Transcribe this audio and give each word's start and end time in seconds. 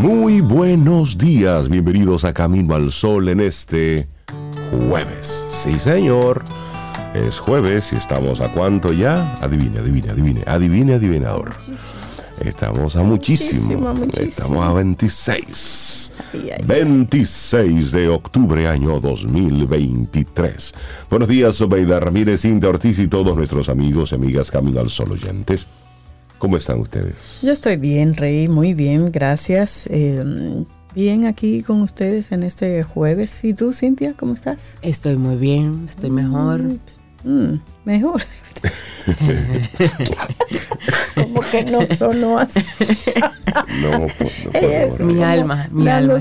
Muy 0.00 0.40
buenos 0.40 1.18
días, 1.18 1.68
bienvenidos 1.68 2.24
a 2.24 2.32
Camino 2.32 2.74
al 2.74 2.90
Sol 2.90 3.28
en 3.28 3.38
este 3.38 4.08
jueves. 4.88 5.44
Sí, 5.50 5.78
señor. 5.78 6.42
Es 7.12 7.38
jueves 7.38 7.92
y 7.92 7.96
estamos 7.96 8.40
a 8.40 8.50
cuánto 8.50 8.94
ya? 8.94 9.34
Adivine, 9.42 9.78
adivine, 9.80 10.08
adivine, 10.08 10.42
adivine, 10.46 10.94
adivinador. 10.94 11.52
Estamos 12.42 12.96
a 12.96 13.02
muchísimo. 13.02 13.94
Estamos 14.16 14.64
a 14.64 14.72
26. 14.72 16.12
26 16.64 17.92
de 17.92 18.08
octubre 18.08 18.68
año 18.68 19.00
2023. 19.00 20.72
Buenos 21.10 21.28
días, 21.28 21.56
Sobeida 21.56 22.00
Ramírez, 22.00 22.46
Inda 22.46 22.70
Ortiz 22.70 22.98
y 23.00 23.06
todos 23.06 23.36
nuestros 23.36 23.68
amigos 23.68 24.12
y 24.12 24.14
amigas 24.14 24.50
Camino 24.50 24.80
al 24.80 24.88
Sol 24.88 25.12
oyentes. 25.12 25.66
¿Cómo 26.40 26.56
están 26.56 26.80
ustedes? 26.80 27.38
Yo 27.42 27.52
estoy 27.52 27.76
bien, 27.76 28.14
Rey, 28.14 28.48
muy 28.48 28.72
bien, 28.72 29.12
gracias. 29.12 29.86
Eh, 29.90 30.24
bien 30.94 31.26
aquí 31.26 31.60
con 31.60 31.82
ustedes 31.82 32.32
en 32.32 32.44
este 32.44 32.82
jueves. 32.82 33.44
¿Y 33.44 33.52
tú, 33.52 33.74
Cintia, 33.74 34.14
cómo 34.16 34.32
estás? 34.32 34.78
Estoy 34.80 35.16
muy 35.16 35.36
bien, 35.36 35.84
estoy 35.86 36.08
mejor. 36.08 36.62
Mm, 36.62 37.30
mm, 37.30 37.60
mejor. 37.84 38.22
Como 41.14 41.40
que 41.50 41.64
no 41.64 41.86
sonó 41.86 42.38
así. 42.38 42.60
no, 43.80 43.90
no, 43.90 44.06
Mi 45.04 45.22
alma, 45.22 45.68
mi 45.70 45.88
alma. 45.88 46.18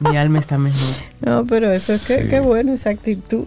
Mi 0.00 0.16
alma 0.16 0.38
está 0.38 0.58
mejor. 0.58 0.80
No, 1.20 1.44
pero 1.44 1.72
eso 1.72 1.92
es 1.92 2.06
que 2.06 2.28
qué 2.28 2.40
bueno 2.40 2.72
esa 2.72 2.90
actitud. 2.90 3.46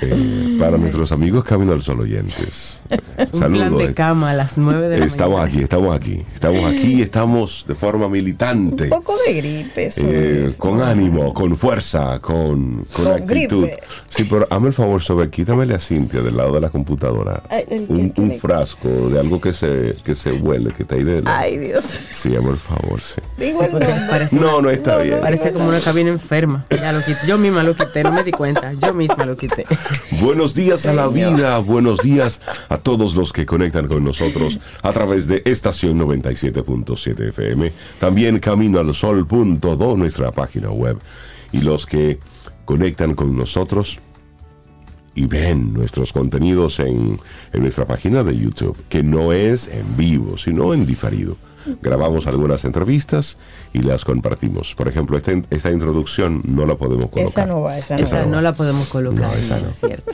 Eh, 0.00 0.56
para 0.58 0.78
nuestros 0.78 1.12
amigos 1.12 1.44
Camino 1.44 1.72
al 1.72 1.80
Sol 1.80 2.00
oyentes. 2.00 2.80
Un 3.32 3.52
plan 3.52 3.76
de 3.76 3.84
eh. 3.84 3.94
cama 3.94 4.30
a 4.30 4.34
las 4.34 4.58
9 4.58 4.88
de 4.88 4.98
la 4.98 5.04
Estamos 5.04 5.40
aquí, 5.40 5.60
estamos 5.60 5.94
aquí. 5.94 6.22
Estamos 6.34 6.72
aquí, 6.72 7.02
estamos 7.02 7.64
de 7.68 7.74
forma 7.74 8.08
militante. 8.08 8.84
Un 8.84 8.90
poco 8.90 9.16
de 9.26 9.34
gripe. 9.34 9.92
Eh, 9.96 10.52
con 10.58 10.82
ánimo, 10.82 11.32
con 11.32 11.56
fuerza, 11.56 12.18
con, 12.20 12.84
con, 12.92 13.06
actitud. 13.08 13.68
Sí, 14.08 14.26
pero 14.28 14.46
hazme 14.56 14.68
el 14.68 14.74
favor, 14.74 15.02
sobre 15.02 15.28
quítamele 15.30 15.74
a 15.74 15.78
Cintia 15.78 16.22
del 16.22 16.36
lado 16.36 16.52
de 16.52 16.60
la 16.60 16.70
computadora. 16.70 17.42
un, 17.88 18.38
frasco 18.40 18.88
de 18.88 19.20
algo 19.20 19.40
que 19.40 19.52
se, 19.52 19.94
que 20.04 20.14
se 20.14 20.32
huele, 20.32 20.72
que 20.72 20.82
está 20.82 20.94
ahí 20.94 21.04
de 21.04 21.22
Ay, 21.26 21.58
Dios. 21.58 21.84
Sí, 22.10 22.34
hazme 22.34 22.50
el 22.50 22.56
favor, 22.56 23.00
sí. 23.00 23.20
no, 24.32 24.62
no 24.62 24.70
está 24.70 24.98
bien. 24.98 25.20
Parece 25.20 25.52
como 25.52 25.68
una 25.68 25.80
cabina 25.80 26.10
enferma. 26.10 26.66
Ya 26.70 26.92
lo 26.92 27.00
quité. 27.00 27.26
Yo 27.26 27.38
misma 27.38 27.62
lo 27.62 27.74
quité, 27.74 28.02
no 28.02 28.12
me 28.12 28.22
di 28.22 28.32
cuenta. 28.32 28.72
Yo 28.72 28.94
misma 28.94 29.24
lo 29.24 29.36
quité. 29.36 29.66
Buenos 30.20 30.54
días 30.54 30.86
a 30.86 30.94
la 30.94 31.08
vida, 31.08 31.58
buenos 31.58 32.00
días 32.00 32.40
a 32.68 32.78
todos 32.78 33.14
los 33.14 33.32
que 33.32 33.46
conectan 33.46 33.88
con 33.88 34.04
nosotros 34.04 34.58
a 34.82 34.92
través 34.92 35.26
de 35.28 35.42
estación 35.44 35.98
97.7 35.98 37.28
FM, 37.28 37.72
también 38.00 38.38
camino 38.38 38.78
al 38.78 38.94
sol.do, 38.94 39.96
nuestra 39.96 40.32
página 40.32 40.70
web, 40.70 40.98
y 41.52 41.60
los 41.60 41.86
que 41.86 42.18
conectan 42.64 43.14
con 43.14 43.36
nosotros 43.36 44.00
y 45.16 45.26
ven 45.26 45.72
nuestros 45.72 46.12
contenidos 46.12 46.78
en, 46.78 47.18
en, 47.52 47.62
nuestra 47.62 47.86
página 47.86 48.22
de 48.22 48.38
YouTube, 48.38 48.76
que 48.88 49.02
no 49.02 49.32
es 49.32 49.66
en 49.68 49.96
vivo, 49.96 50.36
sino 50.36 50.74
en 50.74 50.86
diferido. 50.86 51.36
Grabamos 51.82 52.26
algunas 52.26 52.64
entrevistas 52.64 53.38
y 53.72 53.80
las 53.80 54.04
compartimos. 54.04 54.74
Por 54.74 54.88
ejemplo, 54.88 55.16
esta, 55.16 55.32
esta 55.50 55.72
introducción 55.72 56.42
no 56.44 56.66
la 56.66 56.76
podemos 56.76 57.06
colocar. 57.06 57.44
Esa 57.44 57.46
no 57.46 57.62
va, 57.62 57.78
esa, 57.78 57.96
esa 57.96 58.26
no, 58.26 58.40
la 58.40 58.52
podemos 58.52 58.88
colocar. 58.88 59.22
No, 59.22 59.34
esa 59.34 59.58
no. 59.58 59.70
es 59.70 59.80
cierto. 59.80 60.12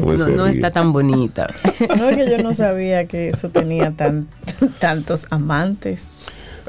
no, 0.36 0.46
está 0.46 0.70
tan 0.70 0.92
bonita. 0.92 1.52
No 1.96 2.08
es 2.08 2.16
que 2.16 2.30
yo 2.30 2.42
no 2.42 2.54
sabía 2.54 3.06
que 3.06 3.28
eso 3.28 3.48
tenía 3.48 3.90
tan, 3.92 4.28
tantos 4.78 5.26
amantes. 5.30 6.10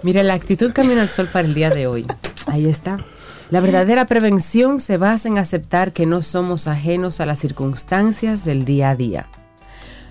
Mira, 0.03 0.23
la 0.23 0.34
actitud 0.34 0.72
camina 0.73 1.02
al 1.02 1.09
sol 1.09 1.28
para 1.31 1.46
el 1.46 1.53
día 1.53 1.69
de 1.69 1.88
hoy. 1.88 2.07
Ahí 2.47 2.67
está. 2.67 3.03
La 3.52 3.60
verdadera 3.60 4.08
prevención 4.08 4.80
se 4.80 4.98
basa 4.98 5.28
en 5.28 5.38
aceptar 5.38 5.92
que 5.92 6.08
no 6.08 6.24
somos 6.24 6.68
ajenos 6.68 7.22
a 7.22 7.28
las 7.28 7.38
circunstancias 7.38 8.44
del 8.44 8.66
día 8.66 8.90
a 8.90 8.96
día. 8.96 9.28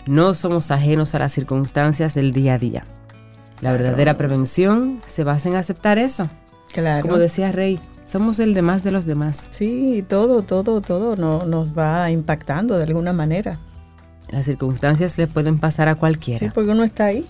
No 0.06 0.34
somos 0.34 0.70
ajenos 0.70 1.16
a 1.16 1.18
las 1.18 1.32
circunstancias 1.32 2.14
del 2.14 2.30
día 2.30 2.54
a 2.54 2.58
día. 2.58 2.84
La 3.60 3.72
verdadera 3.72 4.16
prevención 4.16 5.00
se 5.06 5.24
basa 5.24 5.48
en 5.48 5.56
aceptar 5.56 5.98
eso. 5.98 6.28
Claro. 6.72 7.02
Como 7.02 7.18
decía 7.18 7.50
Rey, 7.50 7.80
somos 8.04 8.38
el 8.38 8.54
demás 8.54 8.84
de 8.84 8.92
los 8.92 9.04
demás. 9.04 9.48
Sí, 9.50 10.04
todo, 10.08 10.42
todo, 10.42 10.80
todo 10.80 11.16
no, 11.16 11.44
nos 11.44 11.76
va 11.76 12.08
impactando 12.12 12.76
de 12.76 12.84
alguna 12.84 13.12
manera. 13.12 13.58
Las 14.30 14.44
circunstancias 14.44 15.18
le 15.18 15.26
pueden 15.26 15.58
pasar 15.58 15.88
a 15.88 15.96
cualquiera. 15.96 16.38
Sí, 16.38 16.50
porque 16.54 16.70
uno 16.70 16.84
está 16.84 17.06
ahí 17.06 17.26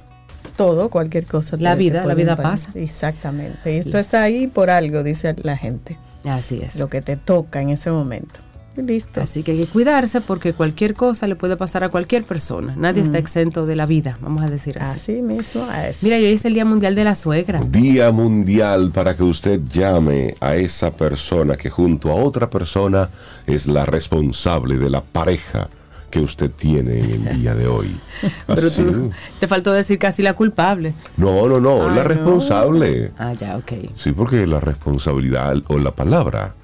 todo, 0.57 0.91
cualquier 0.91 1.27
cosa. 1.27 1.57
La 1.59 1.75
vida, 1.75 2.05
la 2.05 2.15
vida 2.15 2.37
pasa. 2.37 2.71
Exactamente. 2.75 3.75
Y 3.75 3.79
esto 3.79 3.99
está 3.99 4.23
ahí 4.23 4.47
por 4.47 4.71
algo, 4.71 5.03
dice 5.03 5.35
la 5.43 5.57
gente. 5.57 5.99
Así 6.25 6.61
es. 6.63 6.77
Lo 6.77 6.89
que 6.89 7.03
te 7.03 7.17
toca 7.17 7.61
en 7.61 7.71
ese 7.71 7.91
momento. 7.91 8.41
listo. 8.77 9.21
Así 9.21 9.43
que 9.43 9.53
hay 9.53 9.59
que 9.59 9.67
cuidarse 9.67 10.21
porque 10.21 10.53
cualquier 10.53 10.95
cosa 10.95 11.27
le 11.27 11.37
puede 11.37 11.57
pasar 11.57 11.85
a 11.85 11.91
cualquier 11.91 12.25
persona. 12.25 12.75
Nadie 12.77 13.03
está 13.03 13.19
exento 13.19 13.67
de 13.67 13.77
la 13.77 13.87
vida, 13.87 14.19
vamos 14.21 14.43
a 14.43 14.49
decir 14.49 14.79
así. 14.81 14.97
Así 14.97 15.23
mismo 15.23 15.67
es. 15.71 16.03
Mira, 16.03 16.17
hoy 16.17 16.27
es 16.27 16.45
el 16.45 16.55
Día 16.55 16.65
Mundial 16.65 16.95
de 16.95 17.05
la 17.05 17.15
Suegra. 17.15 17.61
Día 17.61 18.11
Mundial 18.11 18.91
para 18.91 19.15
que 19.15 19.23
usted 19.23 19.61
llame 19.69 20.35
a 20.41 20.57
esa 20.57 20.91
persona 20.91 21.57
que 21.57 21.71
junto 21.71 22.11
a 22.11 22.15
otra 22.15 22.51
persona 22.51 23.11
es 23.47 23.67
la 23.67 23.85
responsable 23.87 24.79
de 24.79 24.91
la 24.91 25.03
pareja 25.03 25.69
que 26.15 26.21
usted 26.21 26.49
tiene 26.49 27.01
en 27.01 27.27
el 27.27 27.41
día 27.41 27.57
de 27.57 27.67
hoy. 27.67 27.89
Pero 28.47 28.71
tú, 28.71 29.11
te 29.41 29.49
faltó 29.49 29.73
decir 29.73 29.99
casi 29.99 30.23
la 30.23 30.35
culpable. 30.35 30.95
No, 31.17 31.49
no, 31.49 31.59
no, 31.59 31.91
la 31.91 32.05
responsable. 32.05 33.11
Ah, 33.19 33.33
ya, 33.33 33.57
ok. 33.57 33.73
Sí, 33.97 34.13
porque 34.13 34.47
la 34.47 34.61
responsabilidad 34.61 35.57
o 35.67 35.77
la 35.77 35.91
palabra 35.91 36.55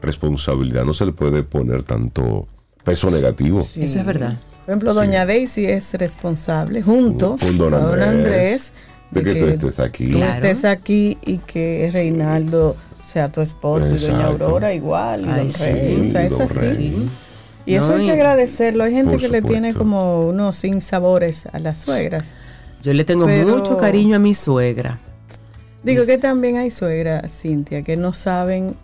responsabilidad 0.00 0.84
no 0.84 0.94
se 0.94 1.06
le 1.06 1.12
puede 1.12 1.42
poner 1.42 1.82
tanto 1.82 2.46
peso 2.84 3.10
negativo. 3.10 3.66
Eso 3.76 3.98
es 3.98 4.06
verdad. 4.06 4.38
Por 4.64 4.74
ejemplo, 4.74 4.94
doña 4.94 5.26
Daisy 5.26 5.66
es 5.66 5.92
responsable 5.94 6.80
junto 6.80 7.34
con 7.36 7.58
don 7.58 7.74
Andrés, 7.74 8.72
de, 9.10 9.24
que, 9.24 9.34
tú 9.34 9.66
estés 9.66 9.80
aquí. 9.80 10.12
Tú 10.12 10.22
estés 10.22 10.64
aquí 10.64 11.18
y 11.26 11.38
que 11.38 11.90
Reinaldo 11.92 12.76
sea 13.02 13.32
tu 13.32 13.40
esposo 13.40 13.92
y 13.92 13.98
doña 13.98 14.26
Aurora 14.26 14.72
igual 14.72 15.22
y 15.22 15.26
don 15.26 15.52
Rey. 15.52 16.00
O 16.06 16.10
sea, 16.12 16.24
es 16.26 16.40
así. 16.40 17.10
Y 17.66 17.74
eso 17.74 17.94
hay 17.94 18.06
que 18.06 18.12
agradecerlo. 18.12 18.84
Hay 18.84 18.92
gente 18.92 19.16
que 19.16 19.28
le 19.28 19.42
tiene 19.42 19.74
como 19.74 20.26
unos 20.26 20.56
sinsabores 20.56 21.46
a 21.52 21.58
las 21.58 21.78
suegras. 21.78 22.34
Yo 22.82 22.94
le 22.94 23.04
tengo 23.04 23.28
mucho 23.28 23.76
cariño 23.76 24.16
a 24.16 24.18
mi 24.18 24.34
suegra. 24.34 24.98
Digo 25.82 26.04
que 26.04 26.18
también 26.18 26.56
hay 26.56 26.70
suegras, 26.70 27.32
Cintia, 27.32 27.82
que 27.82 27.96
no 27.96 28.12
saben 28.12 28.76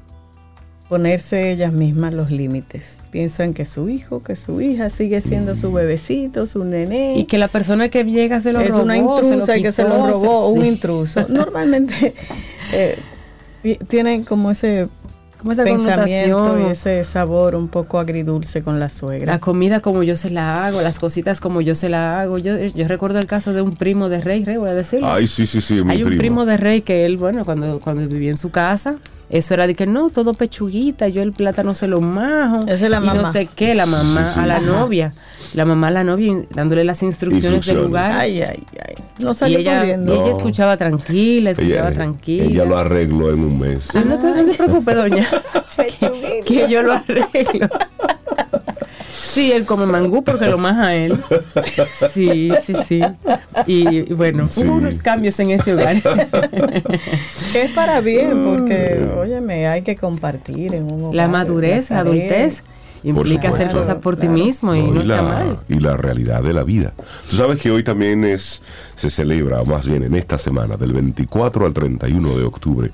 ponerse 0.88 1.50
ellas 1.50 1.72
mismas 1.72 2.14
los 2.14 2.30
límites. 2.30 3.00
Piensan 3.10 3.54
que 3.54 3.66
su 3.66 3.88
hijo, 3.88 4.22
que 4.22 4.36
su 4.36 4.60
hija 4.60 4.88
sigue 4.90 5.20
siendo 5.20 5.54
su 5.54 5.72
bebecito, 5.72 6.46
su 6.46 6.64
nené. 6.64 7.18
Y 7.18 7.24
que 7.24 7.38
la 7.38 7.48
persona 7.48 7.88
que 7.88 8.04
llega 8.04 8.40
se 8.40 8.52
lo 8.52 8.60
es 8.60 8.68
robó. 8.68 8.78
Es 8.78 8.84
una 8.84 8.96
intrusa 8.96 9.56
y 9.56 9.62
que 9.62 9.72
se 9.72 9.82
lo 9.82 10.06
robó, 10.06 10.48
un 10.50 10.64
intruso. 10.64 11.26
Normalmente 11.28 12.14
eh, 12.72 12.98
tienen 13.88 14.24
como 14.24 14.50
ese 14.50 14.88
como 15.46 15.52
esa 15.52 15.62
pensamiento 15.62 16.58
y 16.58 16.72
ese 16.72 17.04
sabor 17.04 17.54
un 17.54 17.68
poco 17.68 18.00
agridulce 18.00 18.62
con 18.62 18.80
la 18.80 18.90
suegra. 18.90 19.34
La 19.34 19.38
comida 19.38 19.80
como 19.80 20.02
yo 20.02 20.16
se 20.16 20.30
la 20.30 20.66
hago, 20.66 20.82
las 20.82 20.98
cositas 20.98 21.40
como 21.40 21.60
yo 21.60 21.76
se 21.76 21.88
la 21.88 22.20
hago. 22.20 22.38
Yo, 22.38 22.58
yo 22.58 22.88
recuerdo 22.88 23.20
el 23.20 23.26
caso 23.26 23.52
de 23.52 23.62
un 23.62 23.76
primo 23.76 24.08
de 24.08 24.20
Rey, 24.20 24.44
Rey, 24.44 24.56
voy 24.56 24.70
a 24.70 24.74
decirlo. 24.74 25.08
Ay, 25.08 25.28
sí, 25.28 25.46
sí, 25.46 25.60
sí, 25.60 25.84
mi 25.84 25.92
Hay 25.92 26.02
un 26.02 26.16
primo. 26.16 26.46
de 26.46 26.56
Rey 26.56 26.82
que 26.82 27.06
él, 27.06 27.16
bueno, 27.16 27.44
cuando, 27.44 27.78
cuando 27.80 28.06
vivía 28.08 28.30
en 28.30 28.36
su 28.36 28.50
casa, 28.50 28.98
eso 29.30 29.54
era 29.54 29.66
de 29.66 29.74
que 29.74 29.86
no, 29.86 30.10
todo 30.10 30.34
pechuguita, 30.34 31.08
yo 31.08 31.22
el 31.22 31.32
plátano 31.32 31.74
se 31.74 31.86
lo 31.86 32.00
majo. 32.00 32.60
Esa 32.66 32.84
es 32.86 32.90
la 32.90 33.00
mamá. 33.00 33.22
no 33.22 33.32
sé 33.32 33.48
qué, 33.54 33.74
la 33.74 33.86
mamá 33.86 34.32
a 34.34 34.46
la 34.46 34.60
novia. 34.60 35.14
La 35.56 35.64
mamá 35.64 35.88
a 35.88 35.90
la 35.90 36.04
novia 36.04 36.34
dándole 36.54 36.84
las 36.84 37.02
instrucciones, 37.02 37.64
del 37.64 37.78
lugar. 37.78 38.12
Ay, 38.12 38.42
ay, 38.42 38.62
ay. 38.86 38.94
No 39.22 39.32
salió 39.32 39.58
y 39.58 39.62
ella, 39.62 39.78
corriendo. 39.78 40.22
ella 40.22 40.36
escuchaba 40.36 40.76
tranquila, 40.76 41.52
escuchaba 41.52 41.92
tranquila. 41.92 42.44
Ella 42.44 42.64
lo 42.66 42.76
arregló 42.76 43.32
en 43.32 43.40
un 43.40 43.58
mes. 43.58 43.88
no, 43.94 44.44
se 44.44 44.52
preocupe, 44.52 44.94
doña. 44.94 45.26
que, 46.44 46.68
yo 46.68 46.82
lo 46.82 46.92
arreglo. 46.92 47.70
Sí, 49.10 49.50
él 49.50 49.64
come 49.64 49.86
mangú 49.86 50.22
porque 50.22 50.44
lo 50.44 50.58
más 50.58 50.76
a 50.76 50.94
él. 50.94 51.18
Sí, 52.12 52.50
sí, 52.62 52.74
sí. 52.86 53.00
Y, 53.66 54.12
bueno, 54.12 54.50
hubo 54.56 54.74
unos 54.74 54.98
cambios 54.98 55.40
en 55.40 55.52
ese 55.52 55.72
hogar. 55.72 55.96
que 57.52 57.62
es 57.62 57.70
para 57.70 58.02
bien, 58.02 58.44
porque, 58.44 59.08
óyeme, 59.18 59.66
hay 59.68 59.80
que 59.80 59.96
compartir 59.96 60.74
en 60.74 60.92
un 60.92 61.16
La 61.16 61.28
madurez, 61.28 61.88
la 61.88 62.00
adultez 62.00 62.62
implica 63.02 63.50
hacer 63.50 63.72
cosas 63.72 63.96
por 63.96 64.16
ti 64.16 64.28
mismo 64.28 64.74
y 64.74 64.82
no, 64.82 65.00
está 65.00 65.22
mal. 65.22 65.60
Y 65.68 65.80
la 65.80 65.96
realidad 65.96 66.42
de 66.42 66.52
la 66.52 66.64
vida. 66.64 66.94
Tú 67.30 67.36
sabes 67.36 67.60
que 67.60 67.70
hoy 67.70 67.82
también 67.82 68.24
es 68.24 68.62
se 68.94 69.10
celebra, 69.10 69.62
más 69.64 69.86
bien 69.86 70.02
en 70.02 70.14
esta 70.14 70.38
semana, 70.38 70.76
del 70.76 70.92
24 70.92 71.66
al 71.66 71.72
31 71.72 72.36
de 72.36 72.44
octubre, 72.44 72.92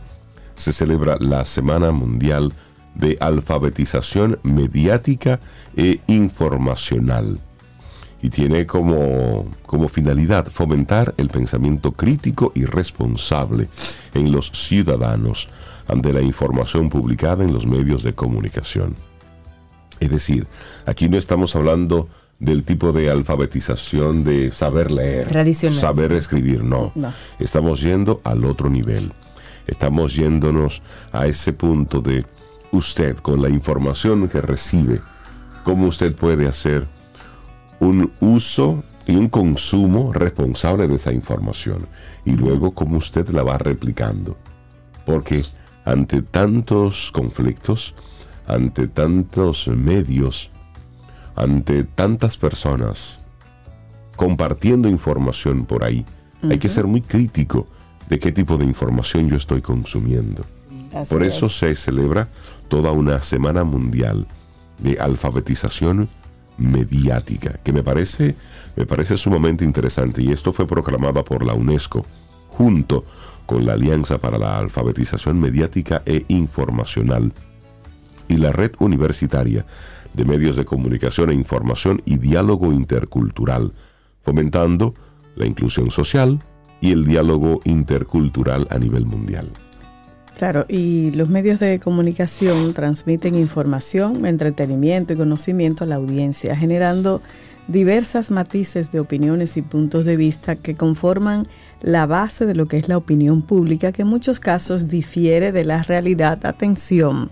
se 0.54 0.72
celebra 0.72 1.16
la 1.18 1.44
Semana 1.44 1.92
Mundial 1.92 2.52
de 2.94 3.16
Alfabetización 3.20 4.38
Mediática 4.42 5.40
e 5.76 6.00
Informacional. 6.06 7.38
Y 8.20 8.30
tiene 8.30 8.66
como, 8.66 9.50
como 9.66 9.88
finalidad 9.88 10.46
fomentar 10.46 11.14
el 11.16 11.28
pensamiento 11.28 11.92
crítico 11.92 12.52
y 12.54 12.64
responsable 12.64 13.68
en 14.14 14.30
los 14.30 14.52
ciudadanos 14.52 15.48
ante 15.88 16.12
la 16.12 16.20
información 16.20 16.88
publicada 16.88 17.42
en 17.42 17.52
los 17.52 17.66
medios 17.66 18.04
de 18.04 18.14
comunicación. 18.14 18.94
Es 20.02 20.10
decir, 20.10 20.48
aquí 20.84 21.08
no 21.08 21.16
estamos 21.16 21.54
hablando 21.54 22.08
del 22.40 22.64
tipo 22.64 22.92
de 22.92 23.08
alfabetización 23.08 24.24
de 24.24 24.50
saber 24.50 24.90
leer, 24.90 25.54
saber 25.72 26.10
escribir, 26.10 26.64
no. 26.64 26.90
no. 26.96 27.14
Estamos 27.38 27.80
yendo 27.82 28.20
al 28.24 28.44
otro 28.44 28.68
nivel. 28.68 29.12
Estamos 29.68 30.16
yéndonos 30.16 30.82
a 31.12 31.28
ese 31.28 31.52
punto 31.52 32.00
de 32.00 32.26
usted, 32.72 33.16
con 33.18 33.40
la 33.40 33.48
información 33.48 34.28
que 34.28 34.40
recibe, 34.40 35.00
cómo 35.62 35.86
usted 35.86 36.16
puede 36.16 36.48
hacer 36.48 36.88
un 37.78 38.10
uso 38.18 38.82
y 39.06 39.14
un 39.14 39.28
consumo 39.28 40.12
responsable 40.12 40.88
de 40.88 40.96
esa 40.96 41.12
información. 41.12 41.86
Y 42.24 42.32
luego 42.32 42.72
cómo 42.72 42.96
usted 42.96 43.28
la 43.28 43.44
va 43.44 43.56
replicando. 43.56 44.36
Porque 45.06 45.44
ante 45.84 46.22
tantos 46.22 47.12
conflictos, 47.12 47.94
ante 48.52 48.86
tantos 48.86 49.68
medios, 49.68 50.50
ante 51.34 51.84
tantas 51.84 52.36
personas 52.36 53.18
compartiendo 54.16 54.88
información 54.88 55.64
por 55.64 55.84
ahí, 55.84 56.04
hay 56.48 56.58
que 56.58 56.68
ser 56.68 56.86
muy 56.86 57.00
crítico 57.00 57.66
de 58.08 58.18
qué 58.18 58.32
tipo 58.32 58.56
de 58.56 58.64
información 58.64 59.28
yo 59.28 59.36
estoy 59.36 59.62
consumiendo. 59.62 60.44
por 61.08 61.22
eso 61.22 61.48
se 61.48 61.74
celebra 61.74 62.28
toda 62.68 62.92
una 62.92 63.22
semana 63.22 63.64
mundial 63.64 64.26
de 64.78 64.98
alfabetización 65.00 66.08
mediática, 66.58 67.58
que 67.64 67.72
me 67.72 67.82
parece, 67.82 68.36
me 68.76 68.84
parece 68.84 69.16
sumamente 69.16 69.64
interesante. 69.64 70.22
Y 70.22 70.32
esto 70.32 70.52
fue 70.52 70.66
proclamada 70.66 71.24
por 71.24 71.44
la 71.44 71.54
UNESCO 71.54 72.04
junto 72.48 73.04
con 73.46 73.64
la 73.64 73.72
Alianza 73.72 74.18
para 74.18 74.38
la 74.38 74.58
Alfabetización 74.58 75.40
Mediática 75.40 76.02
e 76.04 76.24
Informacional 76.28 77.32
y 78.28 78.36
la 78.36 78.52
Red 78.52 78.72
Universitaria 78.78 79.64
de 80.14 80.24
Medios 80.24 80.56
de 80.56 80.64
Comunicación 80.64 81.30
e 81.30 81.34
Información 81.34 82.02
y 82.04 82.18
Diálogo 82.18 82.72
Intercultural, 82.72 83.72
fomentando 84.22 84.94
la 85.36 85.46
inclusión 85.46 85.90
social 85.90 86.40
y 86.80 86.92
el 86.92 87.06
diálogo 87.06 87.60
intercultural 87.64 88.66
a 88.70 88.78
nivel 88.78 89.06
mundial. 89.06 89.48
Claro, 90.36 90.66
y 90.68 91.12
los 91.12 91.28
medios 91.28 91.60
de 91.60 91.78
comunicación 91.78 92.74
transmiten 92.74 93.36
información, 93.36 94.26
entretenimiento 94.26 95.12
y 95.12 95.16
conocimiento 95.16 95.84
a 95.84 95.86
la 95.86 95.96
audiencia, 95.96 96.56
generando 96.56 97.22
diversas 97.68 98.30
matices 98.32 98.90
de 98.90 98.98
opiniones 98.98 99.56
y 99.56 99.62
puntos 99.62 100.04
de 100.04 100.16
vista 100.16 100.56
que 100.56 100.74
conforman 100.74 101.46
la 101.80 102.06
base 102.06 102.44
de 102.44 102.54
lo 102.54 102.66
que 102.66 102.78
es 102.78 102.88
la 102.88 102.96
opinión 102.96 103.42
pública, 103.42 103.92
que 103.92 104.02
en 104.02 104.08
muchos 104.08 104.40
casos 104.40 104.88
difiere 104.88 105.52
de 105.52 105.64
la 105.64 105.82
realidad. 105.84 106.44
Atención. 106.44 107.30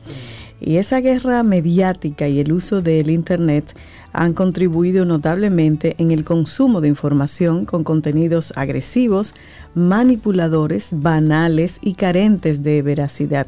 Y 0.61 0.77
esa 0.77 1.01
guerra 1.01 1.43
mediática 1.43 2.29
y 2.29 2.39
el 2.39 2.53
uso 2.53 2.83
del 2.83 3.11
Internet 3.11 3.75
han 4.13 4.35
contribuido 4.35 5.05
notablemente 5.05 5.95
en 5.99 6.11
el 6.11 6.25
consumo 6.25 6.81
de 6.81 6.89
información 6.89 7.65
con 7.65 7.83
contenidos 7.83 8.53
agresivos, 8.57 9.35
manipuladores, 9.75 10.91
banales 10.93 11.79
y 11.81 11.95
carentes 11.95 12.63
de 12.63 12.83
veracidad. 12.83 13.47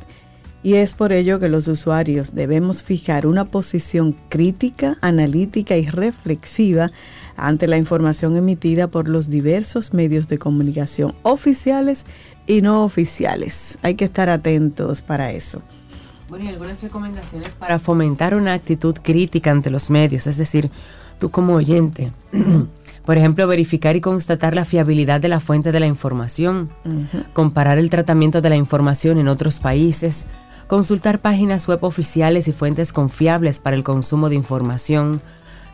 Y 0.62 0.74
es 0.74 0.94
por 0.94 1.12
ello 1.12 1.40
que 1.40 1.48
los 1.48 1.66
usuarios 1.66 2.34
debemos 2.34 2.84
fijar 2.84 3.26
una 3.26 3.44
posición 3.44 4.14
crítica, 4.28 4.96
analítica 5.00 5.76
y 5.76 5.86
reflexiva 5.86 6.88
ante 7.36 7.66
la 7.66 7.78
información 7.78 8.36
emitida 8.36 8.86
por 8.86 9.08
los 9.08 9.28
diversos 9.28 9.92
medios 9.92 10.28
de 10.28 10.38
comunicación 10.38 11.14
oficiales 11.22 12.06
y 12.46 12.62
no 12.62 12.84
oficiales. 12.84 13.78
Hay 13.82 13.96
que 13.96 14.04
estar 14.04 14.28
atentos 14.28 15.02
para 15.02 15.32
eso. 15.32 15.62
Bueno, 16.32 16.46
y 16.46 16.48
algunas 16.48 16.82
recomendaciones 16.82 17.56
para 17.56 17.78
fomentar 17.78 18.34
una 18.34 18.54
actitud 18.54 18.96
crítica 19.02 19.50
ante 19.50 19.68
los 19.68 19.90
medios, 19.90 20.26
es 20.26 20.38
decir, 20.38 20.70
tú 21.18 21.30
como 21.30 21.52
oyente. 21.52 22.10
Por 23.04 23.18
ejemplo, 23.18 23.46
verificar 23.46 23.96
y 23.96 24.00
constatar 24.00 24.54
la 24.54 24.64
fiabilidad 24.64 25.20
de 25.20 25.28
la 25.28 25.40
fuente 25.40 25.72
de 25.72 25.80
la 25.80 25.84
información, 25.84 26.70
comparar 27.34 27.76
el 27.76 27.90
tratamiento 27.90 28.40
de 28.40 28.48
la 28.48 28.56
información 28.56 29.18
en 29.18 29.28
otros 29.28 29.60
países, 29.60 30.24
consultar 30.68 31.18
páginas 31.18 31.68
web 31.68 31.84
oficiales 31.84 32.48
y 32.48 32.52
fuentes 32.52 32.94
confiables 32.94 33.58
para 33.58 33.76
el 33.76 33.84
consumo 33.84 34.30
de 34.30 34.36
información, 34.36 35.20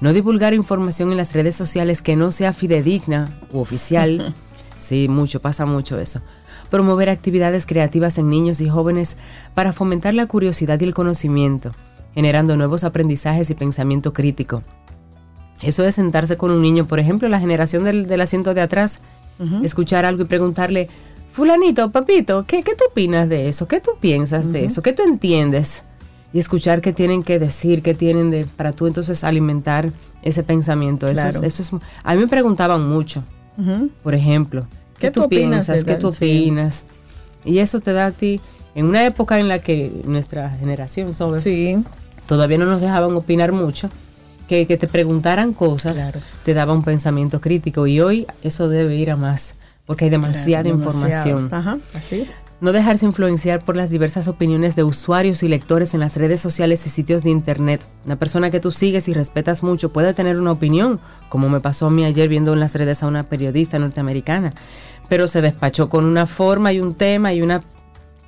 no 0.01 0.13
divulgar 0.13 0.55
información 0.55 1.13
en 1.13 1.19
las 1.19 1.35
redes 1.35 1.55
sociales 1.55 2.03
que 2.03 2.17
no 2.17 2.33
sea 2.33 2.53
fidedigna 2.53 3.31
u 3.53 3.61
oficial. 3.61 4.35
sí, 4.79 5.07
mucho, 5.07 5.41
pasa 5.41 5.67
mucho 5.67 6.01
eso 6.01 6.21
promover 6.71 7.11
actividades 7.11 7.67
creativas 7.67 8.19
en 8.19 8.29
niños 8.29 8.61
y 8.61 8.69
jóvenes 8.69 9.17
para 9.55 9.73
fomentar 9.73 10.15
la 10.15 10.27
curiosidad 10.27 10.81
y 10.81 10.85
el 10.85 10.95
conocimiento, 10.95 11.73
generando 12.15 12.57
nuevos 12.57 12.85
aprendizajes 12.85 13.51
y 13.51 13.55
pensamiento 13.55 14.13
crítico. 14.13 14.63
Eso 15.63 15.83
de 15.83 15.93
sentarse 15.93 16.37
con 16.37 16.51
un 16.51 16.63
niño, 16.63 16.87
por 16.87 17.01
ejemplo, 17.01 17.29
la 17.29 17.41
generación 17.41 17.83
del, 17.83 18.21
asiento 18.21 18.55
de 18.55 18.61
atrás, 18.61 19.01
escuchar 19.63 20.05
algo 20.05 20.23
y 20.23 20.27
preguntarle, 20.27 20.89
fulanito, 21.33 21.91
papito, 21.91 22.45
¿qué, 22.47 22.63
tú 22.63 22.85
opinas 22.91 23.29
de 23.29 23.49
eso? 23.49 23.67
¿Qué 23.67 23.81
tú 23.81 23.93
piensas 24.01 24.53
de 24.53 24.65
eso? 24.65 24.83
¿Qué 24.83 24.93
tú 24.93 25.03
entiendes? 25.03 25.85
Y 26.33 26.39
escuchar 26.39 26.81
qué 26.81 26.93
tienen 26.93 27.23
que 27.23 27.39
decir, 27.39 27.83
qué 27.83 27.95
tienen 27.95 28.31
de, 28.31 28.45
para 28.45 28.73
tú 28.73 28.87
entonces 28.87 29.25
alimentar 29.25 29.91
ese 30.23 30.43
pensamiento. 30.43 31.09
Eso, 31.09 31.45
eso 31.45 31.63
es, 31.63 31.71
a 32.03 32.15
mí 32.15 32.21
me 32.21 32.29
preguntaban 32.29 32.89
mucho, 32.89 33.23
por 34.03 34.15
ejemplo, 34.15 34.67
¿Qué, 34.99 35.11
tú, 35.11 35.29
piensas? 35.29 35.85
¿Qué 35.85 35.95
tú 35.95 36.09
opinas? 36.09 36.87
Y 37.45 37.59
eso 37.59 37.81
te 37.81 37.93
da 37.93 38.07
a 38.07 38.11
ti, 38.11 38.41
en 38.75 38.87
una 38.87 39.07
época 39.07 39.39
en 39.39 39.49
la 39.49 39.61
que 39.61 39.93
nuestra 40.05 40.51
generación 40.51 41.15
sobre 41.15 41.41
sí. 41.41 41.83
todavía 42.27 42.59
no 42.59 42.67
nos 42.67 42.81
dejaban 42.81 43.15
opinar 43.15 43.53
mucho, 43.53 43.91
que, 44.49 44.65
te 44.65 44.89
preguntaran 44.89 45.53
cosas, 45.53 46.13
te 46.45 46.55
daba 46.55 46.73
un 46.73 46.83
pensamiento 46.83 47.41
crítico. 47.41 47.87
Y 47.87 48.01
hoy 48.01 48.27
eso 48.43 48.69
debe 48.69 48.97
ir 48.97 49.11
a 49.11 49.17
más, 49.17 49.55
porque 49.87 50.07
hay 50.07 50.11
demasiada 50.11 50.69
información. 50.69 51.49
Ajá, 51.53 51.79
así. 51.95 52.27
No 52.61 52.73
dejarse 52.73 53.07
influenciar 53.07 53.65
por 53.65 53.77
las 53.77 53.89
diversas 53.89 54.27
opiniones 54.27 54.75
de 54.75 54.83
usuarios 54.83 55.45
y 55.45 55.49
lectores 55.49 55.95
en 55.95 56.01
las 56.01 56.17
redes 56.17 56.41
sociales 56.41 56.85
y 56.87 56.91
sitios 56.91 57.23
de 57.23 57.31
internet. 57.31 57.87
Una 58.05 58.17
persona 58.17 58.51
que 58.51 58.59
tú 58.59 58.73
sigues 58.73 59.09
y 59.09 59.15
respetas 59.15 59.63
mucho 59.63 59.93
puede 59.93 60.13
tener 60.13 60.39
una 60.41 60.51
opinión, 60.51 60.99
como 61.29 61.49
me 61.49 61.61
pasó 61.61 61.87
a 61.87 61.91
mí 61.91 62.05
ayer 62.05 62.29
viendo 62.29 62.53
en 62.53 62.61
las 62.61 62.75
redes 62.75 63.03
a 63.05 63.07
una 63.07 63.23
periodista 63.23 63.79
norteamericana, 63.79 64.55
pero 65.09 65.29
se 65.29 65.41
despachó 65.41 65.89
con 65.89 66.05
una 66.05 66.27
forma 66.27 66.73
y 66.73 66.81
un 66.81 66.95
tema 66.95 67.33
y 67.33 67.43
una 67.43 67.63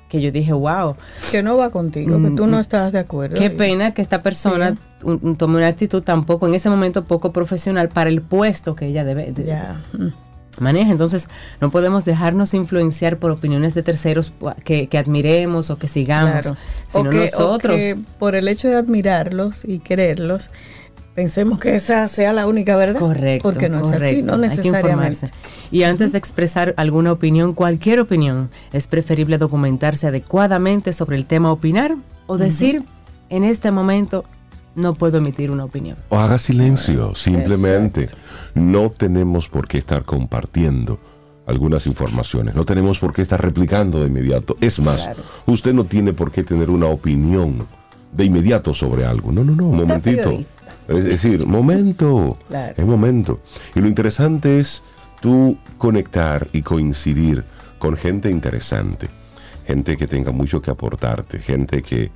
que 0.07 0.21
yo 0.21 0.31
dije, 0.31 0.53
wow. 0.53 0.95
Que 1.31 1.43
no 1.43 1.57
va 1.57 1.69
contigo, 1.69 2.21
que 2.21 2.31
tú 2.31 2.45
no 2.45 2.57
mm, 2.57 2.59
estás 2.61 2.91
de 2.91 2.99
acuerdo. 2.99 3.37
Qué 3.37 3.49
pena 3.49 3.93
que 3.93 4.01
esta 4.01 4.21
persona 4.21 4.75
tome 5.37 5.57
una 5.57 5.67
actitud 5.67 6.03
tampoco, 6.03 6.47
en 6.47 6.55
ese 6.55 6.69
momento 6.69 7.03
poco 7.03 7.31
profesional 7.31 7.89
para 7.89 8.09
el 8.09 8.21
puesto 8.21 8.75
que 8.75 8.87
ella 8.87 9.03
debe. 9.03 9.33
ya 9.45 9.81
maneja. 10.59 10.91
Entonces, 10.91 11.27
no 11.59 11.71
podemos 11.71 12.05
dejarnos 12.05 12.53
influenciar 12.53 13.17
por 13.17 13.31
opiniones 13.31 13.73
de 13.73 13.83
terceros 13.83 14.33
que, 14.63 14.89
admiremos 14.97 15.69
o 15.69 15.77
que 15.77 15.87
sigamos, 15.87 16.53
sino 16.87 17.11
nosotros. 17.11 17.79
por 18.19 18.35
el 18.35 18.47
hecho 18.47 18.67
de 18.67 18.75
admirarlos 18.75 19.63
y 19.65 19.79
quererlos, 19.79 20.49
pensemos 21.15 21.59
que 21.59 21.75
esa 21.75 22.07
sea 22.07 22.33
la 22.33 22.47
única 22.47 22.75
verdad. 22.75 22.99
Correcto. 22.99 23.43
Porque 23.43 23.69
no 23.69 23.79
es 23.79 23.91
así, 23.91 24.21
no 24.21 24.37
necesariamente. 24.37 25.31
Y 25.71 25.83
antes 25.83 26.11
de 26.11 26.17
expresar 26.17 26.73
alguna 26.77 27.11
opinión, 27.11 27.53
cualquier 27.53 27.99
opinión, 27.99 28.49
es 28.73 28.87
preferible 28.87 29.37
documentarse 29.37 30.07
adecuadamente 30.07 30.93
sobre 30.93 31.15
el 31.17 31.25
tema 31.25 31.51
opinar 31.51 31.95
o 32.27 32.37
decir, 32.37 32.83
en 33.29 33.43
este 33.43 33.71
momento 33.71 34.25
no 34.75 34.93
puedo 34.93 35.17
emitir 35.17 35.51
una 35.51 35.65
opinión. 35.65 35.97
O 36.09 36.17
haga 36.17 36.37
silencio, 36.37 37.15
simplemente. 37.15 38.09
No 38.53 38.91
tenemos 38.91 39.47
por 39.49 39.67
qué 39.67 39.77
estar 39.77 40.03
compartiendo 40.03 40.99
algunas 41.45 41.87
informaciones, 41.87 42.55
no 42.55 42.65
tenemos 42.65 42.99
por 42.99 43.13
qué 43.13 43.21
estar 43.21 43.41
replicando 43.41 43.99
de 43.99 44.07
inmediato. 44.07 44.55
Es 44.61 44.79
más, 44.79 45.09
usted 45.45 45.73
no 45.73 45.85
tiene 45.85 46.13
por 46.13 46.31
qué 46.31 46.43
tener 46.43 46.69
una 46.69 46.87
opinión 46.87 47.65
de 48.11 48.25
inmediato 48.25 48.73
sobre 48.73 49.05
algo. 49.05 49.31
No, 49.31 49.43
no, 49.43 49.55
no, 49.55 49.67
un 49.67 49.77
momentito. 49.77 50.39
Es 50.87 51.03
decir, 51.05 51.45
momento, 51.47 52.37
es 52.75 52.85
momento. 52.85 53.39
Y 53.75 53.79
lo 53.79 53.87
interesante 53.87 54.59
es 54.59 54.83
tú 55.21 55.57
conectar 55.77 56.47
y 56.53 56.61
coincidir 56.61 57.45
con 57.79 57.95
gente 57.95 58.29
interesante, 58.29 59.09
gente 59.65 59.95
que 59.97 60.07
tenga 60.07 60.31
mucho 60.31 60.61
que 60.61 60.71
aportarte, 60.71 61.39
gente 61.39 61.81
que 61.81 62.11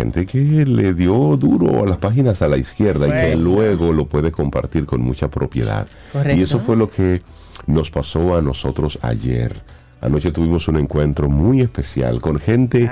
gente 0.00 0.24
que 0.24 0.64
le 0.64 0.94
dio 0.94 1.36
duro 1.36 1.84
a 1.84 1.86
las 1.86 1.98
páginas 1.98 2.40
a 2.40 2.48
la 2.48 2.56
izquierda 2.56 3.06
y 3.06 3.10
que 3.10 3.36
luego 3.36 3.92
lo 3.92 4.06
puede 4.06 4.32
compartir 4.32 4.86
con 4.86 5.02
mucha 5.02 5.28
propiedad. 5.28 5.86
Y 6.34 6.42
eso 6.42 6.58
fue 6.58 6.76
lo 6.76 6.90
que 6.90 7.20
nos 7.66 7.90
pasó 7.90 8.36
a 8.36 8.40
nosotros 8.40 8.98
ayer. 9.02 9.54
Anoche 10.00 10.32
tuvimos 10.32 10.66
un 10.68 10.78
encuentro 10.78 11.28
muy 11.28 11.60
especial 11.60 12.22
con 12.22 12.38
gente 12.38 12.90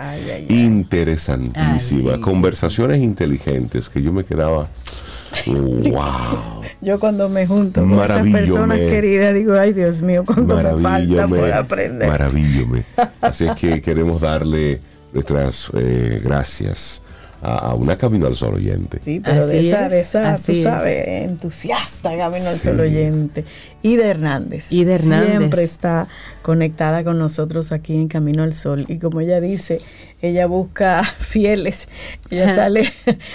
interesantísima, 0.51 2.21
conversaciones 2.21 2.99
inteligentes 2.99 3.89
que 3.89 4.03
yo 4.03 4.13
me 4.13 4.25
quedaba, 4.25 4.69
wow. 5.47 6.63
Yo 6.83 7.01
cuando 7.01 7.31
me 7.31 7.47
junto 7.47 7.81
con 7.81 8.05
esas 8.05 8.29
personas 8.29 8.79
queridas 8.79 9.33
digo, 9.33 9.55
ay 9.55 9.73
Dios 9.73 10.03
mío, 10.03 10.25
cuánto 10.27 10.57
me 10.57 10.83
falta 10.83 11.27
por 11.27 11.53
aprender. 11.53 12.09
Maravíllome. 12.09 12.85
Así 13.23 13.47
es 13.47 13.55
que 13.55 13.81
queremos 13.81 14.21
darle 14.21 14.81
nuestras 15.13 15.71
eh, 15.75 16.21
gracias 16.23 17.03
a, 17.41 17.75
una 17.75 17.97
Camino 17.97 18.27
al 18.27 18.37
Sol 18.37 18.55
oyente. 18.55 19.01
Sí, 19.03 19.21
pero 19.23 19.47
de 19.47 19.61
esa, 19.61 19.89
de 19.89 20.01
esa 20.01 20.35
tú 20.35 20.55
sabes, 20.61 21.25
entusiasta 21.25 22.17
Camino 22.17 22.49
al 22.49 22.57
Sol 22.57 22.81
oyente. 22.81 23.45
Ida 23.83 24.07
Hernández. 24.07 24.73
Ida 24.73 24.95
Hernández. 24.95 25.37
Siempre 25.37 25.63
está 25.63 26.09
conectada 26.43 27.05
con 27.05 27.19
nosotros 27.19 27.71
aquí 27.73 27.95
en 27.95 28.09
Camino 28.09 28.43
al 28.43 28.55
Sol. 28.55 28.87
Y 28.89 28.99
como 28.99 29.21
ella 29.21 29.41
dice, 29.41 29.79
ella 30.21 30.47
busca 30.47 31.05
fieles. 31.19 31.89
Ella 32.31 32.55
sale 32.55 32.93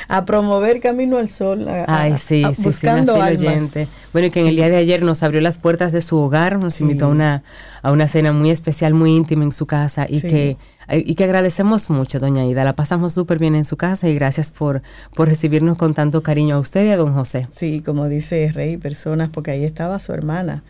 a 0.10 0.26
promover 0.26 0.82
Camino 0.82 1.18
al 1.18 1.30
Sol. 1.30 1.66
Ay, 1.88 2.18
sí, 2.18 2.44
sí, 2.56 2.64
buscando 2.64 3.16
oyente. 3.16 3.88
Bueno, 4.12 4.28
y 4.28 4.32
que 4.32 4.42
en 4.42 4.48
el 4.48 4.56
día 4.56 4.70
de 4.70 4.78
ayer 4.78 5.02
nos 5.02 5.24
abrió 5.24 5.40
las 5.40 5.58
puertas 5.58 5.94
de 5.94 6.02
su 6.02 6.18
hogar, 6.18 6.60
nos 6.60 6.82
invitó 6.82 7.06
a 7.06 7.10
una, 7.10 7.44
a 7.82 7.92
una 7.92 8.08
cena 8.10 8.34
muy 8.34 8.52
especial, 8.52 8.94
muy 8.94 9.16
íntima 9.16 9.44
en 9.44 9.54
su 9.54 9.66
casa 9.66 10.08
y 10.10 10.20
que 10.22 10.58
y 10.92 11.16
que 11.16 11.24
agradecemos 11.24 11.90
mucho, 11.90 12.20
doña 12.20 12.46
Ida. 12.46 12.64
La 12.64 12.76
pasamos 12.76 13.14
súper 13.14 13.40
bien 13.40 13.56
en 13.56 13.66
su 13.66 13.78
casa 13.78 14.10
y 14.10 14.16
gracias 14.16 14.52
por, 14.52 14.82
por 15.16 15.28
recibirnos 15.28 15.78
con 15.78 15.94
tanto 15.94 16.24
cariño 16.24 16.56
a 16.56 16.60
usted 16.60 16.86
y 16.86 16.90
a 16.90 16.98
don 16.98 17.14
José. 17.14 17.48
Sí, 17.54 17.82
como 17.82 18.08
dice 18.08 18.52
Rey, 18.54 18.78
personas, 18.78 19.30
porque 19.30 19.52
ahí 19.52 19.64
estaba 19.64 20.00
su 20.00 20.14
hermana 20.14 20.64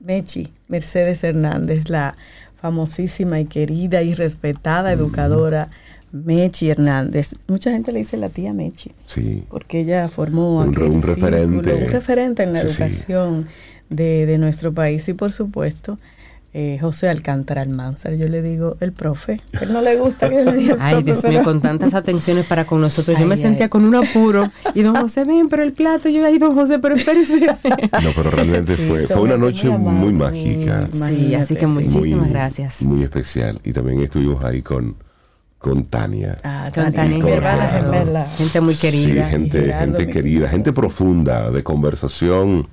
Mechi, 0.00 0.48
Mercedes 0.68 1.24
Hernández, 1.24 1.88
la 1.88 2.14
famosísima 2.60 3.40
y 3.40 3.46
querida 3.46 4.02
y 4.02 4.14
respetada 4.14 4.92
educadora 4.92 5.68
Mechi 6.12 6.70
Hernández. 6.70 7.34
Mucha 7.46 7.70
gente 7.70 7.92
le 7.92 8.00
dice 8.00 8.16
la 8.16 8.28
tía 8.28 8.52
Mechi. 8.52 8.92
Sí. 9.06 9.44
Porque 9.48 9.80
ella 9.80 10.08
formó 10.08 10.58
un, 10.58 10.74
referente. 10.74 11.72
un 11.74 11.90
referente 11.90 12.42
en 12.42 12.52
la 12.52 12.60
educación 12.60 13.48
De, 13.90 14.26
de, 14.26 14.36
nuestro 14.36 14.74
país 14.74 15.08
y 15.08 15.14
por 15.14 15.32
supuesto 15.32 15.98
eh, 16.54 16.78
José 16.80 17.08
Alcántara 17.08 17.62
Almanzar. 17.62 18.14
Yo 18.14 18.26
le 18.26 18.42
digo 18.42 18.76
el 18.80 18.92
profe. 18.92 19.40
Él 19.60 19.72
no 19.72 19.82
le 19.82 19.96
gusta 19.96 20.28
que 20.30 20.44
le 20.44 20.52
diga 20.52 20.74
el 20.74 20.80
Ay, 20.80 21.02
Dios 21.02 21.24
mío, 21.24 21.42
con 21.44 21.60
tantas 21.60 21.94
atenciones 21.94 22.46
para 22.46 22.64
con 22.64 22.80
nosotros. 22.80 23.18
yo 23.18 23.26
me 23.26 23.36
sentía 23.36 23.68
con 23.68 23.84
un 23.84 23.94
apuro. 23.94 24.50
Y 24.74 24.82
don 24.82 24.96
José, 24.96 25.24
ven, 25.24 25.48
pero 25.48 25.62
el 25.62 25.72
plato. 25.72 26.08
Yo, 26.08 26.24
ay, 26.24 26.38
don 26.38 26.54
José, 26.54 26.78
pero 26.78 26.94
espérese. 26.94 27.38
No, 28.02 28.10
pero 28.14 28.30
realmente 28.30 28.76
fue, 28.76 29.06
fue 29.06 29.22
una 29.22 29.36
noche 29.36 29.68
muy, 29.68 30.12
mágica. 30.12 30.88
Sí, 30.92 31.34
así 31.34 31.54
que 31.54 31.66
muchísimas 31.66 32.30
gracias. 32.30 32.82
Muy 32.82 33.02
especial. 33.02 33.60
Y 33.64 33.72
también 33.72 34.00
estuvimos 34.02 34.42
ahí 34.44 34.62
con 34.62 34.96
con 35.58 35.84
Tania. 35.84 36.38
Ah, 36.44 36.70
con 36.72 36.92
Tania 36.92 38.26
Gente 38.36 38.60
muy 38.60 38.74
querida. 38.76 39.24
Sí, 39.24 39.30
gente, 39.30 39.72
gente 39.72 40.06
querida, 40.06 40.48
gente 40.48 40.72
profunda, 40.72 41.50
de 41.50 41.62
conversación, 41.64 42.68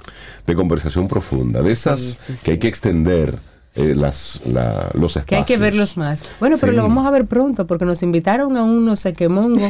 de 0.45 0.55
conversación 0.55 1.07
profunda, 1.07 1.61
de 1.61 1.71
esas 1.71 2.19
que 2.43 2.51
hay 2.51 2.57
que 2.59 2.67
extender 2.67 3.39
eh, 3.75 3.93
las, 3.93 4.41
los 4.45 5.17
espacios. 5.17 5.25
Que 5.25 5.35
hay 5.35 5.43
que 5.43 5.57
verlos 5.57 5.97
más. 5.97 6.23
Bueno, 6.39 6.57
pero 6.59 6.71
lo 6.71 6.83
vamos 6.83 7.05
a 7.05 7.11
ver 7.11 7.25
pronto 7.25 7.67
porque 7.67 7.83
nos 7.83 8.03
invitaron 8.03 8.55
a 8.55 8.63
un 8.63 8.85
no 8.85 8.95
sé 8.95 9.11
qué 9.11 9.27
mongo. 9.27 9.69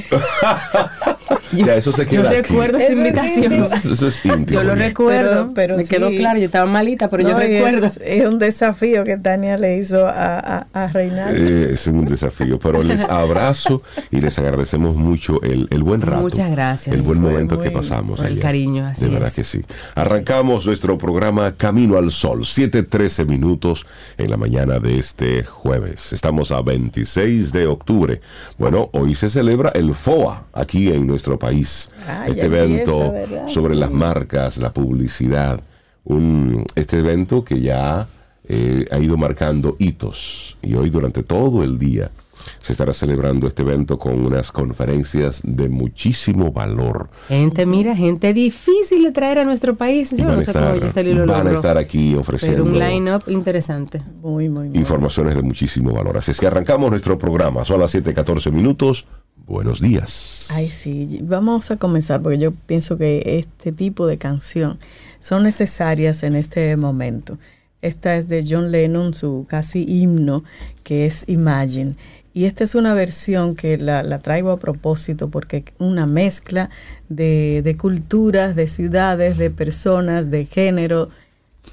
yo, 1.51 1.65
ya, 1.65 1.75
eso 1.75 1.91
se 1.91 2.05
queda 2.05 2.23
yo 2.23 2.29
recuerdo 2.29 2.77
esa 2.77 2.93
invitación. 2.93 3.53
Eso 3.63 4.07
es 4.07 4.25
íntimo. 4.25 4.45
Yo 4.51 4.63
lo 4.63 4.75
recuerdo, 4.75 5.51
pero, 5.55 5.75
me 5.77 5.85
quedó 5.85 6.09
claro, 6.09 6.39
yo 6.39 6.45
estaba 6.45 6.65
malita, 6.65 7.09
pero 7.09 7.27
yo 7.27 7.37
recuerdo. 7.37 7.89
Es, 8.01 8.25
un 8.25 8.37
desafío 8.37 9.03
que 9.03 9.17
Tania 9.17 9.57
le 9.57 9.77
hizo 9.77 10.07
a, 10.07 10.67
a, 10.71 10.87
Reinaldo. 10.87 11.39
Eh, 11.43 11.73
es 11.73 11.87
un 11.87 12.05
desafío, 12.05 12.59
pero 12.59 12.83
les 12.83 13.03
abrazo 13.09 13.81
y 14.11 14.21
les 14.21 14.37
agradecemos 14.37 14.95
mucho 14.95 15.41
el, 15.41 15.67
el 15.71 15.83
buen 15.83 16.01
rato. 16.01 16.21
Muchas 16.21 16.51
gracias. 16.51 16.95
El 16.95 17.01
buen 17.01 17.19
momento 17.19 17.59
que 17.59 17.71
pasamos. 17.71 18.19
el 18.23 18.39
cariño, 18.39 18.85
así 18.85 19.05
De 19.05 19.11
verdad 19.11 19.31
que 19.33 19.43
sí. 19.43 19.63
Arrancamos 19.95 20.65
nuestro 20.65 20.97
programa 20.97 21.53
Camino 21.55 21.97
al 21.97 22.11
Sol, 22.11 22.41
7.13 22.41 23.25
minutos 23.25 23.85
en 24.17 24.29
la 24.29 24.37
mañana 24.37 24.79
de 24.79 24.99
este 24.99 25.43
jueves. 25.43 26.13
Estamos 26.13 26.51
a 26.51 26.61
26 26.61 27.51
de 27.51 27.67
octubre. 27.67 28.21
Bueno, 28.57 28.89
hoy 28.93 29.15
se 29.15 29.29
celebra 29.29 29.69
el 29.69 29.93
FOA 29.93 30.45
aquí 30.53 30.89
en 30.89 31.07
nuestro 31.07 31.37
país. 31.39 31.89
este 32.27 32.45
evento 32.45 33.13
sobre 33.47 33.75
las 33.75 33.91
marcas, 33.91 34.57
la 34.57 34.73
publicidad. 34.73 35.59
Un, 36.03 36.65
este 36.75 36.99
evento 36.99 37.43
que 37.43 37.61
ya 37.61 38.07
eh, 38.47 38.85
ha 38.91 38.99
ido 38.99 39.17
marcando 39.17 39.75
hitos 39.79 40.57
y 40.61 40.75
hoy 40.75 40.91
durante 40.91 41.23
todo 41.23 41.63
el 41.63 41.79
día 41.79 42.11
se 42.59 42.73
estará 42.73 42.93
celebrando 42.93 43.47
este 43.47 43.61
evento 43.61 43.97
con 43.97 44.25
unas 44.25 44.51
conferencias 44.51 45.41
de 45.43 45.69
muchísimo 45.69 46.51
valor. 46.51 47.09
Gente, 47.27 47.65
mira, 47.65 47.95
gente 47.95 48.33
difícil 48.33 49.03
de 49.03 49.11
traer 49.11 49.39
a 49.39 49.45
nuestro 49.45 49.75
país. 49.75 50.11
Yo 50.15 50.25
no 50.25 50.43
sé 50.43 50.53
cómo 50.53 51.25
Van 51.25 51.47
a 51.47 51.51
estar 51.51 51.77
aquí 51.77 52.15
ofreciendo 52.15 52.63
un 52.63 52.77
line-up 52.77 53.23
interesante. 53.27 54.01
Muy, 54.21 54.49
muy, 54.49 54.67
Informaciones 54.73 55.35
de 55.35 55.41
muchísimo 55.41 55.91
valor. 55.91 56.17
Así 56.17 56.31
es 56.31 56.39
que 56.39 56.47
arrancamos 56.47 56.89
nuestro 56.89 57.17
programa. 57.17 57.63
Son 57.63 57.79
las 57.79 57.93
7:14 57.93 58.51
minutos. 58.51 59.07
Buenos 59.45 59.79
días. 59.79 60.47
Ay, 60.49 60.69
sí, 60.69 61.19
vamos 61.21 61.69
a 61.69 61.77
comenzar 61.77 62.21
porque 62.21 62.39
yo 62.39 62.51
pienso 62.51 62.97
que 62.97 63.21
este 63.37 63.71
tipo 63.71 64.07
de 64.07 64.17
canción 64.17 64.79
son 65.19 65.43
necesarias 65.43 66.23
en 66.23 66.35
este 66.35 66.75
momento. 66.77 67.37
Esta 67.81 68.17
es 68.17 68.27
de 68.27 68.43
John 68.47 68.71
Lennon, 68.71 69.13
su 69.13 69.45
casi 69.47 69.85
himno, 69.87 70.43
que 70.83 71.05
es 71.05 71.23
Imagine. 71.27 71.95
Y 72.35 72.43
esta 72.43 72.65
es 72.65 72.75
una 72.75 72.93
versión 72.93 73.55
que 73.55 73.77
la, 73.77 74.19
traigo 74.19 74.51
a 74.51 74.59
propósito 74.59 75.29
porque 75.29 75.63
una 75.79 76.05
mezcla 76.05 76.69
de, 77.07 77.77
culturas, 77.79 78.57
de 78.57 78.67
ciudades, 78.67 79.37
de 79.37 79.49
personas, 79.49 80.29
de 80.29 80.45
género. 80.45 81.07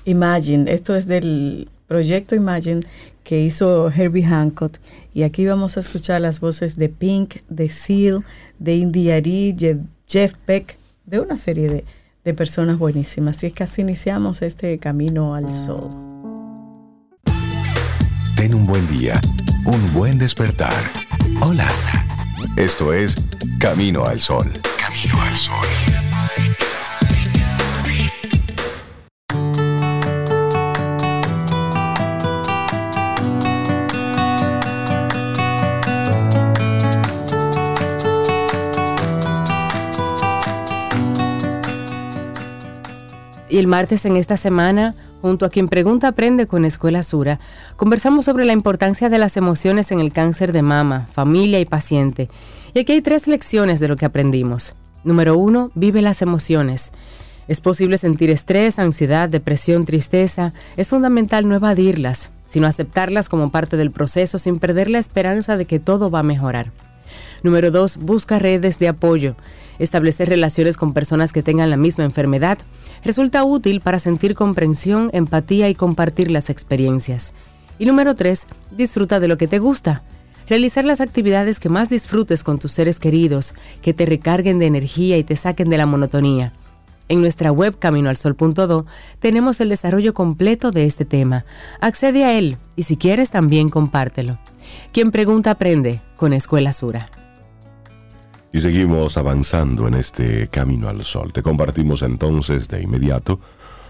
Imagine, 0.04 0.73
esto 0.73 0.95
es 0.95 1.09
del 1.09 1.69
proyecto 1.88 2.37
Imagine 2.37 2.83
que 3.25 3.40
hizo 3.40 3.90
Herbie 3.90 4.23
Hancock. 4.23 4.76
Y 5.12 5.25
aquí 5.25 5.45
vamos 5.45 5.76
a 5.76 5.81
escuchar 5.81 6.21
las 6.21 6.38
voces 6.38 6.76
de 6.76 6.88
Pink, 6.88 7.38
de 7.49 7.69
Seal, 7.69 8.25
de 8.61 8.76
Indy 8.76 9.09
Jeff 10.07 10.35
Beck, 10.47 10.76
de 11.07 11.19
una 11.19 11.38
serie 11.38 11.85
de, 12.23 12.35
personas 12.35 12.78
buenísimas. 12.78 13.42
Y 13.42 13.47
es 13.47 13.52
que 13.52 13.64
así 13.64 13.83
iniciamos 13.83 14.42
este 14.42 14.78
camino 14.78 15.35
al 15.35 15.52
sol. 15.52 15.90
Ten 18.37 18.54
un 18.54 18.64
buen 18.64 18.87
día 18.97 19.21
un 19.64 19.92
buen 19.92 20.19
despertar. 20.19 20.75
Hola. 21.40 21.69
Esto 22.57 22.92
es 22.92 23.16
Camino 23.59 24.04
al 24.04 24.21
Sol. 24.21 24.50
Camino 24.78 25.23
al 25.23 25.37
Sol. 25.37 25.66
Y 43.49 43.59
el 43.59 43.66
martes 43.66 44.07
en 44.07 44.16
esta 44.16 44.38
semana 44.38 44.95
junto 45.22 45.46
a 45.46 45.50
quien 45.50 45.68
pregunta 45.68 46.08
aprende 46.08 46.48
con 46.48 46.64
Escuela 46.64 47.04
Sura, 47.04 47.38
conversamos 47.76 48.24
sobre 48.24 48.44
la 48.44 48.52
importancia 48.52 49.08
de 49.08 49.18
las 49.18 49.36
emociones 49.36 49.92
en 49.92 50.00
el 50.00 50.12
cáncer 50.12 50.52
de 50.52 50.62
mama, 50.62 51.06
familia 51.12 51.60
y 51.60 51.64
paciente. 51.64 52.28
Y 52.74 52.80
aquí 52.80 52.92
hay 52.92 53.02
tres 53.02 53.28
lecciones 53.28 53.78
de 53.78 53.86
lo 53.86 53.96
que 53.96 54.04
aprendimos. 54.04 54.74
Número 55.04 55.38
uno, 55.38 55.70
vive 55.74 56.02
las 56.02 56.22
emociones. 56.22 56.90
Es 57.46 57.60
posible 57.60 57.98
sentir 57.98 58.30
estrés, 58.30 58.78
ansiedad, 58.78 59.28
depresión, 59.28 59.84
tristeza. 59.84 60.52
Es 60.76 60.90
fundamental 60.90 61.48
no 61.48 61.54
evadirlas, 61.54 62.32
sino 62.46 62.66
aceptarlas 62.66 63.28
como 63.28 63.50
parte 63.50 63.76
del 63.76 63.92
proceso 63.92 64.38
sin 64.38 64.58
perder 64.58 64.90
la 64.90 64.98
esperanza 64.98 65.56
de 65.56 65.66
que 65.66 65.78
todo 65.78 66.10
va 66.10 66.20
a 66.20 66.24
mejorar. 66.24 66.72
Número 67.42 67.70
dos, 67.70 67.96
busca 67.96 68.38
redes 68.38 68.78
de 68.78 68.88
apoyo. 68.88 69.37
Establecer 69.78 70.28
relaciones 70.28 70.76
con 70.76 70.92
personas 70.92 71.32
que 71.32 71.42
tengan 71.42 71.70
la 71.70 71.76
misma 71.76 72.04
enfermedad 72.04 72.58
resulta 73.04 73.42
útil 73.44 73.80
para 73.80 73.99
sentir 73.99 74.34
comprensión, 74.34 75.11
empatía 75.12 75.68
y 75.68 75.75
compartir 75.75 76.30
las 76.30 76.50
experiencias. 76.50 77.32
Y 77.78 77.87
número 77.87 78.14
3, 78.14 78.46
disfruta 78.70 79.18
de 79.18 79.28
lo 79.28 79.37
que 79.37 79.49
te 79.49 79.58
gusta. 79.58 80.02
Realizar 80.49 80.84
las 80.84 81.00
actividades 81.00 81.58
que 81.58 81.68
más 81.68 81.88
disfrutes 81.88 82.44
con 82.44 82.58
tus 82.58 82.72
seres 82.72 82.99
queridos, 82.99 83.54
que 83.80 83.94
te 83.94 84.06
recarguen 84.06 84.58
de 84.58 84.66
energía 84.66 85.18
y 85.18 85.25
te 85.25 85.34
saquen 85.34 85.68
de 85.68 85.78
la 85.78 85.87
monotonía. 85.87 86.52
En 87.08 87.20
nuestra 87.20 87.50
web 87.50 87.78
caminoalsol.do 87.78 88.87
tenemos 89.18 89.61
el 89.61 89.68
desarrollo 89.68 90.14
completo 90.14 90.70
de 90.70 90.87
este 90.87 91.04
tema. 91.04 91.44
Accede 91.80 92.25
a 92.25 92.38
él 92.38 92.56
y 92.76 92.84
si 92.84 92.96
quieres 92.96 93.30
también 93.30 93.68
compártelo. 93.68 94.38
Quien 94.92 95.11
pregunta 95.11 95.50
aprende 95.52 96.00
con 96.16 96.32
Escuela 96.32 96.72
Sura. 96.72 97.11
Y 98.52 98.61
seguimos 98.61 99.16
avanzando 99.16 99.88
en 99.88 99.94
este 99.94 100.49
camino 100.49 100.88
al 100.88 101.04
sol. 101.04 101.32
Te 101.32 101.42
compartimos 101.42 102.02
entonces 102.02 102.68
de 102.68 102.82
inmediato 102.82 103.40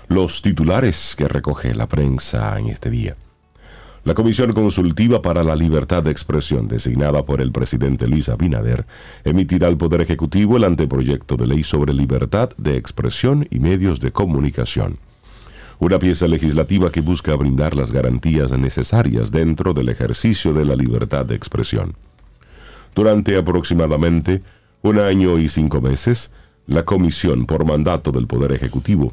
los 0.08 0.40
titulares 0.40 1.14
que 1.16 1.26
recoge 1.26 1.74
la 1.74 1.88
prensa 1.88 2.58
en 2.58 2.68
este 2.68 2.88
día. 2.88 3.16
La 4.04 4.14
Comisión 4.14 4.52
Consultiva 4.52 5.22
para 5.22 5.44
la 5.44 5.54
Libertad 5.54 6.02
de 6.02 6.10
Expresión, 6.10 6.66
designada 6.66 7.22
por 7.22 7.40
el 7.40 7.52
presidente 7.52 8.08
Luis 8.08 8.28
Abinader, 8.28 8.84
emitirá 9.22 9.68
al 9.68 9.76
Poder 9.76 10.00
Ejecutivo 10.00 10.56
el 10.56 10.64
anteproyecto 10.64 11.36
de 11.36 11.46
ley 11.46 11.62
sobre 11.62 11.92
libertad 11.92 12.50
de 12.56 12.76
expresión 12.76 13.46
y 13.50 13.60
medios 13.60 14.00
de 14.00 14.10
comunicación. 14.10 14.98
Una 15.78 15.98
pieza 15.98 16.26
legislativa 16.26 16.90
que 16.90 17.00
busca 17.00 17.34
brindar 17.36 17.76
las 17.76 17.92
garantías 17.92 18.52
necesarias 18.52 19.30
dentro 19.30 19.72
del 19.72 19.88
ejercicio 19.88 20.52
de 20.52 20.64
la 20.64 20.74
libertad 20.74 21.24
de 21.24 21.36
expresión. 21.36 21.94
Durante 22.94 23.36
aproximadamente 23.36 24.42
un 24.82 24.98
año 24.98 25.38
y 25.38 25.48
cinco 25.48 25.80
meses, 25.80 26.30
la 26.66 26.84
Comisión, 26.84 27.46
por 27.46 27.64
mandato 27.64 28.12
del 28.12 28.26
Poder 28.26 28.52
Ejecutivo, 28.52 29.12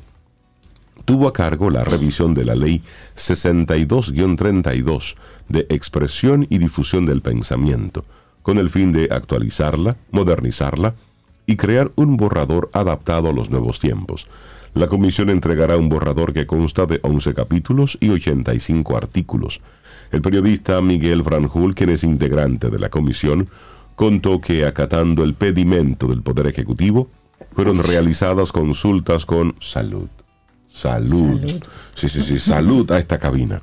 tuvo 1.06 1.28
a 1.28 1.34
cargo 1.34 1.70
la 1.70 1.84
revisión 1.84 2.34
de 2.34 2.46
la 2.46 2.56
Ley 2.56 2.84
62-32 3.16 5.16
de 5.48 5.66
expresión 5.70 6.46
y 6.50 6.58
difusión 6.58 7.06
del 7.06 7.22
pensamiento, 7.22 8.04
con 8.42 8.58
el 8.58 8.70
fin 8.70 8.92
de 8.92 9.10
actualizarla, 9.12 9.96
modernizarla 10.12 10.96
y 11.46 11.56
crear 11.56 11.92
un 11.96 12.18
borrador 12.18 12.70
adaptado 12.74 13.30
a 13.30 13.34
los 13.34 13.50
nuevos 13.50 13.80
tiempos. 13.80 14.28
La 14.76 14.88
comisión 14.88 15.30
entregará 15.30 15.78
un 15.78 15.90
borrador 15.90 16.34
que 16.34 16.46
consta 16.46 16.86
de 16.86 17.00
11 17.02 17.34
capítulos 17.34 17.98
y 18.00 18.10
85 18.10 18.96
artículos. 18.96 19.62
El 20.12 20.22
periodista 20.22 20.80
Miguel 20.82 21.24
Franjul, 21.24 21.74
quien 21.74 21.90
es 21.90 22.04
integrante 22.04 22.70
de 22.70 22.78
la 22.78 22.90
comisión, 22.90 23.50
contó 24.00 24.40
que 24.40 24.66
acatando 24.66 25.26
el 25.26 25.34
pedimento 25.34 26.08
del 26.08 26.22
Poder 26.22 26.48
Ejecutivo, 26.48 27.10
fueron 27.54 27.84
realizadas 27.84 28.54
consultas 28.54 29.26
con 29.26 29.54
salud 29.60 30.08
Salud. 30.72 31.42
Sí, 31.94 32.08
sí, 32.08 32.22
sí, 32.22 32.40
salud 32.40 32.90
a 32.94 33.00
esta 33.00 33.20
cabina. 33.20 33.62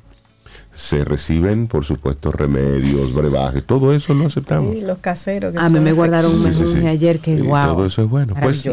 Se 0.71 1.03
reciben, 1.03 1.65
por 1.65 1.85
supuesto, 1.85 2.31
remedios, 2.31 3.11
brebajes, 3.11 3.65
todo 3.65 3.91
eso 3.91 4.13
lo 4.13 4.27
aceptamos. 4.27 4.75
Sí, 4.75 4.81
los 4.81 4.99
caseros. 4.99 5.55
a 5.57 5.69
mí 5.69 5.79
me 5.79 5.93
guardaron 5.93 6.31
un 6.31 6.43
mensaje 6.43 6.87
ayer 6.87 7.17
que, 7.17 7.41
wow. 7.41 7.65
Todo 7.65 7.85
eso 7.87 8.03
es 8.03 8.09
bueno. 8.09 8.35
Pues 8.39 8.63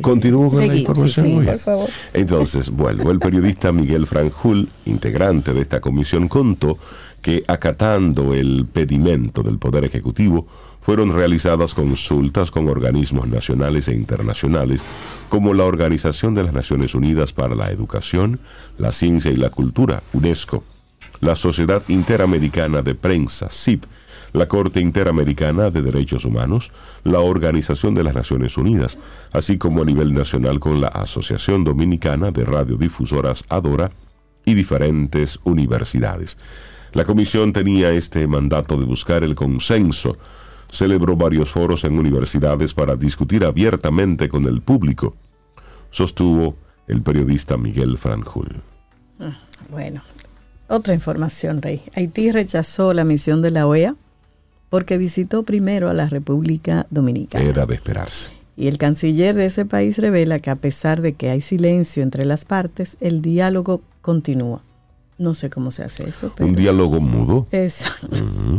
continúo 0.00 0.48
con 0.48 0.66
la 0.66 0.74
información. 0.74 1.44
por 1.44 1.56
favor. 1.56 1.90
Entonces, 2.14 2.70
vuelvo. 2.70 3.10
El 3.10 3.18
periodista 3.18 3.70
Miguel 3.70 4.06
Franjul, 4.06 4.66
integrante 4.86 5.52
de 5.52 5.60
esta 5.60 5.82
comisión, 5.82 6.28
contó 6.28 6.78
que 7.20 7.44
acatando 7.46 8.32
el 8.32 8.66
pedimento 8.72 9.42
del 9.42 9.58
Poder 9.58 9.84
Ejecutivo, 9.84 10.46
fueron 10.82 11.12
realizadas 11.14 11.74
consultas 11.74 12.50
con 12.50 12.68
organismos 12.68 13.28
nacionales 13.28 13.88
e 13.88 13.94
internacionales 13.94 14.80
como 15.28 15.54
la 15.54 15.64
Organización 15.64 16.34
de 16.34 16.44
las 16.44 16.52
Naciones 16.52 16.94
Unidas 16.94 17.32
para 17.32 17.54
la 17.54 17.70
Educación, 17.70 18.40
la 18.78 18.92
Ciencia 18.92 19.30
y 19.30 19.36
la 19.36 19.50
Cultura, 19.50 20.02
UNESCO, 20.12 20.64
la 21.20 21.36
Sociedad 21.36 21.82
Interamericana 21.88 22.82
de 22.82 22.94
Prensa, 22.94 23.48
CIP, 23.48 23.84
la 24.32 24.48
Corte 24.48 24.80
Interamericana 24.80 25.70
de 25.70 25.82
Derechos 25.82 26.24
Humanos, 26.24 26.72
la 27.04 27.20
Organización 27.20 27.94
de 27.94 28.02
las 28.02 28.14
Naciones 28.14 28.56
Unidas, 28.56 28.98
así 29.32 29.58
como 29.58 29.82
a 29.82 29.84
nivel 29.84 30.12
nacional 30.12 30.58
con 30.58 30.80
la 30.80 30.88
Asociación 30.88 31.64
Dominicana 31.64 32.30
de 32.30 32.44
Radiodifusoras 32.44 33.44
ADORA 33.48 33.92
y 34.44 34.54
diferentes 34.54 35.38
universidades. 35.44 36.38
La 36.92 37.04
comisión 37.04 37.52
tenía 37.52 37.90
este 37.92 38.26
mandato 38.26 38.76
de 38.76 38.84
buscar 38.84 39.22
el 39.22 39.34
consenso 39.34 40.18
celebró 40.72 41.16
varios 41.16 41.50
foros 41.50 41.84
en 41.84 41.98
universidades 41.98 42.74
para 42.74 42.96
discutir 42.96 43.44
abiertamente 43.44 44.28
con 44.28 44.46
el 44.46 44.62
público, 44.62 45.14
sostuvo 45.90 46.56
el 46.88 47.02
periodista 47.02 47.56
Miguel 47.56 47.98
Franjul. 47.98 48.62
Ah, 49.20 49.36
bueno, 49.70 50.02
otra 50.68 50.94
información, 50.94 51.62
Rey. 51.62 51.82
Haití 51.94 52.32
rechazó 52.32 52.94
la 52.94 53.04
misión 53.04 53.42
de 53.42 53.50
la 53.50 53.66
OEA 53.66 53.94
porque 54.70 54.96
visitó 54.96 55.42
primero 55.42 55.90
a 55.90 55.92
la 55.92 56.08
República 56.08 56.86
Dominicana. 56.90 57.44
Era 57.44 57.66
de 57.66 57.74
esperarse. 57.74 58.32
Y 58.56 58.68
el 58.68 58.78
canciller 58.78 59.34
de 59.34 59.46
ese 59.46 59.66
país 59.66 59.98
revela 59.98 60.38
que 60.38 60.50
a 60.50 60.56
pesar 60.56 61.02
de 61.02 61.12
que 61.12 61.28
hay 61.28 61.42
silencio 61.42 62.02
entre 62.02 62.24
las 62.24 62.46
partes, 62.46 62.96
el 63.00 63.20
diálogo 63.20 63.82
continúa. 64.00 64.62
No 65.22 65.36
sé 65.36 65.50
cómo 65.50 65.70
se 65.70 65.84
hace 65.84 66.08
eso. 66.08 66.32
Un 66.40 66.56
diálogo 66.56 67.00
mudo. 67.00 67.46
Exacto. 67.52 68.08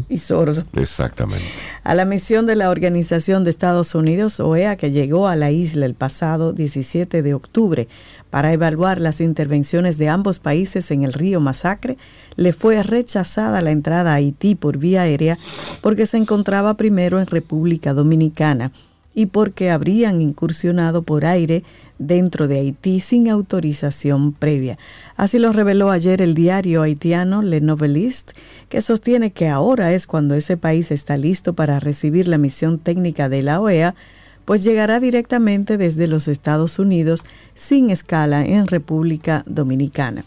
Y 0.08 0.18
sordo. 0.18 0.64
Exactamente. 0.74 1.44
A 1.84 1.94
la 1.94 2.06
misión 2.06 2.46
de 2.46 2.56
la 2.56 2.70
Organización 2.70 3.44
de 3.44 3.50
Estados 3.50 3.96
Unidos, 3.96 4.40
OEA, 4.40 4.78
que 4.78 4.92
llegó 4.92 5.28
a 5.28 5.36
la 5.36 5.52
isla 5.52 5.86
el 5.86 5.94
pasado 5.94 6.54
17 6.54 7.22
de 7.22 7.34
octubre 7.34 7.90
para 8.30 8.54
evaluar 8.54 9.02
las 9.02 9.20
intervenciones 9.20 9.98
de 9.98 10.08
ambos 10.08 10.40
países 10.40 10.90
en 10.92 11.04
el 11.04 11.12
río 11.12 11.42
Masacre, 11.42 11.98
le 12.38 12.54
fue 12.54 12.82
rechazada 12.82 13.62
la 13.62 13.72
entrada 13.72 14.14
a 14.14 14.16
Haití 14.16 14.56
por 14.56 14.78
vía 14.78 15.02
aérea 15.02 15.38
porque 15.82 16.06
se 16.06 16.16
encontraba 16.16 16.76
primero 16.78 17.20
en 17.20 17.28
República 17.28 17.94
Dominicana 17.94 18.72
y 19.14 19.28
porque 19.28 19.70
habrían 19.70 20.22
incursionado 20.22 21.04
por 21.04 21.26
aire 21.26 21.64
dentro 22.00 22.48
de 22.48 22.60
Haití 22.60 23.00
sin 23.00 23.30
autorización 23.30 24.34
previa. 24.34 24.78
Así 25.16 25.40
lo 25.40 25.52
reveló 25.52 25.92
ayer 25.92 26.22
el 26.22 26.34
diario 26.34 26.82
haitiano 26.82 27.42
Le 27.42 27.62
Noveliste, 27.62 28.34
que 28.70 28.82
sostiene 28.82 29.32
que 29.32 29.50
ahora 29.50 29.94
es 29.94 30.08
cuando 30.08 30.36
ese 30.36 30.58
país 30.58 30.92
está 30.92 31.18
listo 31.18 31.54
para 31.54 31.80
recibir 31.80 32.28
la 32.28 32.38
misión 32.38 32.80
técnica 32.80 33.30
de 33.30 33.44
la 33.44 33.62
OEA, 33.62 33.96
pues 34.46 34.64
llegará 34.64 35.00
directamente 35.00 35.78
desde 35.78 36.08
los 36.08 36.28
Estados 36.28 36.80
Unidos 36.80 37.24
sin 37.56 37.90
escala 37.90 38.46
en 38.46 38.68
República 38.68 39.44
Dominicana. 39.46 40.26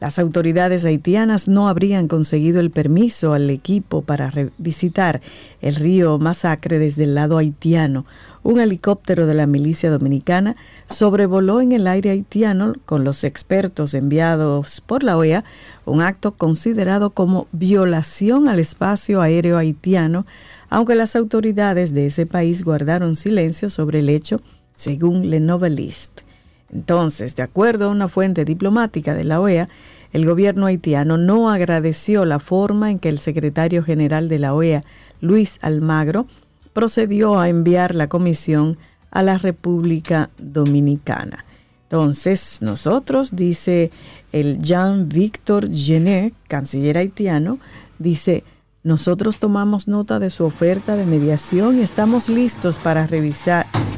Las 0.00 0.18
autoridades 0.18 0.86
haitianas 0.86 1.46
no 1.46 1.68
habrían 1.68 2.08
conseguido 2.08 2.60
el 2.60 2.70
permiso 2.70 3.34
al 3.34 3.50
equipo 3.50 4.00
para 4.00 4.30
visitar 4.56 5.20
el 5.60 5.74
río 5.74 6.18
Masacre 6.18 6.78
desde 6.78 7.04
el 7.04 7.14
lado 7.14 7.36
haitiano, 7.36 8.06
un 8.42 8.58
helicóptero 8.58 9.26
de 9.26 9.34
la 9.34 9.46
milicia 9.46 9.90
dominicana 9.90 10.56
sobrevoló 10.88 11.60
en 11.60 11.72
el 11.72 11.86
aire 11.86 12.10
haitiano 12.10 12.74
con 12.86 13.04
los 13.04 13.24
expertos 13.24 13.92
enviados 13.92 14.80
por 14.80 15.02
la 15.02 15.18
OEA, 15.18 15.44
un 15.84 16.00
acto 16.00 16.32
considerado 16.32 17.10
como 17.10 17.46
violación 17.52 18.48
al 18.48 18.58
espacio 18.58 19.20
aéreo 19.20 19.58
haitiano, 19.58 20.24
aunque 20.70 20.94
las 20.94 21.16
autoridades 21.16 21.92
de 21.92 22.06
ese 22.06 22.24
país 22.24 22.64
guardaron 22.64 23.16
silencio 23.16 23.68
sobre 23.68 23.98
el 23.98 24.08
hecho, 24.08 24.40
según 24.72 25.28
Le 25.28 25.40
Novelist. 25.40 26.22
Entonces, 26.72 27.34
de 27.36 27.42
acuerdo 27.42 27.86
a 27.86 27.92
una 27.92 28.08
fuente 28.08 28.44
diplomática 28.44 29.14
de 29.14 29.24
la 29.24 29.40
OEA, 29.40 29.68
el 30.12 30.26
gobierno 30.26 30.66
haitiano 30.66 31.16
no 31.16 31.50
agradeció 31.50 32.24
la 32.24 32.38
forma 32.38 32.90
en 32.90 32.98
que 32.98 33.08
el 33.08 33.18
secretario 33.18 33.82
general 33.82 34.28
de 34.28 34.38
la 34.38 34.54
OEA, 34.54 34.84
Luis 35.20 35.58
Almagro, 35.62 36.26
procedió 36.72 37.38
a 37.38 37.48
enviar 37.48 37.94
la 37.94 38.08
comisión 38.08 38.76
a 39.10 39.22
la 39.22 39.38
República 39.38 40.30
Dominicana. 40.38 41.44
Entonces, 41.84 42.58
nosotros, 42.60 43.34
dice 43.34 43.90
el 44.32 44.60
Jean-Victor 44.62 45.68
Genet, 45.72 46.34
canciller 46.46 46.98
haitiano, 46.98 47.58
dice, 47.98 48.44
nosotros 48.82 49.38
tomamos 49.38 49.88
nota 49.88 50.18
de 50.18 50.30
su 50.30 50.44
oferta 50.44 50.96
de 50.96 51.04
mediación 51.04 51.78
y 51.78 51.82
estamos 51.82 52.30
listos 52.30 52.78
para 52.78 53.06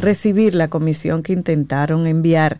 recibir 0.00 0.56
la 0.56 0.68
comisión 0.68 1.22
que 1.22 1.32
intentaron 1.32 2.08
enviar. 2.08 2.58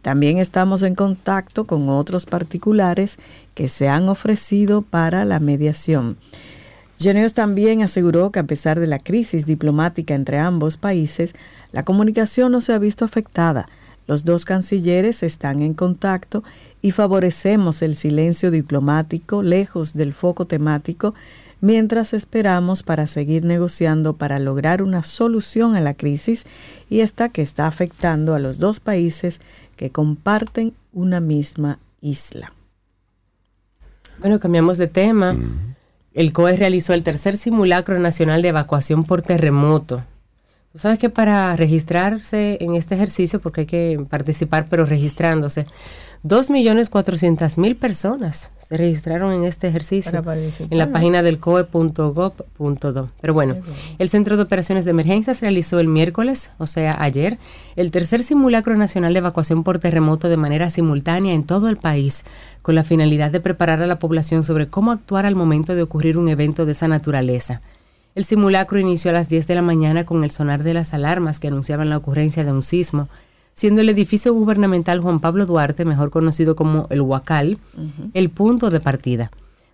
También 0.00 0.38
estamos 0.38 0.82
en 0.82 0.94
contacto 0.94 1.64
con 1.64 1.88
otros 1.88 2.26
particulares 2.26 3.16
que 3.54 3.68
se 3.68 3.88
han 3.88 4.08
ofrecido 4.08 4.82
para 4.82 5.24
la 5.24 5.40
mediación. 5.40 6.16
Geneos 6.96 7.34
también 7.34 7.82
aseguró 7.82 8.30
que 8.30 8.38
a 8.38 8.46
pesar 8.46 8.78
de 8.78 8.86
la 8.86 9.00
crisis 9.00 9.44
diplomática 9.44 10.14
entre 10.14 10.38
ambos 10.38 10.76
países, 10.76 11.34
la 11.72 11.84
comunicación 11.84 12.52
no 12.52 12.60
se 12.60 12.72
ha 12.72 12.78
visto 12.78 13.04
afectada. 13.04 13.66
Los 14.06 14.24
dos 14.24 14.44
cancilleres 14.44 15.24
están 15.24 15.60
en 15.60 15.74
contacto 15.74 16.44
y 16.82 16.92
favorecemos 16.92 17.82
el 17.82 17.96
silencio 17.96 18.52
diplomático 18.52 19.42
lejos 19.42 19.94
del 19.94 20.12
foco 20.12 20.44
temático 20.44 21.14
mientras 21.64 22.12
esperamos 22.12 22.82
para 22.82 23.06
seguir 23.06 23.42
negociando 23.42 24.18
para 24.18 24.38
lograr 24.38 24.82
una 24.82 25.02
solución 25.02 25.76
a 25.76 25.80
la 25.80 25.94
crisis 25.94 26.44
y 26.90 27.00
esta 27.00 27.30
que 27.30 27.40
está 27.40 27.66
afectando 27.66 28.34
a 28.34 28.38
los 28.38 28.58
dos 28.58 28.80
países 28.80 29.40
que 29.74 29.88
comparten 29.88 30.74
una 30.92 31.20
misma 31.20 31.78
isla. 32.02 32.52
Bueno, 34.18 34.40
cambiamos 34.40 34.76
de 34.76 34.88
tema. 34.88 35.34
el 36.12 36.34
COE 36.34 36.54
realizó 36.58 36.92
el 36.92 37.02
tercer 37.02 37.38
simulacro 37.38 37.98
nacional 37.98 38.42
de 38.42 38.48
evacuación 38.48 39.04
por 39.04 39.22
terremoto. 39.22 40.04
Tú 40.70 40.78
sabes 40.80 40.98
que 40.98 41.08
para 41.08 41.56
registrarse 41.56 42.58
en 42.60 42.74
este 42.74 42.94
ejercicio, 42.94 43.40
porque 43.40 43.62
hay 43.62 43.66
que 43.66 44.06
participar, 44.10 44.66
pero 44.68 44.84
registrándose, 44.84 45.66
2.400.000 46.24 47.76
personas 47.76 48.50
se 48.58 48.78
registraron 48.78 49.34
en 49.34 49.44
este 49.44 49.68
ejercicio 49.68 50.22
en 50.58 50.78
la 50.78 50.90
página 50.90 51.22
del 51.22 51.38
coe.gov.do. 51.38 53.10
Pero 53.20 53.34
bueno, 53.34 53.56
el 53.98 54.08
Centro 54.08 54.38
de 54.38 54.42
Operaciones 54.44 54.86
de 54.86 54.92
Emergencias 54.92 55.42
realizó 55.42 55.80
el 55.80 55.88
miércoles, 55.88 56.50
o 56.56 56.66
sea, 56.66 56.96
ayer, 56.98 57.36
el 57.76 57.90
tercer 57.90 58.22
simulacro 58.22 58.74
nacional 58.74 59.12
de 59.12 59.18
evacuación 59.18 59.64
por 59.64 59.78
terremoto 59.80 60.30
de 60.30 60.38
manera 60.38 60.70
simultánea 60.70 61.34
en 61.34 61.44
todo 61.44 61.68
el 61.68 61.76
país, 61.76 62.24
con 62.62 62.74
la 62.74 62.84
finalidad 62.84 63.30
de 63.30 63.40
preparar 63.40 63.82
a 63.82 63.86
la 63.86 63.98
población 63.98 64.44
sobre 64.44 64.68
cómo 64.68 64.92
actuar 64.92 65.26
al 65.26 65.36
momento 65.36 65.74
de 65.74 65.82
ocurrir 65.82 66.16
un 66.16 66.28
evento 66.28 66.64
de 66.64 66.72
esa 66.72 66.88
naturaleza. 66.88 67.60
El 68.14 68.24
simulacro 68.24 68.78
inició 68.78 69.10
a 69.10 69.14
las 69.14 69.28
10 69.28 69.46
de 69.46 69.56
la 69.56 69.62
mañana 69.62 70.06
con 70.06 70.24
el 70.24 70.30
sonar 70.30 70.62
de 70.62 70.72
las 70.72 70.94
alarmas 70.94 71.38
que 71.38 71.48
anunciaban 71.48 71.90
la 71.90 71.98
ocurrencia 71.98 72.44
de 72.44 72.52
un 72.52 72.62
sismo 72.62 73.10
siendo 73.54 73.80
el 73.80 73.88
edificio 73.88 74.34
gubernamental 74.34 75.00
Juan 75.00 75.20
Pablo 75.20 75.46
Duarte, 75.46 75.84
mejor 75.84 76.10
conocido 76.10 76.56
como 76.56 76.86
el 76.90 77.00
Huacal, 77.00 77.58
el 78.12 78.30
punto 78.30 78.70
de 78.70 78.80
partida, 78.80 79.30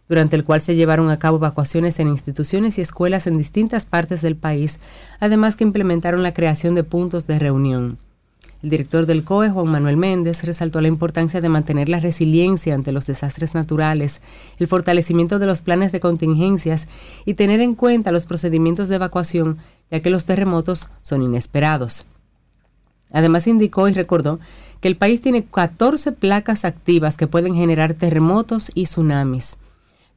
durante 0.09 0.37
el 0.37 0.45
cual 0.45 0.61
se 0.61 0.77
llevaron 0.77 1.11
a 1.11 1.19
cabo 1.19 1.39
evacuaciones 1.39 1.99
en 1.99 2.09
instituciones 2.09 2.79
y 2.79 2.83
escuelas 2.83 3.27
en 3.27 3.39
distintas 3.39 3.87
partes 3.87 4.23
del 4.23 4.37
país, 4.37 4.81
además 5.19 5.57
que 5.57 5.65
implementaron 5.65 6.23
la 6.23 6.33
creación 6.33 6.75
de 6.75 6.85
puntos 6.85 7.27
de 7.27 7.39
reunión. 7.39 7.99
El 8.63 8.69
director 8.69 9.07
del 9.07 9.25
COE, 9.25 9.49
Juan 9.49 9.69
Manuel 9.69 9.97
Méndez, 9.97 10.45
resaltó 10.45 10.83
la 10.83 10.89
importancia 10.89 11.41
de 11.41 11.49
mantener 11.49 11.89
la 11.89 11.99
resiliencia 11.99 12.75
ante 12.75 12.93
los 12.93 13.07
desastres 13.07 13.55
naturales, 13.55 14.21
el 14.59 14.67
fortalecimiento 14.67 15.39
de 15.39 15.47
los 15.47 15.63
planes 15.63 15.93
de 15.93 16.01
contingencias 16.01 16.87
y 17.25 17.35
tener 17.35 17.61
en 17.61 17.75
cuenta 17.75 18.13
los 18.13 18.27
procedimientos 18.27 18.91
de 18.91 18.97
evacuación, 18.97 19.57
ya 19.91 20.01
que 20.01 20.11
los 20.11 20.27
terremotos 20.27 20.91
son 21.01 21.23
inesperados. 21.23 22.07
Además 23.13 23.47
indicó 23.47 23.89
y 23.89 23.93
recordó 23.93 24.41
que 24.81 24.89
el 24.89 24.97
país 24.97 25.21
tiene 25.21 25.45
14 25.45 26.13
placas 26.13 26.65
activas 26.65 27.17
que 27.17 27.27
pueden 27.27 27.55
generar 27.55 27.95
terremotos 27.95 28.71
y 28.75 28.85
tsunamis. 28.85 29.59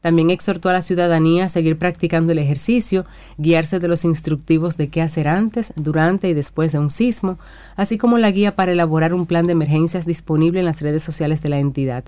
También 0.01 0.31
exhortó 0.31 0.69
a 0.69 0.73
la 0.73 0.81
ciudadanía 0.81 1.45
a 1.45 1.49
seguir 1.49 1.77
practicando 1.77 2.33
el 2.33 2.39
ejercicio, 2.39 3.05
guiarse 3.37 3.79
de 3.79 3.87
los 3.87 4.03
instructivos 4.03 4.75
de 4.75 4.89
qué 4.89 5.01
hacer 5.01 5.29
antes, 5.29 5.73
durante 5.77 6.27
y 6.27 6.33
después 6.33 6.73
de 6.73 6.79
un 6.79 6.89
sismo, 6.89 7.39
así 7.77 7.97
como 7.97 8.17
la 8.17 8.29
guía 8.31 8.55
para 8.55 8.73
elaborar 8.73 9.13
un 9.13 9.25
plan 9.25 9.47
de 9.47 9.53
emergencias 9.53 10.05
disponible 10.05 10.59
en 10.59 10.65
las 10.65 10.81
redes 10.81 11.03
sociales 11.03 11.41
de 11.41 11.49
la 11.49 11.59
entidad. 11.59 12.03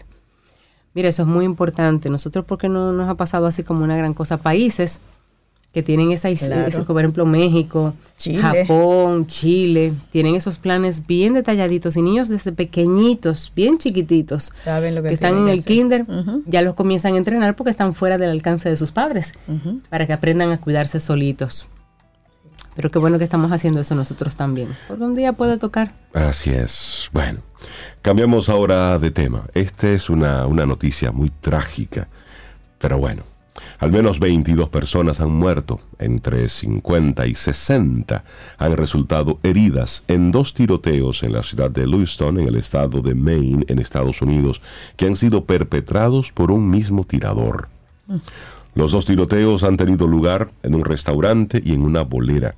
Mira, 0.94 1.08
eso 1.08 1.22
es 1.22 1.28
muy 1.28 1.46
importante. 1.46 2.10
Nosotros, 2.10 2.44
porque 2.46 2.68
no 2.68 2.92
nos 2.92 3.10
ha 3.10 3.16
pasado 3.16 3.48
así 3.48 3.64
como 3.64 3.84
una 3.84 3.96
gran 3.96 4.14
cosa? 4.14 4.38
Países 4.38 5.00
que 5.76 5.84
tienen 5.84 6.14
esa, 6.14 6.30
por 6.88 7.02
ejemplo, 7.02 7.26
México, 7.26 7.94
Japón, 8.40 9.28
Chile, 9.28 9.92
tienen 10.10 10.36
esos 10.36 10.58
planes 10.58 11.06
bien 11.06 11.34
detalladitos 11.34 11.98
y 11.98 12.02
niños 12.02 12.30
desde 12.30 12.54
pequeñitos, 12.54 13.52
bien 13.54 13.78
chiquititos, 13.78 14.54
Saben 14.64 14.96
lo 14.96 15.04
que, 15.04 15.10
están 15.10 15.38
en 15.38 15.50
el 15.50 15.66
kinder, 15.66 16.06
ya 16.46 16.62
los 16.62 16.76
comienzan 16.76 17.16
a 17.16 17.18
entrenar 17.18 17.58
porque 17.58 17.72
están 17.72 17.92
fuera 17.92 18.18
del 18.18 18.30
alcance 18.30 18.70
de 18.70 18.78
sus 18.78 18.94
padres, 18.94 19.34
para 19.90 20.08
que 20.08 20.14
aprendan 20.14 20.54
a 20.54 20.62
cuidarse 20.62 21.02
solitos. 21.02 21.68
Pero 22.78 22.90
qué 22.90 22.98
bueno 22.98 23.18
que 23.18 23.26
estamos 23.26 23.52
haciendo 23.52 23.82
eso 23.82 23.96
nosotros 23.96 24.38
también, 24.38 24.70
porque 24.88 25.04
un 25.04 25.14
día 25.14 25.34
puede 25.34 25.58
tocar. 25.58 25.92
Así 26.14 26.52
es. 26.52 27.10
Bueno, 27.12 27.40
cambiamos 28.02 28.48
ahora 28.48 28.98
de 28.98 29.12
tema. 29.12 29.44
Esta 29.54 29.90
es 29.90 30.10
una, 30.10 30.48
una 30.48 30.66
noticia 30.66 31.12
muy 31.12 31.32
trágica, 31.42 32.08
pero 32.80 32.98
bueno 32.98 33.35
al 33.80 33.92
menos 33.92 34.20
22 34.20 34.70
personas 34.70 35.20
han 35.20 35.32
muerto, 35.32 35.80
entre 36.00 36.48
50 36.50 37.28
y 37.28 37.36
60 37.36 38.24
han 38.58 38.78
resultado 38.78 39.40
heridas 39.44 40.04
en 40.08 40.32
dos 40.32 40.54
tiroteos 40.54 41.24
en 41.24 41.34
la 41.34 41.44
ciudad 41.44 41.72
de 41.72 41.88
Lewiston, 41.88 42.40
en 42.40 42.48
el 42.48 42.56
estado 42.56 43.02
de 43.02 43.16
Maine, 43.16 43.66
en 43.68 43.80
Estados 43.80 44.22
Unidos, 44.22 44.62
que 44.98 45.06
han 45.06 45.16
sido 45.16 45.46
perpetrados 45.46 46.32
por 46.32 46.52
un 46.52 46.70
mismo 46.70 47.06
tirador. 47.06 47.70
Los 48.76 48.92
dos 48.92 49.06
tiroteos 49.06 49.64
han 49.64 49.78
tenido 49.78 50.08
lugar 50.08 50.52
en 50.64 50.76
un 50.76 50.84
restaurante 50.84 51.62
y 51.64 51.74
en 51.74 51.82
una 51.82 52.02
bolera. 52.02 52.56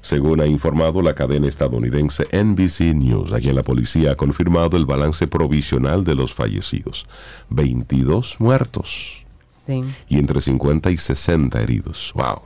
Según 0.00 0.40
ha 0.40 0.46
informado 0.46 1.02
la 1.02 1.14
cadena 1.14 1.48
estadounidense 1.48 2.28
NBC 2.32 2.94
News, 2.94 3.32
aquí 3.32 3.52
la 3.52 3.64
policía 3.64 4.12
ha 4.12 4.14
confirmado 4.14 4.76
el 4.76 4.86
balance 4.86 5.26
provisional 5.26 6.04
de 6.04 6.14
los 6.14 6.32
fallecidos. 6.32 7.06
22 7.50 8.36
muertos 8.38 9.25
y 10.08 10.18
entre 10.18 10.40
50 10.40 10.90
y 10.90 10.98
60 10.98 11.60
heridos. 11.60 12.12
¡Wow! 12.14 12.42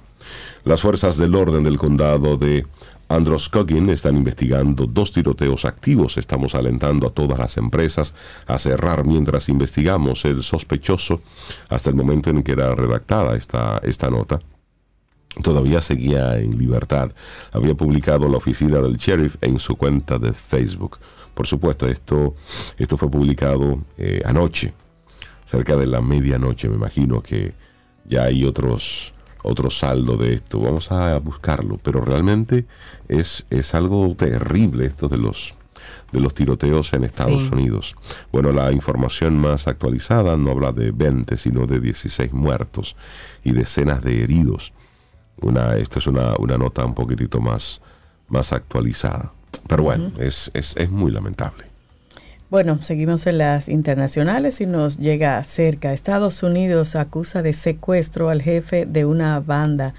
Las 0.65 0.83
fuerzas 0.83 1.17
del 1.17 1.35
orden 1.35 1.65
del 1.65 1.79
condado 1.79 2.37
de 2.37 2.67
Androscoggin 3.09 3.91
están 3.91 4.17
investigando 4.17 4.87
dos 4.87 5.13
tiroteos 5.13 5.65
activos. 5.65 6.17
Estamos 6.17 6.55
alentando 6.55 7.09
a 7.09 7.11
todas 7.11 7.39
las 7.39 7.57
empresas 7.57 8.15
a 8.47 8.59
cerrar 8.59 9.05
mientras 9.05 9.49
investigamos 9.49 10.25
el 10.25 10.43
sospechoso 10.45 11.21
hasta 11.69 11.91
el 11.91 11.97
momento 11.97 12.31
en 12.31 12.43
que 12.43 12.53
era 12.53 12.75
redactada 12.75 13.37
esta, 13.37 13.79
esta 13.83 14.11
nota. 14.11 14.41
Todavía 15.43 15.81
seguía 15.81 16.39
en 16.39 16.57
libertad. 16.59 17.11
Había 17.53 17.75
publicado 17.75 18.29
la 18.29 18.37
oficina 18.37 18.79
del 18.79 18.97
sheriff 18.97 19.37
en 19.41 19.59
su 19.59 19.77
cuenta 19.77 20.19
de 20.19 20.33
Facebook. 20.33 20.99
Por 21.35 21.47
supuesto, 21.47 21.89
esto, 21.89 22.35
esto 22.79 22.97
fue 22.97 23.11
publicado 23.11 23.81
eh, 23.97 24.21
anoche 24.25 24.73
cerca 25.51 25.77
de 25.77 25.87
la 25.87 26.01
medianoche. 26.01 26.69
Me 26.69 26.77
imagino 26.77 27.23
que 27.23 27.53
ya 28.05 28.25
hay 28.25 28.45
otros 28.45 29.13
otro 29.43 29.71
saldo 29.71 30.17
de 30.17 30.35
esto. 30.35 30.61
Vamos 30.61 30.93
a 30.93 31.19
buscarlo, 31.19 31.79
pero 31.83 32.03
realmente 32.03 32.67
es, 33.09 33.47
es 33.51 33.75
algo 33.75 34.15
terrible 34.15 34.87
esto 34.87 35.09
de 35.09 35.19
los 35.19 35.55
de 36.13 36.21
los 36.21 36.35
tiroteos 36.35 36.93
en 36.93 37.05
Estados 37.05 37.51
Unidos. 37.51 37.97
Bueno, 38.33 38.51
la 38.51 38.73
información 38.73 39.39
más 39.39 39.69
actualizada 39.69 40.37
no 40.37 40.51
habla 40.51 40.73
de 40.73 40.91
20, 40.91 41.37
sino 41.37 41.67
de 41.67 41.79
16 41.79 42.33
muertos 42.33 42.97
y 43.45 43.53
decenas 43.53 44.03
de 44.03 44.23
heridos. 44.23 44.73
Una, 45.41 45.77
esta 45.77 46.01
es 46.01 46.09
una, 46.09 46.35
nota 46.59 46.85
un 46.85 46.95
poquitito 46.95 47.41
más, 47.41 47.81
más 48.29 48.53
actualizada. 48.53 49.33
Pero 49.69 49.85
bueno, 49.85 50.13
es, 50.19 50.51
es, 50.53 50.77
es 50.77 50.91
muy 50.91 51.13
lamentable. 51.13 51.70
Bueno, 52.51 52.83
seguimos 52.83 53.29
en 53.29 53.39
las 53.39 53.69
internacionales 53.69 54.61
y 54.61 54.67
nos 54.67 54.99
llega 54.99 55.45
cerca. 55.45 55.93
Estados 55.93 56.43
Unidos 56.43 56.97
acusa 56.97 57.43
de 57.43 57.53
secuestro 57.53 58.29
al 58.29 58.43
jefe 58.43 58.87
de 58.87 59.05
una 59.05 59.39
banda 59.39 59.95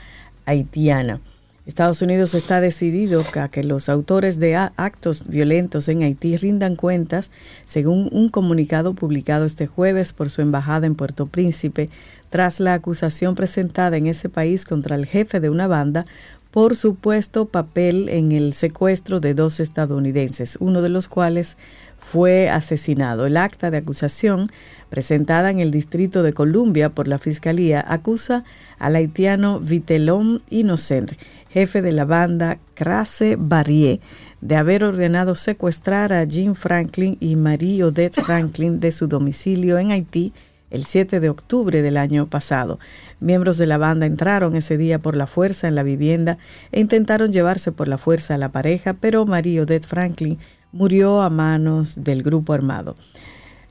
haitiana. 0.45 1.21
Estados 1.65 2.01
Unidos 2.01 2.33
está 2.33 2.59
decidido 2.59 3.23
a 3.39 3.47
que 3.47 3.63
los 3.63 3.87
autores 3.87 4.37
de 4.37 4.57
actos 4.57 5.27
violentos 5.29 5.87
en 5.87 6.03
Haití 6.03 6.35
rindan 6.35 6.75
cuentas, 6.75 7.31
según 7.63 8.09
un 8.11 8.27
comunicado 8.27 8.95
publicado 8.95 9.45
este 9.45 9.67
jueves 9.67 10.11
por 10.11 10.29
su 10.29 10.41
embajada 10.41 10.87
en 10.87 10.95
Puerto 10.95 11.27
Príncipe, 11.27 11.87
tras 12.29 12.59
la 12.59 12.73
acusación 12.73 13.35
presentada 13.35 13.95
en 13.95 14.07
ese 14.07 14.27
país 14.27 14.65
contra 14.65 14.97
el 14.97 15.05
jefe 15.05 15.39
de 15.39 15.49
una 15.49 15.67
banda 15.67 16.05
por 16.51 16.75
supuesto 16.75 17.45
papel 17.45 18.09
en 18.09 18.33
el 18.33 18.53
secuestro 18.53 19.21
de 19.21 19.33
dos 19.33 19.61
estadounidenses, 19.61 20.57
uno 20.59 20.81
de 20.81 20.89
los 20.89 21.07
cuales 21.07 21.55
fue 22.01 22.49
asesinado. 22.49 23.25
El 23.25 23.37
acta 23.37 23.71
de 23.71 23.77
acusación 23.77 24.49
presentada 24.89 25.49
en 25.49 25.59
el 25.59 25.71
Distrito 25.71 26.23
de 26.23 26.33
Columbia 26.33 26.89
por 26.89 27.07
la 27.07 27.19
Fiscalía 27.19 27.83
acusa 27.87 28.43
al 28.79 28.95
haitiano 28.97 29.61
Vitelón 29.61 30.41
Innocent, 30.49 31.13
jefe 31.49 31.81
de 31.81 31.93
la 31.93 32.03
banda 32.03 32.59
Crase 32.73 33.37
Barrier, 33.39 34.01
de 34.41 34.55
haber 34.55 34.83
ordenado 34.83 35.35
secuestrar 35.35 36.11
a 36.11 36.25
Jim 36.25 36.55
Franklin 36.55 37.15
y 37.19 37.35
Marie 37.35 37.83
Odette 37.83 38.21
Franklin 38.21 38.79
de 38.79 38.91
su 38.91 39.07
domicilio 39.07 39.77
en 39.77 39.91
Haití 39.91 40.33
el 40.71 40.85
7 40.85 41.19
de 41.19 41.29
octubre 41.29 41.81
del 41.81 41.97
año 41.97 42.27
pasado. 42.27 42.79
Miembros 43.19 43.57
de 43.57 43.67
la 43.67 43.77
banda 43.77 44.05
entraron 44.05 44.55
ese 44.55 44.77
día 44.77 44.99
por 44.99 45.15
la 45.15 45.27
fuerza 45.27 45.67
en 45.67 45.75
la 45.75 45.83
vivienda 45.83 46.37
e 46.71 46.79
intentaron 46.79 47.31
llevarse 47.31 47.71
por 47.71 47.87
la 47.87 47.97
fuerza 47.97 48.35
a 48.35 48.37
la 48.37 48.51
pareja, 48.51 48.93
pero 48.93 49.25
Marie 49.25 49.61
Odette 49.61 49.85
Franklin 49.85 50.39
murió 50.71 51.21
a 51.21 51.29
manos 51.29 52.03
del 52.03 52.23
grupo 52.23 52.53
armado. 52.53 52.95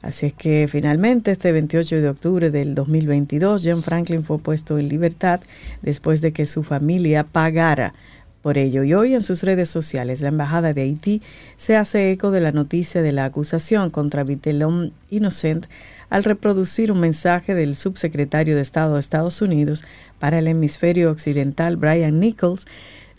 Así 0.02 0.26
es 0.26 0.32
que 0.32 0.66
finalmente 0.70 1.30
este 1.30 1.52
28 1.52 1.96
de 1.96 2.08
octubre 2.08 2.50
del 2.50 2.74
2022 2.74 3.62
John 3.64 3.82
Franklin 3.82 4.24
fue 4.24 4.38
puesto 4.38 4.78
en 4.78 4.88
libertad 4.88 5.40
después 5.82 6.22
de 6.22 6.32
que 6.32 6.46
su 6.46 6.62
familia 6.62 7.24
pagara 7.24 7.92
por 8.40 8.56
ello. 8.56 8.82
Y 8.82 8.94
hoy 8.94 9.14
en 9.14 9.22
sus 9.22 9.42
redes 9.42 9.68
sociales 9.68 10.22
la 10.22 10.28
Embajada 10.28 10.72
de 10.72 10.82
Haití 10.82 11.20
se 11.58 11.76
hace 11.76 12.10
eco 12.12 12.30
de 12.30 12.40
la 12.40 12.52
noticia 12.52 13.02
de 13.02 13.12
la 13.12 13.26
acusación 13.26 13.90
contra 13.90 14.24
Vitelón 14.24 14.92
Innocent 15.10 15.66
al 16.08 16.24
reproducir 16.24 16.90
un 16.90 17.00
mensaje 17.00 17.54
del 17.54 17.76
subsecretario 17.76 18.56
de 18.56 18.62
Estado 18.62 18.94
de 18.94 19.00
Estados 19.00 19.42
Unidos 19.42 19.84
para 20.18 20.38
el 20.38 20.48
hemisferio 20.48 21.10
occidental 21.10 21.76
Brian 21.76 22.20
Nichols 22.20 22.66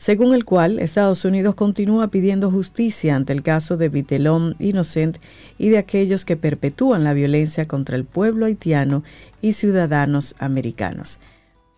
según 0.01 0.33
el 0.33 0.45
cual 0.45 0.79
Estados 0.79 1.25
Unidos 1.25 1.53
continúa 1.53 2.07
pidiendo 2.07 2.49
justicia 2.49 3.15
ante 3.15 3.33
el 3.33 3.43
caso 3.43 3.77
de 3.77 3.87
Vitelón 3.87 4.55
Inocent 4.57 5.19
y 5.59 5.69
de 5.69 5.77
aquellos 5.77 6.25
que 6.25 6.35
perpetúan 6.35 7.03
la 7.03 7.13
violencia 7.13 7.67
contra 7.67 7.97
el 7.97 8.03
pueblo 8.03 8.47
haitiano 8.47 9.03
y 9.43 9.53
ciudadanos 9.53 10.33
americanos. 10.39 11.19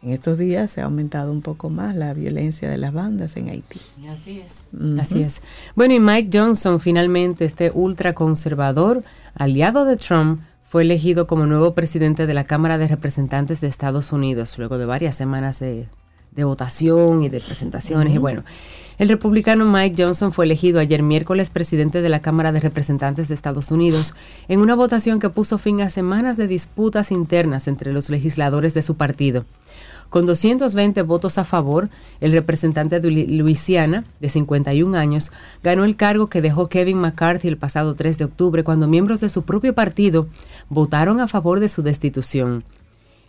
en 0.02 0.12
estos 0.12 0.38
días 0.38 0.72
se 0.72 0.80
ha 0.80 0.86
aumentado 0.86 1.34
un 1.34 1.42
poco 1.42 1.70
más 1.70 1.98
la 1.98 2.14
violencia 2.14 2.70
de 2.70 2.78
las 2.78 2.94
bandas 2.94 3.36
en 3.36 3.50
Haití. 3.50 3.82
Así 4.10 4.40
es. 4.40 4.68
Así 4.98 5.22
es. 5.22 5.42
Bueno, 5.76 5.94
y 5.94 6.00
Mike 6.00 6.30
Johnson, 6.32 6.80
finalmente, 6.80 7.44
este 7.44 7.72
ultraconservador, 7.74 9.04
aliado 9.36 9.84
de 9.84 9.98
Trump, 9.98 10.40
fue 10.64 10.84
elegido 10.84 11.28
como 11.28 11.46
nuevo 11.46 11.74
presidente 11.74 12.26
de 12.26 12.34
la 12.34 12.46
Cámara 12.46 12.78
de 12.78 12.88
Representantes 12.88 13.60
de 13.60 13.68
Estados 13.68 14.14
Unidos, 14.14 14.58
luego 14.58 14.78
de 14.78 14.86
varias 14.86 15.18
semanas 15.18 15.60
de, 15.60 15.88
votación 16.36 17.24
y 17.24 17.30
de 17.30 17.40
presentaciones. 17.40 18.14
Y 18.14 18.18
bueno, 18.18 18.44
el 19.00 19.10
republicano 19.10 19.66
Mike 19.66 20.04
Johnson 20.04 20.32
fue 20.32 20.46
elegido 20.46 20.80
ayer 20.80 21.02
miércoles 21.02 21.50
presidente 21.50 22.02
de 22.02 22.10
la 22.10 22.22
Cámara 22.22 22.52
de 22.52 22.60
Representantes 22.60 23.28
de 23.28 23.34
Estados 23.34 23.72
Unidos 23.72 24.16
en 24.48 24.60
una 24.60 24.76
votación 24.76 25.20
que 25.20 25.30
puso 25.30 25.58
fin 25.58 25.82
a 25.82 25.90
semanas 25.90 26.38
de 26.38 26.48
disputas 26.48 27.12
internas 27.12 27.68
entre 27.68 27.92
los 27.92 28.10
legisladores 28.10 28.74
de 28.74 28.82
su 28.82 28.96
partido. 28.96 29.46
Con 30.14 30.28
220 30.28 31.02
votos 31.02 31.40
a 31.40 31.44
favor, 31.44 31.90
el 32.22 32.34
representante 32.34 33.00
de 33.00 33.10
Luisiana, 33.10 34.04
de 34.20 34.30
51 34.30 34.96
años, 34.96 35.32
ganó 35.64 35.86
el 35.86 35.96
cargo 35.96 36.28
que 36.28 36.44
dejó 36.44 36.70
Kevin 36.70 37.00
McCarthy 37.00 37.48
el 37.48 37.58
pasado 37.58 37.96
3 37.96 38.20
de 38.20 38.26
octubre 38.26 38.64
cuando 38.64 38.88
miembros 38.88 39.22
de 39.22 39.30
su 39.30 39.42
propio 39.42 39.74
partido 39.74 40.28
votaron 40.70 41.20
a 41.20 41.28
favor 41.28 41.60
de 41.60 41.68
su 41.68 41.82
destitución. 41.82 42.64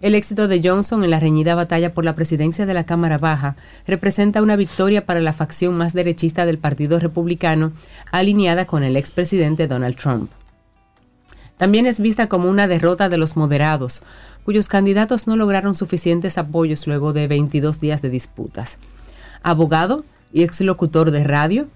El 0.04 0.14
éxito 0.14 0.48
de 0.48 0.60
Johnson 0.62 1.02
en 1.02 1.08
la 1.08 1.18
reñida 1.18 1.54
batalla 1.54 1.94
por 1.94 2.04
la 2.04 2.14
presidencia 2.14 2.66
de 2.66 2.74
la 2.74 2.84
Cámara 2.84 3.16
Baja 3.16 3.56
representa 3.86 4.42
una 4.42 4.54
victoria 4.54 5.06
para 5.06 5.22
la 5.22 5.32
facción 5.32 5.78
más 5.78 5.94
derechista 5.94 6.44
del 6.44 6.58
Partido 6.58 6.98
Republicano, 6.98 7.72
alineada 8.12 8.66
con 8.66 8.82
el 8.82 8.98
expresidente 8.98 9.66
Donald 9.66 9.96
Trump. 9.96 10.30
También 11.56 11.86
es 11.86 12.00
vista 12.00 12.28
como 12.28 12.50
una 12.50 12.68
derrota 12.68 13.08
de 13.08 13.16
los 13.16 13.34
moderados, 13.34 14.02
cuyos 14.44 14.68
candidatos 14.68 15.26
no 15.26 15.36
lograron 15.36 15.74
suficientes 15.74 16.36
apoyos 16.36 16.86
luego 16.86 17.14
de 17.14 17.26
22 17.26 17.80
días 17.80 18.02
de 18.02 18.10
disputas. 18.10 18.78
Abogado 19.42 20.04
y 20.34 20.42
exlocutor 20.42 21.12
de 21.12 21.24
radio, 21.24 21.66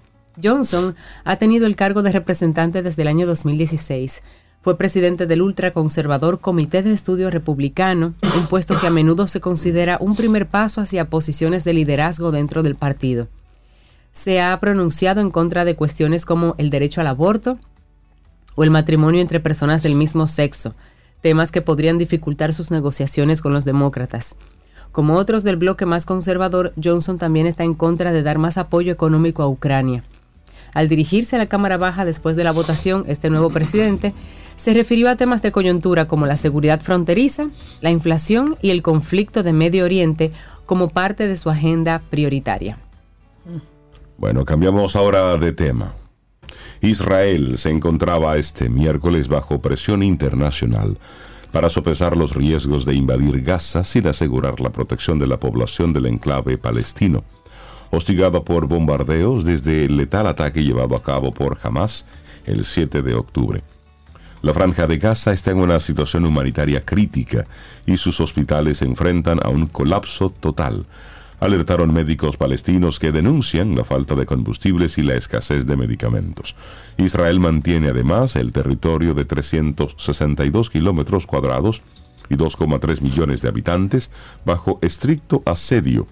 Johnson 0.41 0.95
ha 1.23 1.37
tenido 1.37 1.65
el 1.65 1.75
cargo 1.75 2.03
de 2.03 2.11
representante 2.11 2.83
desde 2.83 3.01
el 3.01 3.07
año 3.07 3.25
2016. 3.25 4.21
Fue 4.61 4.77
presidente 4.77 5.25
del 5.25 5.41
ultraconservador 5.41 6.41
Comité 6.41 6.83
de 6.83 6.91
Estudio 6.91 7.29
Republicano, 7.29 8.13
un 8.35 8.47
puesto 8.47 8.77
que 8.77 8.87
a 8.87 8.89
menudo 8.89 9.25
se 9.27 9.39
considera 9.39 9.97
un 10.01 10.17
primer 10.17 10.49
paso 10.49 10.81
hacia 10.81 11.09
posiciones 11.09 11.63
de 11.63 11.73
liderazgo 11.73 12.31
dentro 12.31 12.61
del 12.61 12.75
partido. 12.75 13.29
Se 14.11 14.41
ha 14.41 14.59
pronunciado 14.59 15.21
en 15.21 15.31
contra 15.31 15.63
de 15.63 15.77
cuestiones 15.77 16.25
como 16.25 16.55
el 16.57 16.69
derecho 16.69 16.99
al 16.99 17.07
aborto 17.07 17.57
o 18.55 18.65
el 18.65 18.69
matrimonio 18.69 19.21
entre 19.21 19.39
personas 19.39 19.81
del 19.81 19.95
mismo 19.95 20.27
sexo, 20.27 20.75
temas 21.21 21.51
que 21.51 21.61
podrían 21.61 21.97
dificultar 21.97 22.51
sus 22.51 22.69
negociaciones 22.69 23.41
con 23.41 23.53
los 23.53 23.63
demócratas. 23.63 24.35
Como 24.91 25.15
otros 25.15 25.45
del 25.45 25.55
bloque 25.55 25.85
más 25.85 26.05
conservador, 26.05 26.73
Johnson 26.83 27.17
también 27.17 27.47
está 27.47 27.63
en 27.63 27.75
contra 27.75 28.11
de 28.11 28.23
dar 28.23 28.39
más 28.39 28.57
apoyo 28.57 28.91
económico 28.91 29.41
a 29.41 29.47
Ucrania. 29.47 30.03
Al 30.73 30.87
dirigirse 30.87 31.35
a 31.35 31.39
la 31.39 31.47
Cámara 31.47 31.77
Baja 31.77 32.05
después 32.05 32.35
de 32.35 32.43
la 32.43 32.51
votación, 32.51 33.05
este 33.07 33.29
nuevo 33.29 33.49
presidente 33.49 34.13
se 34.55 34.73
refirió 34.73 35.09
a 35.09 35.15
temas 35.15 35.41
de 35.41 35.51
coyuntura 35.51 36.07
como 36.07 36.25
la 36.25 36.37
seguridad 36.37 36.81
fronteriza, 36.81 37.49
la 37.81 37.89
inflación 37.91 38.57
y 38.61 38.71
el 38.71 38.81
conflicto 38.81 39.41
de 39.41 39.53
Medio 39.53 39.85
Oriente 39.85 40.31
como 40.65 40.89
parte 40.89 41.27
de 41.27 41.37
su 41.37 41.49
agenda 41.49 42.01
prioritaria. 42.09 42.77
Bueno, 44.17 44.43
cambiamos 44.43 44.95
ahora 44.95 45.37
de 45.37 45.53
tema. 45.53 45.93
Israel 46.81 47.57
se 47.57 47.71
encontraba 47.71 48.37
este 48.37 48.69
miércoles 48.69 49.27
bajo 49.27 49.59
presión 49.59 50.03
internacional 50.03 50.97
para 51.51 51.69
sopesar 51.69 52.15
los 52.15 52.35
riesgos 52.35 52.85
de 52.85 52.95
invadir 52.95 53.41
Gaza 53.41 53.83
sin 53.83 54.07
asegurar 54.07 54.59
la 54.59 54.69
protección 54.69 55.19
de 55.19 55.27
la 55.27 55.37
población 55.37 55.93
del 55.93 56.05
enclave 56.05 56.57
palestino. 56.57 57.23
Hostigado 57.91 58.43
por 58.43 58.67
bombardeos 58.67 59.45
desde 59.45 59.85
el 59.85 59.97
letal 59.97 60.27
ataque 60.27 60.63
llevado 60.63 60.95
a 60.95 61.01
cabo 61.01 61.31
por 61.31 61.57
Hamas 61.63 62.05
el 62.45 62.65
7 62.65 63.01
de 63.01 63.15
octubre. 63.15 63.63
La 64.41 64.53
franja 64.53 64.87
de 64.87 64.97
Gaza 64.97 65.33
está 65.33 65.51
en 65.51 65.57
una 65.57 65.79
situación 65.79 66.25
humanitaria 66.25 66.81
crítica 66.81 67.45
y 67.85 67.97
sus 67.97 68.21
hospitales 68.21 68.77
se 68.77 68.85
enfrentan 68.85 69.39
a 69.43 69.49
un 69.49 69.65
colapso 69.65 70.29
total, 70.29 70.85
alertaron 71.39 71.93
médicos 71.93 72.37
palestinos 72.37 72.99
que 72.99 73.11
denuncian 73.11 73.75
la 73.75 73.83
falta 73.83 74.15
de 74.15 74.25
combustibles 74.25 74.97
y 74.97 75.03
la 75.03 75.15
escasez 75.15 75.65
de 75.65 75.75
medicamentos. 75.75 76.55
Israel 76.97 77.39
mantiene 77.39 77.89
además 77.89 78.35
el 78.35 78.51
territorio 78.51 79.13
de 79.13 79.25
362 79.25 80.69
kilómetros 80.69 81.25
cuadrados 81.25 81.81
y 82.29 82.35
2,3 82.35 83.01
millones 83.01 83.41
de 83.41 83.49
habitantes 83.49 84.11
bajo 84.45 84.79
estricto 84.81 85.41
asedio 85.45 86.07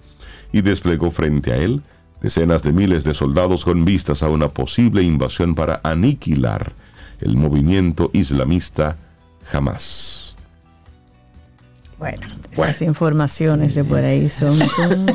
y 0.52 0.62
desplegó 0.62 1.10
frente 1.10 1.52
a 1.52 1.56
él 1.56 1.82
decenas 2.20 2.62
de 2.62 2.72
miles 2.72 3.04
de 3.04 3.14
soldados 3.14 3.64
con 3.64 3.84
vistas 3.84 4.22
a 4.22 4.28
una 4.28 4.48
posible 4.48 5.02
invasión 5.02 5.54
para 5.54 5.80
aniquilar 5.84 6.72
el 7.20 7.36
movimiento 7.36 8.10
islamista 8.12 8.96
Hamas. 9.52 10.36
Bueno, 11.98 12.28
esas 12.52 12.82
informaciones 12.82 13.74
de 13.74 13.82
por 13.82 13.98
ahí 13.98 14.28
son, 14.28 14.56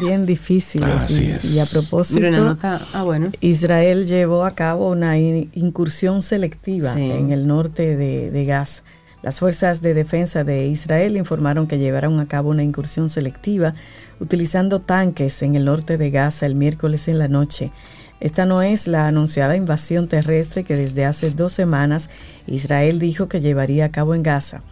bien 0.02 0.26
difíciles. 0.26 1.46
y, 1.46 1.60
a 1.60 1.66
propósito, 1.66 2.58
ah, 2.62 3.04
bueno. 3.06 3.32
Israel 3.40 4.06
llevó 4.06 4.44
a 4.44 4.52
cabo 4.52 4.90
una 4.90 5.18
incursión 5.18 6.22
selectiva 6.22 6.94
en 6.94 7.32
el 7.32 7.48
norte 7.48 7.96
de, 7.96 8.32
de 8.32 8.46
Gaza. 8.46 8.84
Las 9.22 9.40
fuerzas 9.40 9.82
de 9.82 9.94
defensa 9.94 10.44
de 10.44 10.68
Israel 10.68 11.16
informaron 11.16 11.68
que 11.68 11.78
llevaron 11.78 12.20
a 12.20 12.28
cabo 12.28 12.50
una 12.50 12.64
incursión 12.64 13.10
selectiva 13.10 13.74
utilizando 14.20 14.80
tanques 14.80 15.42
en 15.42 15.56
el 15.56 15.66
norte 15.66 15.98
de 15.98 16.12
Gaza 16.12 16.46
el 16.46 16.56
miércoles 16.56 17.08
en 17.08 17.20
la 17.20 17.28
noche. 17.28 17.72
Esta 18.20 18.46
no 18.46 18.62
es 18.62 18.88
la 18.88 19.08
anunciada 19.08 19.56
invasión 19.56 20.08
terrestre 20.08 20.64
que 20.64 20.76
desde 20.76 21.06
hace 21.06 21.32
dos 21.32 21.54
semanas 21.54 22.10
Israel 22.48 23.00
dijo 23.00 23.28
que 23.28 23.42
llevaría 23.42 23.86
a 23.86 23.92
cabo 23.92 24.16
en 24.16 24.24
Gaza 24.24 24.64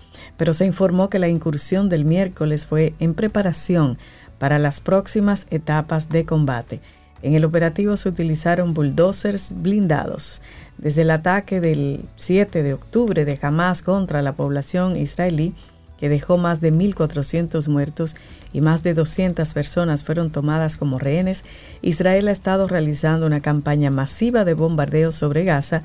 pero 0.42 0.56
se 0.56 0.66
informó 0.66 1.08
que 1.08 1.20
la 1.20 1.28
incursión 1.28 1.88
del 1.88 2.04
miércoles 2.04 2.66
fue 2.66 2.96
en 2.98 3.14
preparación 3.14 4.00
para 4.40 4.58
las 4.58 4.82
próximas 4.82 5.46
etapas 5.52 6.10
de 6.10 6.26
combate. 6.26 6.82
En 7.22 7.36
el 7.36 7.46
operativo 7.46 7.96
se 7.96 8.10
utilizaron 8.10 8.74
bulldozers 8.74 9.54
blindados. 9.56 10.42
Desde 10.80 11.04
el 11.04 11.12
ataque 11.12 11.62
del 11.62 12.06
7 12.16 12.64
de 12.64 12.74
octubre 12.74 13.24
de 13.24 13.38
Hamas 13.40 13.84
contra 13.84 14.24
la 14.24 14.34
población 14.34 14.98
israelí, 14.98 15.54
que 16.00 16.10
dejó 16.10 16.40
más 16.40 16.60
de 16.60 16.74
1.400 16.74 17.68
muertos 17.68 18.16
y 18.54 18.62
más 18.62 18.84
de 18.84 18.94
200 18.94 19.54
personas 19.54 20.04
fueron 20.04 20.32
tomadas 20.32 20.78
como 20.78 21.00
rehenes, 21.00 21.44
Israel 21.82 22.28
ha 22.28 22.32
estado 22.32 22.68
realizando 22.68 23.26
una 23.26 23.42
campaña 23.42 23.92
masiva 23.92 24.46
de 24.46 24.54
bombardeos 24.54 25.16
sobre 25.16 25.44
Gaza 25.44 25.84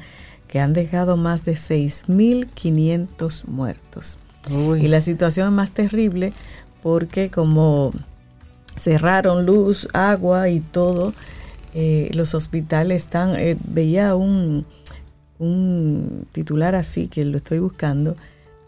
que 0.48 0.60
han 0.60 0.72
dejado 0.72 1.16
más 1.16 1.44
de 1.44 1.54
6.500 1.54 3.44
muertos. 3.46 4.18
Y 4.78 4.86
la 4.88 5.00
situación 5.00 5.48
es 5.48 5.54
más 5.54 5.72
terrible 5.72 6.32
porque 6.82 7.30
como 7.30 7.90
cerraron 8.76 9.44
luz, 9.44 9.88
agua 9.92 10.48
y 10.48 10.60
todo, 10.60 11.14
eh, 11.74 12.10
los 12.14 12.34
hospitales 12.34 13.02
están, 13.02 13.34
eh, 13.36 13.56
veía 13.64 14.14
un, 14.14 14.64
un 15.38 16.26
titular 16.32 16.74
así 16.74 17.08
que 17.08 17.24
lo 17.24 17.38
estoy 17.38 17.58
buscando, 17.58 18.16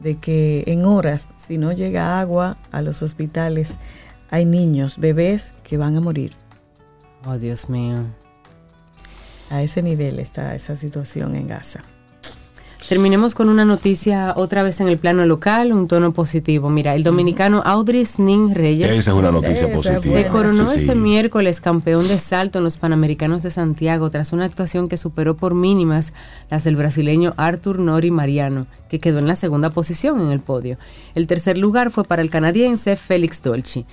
de 0.00 0.16
que 0.16 0.64
en 0.66 0.84
horas, 0.84 1.28
si 1.36 1.58
no 1.58 1.72
llega 1.72 2.20
agua 2.20 2.56
a 2.70 2.82
los 2.82 3.02
hospitales, 3.02 3.78
hay 4.30 4.44
niños, 4.44 4.98
bebés 4.98 5.54
que 5.62 5.76
van 5.76 5.96
a 5.96 6.00
morir. 6.00 6.32
Oh, 7.26 7.38
Dios 7.38 7.68
mío. 7.68 8.04
A 9.50 9.62
ese 9.62 9.82
nivel 9.82 10.18
está 10.18 10.54
esa 10.54 10.76
situación 10.76 11.34
en 11.34 11.48
Gaza. 11.48 11.82
Terminemos 12.88 13.34
con 13.34 13.50
una 13.50 13.66
noticia 13.66 14.32
otra 14.34 14.62
vez 14.62 14.80
en 14.80 14.88
el 14.88 14.96
plano 14.96 15.26
local, 15.26 15.74
un 15.74 15.88
tono 15.88 16.14
positivo. 16.14 16.70
Mira, 16.70 16.94
el 16.94 17.02
dominicano 17.02 17.60
Audris 17.66 18.18
Nin 18.18 18.54
Reyes. 18.54 18.88
Esa 18.88 19.10
es 19.10 19.16
una 19.16 19.30
noticia 19.30 19.70
positiva. 19.70 20.22
Se 20.22 20.26
coronó 20.28 20.72
este 20.72 20.94
miércoles 20.94 21.60
campeón 21.60 22.08
de 22.08 22.18
salto 22.18 22.56
en 22.56 22.64
los 22.64 22.78
Panamericanos 22.78 23.42
de 23.42 23.50
Santiago 23.50 24.10
tras 24.10 24.32
una 24.32 24.46
actuación 24.46 24.88
que 24.88 24.96
superó 24.96 25.36
por 25.36 25.54
mínimas 25.54 26.14
las 26.48 26.64
del 26.64 26.76
brasileño 26.76 27.34
Arthur 27.36 27.78
Nori 27.78 28.10
Mariano, 28.10 28.66
que 28.88 29.00
quedó 29.00 29.18
en 29.18 29.26
la 29.26 29.36
segunda 29.36 29.68
posición 29.68 30.22
en 30.22 30.30
el 30.30 30.40
podio. 30.40 30.78
El 31.14 31.26
tercer 31.26 31.58
lugar 31.58 31.90
fue 31.90 32.04
para 32.04 32.22
el 32.22 32.30
canadiense 32.30 32.96
Félix 32.96 33.42
Dolci. 33.42 33.84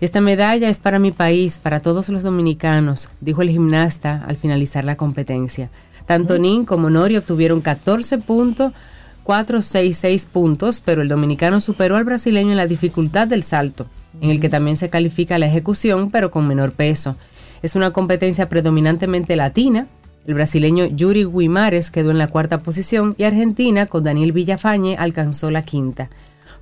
Esta 0.00 0.20
medalla 0.20 0.68
es 0.68 0.80
para 0.80 0.98
mi 0.98 1.12
país, 1.12 1.60
para 1.62 1.78
todos 1.78 2.08
los 2.08 2.24
dominicanos, 2.24 3.10
dijo 3.20 3.42
el 3.42 3.50
gimnasta 3.50 4.24
al 4.26 4.36
finalizar 4.36 4.84
la 4.84 4.96
competencia. 4.96 5.70
Tanto 6.10 6.40
Nin 6.40 6.64
como 6.64 6.90
Nori 6.90 7.16
obtuvieron 7.16 7.62
14.466 7.62 10.26
puntos, 10.26 10.82
pero 10.84 11.02
el 11.02 11.08
dominicano 11.08 11.60
superó 11.60 11.94
al 11.94 12.02
brasileño 12.02 12.50
en 12.50 12.56
la 12.56 12.66
dificultad 12.66 13.28
del 13.28 13.44
salto, 13.44 13.86
en 14.20 14.30
el 14.30 14.40
que 14.40 14.48
también 14.48 14.76
se 14.76 14.90
califica 14.90 15.38
la 15.38 15.46
ejecución, 15.46 16.10
pero 16.10 16.32
con 16.32 16.48
menor 16.48 16.72
peso. 16.72 17.14
Es 17.62 17.76
una 17.76 17.92
competencia 17.92 18.48
predominantemente 18.48 19.36
latina. 19.36 19.86
El 20.26 20.34
brasileño 20.34 20.86
Yuri 20.86 21.26
Guimares 21.26 21.92
quedó 21.92 22.10
en 22.10 22.18
la 22.18 22.26
cuarta 22.26 22.58
posición 22.58 23.14
y 23.16 23.22
Argentina, 23.22 23.86
con 23.86 24.02
Daniel 24.02 24.32
Villafañe, 24.32 24.96
alcanzó 24.96 25.52
la 25.52 25.62
quinta. 25.62 26.10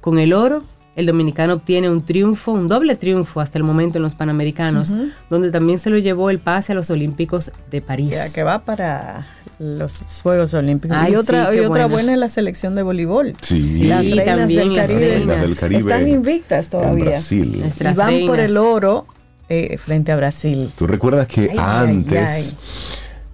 Con 0.02 0.18
el 0.18 0.34
oro, 0.34 0.62
el 0.94 1.06
dominicano 1.06 1.54
obtiene 1.54 1.88
un 1.88 2.04
triunfo, 2.04 2.52
un 2.52 2.68
doble 2.68 2.96
triunfo 2.96 3.40
hasta 3.40 3.56
el 3.56 3.64
momento 3.64 3.96
en 3.96 4.02
los 4.02 4.14
Panamericanos, 4.14 4.94
donde 5.30 5.50
también 5.52 5.78
se 5.78 5.88
lo 5.88 5.96
llevó 5.96 6.28
el 6.28 6.40
pase 6.40 6.72
a 6.72 6.74
los 6.74 6.90
Olímpicos 6.90 7.50
de 7.70 7.80
París. 7.80 8.10
Ya 8.10 8.30
que 8.30 8.42
va 8.42 8.58
para 8.58 9.37
los 9.58 10.04
Juegos 10.22 10.54
Olímpicos. 10.54 10.96
y 11.08 11.16
otra, 11.16 11.54
y 11.54 11.60
otra 11.60 11.86
buena 11.86 12.12
es 12.12 12.18
la 12.18 12.28
selección 12.28 12.74
de 12.74 12.82
voleibol. 12.82 13.34
Sí, 13.40 13.84
las 13.84 14.04
reinas 14.04 14.48
del 14.48 14.74
Caribe, 14.74 15.78
están 15.78 16.08
invictas 16.08 16.70
todavía. 16.70 17.04
Brasil. 17.04 17.64
Y 17.78 17.94
van 17.94 18.26
por 18.26 18.40
el 18.40 18.56
oro 18.56 19.06
eh, 19.48 19.78
frente 19.78 20.12
a 20.12 20.16
Brasil. 20.16 20.70
¿Tú 20.76 20.86
recuerdas 20.86 21.26
que 21.26 21.50
antes, 21.58 22.56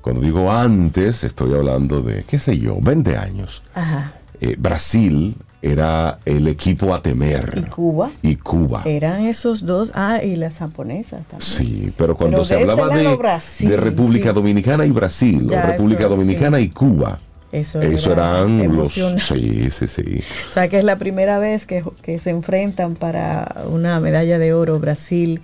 cuando 0.00 0.22
digo 0.22 0.50
antes, 0.50 1.24
estoy 1.24 1.54
hablando 1.54 2.00
de, 2.00 2.24
qué 2.24 2.38
sé 2.38 2.58
yo, 2.58 2.78
20 2.80 3.16
años? 3.16 3.62
Ajá. 3.74 4.14
Eh, 4.40 4.56
Brasil 4.58 5.36
era 5.64 6.18
el 6.26 6.46
equipo 6.46 6.94
a 6.94 7.00
temer. 7.00 7.54
¿Y 7.56 7.70
Cuba? 7.70 8.10
Y 8.22 8.36
Cuba. 8.36 8.82
Eran 8.84 9.24
esos 9.24 9.64
dos. 9.64 9.92
Ah, 9.94 10.20
y 10.22 10.36
las 10.36 10.58
japonesas 10.58 11.22
también. 11.26 11.40
Sí, 11.40 11.92
pero 11.96 12.16
cuando 12.16 12.44
se 12.44 12.56
hablaba 12.56 12.88
de, 12.88 13.76
República 13.76 14.32
Dominicana 14.32 14.84
y 14.84 14.90
Brasil, 14.90 15.48
República 15.48 16.06
Dominicana 16.06 16.60
y 16.60 16.68
Cuba. 16.68 17.18
Eso, 17.50 17.80
eran 17.80 18.76
los. 18.76 18.92
Sí, 18.92 19.70
sí, 19.70 19.86
sí. 19.86 20.20
O 20.50 20.52
sea, 20.52 20.68
que 20.68 20.78
es 20.78 20.84
la 20.84 20.96
primera 20.96 21.38
vez 21.38 21.66
que, 21.66 21.82
que 22.02 22.18
se 22.18 22.30
enfrentan 22.30 22.96
para 22.96 23.62
una 23.70 24.00
medalla 24.00 24.38
de 24.38 24.52
oro 24.52 24.80
Brasil 24.80 25.40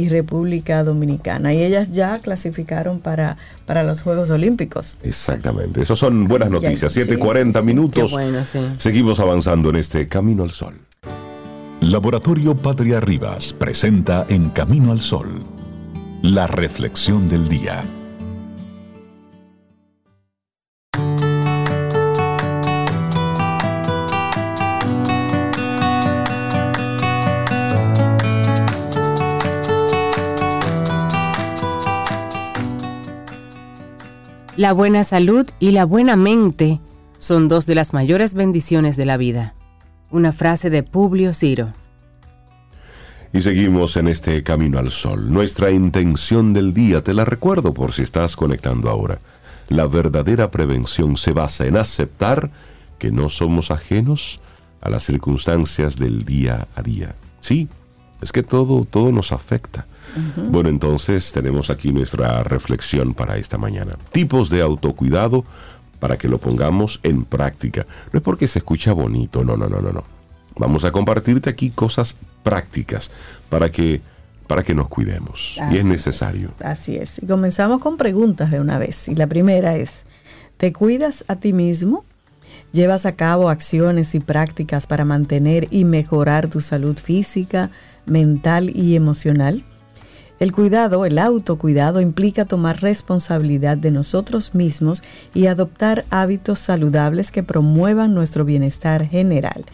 y 0.00 0.08
República 0.08 0.82
Dominicana. 0.82 1.52
Y 1.54 1.62
ellas 1.62 1.90
ya 1.90 2.18
clasificaron 2.18 3.00
para, 3.00 3.36
para 3.66 3.82
los 3.82 4.02
Juegos 4.02 4.30
Olímpicos. 4.30 4.96
Exactamente. 5.02 5.80
Esas 5.80 5.98
son 5.98 6.26
buenas 6.26 6.50
noticias. 6.50 6.96
7.40 6.96 7.62
minutos. 7.62 8.14
Seguimos 8.78 9.20
avanzando 9.20 9.70
en 9.70 9.76
este 9.76 10.06
Camino 10.06 10.42
al 10.42 10.50
Sol. 10.50 10.74
Laboratorio 11.80 12.56
Patria 12.56 13.00
Rivas 13.00 13.52
presenta 13.52 14.26
En 14.28 14.50
Camino 14.50 14.92
al 14.92 15.00
Sol 15.00 15.28
la 16.22 16.46
reflexión 16.46 17.28
del 17.28 17.48
día. 17.48 17.82
La 34.56 34.72
buena 34.72 35.04
salud 35.04 35.48
y 35.60 35.70
la 35.70 35.84
buena 35.84 36.16
mente 36.16 36.80
son 37.20 37.46
dos 37.46 37.66
de 37.66 37.76
las 37.76 37.94
mayores 37.94 38.34
bendiciones 38.34 38.96
de 38.96 39.06
la 39.06 39.16
vida. 39.16 39.54
Una 40.10 40.32
frase 40.32 40.70
de 40.70 40.82
Publio 40.82 41.34
Ciro. 41.34 41.72
Y 43.32 43.42
seguimos 43.42 43.96
en 43.96 44.08
este 44.08 44.42
camino 44.42 44.80
al 44.80 44.90
sol. 44.90 45.32
Nuestra 45.32 45.70
intención 45.70 46.52
del 46.52 46.74
día, 46.74 47.00
te 47.00 47.14
la 47.14 47.24
recuerdo 47.24 47.72
por 47.72 47.92
si 47.92 48.02
estás 48.02 48.34
conectando 48.34 48.90
ahora. 48.90 49.20
La 49.68 49.86
verdadera 49.86 50.50
prevención 50.50 51.16
se 51.16 51.30
basa 51.32 51.66
en 51.66 51.76
aceptar 51.76 52.50
que 52.98 53.12
no 53.12 53.28
somos 53.28 53.70
ajenos 53.70 54.40
a 54.80 54.90
las 54.90 55.04
circunstancias 55.04 55.96
del 55.96 56.24
día 56.24 56.66
a 56.74 56.82
día. 56.82 57.14
Sí, 57.40 57.68
es 58.20 58.32
que 58.32 58.42
todo, 58.42 58.84
todo 58.84 59.12
nos 59.12 59.30
afecta. 59.30 59.86
Bueno, 60.50 60.68
entonces 60.68 61.32
tenemos 61.32 61.70
aquí 61.70 61.92
nuestra 61.92 62.42
reflexión 62.42 63.14
para 63.14 63.36
esta 63.36 63.58
mañana. 63.58 63.96
Tipos 64.12 64.50
de 64.50 64.60
autocuidado 64.62 65.44
para 65.98 66.16
que 66.16 66.28
lo 66.28 66.38
pongamos 66.38 66.98
en 67.02 67.24
práctica. 67.24 67.86
No 68.12 68.18
es 68.18 68.22
porque 68.22 68.48
se 68.48 68.58
escucha 68.58 68.92
bonito, 68.92 69.44
no, 69.44 69.56
no, 69.56 69.68
no, 69.68 69.80
no, 69.80 69.92
no. 69.92 70.04
Vamos 70.56 70.84
a 70.84 70.92
compartirte 70.92 71.48
aquí 71.48 71.70
cosas 71.70 72.16
prácticas 72.42 73.10
para 73.48 73.70
que 73.70 74.00
para 74.46 74.64
que 74.64 74.74
nos 74.74 74.88
cuidemos. 74.88 75.56
y 75.70 75.76
es 75.76 75.84
necesario. 75.84 76.50
así 76.64 76.96
es. 76.96 77.22
Y 77.22 77.26
comenzamos 77.26 77.78
con 77.78 77.96
preguntas 77.96 78.50
de 78.50 78.58
una 78.58 78.78
vez. 78.78 79.06
Y 79.06 79.14
la 79.14 79.28
primera 79.28 79.76
es, 79.76 80.02
¿te 80.56 80.72
cuidas 80.72 81.24
a 81.28 81.36
ti 81.36 81.52
mismo? 81.52 82.04
¿Llevas 82.72 83.06
a 83.06 83.14
cabo 83.14 83.48
acciones 83.48 84.12
y 84.16 84.18
prácticas 84.18 84.88
para 84.88 85.04
mantener 85.04 85.68
y 85.70 85.84
mejorar 85.84 86.48
tu 86.48 86.60
salud 86.60 86.98
física, 86.98 87.70
mental 88.06 88.70
y 88.74 88.96
emocional? 88.96 89.64
El 90.40 90.52
cuidado, 90.52 91.04
el 91.04 91.18
autocuidado, 91.18 92.00
implica 92.00 92.46
tomar 92.46 92.80
responsabilidad 92.80 93.76
de 93.76 93.90
nosotros 93.90 94.54
mismos 94.54 95.02
y 95.34 95.48
adoptar 95.48 96.06
hábitos 96.08 96.60
saludables 96.60 97.30
que 97.30 97.42
promuevan 97.42 98.14
nuestro 98.14 98.46
bienestar 98.46 99.06
general. 99.06 99.66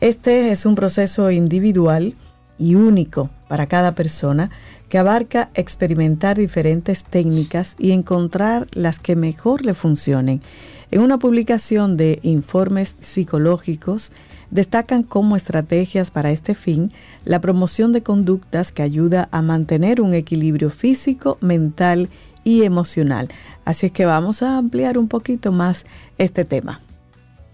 Este 0.00 0.50
es 0.50 0.66
un 0.66 0.74
proceso 0.74 1.30
individual 1.30 2.16
y 2.58 2.74
único 2.74 3.30
para 3.46 3.68
cada 3.68 3.94
persona 3.94 4.50
que 4.88 4.98
abarca 4.98 5.50
experimentar 5.54 6.36
diferentes 6.36 7.04
técnicas 7.04 7.76
y 7.78 7.92
encontrar 7.92 8.66
las 8.72 8.98
que 8.98 9.14
mejor 9.14 9.64
le 9.64 9.74
funcionen. 9.74 10.42
En 10.92 11.00
una 11.00 11.18
publicación 11.18 11.96
de 11.96 12.18
informes 12.22 12.96
psicológicos, 13.00 14.12
destacan 14.50 15.02
como 15.02 15.36
estrategias 15.36 16.10
para 16.10 16.30
este 16.30 16.54
fin 16.54 16.92
la 17.24 17.40
promoción 17.40 17.94
de 17.94 18.02
conductas 18.02 18.72
que 18.72 18.82
ayuda 18.82 19.26
a 19.32 19.40
mantener 19.40 20.02
un 20.02 20.12
equilibrio 20.12 20.68
físico, 20.68 21.38
mental 21.40 22.10
y 22.44 22.64
emocional. 22.64 23.28
Así 23.64 23.86
es 23.86 23.92
que 23.92 24.04
vamos 24.04 24.42
a 24.42 24.58
ampliar 24.58 24.98
un 24.98 25.08
poquito 25.08 25.50
más 25.50 25.86
este 26.18 26.44
tema. 26.44 26.78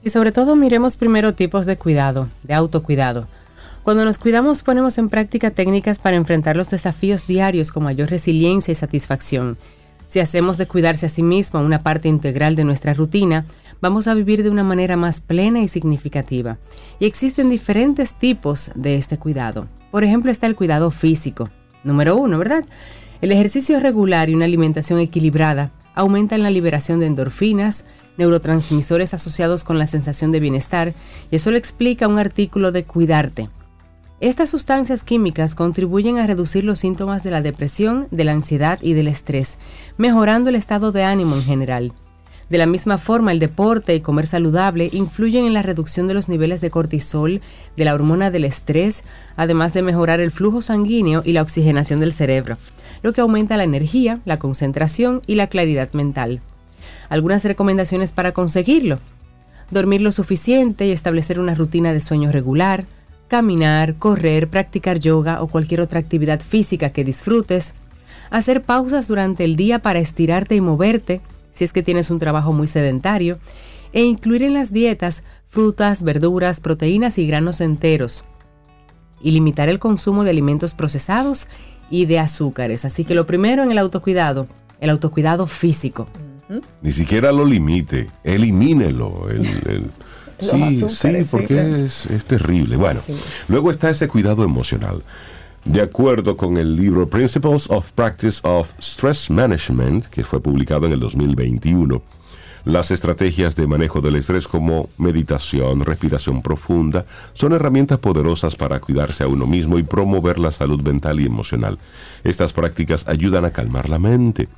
Y 0.03 0.11
sobre 0.11 0.33
todo 0.33 0.57
miremos 0.57 0.97
primero 0.97 1.33
tipos 1.33 1.65
de 1.65 1.79
cuidado, 1.79 2.27
de 2.43 2.55
autocuidado. 2.55 3.29
Cuando 3.85 4.05
nos 4.05 4.19
cuidamos 4.19 4.65
ponemos 4.65 4.99
en 4.99 5.09
práctica 5.09 5.53
técnicas 5.53 6.01
para 6.01 6.17
enfrentar 6.17 6.57
los 6.57 6.71
desafíos 6.71 7.29
diarios 7.29 7.71
con 7.71 7.85
mayor 7.85 8.11
resiliencia 8.11 8.73
y 8.73 8.75
satisfacción. 8.75 9.57
Si 10.09 10.21
hacemos 10.21 10.57
de 10.57 10.67
cuidarse 10.67 11.07
a 11.07 11.11
sí 11.11 11.23
mismo 11.23 11.61
una 11.61 11.83
parte 11.83 12.09
integral 12.09 12.57
de 12.57 12.65
nuestra 12.65 12.95
rutina, 12.95 13.45
vamos 13.81 14.09
a 14.09 14.15
vivir 14.15 14.43
de 14.43 14.51
una 14.51 14.65
manera 14.65 14.97
más 14.97 15.21
plena 15.21 15.61
y 15.61 15.69
significativa. 15.69 16.59
Y 16.99 17.05
existen 17.05 17.51
diferentes 17.51 18.15
tipos 18.15 18.71
de 18.75 18.97
este 18.97 19.19
cuidado. 19.19 19.69
Por 19.91 20.05
ejemplo, 20.05 20.31
está 20.31 20.47
el 20.47 20.57
cuidado 20.57 20.91
físico. 20.91 21.51
Número 21.85 22.17
uno, 22.17 22.39
¿verdad? 22.39 22.65
El 23.21 23.33
ejercicio 23.33 23.79
regular 23.81 24.31
y 24.31 24.35
una 24.35 24.47
alimentación 24.47 24.99
equilibrada 24.99 25.73
aumentan 25.95 26.43
la 26.43 26.51
liberación 26.51 27.01
de 27.01 27.07
endorfinas, 27.07 27.87
neurotransmisores 28.17 29.15
asociados 29.15 29.63
con 29.63 29.79
la 29.79 29.87
sensación 29.87 30.33
de 30.33 30.41
bienestar, 30.41 30.95
y 31.31 31.37
eso 31.37 31.51
lo 31.51 31.57
explica 31.57 32.09
un 32.09 32.19
artículo 32.19 32.73
de 32.73 32.85
Cuidarte. 32.85 33.49
Estas 34.21 34.51
sustancias 34.51 35.05
químicas 35.05 35.55
contribuyen 35.55 36.19
a 36.19 36.27
reducir 36.27 36.65
los 36.65 36.81
síntomas 36.81 37.23
de 37.23 37.31
la 37.31 37.41
depresión, 37.41 38.09
de 38.11 38.25
la 38.25 38.33
ansiedad 38.33 38.81
y 38.83 38.95
del 38.95 39.07
estrés, 39.07 39.61
mejorando 39.97 40.51
el 40.51 40.57
estado 40.57 40.91
de 40.91 41.05
ánimo 41.05 41.37
en 41.37 41.45
general. 41.45 41.93
De 42.51 42.59
la 42.59 42.67
misma 42.67 42.99
forma, 42.99 43.31
el 43.31 43.39
deporte 43.39 43.95
y 43.95 44.01
comer 44.01 44.27
saludable 44.27 44.91
influyen 44.93 45.45
en 45.45 45.53
la 45.53 45.63
reducción 45.63 46.09
de 46.09 46.15
los 46.15 46.29
niveles 46.29 46.61
de 46.61 46.71
cortisol, 46.71 47.43
de 47.77 47.85
la 47.85 47.95
hormona 47.95 48.33
del 48.33 48.45
estrés, 48.45 49.05
además 49.37 49.73
de 49.73 49.83
mejorar 49.83 50.19
el 50.19 50.33
flujo 50.33 50.63
sanguíneo 50.63 51.23
y 51.25 51.31
la 51.31 51.43
oxigenación 51.43 52.01
del 52.01 52.13
cerebro, 52.13 52.57
lo 53.03 53.13
que 53.13 53.21
aumenta 53.21 53.57
la 53.57 53.65
energía, 53.65 54.19
la 54.25 54.41
concentración 54.41 55.23
y 55.29 55.37
la 55.37 55.47
claridad 55.47 55.93
mental. 55.93 56.41
Algunas 57.09 57.45
recomendaciones 57.45 58.11
para 58.11 58.33
conseguirlo. 58.33 58.99
Dormir 59.71 60.01
lo 60.01 60.11
suficiente 60.11 60.87
y 60.87 60.91
establecer 60.91 61.39
una 61.39 61.55
rutina 61.55 61.93
de 61.93 62.01
sueño 62.01 62.33
regular, 62.33 62.87
caminar, 63.29 63.97
correr, 63.97 64.49
practicar 64.49 64.99
yoga 64.99 65.43
o 65.43 65.49
cualquier 65.49 65.81
otra 65.81 66.01
actividad 66.01 66.41
física 66.41 66.91
que 66.91 67.05
disfrutes, 67.05 67.75
hacer 68.31 68.63
pausas 68.63 69.07
durante 69.07 69.45
el 69.45 69.57
día 69.57 69.79
para 69.81 70.01
estirarte 70.01 70.55
y 70.57 70.61
moverte, 70.61 71.21
si 71.53 71.65
es 71.65 71.73
que 71.73 71.83
tienes 71.83 72.11
un 72.11 72.19
trabajo 72.19 72.53
muy 72.53 72.67
sedentario, 72.67 73.39
e 73.93 74.03
incluir 74.03 74.43
en 74.43 74.55
las 74.55 74.73
dietas 74.73 75.25
frutas, 75.47 76.03
verduras, 76.03 76.61
proteínas 76.61 77.19
y 77.19 77.27
granos 77.27 77.61
enteros, 77.61 78.25
y 79.21 79.31
limitar 79.33 79.69
el 79.69 79.79
consumo 79.79 80.25
de 80.25 80.31
alimentos 80.31 80.75
procesados 80.75 81.49
y 81.91 82.07
de 82.07 82.19
azúcares. 82.19 82.85
Así 82.85 83.05
que 83.05 83.15
lo 83.15 83.27
primero 83.27 83.63
en 83.63 83.71
el 83.71 83.79
autocuidado, 83.79 84.47
el 84.81 84.91
autocuidado 84.91 85.47
físico. 85.47 86.09
Ni 86.81 86.93
siquiera 86.93 87.33
lo 87.33 87.45
limite, 87.45 88.09
elimínelo. 88.25 89.27
Sí, 90.41 90.89
sí, 90.89 91.09
porque 91.31 91.85
es, 91.85 92.07
es, 92.07 92.25
terrible. 92.25 92.77
Bueno, 92.77 93.01
luego 93.49 93.71
está 93.71 93.91
ese 93.91 94.09
cuidado 94.09 94.45
emocional. 94.45 95.03
De 95.65 95.83
acuerdo 95.83 96.37
con 96.37 96.57
el 96.57 96.77
libro 96.77 97.09
Principles 97.09 97.69
of 97.69 97.93
Practice 97.93 98.41
of 98.43 98.73
Stress 98.81 99.29
Management, 99.29 100.07
que 100.07 100.25
fue 100.25 100.41
publicado 100.41 100.87
en 100.87 100.93
el 100.93 101.01
2021, 101.01 102.01
las 102.65 102.91
estrategias 102.91 103.57
de 103.57 103.67
manejo 103.67 104.01
del 104.01 104.17
estrés 104.17 104.47
como 104.47 104.89
meditación, 104.99 105.81
respiración 105.81 106.43
profunda, 106.43 107.07
son 107.33 107.53
herramientas 107.53 107.99
poderosas 107.99 108.57
para 108.57 108.81
cuidarse 108.81 109.25
a 109.25 109.29
uno 109.29 109.47
mismo 109.47 109.79
y 109.79 109.83
promover 109.83 110.39
la 110.39 110.53
salud 110.53 110.81
mental 110.83 111.21
y 111.21 111.27
emocional. 111.27 111.79
Estas 112.25 112.53
prácticas 112.53 113.07
ayudan 113.09 113.45
a 113.45 113.53
calmar 113.53 113.89
la 113.89 113.99
mente, 113.99 114.49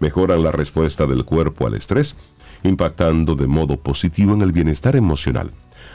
mejoran 0.00 0.42
la 0.42 0.52
respuesta 0.52 1.06
del 1.06 1.24
cuerpo 1.24 1.66
al 1.66 1.74
estrés, 1.74 2.14
impactando 2.62 3.34
de 3.34 3.46
modo 3.46 3.78
positivo 3.78 4.34
en 4.34 4.42
el 4.42 4.52
bienestar 4.52 4.96
emocional. 4.96 5.50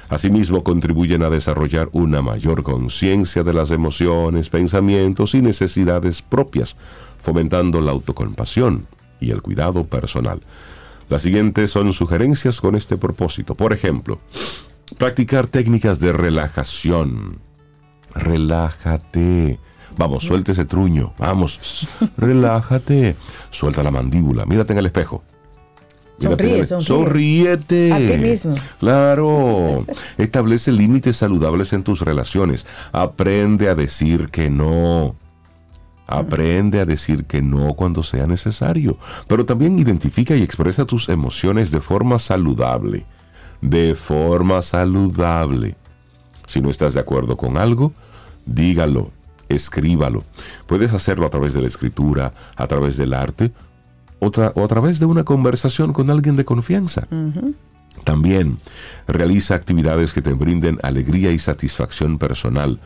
Asimismo, 0.10 0.64
contribuyen 0.64 1.24
a 1.24 1.30
desarrollar 1.30 1.90
una 1.92 2.22
mayor 2.22 2.64
conciencia 2.64 3.44
de 3.44 3.54
las 3.54 3.72
emociones, 3.72 4.50
pensamientos 4.50 5.34
y 5.34 5.42
necesidades 5.42 6.22
propias, 6.22 6.76
fomentando 7.20 7.82
la 7.82 7.92
autocompasión 7.92 8.86
y 9.20 9.32
el 9.32 9.42
cuidado 9.42 9.86
personal. 9.86 10.42
Las 11.10 11.22
siguientes 11.22 11.72
son 11.72 11.94
sugerencias 11.94 12.62
con 12.62 12.76
este 12.76 12.98
propósito. 12.98 13.56
Por 13.56 13.74
ejemplo, 13.74 14.20
practicar 14.98 15.48
técnicas 15.48 16.00
de 16.00 16.14
relajación. 16.14 17.40
Relájate. 18.14 19.60
Vamos, 19.98 20.24
suelte 20.24 20.54
ese 20.54 20.66
truño. 20.66 21.14
Vamos, 21.18 21.88
relájate. 22.18 23.16
Suelta 23.52 23.84
la 23.84 23.92
mandíbula. 23.92 24.46
Mírate 24.46 24.74
en 24.74 24.80
el 24.80 24.86
espejo. 24.86 25.24
Sonríe, 26.24 26.66
sonríete. 26.66 28.18
Mismo. 28.20 28.56
Claro. 28.80 29.86
Establece 30.18 30.72
límites 30.72 31.18
saludables 31.18 31.74
en 31.74 31.84
tus 31.84 32.02
relaciones. 32.02 32.66
Aprende 32.92 33.70
a 33.70 33.76
decir 33.76 34.30
que 34.30 34.50
no. 34.50 35.16
Aprende 36.08 36.80
a 36.80 36.86
decir 36.86 37.26
que 37.26 37.42
no 37.42 37.74
cuando 37.74 38.04
sea 38.04 38.28
necesario, 38.28 38.98
pero 39.28 39.46
también 39.46 39.80
identifica 39.80 40.36
y 40.36 40.44
expresa 40.44 40.86
tus 40.86 41.08
emociones 41.10 41.72
de 41.72 41.80
forma 41.80 42.20
saludable. 42.20 43.06
De 43.62 43.96
forma 43.96 44.62
saludable. 44.62 45.76
Si 46.46 46.62
no 46.62 46.70
estás 46.70 46.94
de 46.94 47.00
acuerdo 47.00 47.38
con 47.38 47.58
algo, 47.58 47.94
dígalo, 48.46 49.12
escríbalo. 49.48 50.24
Puedes 50.68 50.94
hacerlo 50.94 51.26
a 51.26 51.30
través 51.30 51.54
de 51.54 51.62
la 51.62 51.68
escritura, 51.68 52.34
a 52.58 52.68
través 52.68 52.98
del 52.98 53.14
arte 53.14 53.52
o, 54.26 54.64
a 54.64 54.68
través 54.68 55.00
de 55.00 55.06
una 55.06 55.24
conversación 55.24 55.94
con 55.94 56.10
alguien 56.10 56.36
de 56.36 56.46
confianza. 56.46 57.08
También 58.04 58.52
realiza 59.08 59.56
actividades 59.56 60.14
que 60.14 60.22
te 60.22 60.34
brinden 60.34 60.80
alegría 60.84 61.32
y 61.32 61.40
satisfacción 61.40 62.18
personal, 62.18 62.80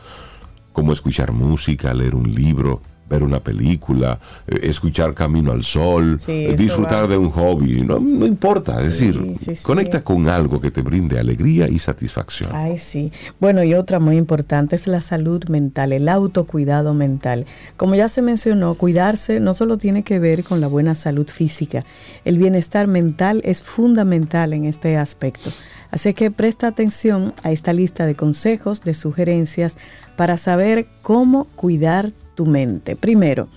como 0.72 0.92
escuchar 0.92 1.32
música, 1.32 1.94
leer 1.94 2.14
un 2.14 2.32
libro, 2.32 2.82
ver 3.08 3.22
una 3.22 3.40
película, 3.40 4.18
eh, 4.46 4.60
escuchar 4.62 5.14
Camino 5.14 5.52
al 5.52 5.64
Sol, 5.64 6.18
eh, 6.26 6.54
disfrutar 6.56 7.08
de 7.08 7.16
un 7.16 7.30
hobby, 7.30 7.82
no, 7.82 7.98
importa, 8.26 8.78
es 8.78 8.98
decir, 8.98 9.36
conecta 9.62 10.02
con 10.02 10.28
algo 10.28 10.60
que 10.60 10.70
te 10.70 10.82
brinde 10.82 11.18
alegría 11.18 11.68
y 11.68 11.78
satisfacción. 11.78 12.50
Ay, 12.52 12.78
sí. 12.78 13.12
Bueno, 13.40 13.62
y 13.62 13.74
otra 13.74 13.98
muy 14.00 14.16
importante 14.16 14.76
es 14.76 14.86
la 14.86 15.00
salud 15.00 15.44
mental, 15.48 15.92
el 15.92 16.08
autocuidado 16.08 16.94
mental. 16.94 17.46
Como 17.76 17.94
ya 17.94 18.08
se 18.08 18.22
mencionó, 18.22 18.74
cuidarse 18.74 19.40
no 19.40 19.54
solo 19.54 19.78
tiene 19.78 20.02
que 20.02 20.18
ver 20.18 20.44
con 20.44 20.60
la 20.60 20.66
buena 20.66 20.94
salud 20.94 21.28
física, 21.28 21.84
el 22.24 22.38
bienestar 22.38 22.86
mental 22.86 23.40
es 23.44 23.62
fundamental 23.62 24.52
en 24.52 24.64
este 24.64 24.96
aspecto. 24.96 25.50
Así 25.90 26.12
que 26.12 26.30
presta 26.30 26.66
atención 26.66 27.32
a 27.42 27.50
esta 27.50 27.72
lista 27.72 28.04
de 28.04 28.14
consejos, 28.14 28.82
de 28.82 28.94
sugerencias 28.94 29.76
para 30.16 30.36
saber 30.36 30.86
cómo 31.02 31.44
cuidar 31.56 32.12
tu 32.38 32.46
mente. 32.46 32.94
Primero, 32.94 33.48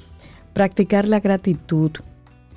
practicar 0.53 1.07
la 1.07 1.19
gratitud 1.19 1.91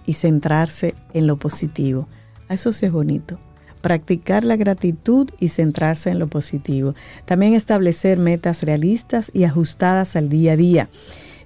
y 0.06 0.14
centrarse 0.14 0.94
en 1.12 1.26
lo 1.26 1.36
positivo. 1.36 2.08
Eso 2.48 2.72
sí 2.72 2.86
es 2.86 2.92
bonito. 2.92 3.38
Practicar 3.82 4.42
la 4.42 4.56
gratitud 4.56 5.28
y 5.38 5.50
centrarse 5.50 6.08
en 6.08 6.18
lo 6.18 6.28
positivo. 6.28 6.94
También 7.26 7.52
establecer 7.52 8.18
metas 8.18 8.62
realistas 8.62 9.30
y 9.34 9.44
ajustadas 9.44 10.16
al 10.16 10.30
día 10.30 10.52
a 10.52 10.56
día. 10.56 10.88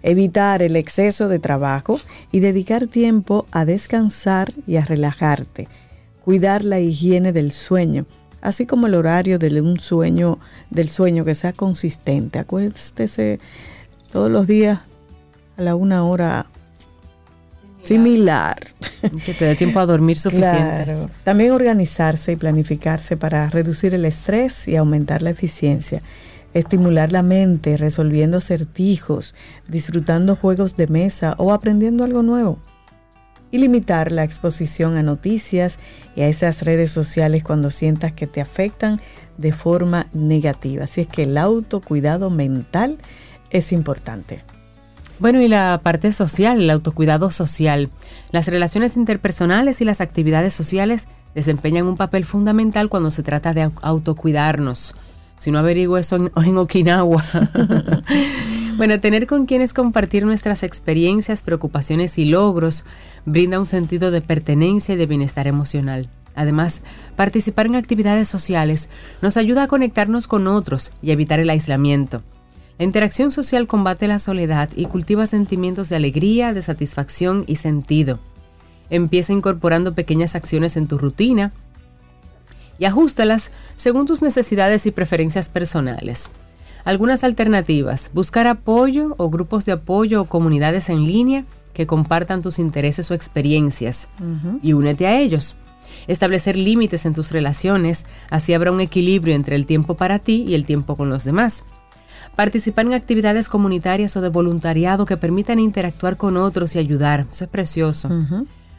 Evitar 0.05 0.62
el 0.62 0.76
exceso 0.76 1.26
de 1.26 1.41
trabajo 1.41 1.99
y 2.31 2.39
dedicar 2.39 2.87
tiempo 2.87 3.47
a 3.51 3.64
descansar 3.64 4.53
y 4.64 4.76
a 4.76 4.85
relajarte. 4.85 5.66
Cuidar 6.24 6.62
la 6.62 6.79
higiene 6.79 7.33
del 7.33 7.51
sueño, 7.51 8.07
así 8.43 8.64
como 8.64 8.87
el 8.87 8.95
horario 8.95 9.41
de 9.41 9.61
un 9.61 9.81
sueño, 9.81 10.39
del 10.70 10.89
sueño 10.89 11.24
que 11.24 11.35
sea 11.35 11.53
consistente. 11.53 12.39
Acuéstese 12.39 13.41
todos 14.13 14.31
los 14.31 14.47
días 14.47 14.81
a 15.57 15.63
la 15.63 15.75
una 15.75 16.05
hora 16.05 16.47
similar. 17.85 18.59
Que 19.25 19.35
te 19.35 19.45
dé 19.45 19.57
tiempo 19.57 19.81
a 19.81 19.87
dormir 19.87 20.19
suficiente. 20.19 21.09
También 21.25 21.53
organizarse 21.53 22.33
y 22.33 22.37
planificarse 22.37 23.17
para 23.17 23.49
reducir 23.49 23.95
el 23.95 24.05
estrés 24.05 24.69
y 24.69 24.77
aumentar 24.77 25.23
la 25.23 25.31
eficiencia. 25.31 26.03
Estimular 26.55 27.13
la 27.13 27.23
mente 27.23 27.77
resolviendo 27.77 28.39
acertijos, 28.39 29.35
disfrutando 29.69 30.37
juegos 30.37 30.77
de 30.77 30.87
mesa 30.89 31.35
o 31.39 31.53
aprendiendo 31.53 32.05
algo 32.05 32.23
nuevo. 32.23 32.59
Y 33.51 33.59
limitar 33.59 34.13
la 34.13 34.25
exposición 34.25 34.97
a 34.97 35.03
noticias 35.03 35.79
y 36.15 36.23
a 36.23 36.29
esas 36.29 36.63
redes 36.63 36.91
sociales 36.91 37.43
cuando 37.43 37.71
sientas 37.71 38.13
que 38.13 38.27
te 38.27 38.41
afectan 38.41 39.01
de 39.39 39.53
forma 39.53 40.09
negativa. 40.13 40.85
Así 40.85 41.03
es 41.03 41.07
que 41.07 41.23
el 41.23 41.39
autocuidado 41.39 42.29
mental 42.29 42.99
es 43.01 43.28
importante. 43.73 44.43
Bueno, 45.19 45.43
y 45.43 45.49
la 45.49 45.81
parte 45.83 46.13
social, 46.13 46.63
el 46.63 46.71
autocuidado 46.71 47.31
social. 47.33 47.91
Las 48.31 48.47
relaciones 48.47 48.97
interpersonales 48.97 49.81
y 49.81 49.85
las 49.85 50.01
actividades 50.01 50.55
sociales 50.55 51.09
desempeñan 51.35 51.87
un 51.87 51.97
papel 51.97 52.25
fundamental 52.25 52.89
cuando 52.89 53.11
se 53.11 53.25
trata 53.25 53.53
de 53.53 53.71
autocuidarnos. 53.83 54.95
Si 55.37 55.51
no 55.51 55.59
averiguo 55.59 55.99
eso 55.99 56.17
en, 56.17 56.57
Okinawa. 56.59 57.23
bueno, 58.77 59.01
tener 59.01 59.27
con 59.27 59.47
quienes 59.47 59.73
compartir 59.73 60.25
nuestras 60.25 60.63
experiencias, 60.63 61.43
preocupaciones 61.43 62.19
y 62.19 62.25
logros 62.25 62.85
brinda 63.25 63.59
un 63.59 63.67
sentido 63.67 64.13
de 64.13 64.21
pertenencia 64.21 64.95
y 64.95 64.99
de 64.99 65.07
bienestar 65.07 65.49
emocional. 65.49 66.09
Además, 66.37 66.83
participar 67.17 67.67
en 67.67 67.75
actividades 67.75 68.29
sociales 68.29 68.89
nos 69.21 69.37
ayuda 69.37 69.65
a 69.65 69.69
conectarnos 69.69 70.29
con 70.29 70.47
otros 70.47 70.93
y 71.03 71.11
evitar 71.11 71.41
el 71.41 71.51
aislamiento. 71.51 72.23
La 72.79 72.85
interacción 72.85 73.33
social 73.33 73.66
combate 73.66 74.07
la 74.07 74.20
soledad 74.20 74.70
y 74.76 74.87
cultiva 74.87 75.26
sentimientos 75.26 75.89
de 75.89 75.97
alegría, 75.97 76.53
de 76.53 76.62
satisfacción 76.62 77.43
y 77.49 77.57
sentido. 77.57 78.20
Empieza 78.89 79.33
incorporando 79.33 79.95
pequeñas 79.95 80.37
acciones 80.37 80.76
en 80.76 80.87
tu 80.87 80.97
rutina 80.97 81.53
y 82.79 82.85
ajustalas 82.85 83.51
según 83.76 84.07
tus 84.07 84.22
necesidades 84.22 84.87
y 84.87 84.93
preferencias 84.93 85.49
personales. 85.49 86.31
Algunas 86.85 87.24
alternativas, 87.24 88.12
buscar 88.14 88.47
apoyo 88.47 89.14
o 89.18 89.29
grupos 89.29 89.66
de 89.66 89.72
apoyo 89.72 90.22
o 90.22 90.24
comunidades 90.26 90.89
en 90.89 91.05
línea 91.05 91.45
que 91.74 91.87
compartan 91.87 92.43
tus 92.43 92.61
intereses 92.61 93.11
o 93.11 93.14
experiencias 93.14 94.09
y 94.62 94.72
únete 94.72 95.09
a 95.09 95.18
ellos. 95.20 95.57
Establecer 96.07 96.57
límites 96.57 97.07
en 97.07 97.14
tus 97.14 97.33
relaciones, 97.33 98.07
así 98.31 98.55
habrá 98.55 98.70
un 98.70 98.81
equilibrio 98.81 99.35
entre 99.35 99.57
el 99.57 99.66
tiempo 99.66 99.95
para 99.95 100.20
ti 100.20 100.45
y 100.47 100.55
el 100.55 100.64
tiempo 100.64 100.97
con 100.97 101.11
los 101.11 101.24
demás. 101.24 101.64
Participar 102.39 102.86
en 102.86 102.95
actividades 102.95 103.49
comunitarias 103.49 104.16
o 104.16 104.20
de 104.20 104.28
voluntariado 104.28 105.07
que 105.07 105.16
permitan 105.16 105.59
interactuar 105.59 106.16
con 106.16 106.36
otros 106.36 106.76
y 106.76 106.78
ayudar. 106.78 107.26
Eso 107.28 107.43
es 107.43 107.51
precioso. 107.51 108.09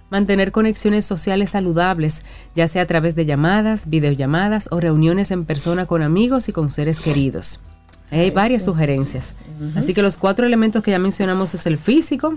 Mantener 0.10 0.53
conexiones 0.53 1.05
sociales 1.05 1.49
saludables, 1.49 2.24
ya 2.55 2.70
sea 2.70 2.84
a 2.84 2.86
través 2.86 3.16
de 3.16 3.26
llamadas, 3.26 3.89
videollamadas 3.89 4.70
o 4.72 4.80
reuniones 4.80 5.32
en 5.32 5.43
persona 5.43 5.86
con 5.88 6.01
amigos 6.03 6.47
y 6.47 6.53
con 6.53 6.72
seres 6.72 7.01
queridos. 7.01 7.60
hay 8.12 8.32
varias 8.32 8.64
sugerencias. 8.64 9.36
Así 9.76 9.93
que 9.93 10.03
los 10.03 10.16
cuatro 10.16 10.45
elementos 10.45 10.82
que 10.82 10.91
ya 10.91 10.99
mencionamos 10.99 11.53
es 11.53 11.66
el 11.66 11.78
físico, 11.78 12.36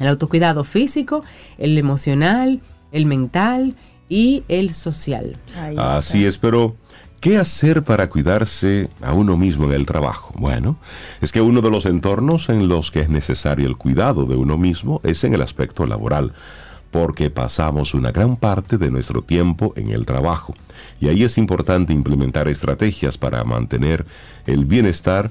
el 0.00 0.08
autocuidado 0.08 0.64
físico, 0.64 1.22
el 1.58 1.76
emocional, 1.76 2.62
el 2.92 3.04
mental 3.04 3.76
y 4.08 4.44
el 4.48 4.72
social. 4.72 5.36
Así 5.76 6.24
es, 6.24 6.38
pero 6.38 6.76
¿Qué 7.20 7.36
hacer 7.36 7.82
para 7.82 8.08
cuidarse 8.08 8.88
a 9.02 9.12
uno 9.12 9.36
mismo 9.36 9.66
en 9.66 9.72
el 9.72 9.84
trabajo? 9.84 10.32
Bueno, 10.38 10.78
es 11.20 11.32
que 11.32 11.42
uno 11.42 11.60
de 11.60 11.70
los 11.70 11.84
entornos 11.84 12.48
en 12.48 12.66
los 12.66 12.90
que 12.90 13.00
es 13.00 13.10
necesario 13.10 13.68
el 13.68 13.76
cuidado 13.76 14.24
de 14.24 14.36
uno 14.36 14.56
mismo 14.56 15.02
es 15.04 15.22
en 15.24 15.34
el 15.34 15.42
aspecto 15.42 15.84
laboral, 15.84 16.32
porque 16.90 17.28
pasamos 17.28 17.92
una 17.92 18.10
gran 18.10 18.36
parte 18.36 18.78
de 18.78 18.90
nuestro 18.90 19.20
tiempo 19.20 19.74
en 19.76 19.90
el 19.90 20.06
trabajo. 20.06 20.54
Y 20.98 21.08
ahí 21.08 21.22
es 21.22 21.36
importante 21.36 21.92
implementar 21.92 22.48
estrategias 22.48 23.18
para 23.18 23.44
mantener 23.44 24.06
el 24.46 24.64
bienestar 24.64 25.30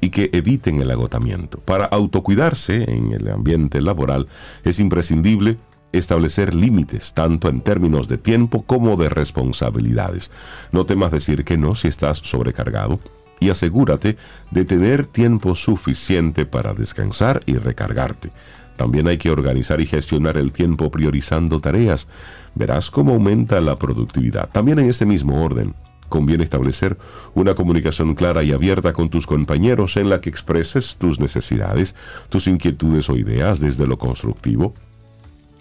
y 0.00 0.08
que 0.08 0.30
eviten 0.32 0.80
el 0.80 0.90
agotamiento. 0.90 1.58
Para 1.58 1.84
autocuidarse 1.84 2.90
en 2.90 3.12
el 3.12 3.28
ambiente 3.28 3.82
laboral 3.82 4.26
es 4.64 4.80
imprescindible 4.80 5.58
establecer 5.92 6.54
límites, 6.54 7.14
tanto 7.14 7.48
en 7.48 7.60
términos 7.60 8.08
de 8.08 8.18
tiempo 8.18 8.62
como 8.62 8.96
de 8.96 9.08
responsabilidades. 9.08 10.30
No 10.72 10.86
temas 10.86 11.10
decir 11.10 11.44
que 11.44 11.56
no 11.56 11.74
si 11.74 11.88
estás 11.88 12.18
sobrecargado 12.18 13.00
y 13.40 13.50
asegúrate 13.50 14.16
de 14.50 14.64
tener 14.64 15.06
tiempo 15.06 15.54
suficiente 15.54 16.46
para 16.46 16.72
descansar 16.72 17.42
y 17.46 17.56
recargarte. 17.56 18.30
También 18.76 19.08
hay 19.08 19.16
que 19.16 19.30
organizar 19.30 19.80
y 19.80 19.86
gestionar 19.86 20.36
el 20.36 20.52
tiempo 20.52 20.90
priorizando 20.90 21.60
tareas. 21.60 22.08
Verás 22.54 22.90
cómo 22.90 23.14
aumenta 23.14 23.60
la 23.60 23.76
productividad. 23.76 24.50
También 24.50 24.78
en 24.78 24.90
ese 24.90 25.06
mismo 25.06 25.42
orden, 25.42 25.74
conviene 26.08 26.44
establecer 26.44 26.96
una 27.34 27.54
comunicación 27.54 28.14
clara 28.14 28.42
y 28.42 28.52
abierta 28.52 28.92
con 28.92 29.08
tus 29.08 29.26
compañeros 29.26 29.96
en 29.96 30.08
la 30.08 30.20
que 30.20 30.30
expreses 30.30 30.96
tus 30.96 31.18
necesidades, 31.18 31.94
tus 32.28 32.46
inquietudes 32.46 33.10
o 33.10 33.16
ideas 33.16 33.60
desde 33.60 33.86
lo 33.86 33.98
constructivo 33.98 34.74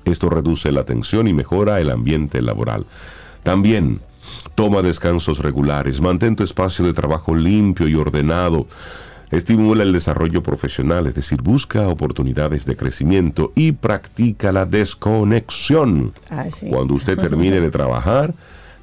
esto 0.05 0.29
reduce 0.29 0.71
la 0.71 0.85
tensión 0.85 1.27
y 1.27 1.33
mejora 1.33 1.81
el 1.81 1.89
ambiente 1.89 2.41
laboral. 2.41 2.85
También 3.43 3.99
Toma 4.55 4.81
descansos 4.81 5.39
regulares, 5.39 5.99
mantén 5.99 6.35
tu 6.35 6.43
espacio 6.43 6.85
de 6.85 6.93
trabajo 6.93 7.35
limpio 7.35 7.87
y 7.87 7.95
ordenado. 7.95 8.67
Estimula 9.31 9.83
el 9.83 9.91
desarrollo 9.91 10.43
profesional, 10.43 11.07
es 11.07 11.15
decir, 11.15 11.41
busca 11.41 11.89
oportunidades 11.89 12.65
de 12.65 12.77
crecimiento 12.77 13.51
y 13.55 13.73
practica 13.73 14.51
la 14.51 14.65
desconexión. 14.65 16.13
Ah, 16.29 16.45
Cuando 16.69 16.93
usted 16.93 17.17
termine 17.17 17.59
de 17.59 17.71
trabajar, 17.71 18.33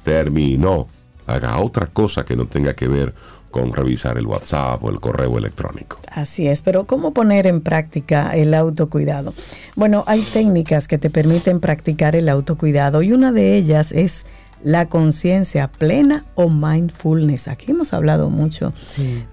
terminó. 0.03 0.87
Haga 1.25 1.57
otra 1.57 1.87
cosa 1.87 2.25
que 2.25 2.35
no 2.35 2.45
tenga 2.45 2.75
que 2.75 2.87
ver 2.87 3.15
con 3.53 3.71
revisar 3.71 4.17
el 4.17 4.25
WhatsApp 4.25 4.83
o 4.83 4.89
el 4.89 4.99
correo 4.99 5.37
electrónico. 5.37 5.99
Así 6.11 6.47
es, 6.47 6.63
pero 6.63 6.85
¿cómo 6.85 7.13
poner 7.13 7.45
en 7.45 7.61
práctica 7.61 8.35
el 8.35 8.55
autocuidado? 8.55 9.33
Bueno, 9.75 10.03
hay 10.07 10.21
técnicas 10.21 10.87
que 10.87 10.97
te 10.97 11.11
permiten 11.11 11.59
practicar 11.59 12.15
el 12.15 12.29
autocuidado 12.29 13.03
y 13.03 13.13
una 13.13 13.31
de 13.31 13.55
ellas 13.55 13.91
es 13.91 14.25
la 14.63 14.89
conciencia 14.89 15.67
plena 15.67 16.25
o 16.33 16.49
mindfulness. 16.49 17.47
Aquí 17.47 17.71
hemos 17.71 17.93
hablado 17.93 18.31
mucho 18.31 18.73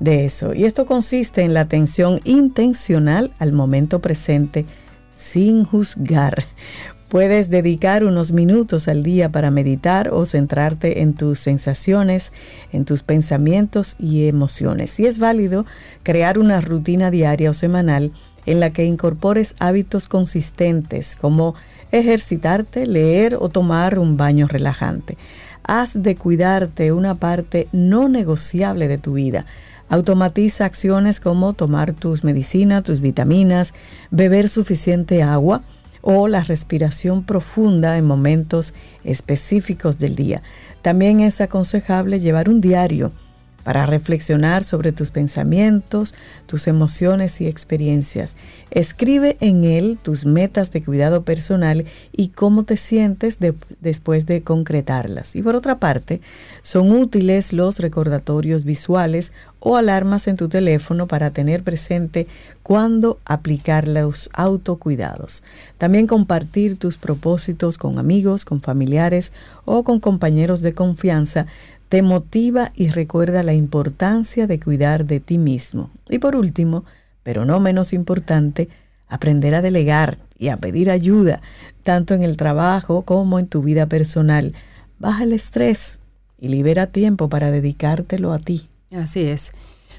de 0.00 0.26
eso. 0.26 0.52
Y 0.52 0.66
esto 0.66 0.84
consiste 0.84 1.40
en 1.40 1.54
la 1.54 1.60
atención 1.60 2.20
intencional 2.24 3.32
al 3.38 3.52
momento 3.52 4.00
presente 4.00 4.66
sin 5.16 5.64
juzgar. 5.64 6.44
Puedes 7.10 7.50
dedicar 7.50 8.04
unos 8.04 8.30
minutos 8.30 8.86
al 8.86 9.02
día 9.02 9.32
para 9.32 9.50
meditar 9.50 10.10
o 10.14 10.24
centrarte 10.26 11.02
en 11.02 11.14
tus 11.14 11.40
sensaciones, 11.40 12.32
en 12.72 12.84
tus 12.84 13.02
pensamientos 13.02 13.96
y 13.98 14.28
emociones. 14.28 14.92
Si 14.92 15.06
es 15.06 15.18
válido, 15.18 15.66
crear 16.04 16.38
una 16.38 16.60
rutina 16.60 17.10
diaria 17.10 17.50
o 17.50 17.52
semanal 17.52 18.12
en 18.46 18.60
la 18.60 18.70
que 18.70 18.84
incorpores 18.84 19.56
hábitos 19.58 20.06
consistentes 20.06 21.16
como 21.16 21.56
ejercitarte, 21.90 22.86
leer 22.86 23.36
o 23.40 23.48
tomar 23.48 23.98
un 23.98 24.16
baño 24.16 24.46
relajante. 24.46 25.18
Haz 25.64 26.00
de 26.00 26.14
cuidarte 26.14 26.92
una 26.92 27.16
parte 27.16 27.66
no 27.72 28.08
negociable 28.08 28.86
de 28.86 28.98
tu 28.98 29.14
vida. 29.14 29.46
Automatiza 29.88 30.64
acciones 30.64 31.18
como 31.18 31.54
tomar 31.54 31.92
tus 31.92 32.22
medicinas, 32.22 32.84
tus 32.84 33.00
vitaminas, 33.00 33.74
beber 34.12 34.48
suficiente 34.48 35.24
agua 35.24 35.62
o 36.02 36.28
la 36.28 36.42
respiración 36.42 37.24
profunda 37.24 37.98
en 37.98 38.06
momentos 38.06 38.74
específicos 39.04 39.98
del 39.98 40.16
día. 40.16 40.42
También 40.82 41.20
es 41.20 41.40
aconsejable 41.40 42.20
llevar 42.20 42.48
un 42.48 42.60
diario 42.60 43.12
para 43.64 43.86
reflexionar 43.86 44.64
sobre 44.64 44.92
tus 44.92 45.10
pensamientos, 45.10 46.14
tus 46.46 46.66
emociones 46.66 47.40
y 47.40 47.46
experiencias. 47.46 48.36
Escribe 48.70 49.36
en 49.40 49.64
él 49.64 49.98
tus 50.00 50.24
metas 50.24 50.70
de 50.70 50.82
cuidado 50.82 51.24
personal 51.24 51.84
y 52.12 52.28
cómo 52.28 52.64
te 52.64 52.76
sientes 52.76 53.38
después 53.80 54.26
de 54.26 54.42
concretarlas. 54.42 55.36
Y 55.36 55.42
por 55.42 55.56
otra 55.56 55.78
parte, 55.78 56.20
son 56.62 56.92
útiles 56.92 57.52
los 57.52 57.78
recordatorios 57.78 58.64
visuales 58.64 59.32
o 59.58 59.76
alarmas 59.76 60.26
en 60.26 60.36
tu 60.36 60.48
teléfono 60.48 61.06
para 61.06 61.30
tener 61.30 61.62
presente 61.62 62.26
cuándo 62.62 63.18
aplicar 63.24 63.88
los 63.88 64.30
autocuidados. 64.32 65.42
También 65.76 66.06
compartir 66.06 66.78
tus 66.78 66.96
propósitos 66.96 67.76
con 67.76 67.98
amigos, 67.98 68.44
con 68.44 68.62
familiares 68.62 69.32
o 69.64 69.84
con 69.84 70.00
compañeros 70.00 70.62
de 70.62 70.72
confianza 70.72 71.46
te 71.90 72.02
motiva 72.02 72.70
y 72.76 72.86
recuerda 72.86 73.42
la 73.42 73.52
importancia 73.52 74.46
de 74.46 74.60
cuidar 74.60 75.06
de 75.06 75.18
ti 75.18 75.38
mismo. 75.38 75.90
Y 76.08 76.20
por 76.20 76.36
último, 76.36 76.84
pero 77.24 77.44
no 77.44 77.58
menos 77.58 77.92
importante, 77.92 78.68
aprender 79.08 79.56
a 79.56 79.60
delegar 79.60 80.18
y 80.38 80.48
a 80.50 80.56
pedir 80.56 80.88
ayuda, 80.88 81.42
tanto 81.82 82.14
en 82.14 82.22
el 82.22 82.36
trabajo 82.36 83.02
como 83.02 83.40
en 83.40 83.48
tu 83.48 83.62
vida 83.62 83.86
personal. 83.86 84.54
Baja 85.00 85.24
el 85.24 85.32
estrés 85.32 85.98
y 86.38 86.46
libera 86.46 86.86
tiempo 86.86 87.28
para 87.28 87.50
dedicártelo 87.50 88.32
a 88.32 88.38
ti. 88.38 88.70
Así 88.92 89.22
es. 89.22 89.50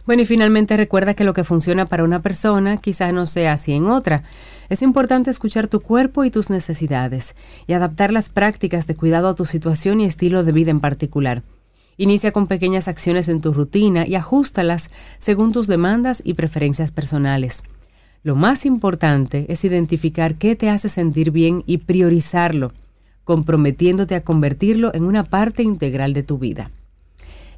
Bueno, 0.05 0.21
y 0.21 0.25
finalmente 0.25 0.77
recuerda 0.77 1.13
que 1.13 1.25
lo 1.25 1.33
que 1.33 1.43
funciona 1.43 1.87
para 1.87 2.05
una 2.05 2.19
persona 2.19 2.77
quizás 2.77 3.11
no 3.13 3.27
sea 3.27 3.51
así 3.51 3.73
en 3.73 3.87
otra. 3.87 4.23
Es 4.69 4.81
importante 4.81 5.29
escuchar 5.29 5.67
tu 5.67 5.81
cuerpo 5.81 6.23
y 6.23 6.31
tus 6.31 6.49
necesidades 6.49 7.35
y 7.67 7.73
adaptar 7.73 8.13
las 8.13 8.29
prácticas 8.29 8.87
de 8.87 8.95
cuidado 8.95 9.27
a 9.27 9.35
tu 9.35 9.45
situación 9.45 9.99
y 9.99 10.05
estilo 10.05 10.45
de 10.45 10.53
vida 10.53 10.71
en 10.71 10.79
particular. 10.79 11.43
Inicia 11.97 12.31
con 12.31 12.47
pequeñas 12.47 12.87
acciones 12.87 13.29
en 13.29 13.41
tu 13.41 13.53
rutina 13.53 14.07
y 14.07 14.15
ajustalas 14.15 14.91
según 15.19 15.51
tus 15.51 15.67
demandas 15.67 16.21
y 16.25 16.33
preferencias 16.33 16.91
personales. 16.91 17.63
Lo 18.23 18.35
más 18.35 18.65
importante 18.65 19.45
es 19.49 19.63
identificar 19.63 20.35
qué 20.35 20.55
te 20.55 20.69
hace 20.69 20.89
sentir 20.89 21.31
bien 21.31 21.63
y 21.65 21.79
priorizarlo, 21.79 22.71
comprometiéndote 23.23 24.15
a 24.15 24.23
convertirlo 24.23 24.93
en 24.93 25.03
una 25.03 25.23
parte 25.23 25.63
integral 25.63 26.13
de 26.13 26.23
tu 26.23 26.37
vida. 26.37 26.71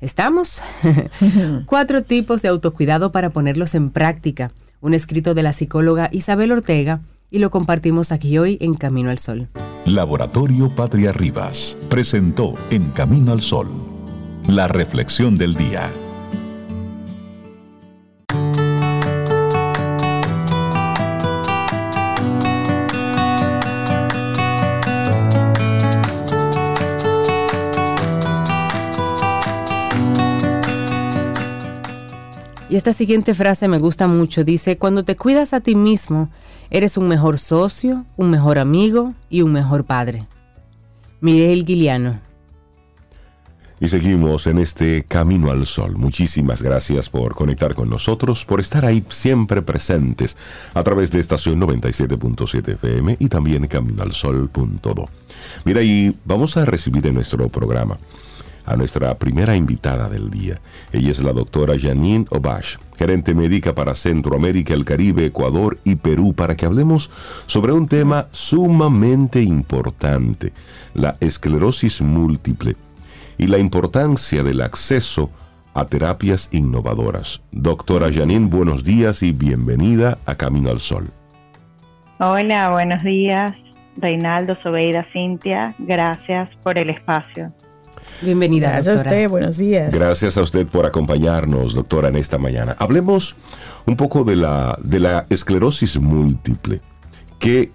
¿Estamos? 0.02 0.62
Cuatro 1.66 2.04
tipos 2.04 2.42
de 2.42 2.50
autocuidado 2.50 3.12
para 3.12 3.30
ponerlos 3.30 3.76
en 3.76 3.90
práctica. 3.90 4.52
Un 4.82 4.94
escrito 4.94 5.34
de 5.34 5.44
la 5.44 5.54
psicóloga 5.54 6.10
Isabel 6.12 6.52
Ortega 6.52 7.02
y 7.30 7.40
lo 7.40 7.50
compartimos 7.50 8.12
aquí 8.12 8.38
hoy 8.38 8.58
en 8.60 8.76
Camino 8.76 9.10
al 9.10 9.18
Sol. 9.18 9.48
Laboratorio 9.86 10.74
Patria 10.74 11.12
Rivas 11.12 11.78
presentó 11.90 12.56
En 12.70 12.92
Camino 12.92 13.32
al 13.32 13.42
Sol 13.42 13.93
la 14.48 14.68
reflexión 14.68 15.38
del 15.38 15.56
día. 15.56 15.90
Y 32.70 32.76
esta 32.76 32.92
siguiente 32.92 33.36
frase 33.36 33.68
me 33.68 33.78
gusta 33.78 34.08
mucho. 34.08 34.44
Dice, 34.44 34.80
cuando 34.80 35.06
te 35.06 35.16
cuidas 35.16 35.54
a 35.54 35.60
ti 35.60 35.76
mismo, 35.76 36.32
eres 36.72 36.98
un 36.98 37.08
mejor 37.08 37.38
socio, 37.38 38.04
un 38.18 38.32
mejor 38.32 38.58
amigo 38.58 39.14
y 39.30 39.44
un 39.44 39.52
mejor 39.52 39.86
padre. 39.86 40.26
Miguel 41.22 41.66
Guiliano. 41.66 42.33
Y 43.84 43.90
seguimos 43.90 44.48
en 44.48 44.60
este 44.60 45.04
Camino 45.04 45.52
al 45.52 45.66
Sol. 45.66 45.98
Muchísimas 45.98 46.62
gracias 46.62 47.10
por 47.10 47.36
conectar 47.36 47.76
con 47.76 47.90
nosotros, 47.90 48.46
por 48.46 48.62
estar 48.62 48.86
ahí 48.86 49.04
siempre 49.10 49.62
presentes 49.62 50.38
a 50.74 50.84
través 50.84 51.12
de 51.12 51.20
estación 51.20 51.60
97.7 51.60 52.76
FM 52.76 53.18
y 53.20 53.28
también 53.28 53.68
caminoalsol.do. 53.68 55.10
Mira, 55.66 55.82
y 55.82 56.16
vamos 56.24 56.56
a 56.56 56.64
recibir 56.64 57.06
en 57.08 57.16
nuestro 57.16 57.50
programa 57.50 57.98
a 58.66 58.78
nuestra 58.78 59.18
primera 59.18 59.54
invitada 59.58 60.08
del 60.08 60.30
día. 60.30 60.62
Ella 60.94 61.12
es 61.12 61.22
la 61.22 61.34
doctora 61.34 61.78
Janine 61.78 62.26
Obash, 62.30 62.78
gerente 62.96 63.34
médica 63.34 63.76
para 63.76 63.96
Centroamérica, 63.96 64.74
el 64.74 64.86
Caribe, 64.86 65.26
Ecuador 65.26 65.78
y 65.84 65.98
Perú, 65.98 66.34
para 66.34 66.56
que 66.56 66.66
hablemos 66.66 67.12
sobre 67.48 67.74
un 67.74 67.90
tema 67.90 68.30
sumamente 68.32 69.42
importante, 69.42 70.54
la 70.94 71.18
esclerosis 71.20 72.00
múltiple 72.00 72.78
y 73.38 73.48
la 73.48 73.58
importancia 73.58 74.44
del 74.44 74.62
acceso 74.62 75.30
a 75.74 75.86
terapias 75.86 76.50
innovadoras. 76.52 77.42
Doctora 77.52 78.12
Janine, 78.12 78.48
buenos 78.48 78.84
días 78.84 79.24
y 79.24 79.32
bienvenida 79.32 80.18
a 80.26 80.36
Camino 80.36 80.70
al 80.70 80.80
Sol. 80.80 81.10
Hola, 82.20 82.70
buenos 82.70 83.04
días. 83.04 83.54
Reinaldo, 83.98 84.58
Sobeida, 84.64 85.06
Cintia, 85.14 85.76
gracias 85.80 86.50
por 86.64 86.78
el 86.78 86.90
espacio. 86.90 87.54
Bienvenida. 88.22 88.72
Gracias 88.72 88.98
a 88.98 89.02
usted, 89.02 89.30
buenos 89.30 89.58
días. 89.58 89.94
Gracias 89.94 90.38
a 90.38 90.42
usted 90.42 90.68
por 90.68 90.86
acompañarnos, 90.86 91.74
doctora, 91.74 92.08
en 92.08 92.16
esta 92.16 92.38
mañana. 92.38 92.76
Hablemos 92.80 93.36
un 93.86 93.96
poco 93.98 94.24
de 94.24 94.36
la, 94.36 94.78
de 94.82 95.00
la 95.00 95.26
esclerosis 95.30 96.00
múltiple. 96.00 96.82
¿Qué, 97.40 97.72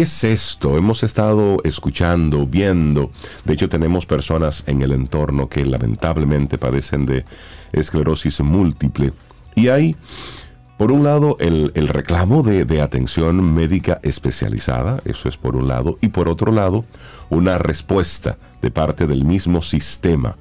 ¿Qué 0.00 0.04
es 0.04 0.24
esto? 0.24 0.78
Hemos 0.78 1.02
estado 1.02 1.58
escuchando, 1.62 2.46
viendo, 2.46 3.10
de 3.44 3.52
hecho 3.52 3.68
tenemos 3.68 4.06
personas 4.06 4.64
en 4.66 4.80
el 4.80 4.92
entorno 4.92 5.50
que 5.50 5.62
lamentablemente 5.66 6.56
padecen 6.56 7.04
de 7.04 7.26
esclerosis 7.72 8.40
múltiple 8.40 9.12
y 9.54 9.68
hay, 9.68 9.96
por 10.78 10.90
un 10.90 11.04
lado, 11.04 11.36
el, 11.38 11.70
reclamo 11.86 12.42
de, 12.42 12.64
de 12.64 12.80
atención 12.80 13.52
médica 13.52 14.00
especializada, 14.02 15.02
eso 15.04 15.28
es 15.28 15.36
por 15.36 15.54
un 15.54 15.68
lado, 15.68 15.98
y 16.00 16.08
por 16.08 16.30
otro 16.30 16.50
lado, 16.50 16.86
una 17.28 17.58
respuesta 17.58 18.38
de 18.62 18.70
parte 18.70 19.06
del 19.06 19.26
mismo 19.26 19.60
sistema 19.60 20.34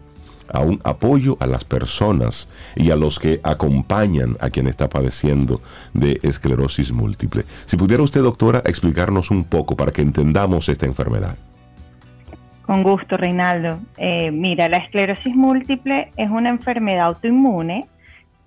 a 0.53 0.61
un 0.61 0.79
apoyo 0.83 1.37
a 1.39 1.47
las 1.47 1.63
personas 1.63 2.49
y 2.75 2.91
a 2.91 2.95
los 2.95 3.19
que 3.19 3.39
acompañan 3.43 4.35
a 4.39 4.49
quien 4.49 4.67
está 4.67 4.89
padeciendo 4.89 5.61
de 5.93 6.19
esclerosis 6.23 6.91
múltiple. 6.91 7.43
Si 7.65 7.77
pudiera 7.77 8.03
usted, 8.03 8.21
doctora, 8.21 8.61
explicarnos 8.65 9.31
un 9.31 9.43
poco 9.43 9.75
para 9.75 9.91
que 9.91 10.01
entendamos 10.01 10.69
esta 10.69 10.85
enfermedad. 10.85 11.35
Con 12.69 12.83
gusto, 12.83 13.17
Reinaldo. 13.17 13.79
Eh, 13.97 14.29
mira, 14.31 14.69
la 14.69 14.77
esclerosis 14.77 15.35
múltiple 15.35 16.11
es 16.17 16.29
una 16.29 16.49
enfermedad 16.49 17.07
autoinmune 17.07 17.87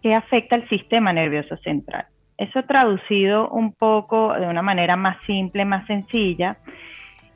que 0.01 0.15
afecta 0.15 0.57
al 0.57 0.69
sistema 0.69 1.13
nervioso 1.13 1.57
central. 1.59 2.07
Eso 2.39 2.63
traducido 2.65 3.49
un 3.51 3.73
poco 3.73 4.33
de 4.35 4.47
una 4.47 4.63
manera 4.63 4.97
más 4.97 5.17
simple, 5.27 5.65
más 5.65 5.87
sencilla, 5.87 6.57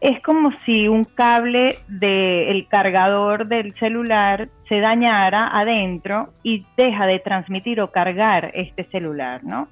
es 0.00 0.20
como 0.22 0.52
si 0.64 0.88
un 0.88 1.04
cable 1.04 1.76
del 1.88 2.66
cargador 2.68 3.46
del 3.48 3.74
celular 3.74 4.48
se 4.68 4.80
dañara 4.80 5.48
adentro 5.58 6.30
y 6.42 6.64
deja 6.76 7.06
de 7.06 7.18
transmitir 7.18 7.80
o 7.80 7.90
cargar 7.90 8.50
este 8.54 8.84
celular, 8.84 9.42
¿no? 9.42 9.68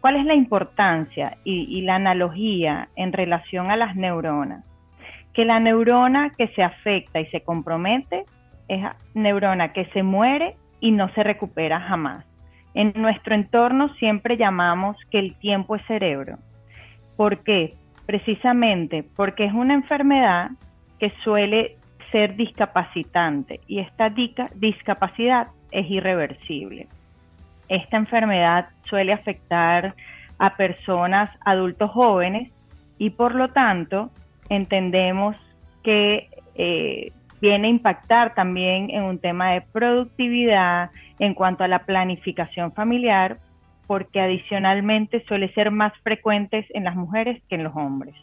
¿Cuál 0.00 0.16
es 0.16 0.24
la 0.24 0.34
importancia 0.34 1.36
y, 1.44 1.80
la 1.82 1.96
analogía 1.96 2.88
en 2.96 3.12
relación 3.12 3.70
a 3.70 3.76
las 3.76 3.96
neuronas? 3.96 4.64
Que 5.32 5.44
la 5.44 5.58
neurona 5.60 6.30
que 6.36 6.48
se 6.48 6.62
afecta 6.62 7.20
y 7.20 7.26
se 7.26 7.40
compromete 7.40 8.24
es 8.68 8.84
neurona 9.14 9.72
que 9.72 9.86
se 9.86 10.02
muere 10.02 10.56
y 10.80 10.92
no 10.92 11.12
se 11.14 11.24
recupera 11.24 11.80
jamás. 11.80 12.24
En 12.74 12.92
nuestro 12.94 13.34
entorno 13.34 13.92
siempre 13.94 14.36
llamamos 14.36 14.96
que 15.10 15.18
el 15.18 15.34
tiempo 15.36 15.74
es 15.74 15.84
cerebro. 15.86 16.38
¿Por 17.16 17.42
qué? 17.42 17.74
Precisamente 18.08 19.04
porque 19.16 19.44
es 19.44 19.52
una 19.52 19.74
enfermedad 19.74 20.52
que 20.98 21.12
suele 21.22 21.76
ser 22.10 22.36
discapacitante 22.36 23.60
y 23.66 23.80
esta 23.80 24.08
discapacidad 24.08 25.48
es 25.70 25.90
irreversible. 25.90 26.88
Esta 27.68 27.98
enfermedad 27.98 28.70
suele 28.84 29.12
afectar 29.12 29.94
a 30.38 30.56
personas 30.56 31.28
adultos 31.44 31.90
jóvenes 31.90 32.50
y 32.96 33.10
por 33.10 33.34
lo 33.34 33.48
tanto 33.48 34.08
entendemos 34.48 35.36
que 35.84 36.30
eh, 36.54 37.12
viene 37.42 37.66
a 37.66 37.70
impactar 37.70 38.32
también 38.32 38.88
en 38.88 39.02
un 39.02 39.18
tema 39.18 39.52
de 39.52 39.60
productividad 39.60 40.92
en 41.18 41.34
cuanto 41.34 41.62
a 41.62 41.68
la 41.68 41.80
planificación 41.80 42.72
familiar, 42.72 43.36
porque 43.88 44.20
adicionalmente 44.20 45.24
suele 45.26 45.52
ser 45.54 45.72
más 45.72 45.94
frecuentes 46.04 46.66
en 46.74 46.84
las 46.84 46.94
mujeres 46.94 47.42
que 47.48 47.56
en 47.56 47.64
los 47.64 47.74
hombres. 47.74 48.14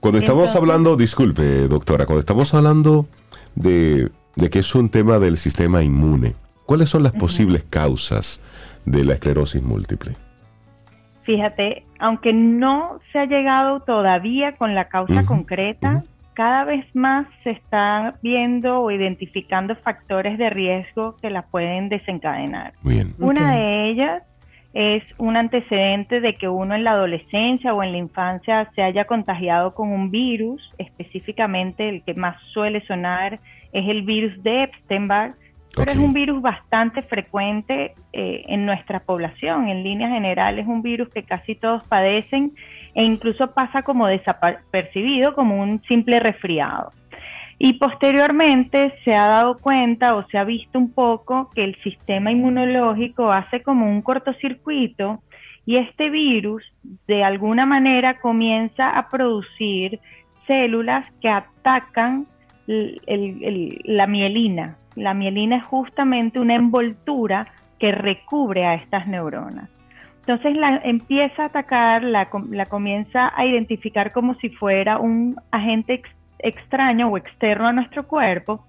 Cuando 0.00 0.18
estamos 0.18 0.56
hablando, 0.56 0.96
disculpe 0.96 1.68
doctora, 1.68 2.06
cuando 2.06 2.20
estamos 2.20 2.54
hablando 2.54 3.06
de, 3.54 4.10
que 4.50 4.58
es 4.58 4.74
un 4.74 4.88
tema 4.88 5.18
del 5.18 5.36
sistema 5.36 5.82
inmune, 5.82 6.34
¿cuáles 6.64 6.88
son 6.88 7.02
las 7.02 7.12
posibles 7.12 7.64
causas 7.64 8.40
de 8.86 9.04
la 9.04 9.12
esclerosis 9.12 9.62
múltiple? 9.62 10.16
Fíjate, 11.24 11.84
aunque 11.98 12.32
no 12.32 12.98
se 13.12 13.18
ha 13.18 13.26
llegado 13.26 13.80
todavía 13.80 14.56
con 14.56 14.74
la 14.74 14.88
causa 14.88 15.26
concreta, 15.26 16.02
cada 16.36 16.64
vez 16.64 16.84
más 16.94 17.26
se 17.42 17.50
están 17.50 18.16
viendo 18.22 18.82
o 18.82 18.90
identificando 18.90 19.74
factores 19.76 20.36
de 20.36 20.50
riesgo 20.50 21.16
que 21.16 21.30
la 21.30 21.42
pueden 21.46 21.88
desencadenar. 21.88 22.74
Una 23.18 23.52
de 23.52 23.90
ellas 23.90 24.22
es 24.74 25.02
un 25.16 25.38
antecedente 25.38 26.20
de 26.20 26.36
que 26.36 26.46
uno 26.46 26.74
en 26.74 26.84
la 26.84 26.90
adolescencia 26.90 27.72
o 27.72 27.82
en 27.82 27.92
la 27.92 27.98
infancia 27.98 28.70
se 28.74 28.82
haya 28.82 29.06
contagiado 29.06 29.74
con 29.74 29.88
un 29.88 30.10
virus, 30.10 30.60
específicamente 30.76 31.88
el 31.88 32.02
que 32.02 32.12
más 32.12 32.36
suele 32.52 32.86
sonar 32.86 33.40
es 33.72 33.88
el 33.88 34.02
virus 34.02 34.42
de 34.42 34.64
Epstein-Barr, 34.64 35.36
pero 35.74 35.90
es 35.90 35.96
un 35.96 36.12
virus 36.12 36.42
bastante 36.42 37.02
frecuente 37.02 37.94
eh, 38.12 38.44
en 38.48 38.66
nuestra 38.66 39.00
población. 39.00 39.68
En 39.68 39.82
líneas 39.82 40.10
generales 40.10 40.66
es 40.66 40.68
un 40.68 40.82
virus 40.82 41.08
que 41.08 41.22
casi 41.22 41.54
todos 41.54 41.86
padecen 41.88 42.52
e 42.96 43.04
incluso 43.04 43.52
pasa 43.52 43.82
como 43.82 44.06
desapercibido, 44.06 45.34
como 45.34 45.60
un 45.62 45.82
simple 45.82 46.18
resfriado. 46.18 46.92
Y 47.58 47.74
posteriormente 47.74 48.94
se 49.04 49.14
ha 49.14 49.28
dado 49.28 49.56
cuenta 49.56 50.16
o 50.16 50.26
se 50.28 50.38
ha 50.38 50.44
visto 50.44 50.78
un 50.78 50.92
poco 50.92 51.50
que 51.54 51.62
el 51.62 51.76
sistema 51.82 52.32
inmunológico 52.32 53.30
hace 53.30 53.62
como 53.62 53.86
un 53.88 54.00
cortocircuito 54.00 55.22
y 55.66 55.76
este 55.76 56.08
virus 56.08 56.64
de 57.06 57.22
alguna 57.22 57.66
manera 57.66 58.18
comienza 58.18 58.90
a 58.90 59.10
producir 59.10 60.00
células 60.46 61.06
que 61.20 61.28
atacan 61.28 62.26
la 62.66 64.06
mielina. 64.06 64.76
La 64.94 65.12
mielina 65.12 65.56
es 65.56 65.64
justamente 65.64 66.40
una 66.40 66.54
envoltura 66.54 67.48
que 67.78 67.92
recubre 67.92 68.64
a 68.64 68.74
estas 68.74 69.06
neuronas. 69.06 69.68
Entonces 70.26 70.56
la 70.56 70.80
empieza 70.82 71.44
a 71.44 71.46
atacar, 71.46 72.02
la, 72.02 72.28
comienza 72.68 73.32
a 73.36 73.46
identificar 73.46 74.10
como 74.10 74.34
si 74.34 74.48
fuera 74.48 74.98
un 74.98 75.36
agente 75.52 76.02
extraño 76.40 77.08
o 77.08 77.16
externo 77.16 77.68
a 77.68 77.72
nuestro 77.72 78.08
cuerpo 78.08 78.66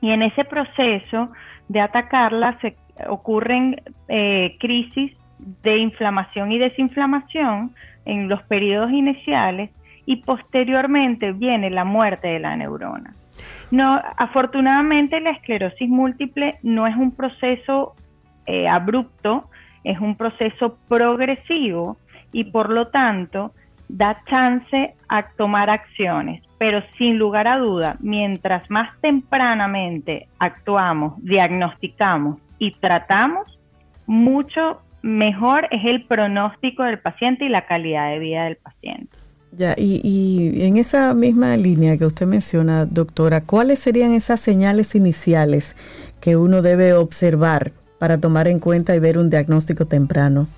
y 0.00 0.10
en 0.10 0.22
ese 0.22 0.44
proceso 0.44 1.30
de 1.68 1.80
atacarla 1.80 2.58
se 2.60 2.76
ocurren 3.08 3.80
eh, 4.08 4.56
crisis 4.58 5.16
de 5.62 5.78
inflamación 5.78 6.50
y 6.50 6.58
desinflamación 6.58 7.72
en 8.04 8.28
los 8.28 8.42
periodos 8.42 8.90
iniciales 8.90 9.70
y 10.06 10.16
posteriormente 10.16 11.30
viene 11.30 11.70
la 11.70 11.84
muerte 11.84 12.26
de 12.26 12.40
la 12.40 12.56
neurona. 12.56 13.12
No, 13.70 13.96
afortunadamente 14.16 15.20
la 15.20 15.30
esclerosis 15.30 15.88
múltiple 15.88 16.58
no 16.64 16.88
es 16.88 16.96
un 16.96 17.14
proceso 17.14 17.94
eh, 18.46 18.66
abrupto, 18.66 19.48
es 19.84 19.98
un 20.00 20.16
proceso 20.16 20.76
progresivo 20.88 21.96
y 22.32 22.44
por 22.44 22.70
lo 22.70 22.88
tanto 22.88 23.52
da 23.88 24.22
chance 24.28 24.94
a 25.08 25.28
tomar 25.36 25.70
acciones. 25.70 26.42
Pero 26.58 26.82
sin 26.98 27.18
lugar 27.18 27.48
a 27.48 27.58
duda, 27.58 27.96
mientras 28.00 28.70
más 28.70 28.90
tempranamente 29.00 30.28
actuamos, 30.38 31.14
diagnosticamos 31.22 32.38
y 32.58 32.72
tratamos, 32.76 33.58
mucho 34.06 34.80
mejor 35.02 35.66
es 35.70 35.84
el 35.84 36.04
pronóstico 36.04 36.82
del 36.82 36.98
paciente 36.98 37.46
y 37.46 37.48
la 37.48 37.66
calidad 37.66 38.10
de 38.10 38.18
vida 38.18 38.44
del 38.44 38.56
paciente. 38.56 39.18
Ya, 39.52 39.74
y, 39.76 40.00
y, 40.04 40.64
en 40.64 40.76
esa 40.76 41.12
misma 41.12 41.56
línea 41.56 41.96
que 41.96 42.06
usted 42.06 42.26
menciona, 42.26 42.86
doctora, 42.86 43.40
¿cuáles 43.40 43.80
serían 43.80 44.12
esas 44.12 44.40
señales 44.40 44.94
iniciales 44.94 45.74
que 46.20 46.36
uno 46.36 46.62
debe 46.62 46.92
observar 46.92 47.72
para 48.00 48.18
tomar 48.18 48.48
en 48.48 48.58
cuenta 48.58 48.96
y 48.96 48.98
ver 48.98 49.18
un 49.18 49.28
diagnóstico 49.28 49.84
temprano? 49.84 50.48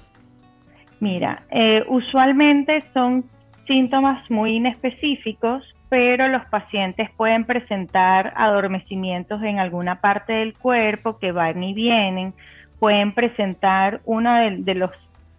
Mira, 1.00 1.42
eh, 1.50 1.82
usualmente 1.88 2.84
son 2.94 3.24
síntomas 3.66 4.30
muy 4.30 4.56
inespecíficos, 4.56 5.64
pero 5.88 6.28
los 6.28 6.44
pacientes 6.46 7.10
pueden 7.16 7.44
presentar 7.44 8.32
adormecimientos 8.36 9.42
en 9.42 9.58
alguna 9.58 10.00
parte 10.00 10.32
del 10.32 10.54
cuerpo 10.54 11.18
que 11.18 11.32
van 11.32 11.60
y 11.64 11.74
vienen, 11.74 12.32
pueden 12.78 13.12
presentar 13.12 14.00
uno 14.04 14.32
de, 14.34 14.74
los 14.76 14.92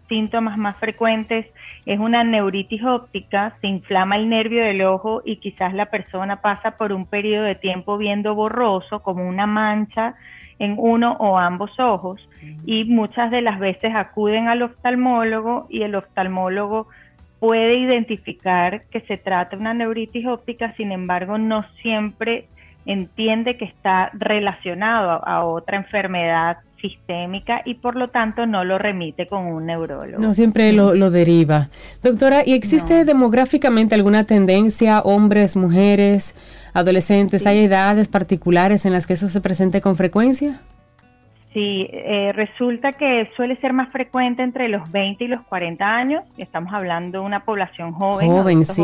síntomas 0.06 0.58
más 0.58 0.76
frecuentes 0.76 1.46
es 1.86 1.98
una 1.98 2.22
neuritis 2.22 2.84
óptica, 2.84 3.56
se 3.62 3.66
inflama 3.66 4.16
el 4.16 4.28
nervio 4.28 4.62
del 4.62 4.82
ojo 4.82 5.22
y 5.24 5.36
quizás 5.36 5.72
la 5.72 5.86
persona 5.86 6.42
pasa 6.42 6.72
por 6.72 6.92
un 6.92 7.06
periodo 7.06 7.44
de 7.44 7.54
tiempo 7.54 7.96
viendo 7.96 8.34
borroso, 8.34 9.00
como 9.00 9.26
una 9.26 9.46
mancha 9.46 10.14
en 10.58 10.76
uno 10.78 11.16
o 11.18 11.38
ambos 11.38 11.78
ojos 11.78 12.26
y 12.66 12.84
muchas 12.84 13.30
de 13.30 13.42
las 13.42 13.58
veces 13.58 13.94
acuden 13.94 14.48
al 14.48 14.62
oftalmólogo 14.62 15.66
y 15.68 15.82
el 15.82 15.94
oftalmólogo 15.94 16.88
puede 17.40 17.78
identificar 17.78 18.84
que 18.86 19.00
se 19.00 19.16
trata 19.16 19.56
de 19.56 19.60
una 19.60 19.74
neuritis 19.74 20.26
óptica, 20.26 20.74
sin 20.76 20.92
embargo 20.92 21.38
no 21.38 21.64
siempre 21.82 22.46
entiende 22.86 23.56
que 23.56 23.64
está 23.64 24.10
relacionado 24.12 25.26
a, 25.26 25.44
otra 25.44 25.76
enfermedad 25.76 26.58
sistémica 26.80 27.62
y 27.64 27.74
por 27.74 27.96
lo 27.96 28.08
tanto 28.08 28.46
no 28.46 28.64
lo 28.64 28.78
remite 28.78 29.26
con 29.26 29.46
un 29.46 29.66
neurólogo. 29.66 30.22
No 30.22 30.34
siempre 30.34 30.72
lo, 30.72 31.10
deriva. 31.10 31.68
Doctora, 32.02 32.42
¿y 32.44 32.52
existe 32.52 33.04
demográficamente 33.04 33.94
alguna 33.94 34.24
tendencia, 34.24 35.00
hombres, 35.00 35.56
mujeres, 35.56 36.36
adolescentes, 36.74 37.46
hay 37.46 37.64
edades 37.64 38.08
particulares 38.08 38.84
en 38.84 38.92
las 38.92 39.06
que 39.06 39.14
eso 39.14 39.30
se 39.30 39.40
presente 39.40 39.80
con 39.80 39.96
frecuencia? 39.96 40.60
Sí, 41.54 41.88
eh, 41.92 42.32
resulta 42.34 42.92
que 42.92 43.30
suele 43.36 43.56
ser 43.56 43.72
más 43.72 43.90
frecuente 43.90 44.42
entre 44.42 44.68
los 44.68 44.90
20 44.90 45.24
y 45.24 45.28
los 45.28 45.40
40 45.42 45.84
años. 45.86 46.24
Estamos 46.36 46.74
hablando 46.74 47.20
de 47.20 47.24
una 47.24 47.44
población 47.44 47.92
joven. 47.92 48.28
Joven, 48.28 48.64
sí. 48.64 48.82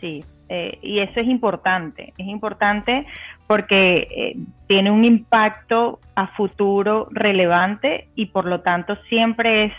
Sí, 0.00 0.24
eh, 0.54 0.78
y 0.82 0.98
eso 0.98 1.18
es 1.18 1.26
importante. 1.28 2.12
Es 2.18 2.26
importante 2.26 3.06
porque 3.46 4.08
eh, 4.10 4.36
tiene 4.66 4.90
un 4.90 5.02
impacto 5.02 5.98
a 6.14 6.26
futuro 6.28 7.08
relevante 7.10 8.08
y 8.14 8.26
por 8.26 8.44
lo 8.44 8.60
tanto 8.60 8.96
siempre 9.08 9.66
es 9.66 9.72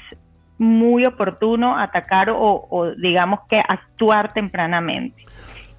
muy 0.57 1.05
oportuno 1.05 1.77
atacar 1.77 2.29
o 2.31 2.91
digamos 2.97 3.41
que 3.49 3.59
actuar 3.59 4.33
tempranamente 4.33 5.23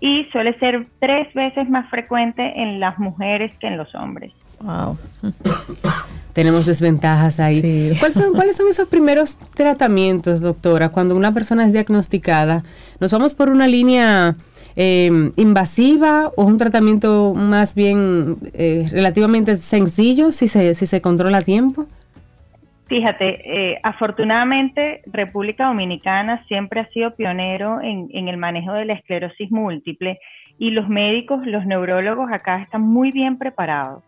y 0.05 0.27
suele 0.33 0.59
ser 0.59 0.87
tres 1.01 1.33
veces 1.33 1.69
más 1.71 1.89
frecuente 1.89 2.61
en 2.61 2.79
las 2.79 2.99
mujeres 2.99 3.55
que 3.59 3.69
en 3.69 3.79
los 3.79 3.95
hombres. 3.95 4.33
Wow. 4.61 4.99
Tenemos 6.35 6.67
desventajas 6.67 7.41
ahí. 7.41 7.97
¿Cuáles, 7.99 8.17
son, 8.17 8.35
¿Cuáles 8.35 8.57
son 8.57 8.69
esos 8.69 8.89
primeros 8.89 9.39
tratamientos, 9.39 10.41
doctora? 10.41 10.91
Cuando 10.91 11.17
una 11.17 11.33
persona 11.33 11.65
es 11.65 11.73
diagnosticada, 11.73 12.65
¿nos 13.01 13.13
vamos 13.13 13.33
por 13.33 13.49
una 13.49 13.67
línea 13.67 14.37
eh, 14.77 15.31
invasiva 15.37 16.31
o 16.37 16.45
un 16.45 16.59
tratamiento 16.59 17.35
más 17.35 17.75
bien 17.75 18.37
eh, 18.55 18.89
relativamente 18.91 19.57
sencillo 19.57 20.33
si 20.33 20.49
se, 20.49 20.75
si 20.75 20.87
se 20.87 21.01
controla 21.01 21.39
a 21.39 21.43
tiempo? 21.43 21.87
Fíjate, 22.87 23.73
eh, 23.73 23.81
afortunadamente 23.83 25.03
República 25.07 25.69
Dominicana 25.69 26.45
siempre 26.47 26.81
ha 26.81 26.89
sido 26.91 27.15
pionero 27.15 27.81
en, 27.81 28.09
en, 28.13 28.29
el 28.29 28.37
manejo 28.37 28.73
de 28.73 28.85
la 28.85 28.93
esclerosis 28.93 29.51
múltiple 29.51 30.19
y 30.59 30.71
los 30.71 30.89
médicos, 30.89 31.47
los 31.47 31.65
neurólogos 31.65 32.31
acá 32.31 32.61
están 32.61 32.83
muy 32.83 33.11
bien 33.11 33.39
preparados 33.39 34.03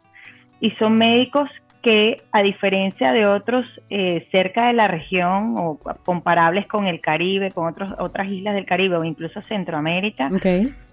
y 0.61 0.71
son 0.73 0.95
médicos 0.97 1.49
que 1.83 2.23
a 2.33 2.43
diferencia 2.43 3.13
de 3.13 3.27
otros 3.27 3.65
eh, 3.91 4.27
cerca 4.33 4.67
de 4.67 4.73
la 4.73 4.89
región 4.89 5.55
o 5.57 5.79
comparables 6.05 6.67
con 6.67 6.87
el 6.87 7.01
Caribe, 7.01 7.53
con 7.53 7.67
otros, 7.69 7.95
otras 7.99 8.29
islas 8.29 8.55
del 8.55 8.67
Caribe 8.67 8.97
o 8.97 9.05
incluso 9.05 9.41
Centroamérica, 9.43 10.31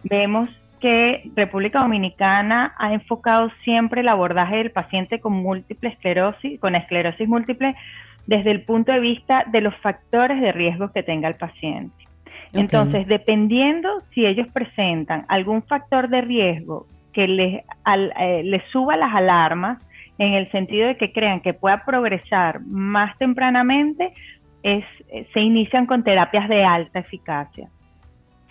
vemos 0.04 0.50
que 0.80 1.32
República 1.36 1.80
Dominicana 1.80 2.76
ha 2.78 2.94
enfocado 2.94 3.50
siempre 3.64 4.02
el 4.02 4.10
abordaje 4.10 4.58
del 4.58 4.72
paciente 4.72 5.20
con 5.20 5.34
múltiple 5.34 5.90
esclerosis, 5.90 6.60
con 6.60 6.76
esclerosis 6.76 7.28
múltiple, 7.28 7.76
desde 8.28 8.52
el 8.52 8.64
punto 8.64 8.92
de 8.92 9.00
vista 9.00 9.46
de 9.50 9.62
los 9.62 9.76
factores 9.78 10.42
de 10.42 10.52
riesgo 10.52 10.92
que 10.92 11.02
tenga 11.02 11.28
el 11.30 11.36
paciente. 11.36 11.96
Entonces, 12.54 13.08
dependiendo 13.08 13.90
si 14.14 14.26
ellos 14.26 14.48
presentan 14.54 15.26
algún 15.28 15.64
factor 15.64 16.10
de 16.10 16.22
riesgo 16.22 16.86
que 17.12 17.28
les, 17.28 17.64
eh, 18.20 18.44
les 18.44 18.64
suba 18.72 18.96
las 18.96 19.16
alarmas, 19.16 19.82
en 20.18 20.34
el 20.34 20.52
sentido 20.52 20.88
de 20.88 20.98
que 20.98 21.12
crean 21.12 21.42
que 21.42 21.54
pueda 21.54 21.84
progresar 21.86 22.62
más 22.66 23.18
tempranamente, 23.18 24.14
es, 24.62 24.86
se 25.34 25.42
inician 25.42 25.86
con 25.86 26.04
terapias 26.04 26.48
de 26.48 26.64
alta 26.64 27.00
eficacia. 27.00 27.70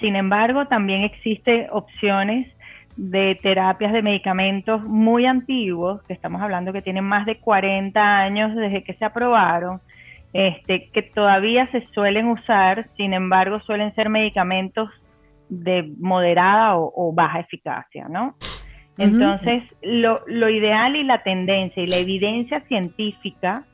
Sin 0.01 0.17
embargo, 0.17 0.67
también 0.67 1.05
existen 1.05 1.69
opciones 1.71 2.49
de 2.97 3.39
terapias 3.43 3.93
de 3.93 4.03
medicamentos 4.03 4.83
muy 4.87 5.27
antiguos, 5.27 6.03
que 6.03 6.13
estamos 6.13 6.43
hablando 6.43 6.73
que 6.73 6.83
tienen 6.83 7.05
más 7.05 7.25
de 7.25 7.39
40 7.39 8.01
años 8.01 8.55
desde 8.55 8.85
que 8.85 8.95
se 8.95 9.05
aprobaron, 9.05 9.81
este, 10.33 10.91
que 10.93 11.03
todavía 11.03 11.71
se 11.71 11.87
suelen 11.95 12.29
usar, 12.29 12.89
sin 12.97 13.15
embargo, 13.15 13.61
suelen 13.61 13.95
ser 13.95 14.09
medicamentos 14.09 14.91
de 15.49 15.91
moderada 15.99 16.77
o 16.77 17.13
baja 17.15 17.41
eficacia, 17.41 18.09
¿no? 18.09 18.35
Entonces, 18.99 19.63
lo, 19.83 20.21
lo 20.27 20.49
ideal 20.51 20.97
y 20.97 21.05
la 21.05 21.19
tendencia 21.19 21.83
y 21.83 21.87
la 21.87 21.97
evidencia 21.97 22.61
científica 22.61 23.65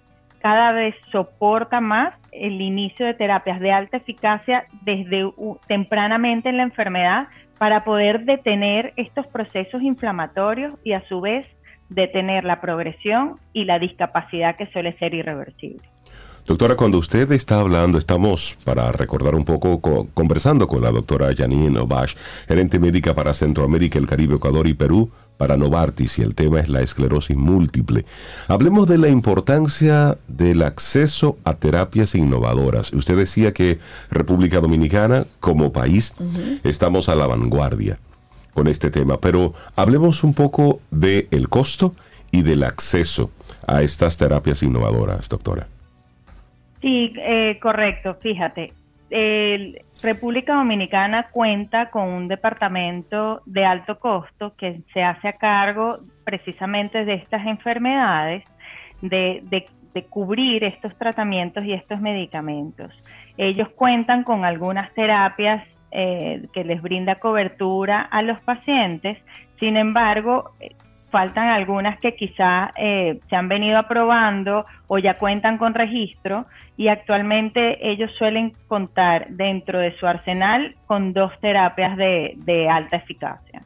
cada 0.41 0.73
vez 0.73 0.95
soporta 1.11 1.81
más 1.81 2.14
el 2.33 2.61
inicio 2.61 3.07
de 3.07 3.14
terapias 3.14 3.61
de 3.61 3.73
alta 3.73 3.97
eficacia 3.97 4.64
desde 4.83 5.31
tempranamente 5.66 6.49
en 6.49 6.59
la 6.59 6.62
enfermedad 6.62 7.29
para 7.59 7.85
poder 7.85 8.25
detener 8.25 8.93
estos 8.97 9.27
procesos 9.27 9.83
inflamatorios 9.83 10.75
y 10.85 10.93
a 10.93 11.03
su 11.09 11.21
vez 11.21 11.47
detener 11.89 12.45
la 12.45 12.61
progresión 12.61 13.39
y 13.53 13.64
la 13.64 13.79
discapacidad 13.79 14.57
que 14.57 14.66
suele 14.66 14.97
ser 14.99 15.14
irreversible. 15.14 15.83
Doctora, 16.49 16.76
cuando 16.76 16.96
usted 16.96 17.30
está 17.32 17.61
hablando, 17.61 17.99
estamos, 17.99 18.57
para 18.64 18.90
recordar 18.90 19.34
un 19.34 19.44
poco, 19.44 19.82
conversando 20.14 20.66
con 20.66 20.80
la 20.80 20.90
doctora 20.90 21.28
Janine 21.36 21.78
Obash, 21.78 22.14
gerente 22.49 22.78
médica 22.78 23.14
para 23.14 23.34
Centroamérica, 23.34 23.99
el 23.99 24.07
Caribe, 24.07 24.36
Ecuador 24.36 24.66
y 24.66 24.72
Perú, 24.72 25.11
para 25.36 25.59
Novartis, 25.59 26.18
y 26.18 26.22
el 26.22 26.34
tema 26.34 26.61
es 26.61 26.70
la 26.70 26.80
esclerosis 26.80 27.36
múltiple. 27.36 28.07
Hablemos 28.46 28.88
de 28.88 28.96
la 28.96 29.11
importancia 29.11 30.16
del 30.26 30.62
acceso 30.62 31.36
a 31.44 31.53
terapias 31.53 32.14
innovadoras. 32.14 32.94
Usted 32.94 33.18
decía 33.18 33.53
que 33.53 33.78
República 34.11 34.61
Dominicana, 34.61 35.26
como 35.40 35.70
país, 35.70 36.14
estamos 36.64 37.11
a 37.11 37.14
la 37.14 37.26
vanguardia 37.26 37.99
con 38.55 38.68
este 38.68 38.90
tema, 38.90 39.20
pero 39.20 39.53
hablemos 39.76 40.24
un 40.24 40.32
poco 40.32 40.80
del 40.90 41.28
el 41.30 41.51
costo 41.51 41.94
y 42.30 42.40
del 42.40 42.62
acceso 42.62 43.30
a 43.66 43.82
estas 43.82 44.16
terapias 44.16 44.62
innovadoras, 44.62 45.28
doctora. 45.28 45.68
Sí, 46.81 47.12
eh, 47.16 47.59
correcto. 47.61 48.14
Fíjate, 48.14 48.72
el 49.11 49.83
República 50.03 50.55
Dominicana 50.55 51.29
cuenta 51.31 51.91
con 51.91 52.09
un 52.09 52.29
departamento 52.29 53.43
de 53.47 53.64
alto 53.64 53.99
costo 53.99 54.55
que 54.57 54.83
se 54.93 55.03
hace 55.03 55.29
a 55.29 55.33
cargo 55.33 56.01
precisamente 56.24 57.05
de 57.05 57.14
estas 57.14 57.47
enfermedades, 57.47 58.45
de, 59.01 59.43
de, 59.45 59.66
cubrir 60.09 60.62
estos 60.62 60.97
tratamientos 60.97 61.64
y 61.64 61.72
estos 61.72 62.01
medicamentos. 62.01 62.93
Ellos 63.37 63.68
cuentan 63.70 64.22
con 64.22 64.45
algunas 64.45 64.95
terapias 64.95 65.66
eh, 65.91 66.47
que 66.53 66.62
les 66.62 66.81
brinda 66.81 67.16
cobertura 67.16 68.03
a 68.03 68.22
los 68.22 68.41
pacientes, 68.43 69.18
sin 69.59 69.76
embargo, 69.76 70.53
faltan 71.11 71.49
algunas 71.49 71.99
que 72.01 72.15
quizá 72.15 72.73
eh, 72.77 73.21
se 73.29 73.37
han 73.37 73.49
venido 73.49 73.79
aprobando 73.79 74.67
o 74.87 74.99
ya 74.99 75.17
cuentan 75.17 75.59
con 75.59 75.75
registro 75.75 76.47
y 76.77 76.89
actualmente 76.89 77.91
ellos 77.91 78.11
suelen 78.19 78.53
contar 78.69 79.29
dentro 79.31 79.79
de 79.79 79.97
su 79.99 80.07
arsenal 80.07 80.77
con 80.87 81.13
dos 81.13 81.33
terapias 81.41 81.97
de, 81.97 82.69
alta 82.71 82.97
eficacia. 82.97 83.63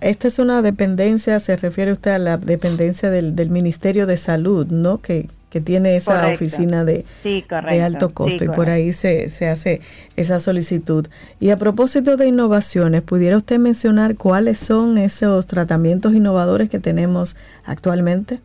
esta 0.00 0.28
es 0.28 0.38
una 0.38 0.62
dependencia, 0.62 1.40
se 1.40 1.56
refiere 1.56 1.92
usted 1.92 2.12
a 2.12 2.18
la 2.18 2.36
dependencia 2.36 3.10
del, 3.10 3.34
del 3.34 3.50
Ministerio 3.50 4.06
de 4.06 4.16
Salud, 4.16 4.66
¿no? 4.68 5.00
Que, 5.00 5.28
que 5.54 5.60
tiene 5.60 5.94
esa 5.94 6.26
oficina 6.32 6.84
de, 6.84 7.04
de, 7.22 7.82
alto 7.84 8.12
costo 8.12 8.44
y 8.44 8.48
por 8.48 8.68
ahí 8.68 8.92
se, 8.92 9.30
se, 9.30 9.48
hace 9.48 9.80
esa 10.16 10.40
solicitud. 10.40 11.06
Y 11.38 11.50
a 11.50 11.56
propósito 11.56 12.16
de 12.16 12.26
innovaciones, 12.26 13.02
¿pudiera 13.02 13.36
usted 13.36 13.60
mencionar 13.60 14.16
cuáles 14.16 14.58
son 14.58 14.98
esos 14.98 15.46
tratamientos 15.46 16.12
innovadores 16.12 16.68
que 16.68 16.80
tenemos 16.80 17.36
actualmente? 17.64 18.40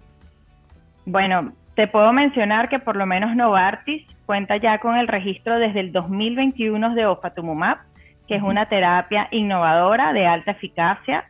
Bueno, 1.07 1.51
te 1.74 1.88
puedo 1.88 2.14
mencionar 2.14 2.70
que 2.70 2.78
por 2.78 2.95
lo 2.95 3.07
menos 3.07 3.36
Novartis 3.36 4.05
cuenta 4.28 4.57
ya 4.57 4.78
con 4.78 4.95
el 4.95 5.07
registro 5.07 5.57
desde 5.57 5.80
el 5.80 5.91
2021 5.91 6.93
de 6.93 7.07
Ofatumumab, 7.07 7.80
que 8.28 8.36
es 8.36 8.43
una 8.43 8.70
terapia 8.70 9.30
innovadora 9.32 10.14
de 10.14 10.28
alta 10.28 10.51
eficacia 10.51 11.26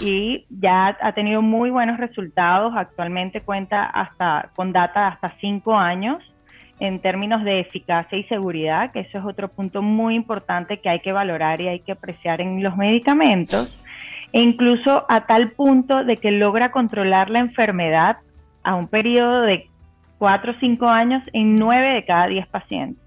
y 0.00 0.46
ya 0.50 0.96
ha 1.00 1.12
tenido 1.12 1.42
muy 1.42 1.70
buenos 1.70 1.98
resultados. 1.98 2.74
Actualmente 2.76 3.40
cuenta 3.40 3.84
hasta 3.84 4.50
con 4.54 4.72
data 4.72 5.00
de 5.00 5.06
hasta 5.06 5.34
cinco 5.40 5.76
años 5.76 6.22
en 6.80 7.00
términos 7.00 7.44
de 7.44 7.60
eficacia 7.60 8.18
y 8.18 8.24
seguridad, 8.24 8.90
que 8.90 9.00
eso 9.00 9.18
es 9.18 9.24
otro 9.24 9.48
punto 9.48 9.80
muy 9.80 10.16
importante 10.16 10.80
que 10.80 10.88
hay 10.88 11.00
que 11.00 11.12
valorar 11.12 11.60
y 11.60 11.68
hay 11.68 11.80
que 11.80 11.92
apreciar 11.92 12.40
en 12.40 12.62
los 12.62 12.76
medicamentos, 12.76 13.72
e 14.32 14.40
incluso 14.40 15.06
a 15.08 15.20
tal 15.26 15.52
punto 15.52 16.02
de 16.02 16.16
que 16.16 16.32
logra 16.32 16.72
controlar 16.72 17.30
la 17.30 17.38
enfermedad 17.38 18.16
a 18.64 18.74
un 18.74 18.88
periodo 18.88 19.42
de 19.42 19.68
cuatro 20.18 20.52
o 20.52 20.54
cinco 20.58 20.88
años 20.88 21.22
en 21.32 21.54
nueve 21.54 21.94
de 21.94 22.04
cada 22.04 22.26
diez 22.26 22.46
pacientes. 22.48 23.02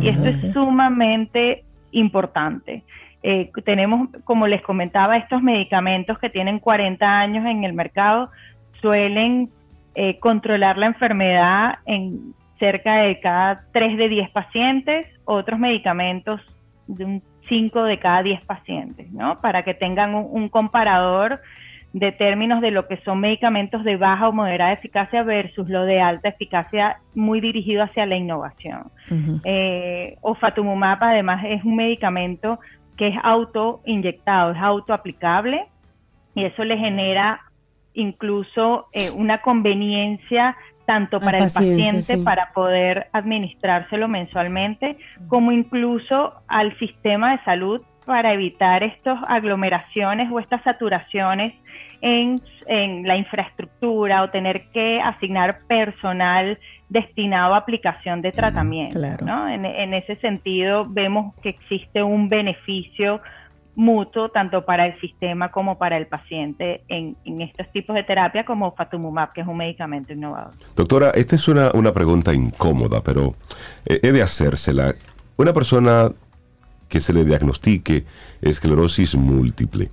Y 0.00 0.08
esto 0.08 0.26
es 0.26 0.52
sumamente 0.52 1.64
importante. 1.90 2.84
Eh, 3.22 3.50
tenemos, 3.64 4.08
como 4.24 4.46
les 4.46 4.62
comentaba, 4.62 5.14
estos 5.14 5.42
medicamentos 5.42 6.18
que 6.18 6.30
tienen 6.30 6.58
40 6.58 7.06
años 7.06 7.44
en 7.46 7.64
el 7.64 7.74
mercado 7.74 8.30
suelen 8.80 9.50
eh, 9.94 10.18
controlar 10.18 10.78
la 10.78 10.86
enfermedad 10.86 11.78
en 11.84 12.34
cerca 12.58 13.02
de 13.02 13.20
cada 13.20 13.64
3 13.72 13.98
de 13.98 14.08
10 14.08 14.30
pacientes, 14.30 15.06
otros 15.24 15.58
medicamentos 15.58 16.40
de 16.86 17.04
un 17.04 17.22
5 17.48 17.84
de 17.84 17.98
cada 17.98 18.22
10 18.22 18.44
pacientes, 18.44 19.10
¿no? 19.12 19.40
Para 19.40 19.64
que 19.64 19.74
tengan 19.74 20.14
un, 20.14 20.48
comparador 20.48 21.40
de 21.92 22.12
términos 22.12 22.60
de 22.60 22.70
lo 22.70 22.86
que 22.86 22.98
son 22.98 23.18
medicamentos 23.18 23.82
de 23.82 23.96
baja 23.96 24.28
o 24.28 24.32
moderada 24.32 24.72
eficacia 24.72 25.24
versus 25.24 25.68
lo 25.68 25.84
de 25.84 26.00
alta 26.00 26.28
eficacia 26.28 26.98
muy 27.16 27.40
dirigido 27.40 27.82
hacia 27.82 28.06
la 28.06 28.16
innovación. 28.16 28.84
Eh, 29.44 30.16
o 30.20 30.34
Fatumumab 30.34 31.02
además 31.02 31.42
es 31.44 31.64
un 31.64 31.74
medicamento 31.74 32.60
que 33.00 33.08
es 33.08 33.16
auto 33.22 33.80
inyectado, 33.86 34.52
es 34.52 34.58
auto 34.58 34.92
aplicable 34.92 35.66
y 36.34 36.44
eso 36.44 36.64
le 36.64 36.76
genera 36.76 37.40
incluso 37.94 38.88
eh, 38.92 39.10
una 39.16 39.40
conveniencia 39.40 40.54
tanto 40.84 41.18
para 41.18 41.38
el 41.38 41.44
paciente, 41.44 42.18
para 42.18 42.50
poder 42.50 43.06
administrárselo 43.14 44.06
mensualmente, 44.06 44.98
como 45.28 45.50
incluso 45.50 46.34
al 46.46 46.78
sistema 46.78 47.38
de 47.38 47.44
salud 47.44 47.82
para 48.04 48.34
evitar 48.34 48.82
estas 48.82 49.18
aglomeraciones 49.28 50.30
o 50.30 50.38
estas 50.38 50.62
saturaciones 50.62 51.54
en, 52.00 52.40
en, 52.66 53.06
la 53.06 53.16
infraestructura 53.16 54.22
o 54.22 54.30
tener 54.30 54.68
que 54.72 55.00
asignar 55.00 55.58
personal 55.66 56.58
destinado 56.88 57.54
a 57.54 57.58
aplicación 57.58 58.22
de 58.22 58.32
tratamiento. 58.32 58.98
¿no? 59.24 59.48
En, 59.48 59.94
ese 59.94 60.16
sentido, 60.16 60.86
vemos 60.88 61.34
que 61.42 61.50
existe 61.50 62.02
un 62.02 62.28
beneficio 62.28 63.20
mutuo 63.76 64.28
tanto 64.30 64.64
para 64.64 64.86
el 64.86 65.00
sistema 65.00 65.50
como 65.50 65.78
para 65.78 65.96
el 65.96 66.06
paciente 66.06 66.82
en, 66.88 67.16
estos 67.40 67.70
tipos 67.72 67.94
de 67.94 68.02
terapia 68.02 68.44
como 68.44 68.72
Fatumumab, 68.74 69.32
que 69.32 69.42
es 69.42 69.46
un 69.46 69.56
medicamento 69.56 70.12
innovador. 70.12 70.52
Doctora, 70.74 71.10
esta 71.10 71.36
es 71.36 71.48
una, 71.48 71.70
una 71.74 71.92
pregunta 71.92 72.34
incómoda, 72.34 73.02
pero 73.02 73.34
eh, 73.86 74.00
he 74.02 74.12
de 74.12 74.22
hacérsela. 74.22 74.94
Una 75.36 75.52
persona 75.52 76.08
que 76.88 77.00
se 77.00 77.14
le 77.14 77.24
diagnostique 77.24 78.04
esclerosis 78.42 79.14
múltiple 79.14 79.90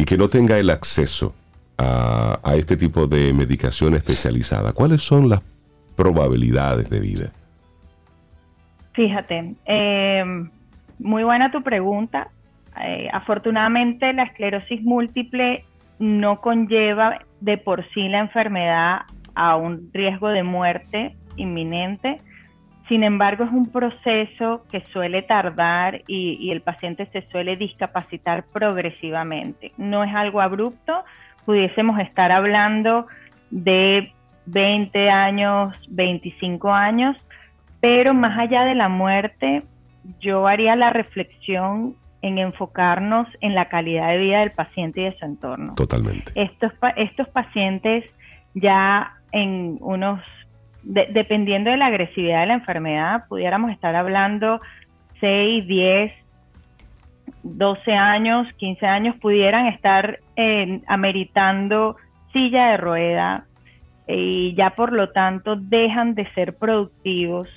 y 0.00 0.06
que 0.06 0.16
no 0.16 0.28
tenga 0.28 0.58
el 0.58 0.70
acceso 0.70 1.34
a, 1.76 2.40
este 2.56 2.76
tipo 2.76 3.06
de 3.06 3.34
medicación 3.34 3.94
especializada, 3.94 4.72
¿cuáles 4.72 5.02
son 5.02 5.28
las 5.28 5.42
probabilidades 5.94 6.88
de 6.88 7.00
vida? 7.00 7.32
Fíjate, 8.94 9.54
eh, 9.66 10.24
muy 10.98 11.22
buena 11.22 11.50
tu 11.50 11.62
pregunta. 11.62 12.28
Eh, 12.82 13.08
afortunadamente 13.12 14.12
la 14.14 14.22
esclerosis 14.22 14.82
múltiple 14.82 15.64
no 15.98 16.36
conlleva 16.36 17.20
de 17.42 17.58
por 17.58 17.86
sí 17.92 18.08
la 18.08 18.20
enfermedad 18.20 19.00
a 19.34 19.56
un 19.56 19.90
riesgo 19.92 20.28
de 20.28 20.42
muerte 20.42 21.14
inminente. 21.36 22.22
Sin 22.90 23.04
embargo, 23.04 23.44
es 23.44 23.52
un 23.52 23.70
proceso 23.70 24.64
que 24.68 24.80
suele 24.92 25.22
tardar 25.22 26.02
y, 26.08 26.50
el 26.50 26.60
paciente 26.60 27.06
se 27.12 27.22
suele 27.30 27.54
discapacitar 27.54 28.42
progresivamente. 28.52 29.70
No 29.76 30.02
es 30.02 30.12
algo 30.12 30.40
abrupto, 30.40 31.04
pudiésemos 31.46 32.00
estar 32.00 32.32
hablando 32.32 33.06
de 33.52 34.12
20 34.46 35.08
años, 35.08 35.72
25 35.88 36.72
años, 36.72 37.16
pero 37.80 38.12
más 38.12 38.36
allá 38.36 38.64
de 38.64 38.74
la 38.74 38.88
muerte, 38.88 39.62
yo 40.18 40.48
haría 40.48 40.74
la 40.74 40.90
reflexión 40.90 41.94
en 42.22 42.38
enfocarnos 42.38 43.28
en 43.40 43.54
la 43.54 43.68
calidad 43.68 44.08
de 44.08 44.18
vida 44.18 44.40
del 44.40 44.50
paciente 44.50 45.02
y 45.02 45.04
de 45.04 45.12
su 45.12 45.24
entorno. 45.26 45.76
Totalmente. 45.76 46.32
Estos, 46.34 46.72
estos 46.96 47.28
pacientes 47.28 48.04
ya 48.54 49.12
en 49.30 49.78
unos, 49.80 50.20
dependiendo 50.82 51.70
de 51.70 51.76
la 51.76 51.86
agresividad 51.86 52.40
de 52.40 52.46
la 52.46 52.54
enfermedad, 52.54 53.24
pudiéramos 53.28 53.70
estar 53.70 53.94
hablando 53.96 54.58
6, 55.20 55.66
10, 55.66 56.12
12 57.42 57.92
años, 57.92 58.52
15 58.54 58.86
años, 58.86 59.16
pudieran 59.16 59.66
estar 59.66 60.20
eh, 60.36 60.80
ameritando 60.86 61.96
silla 62.32 62.70
de 62.72 62.76
rueda 62.76 63.44
y 64.06 64.54
ya 64.54 64.70
por 64.70 64.92
lo 64.92 65.10
tanto 65.10 65.56
dejan 65.56 66.14
de 66.14 66.30
ser 66.32 66.56
productivos 66.56 67.48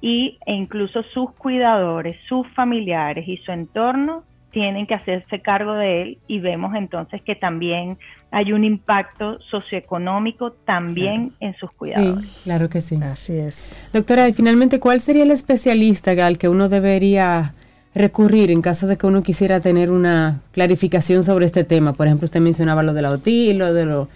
y, 0.00 0.38
e 0.46 0.54
incluso 0.54 1.02
sus 1.02 1.32
cuidadores, 1.32 2.16
sus 2.28 2.48
familiares 2.48 3.28
y 3.28 3.36
su 3.38 3.52
entorno 3.52 4.24
tienen 4.50 4.86
que 4.86 4.94
hacerse 4.94 5.40
cargo 5.40 5.74
de 5.74 6.02
él 6.02 6.18
y 6.26 6.40
vemos 6.40 6.74
entonces 6.74 7.22
que 7.22 7.36
también 7.36 7.98
hay 8.30 8.52
un 8.52 8.64
impacto 8.64 9.38
socioeconómico 9.50 10.52
también 10.52 11.32
en 11.40 11.56
sus 11.56 11.72
cuidados. 11.72 12.24
Sí, 12.24 12.40
claro 12.44 12.68
que 12.68 12.80
sí. 12.80 12.98
Así 13.02 13.36
es. 13.36 13.76
Doctora, 13.92 14.28
y 14.28 14.32
finalmente, 14.32 14.78
¿cuál 14.78 15.00
sería 15.00 15.24
el 15.24 15.30
especialista 15.32 16.12
al 16.24 16.38
que 16.38 16.48
uno 16.48 16.68
debería 16.68 17.54
recurrir 17.92 18.52
en 18.52 18.62
caso 18.62 18.86
de 18.86 18.96
que 18.96 19.06
uno 19.06 19.22
quisiera 19.22 19.60
tener 19.60 19.90
una 19.90 20.42
clarificación 20.52 21.24
sobre 21.24 21.46
este 21.46 21.64
tema? 21.64 21.92
Por 21.92 22.06
ejemplo, 22.06 22.26
usted 22.26 22.40
mencionaba 22.40 22.82
lo 22.84 22.94
de 22.94 23.02
la 23.02 23.10
OTI, 23.10 23.54
lo 23.54 23.74
de 23.74 23.84
lo, 23.84 24.08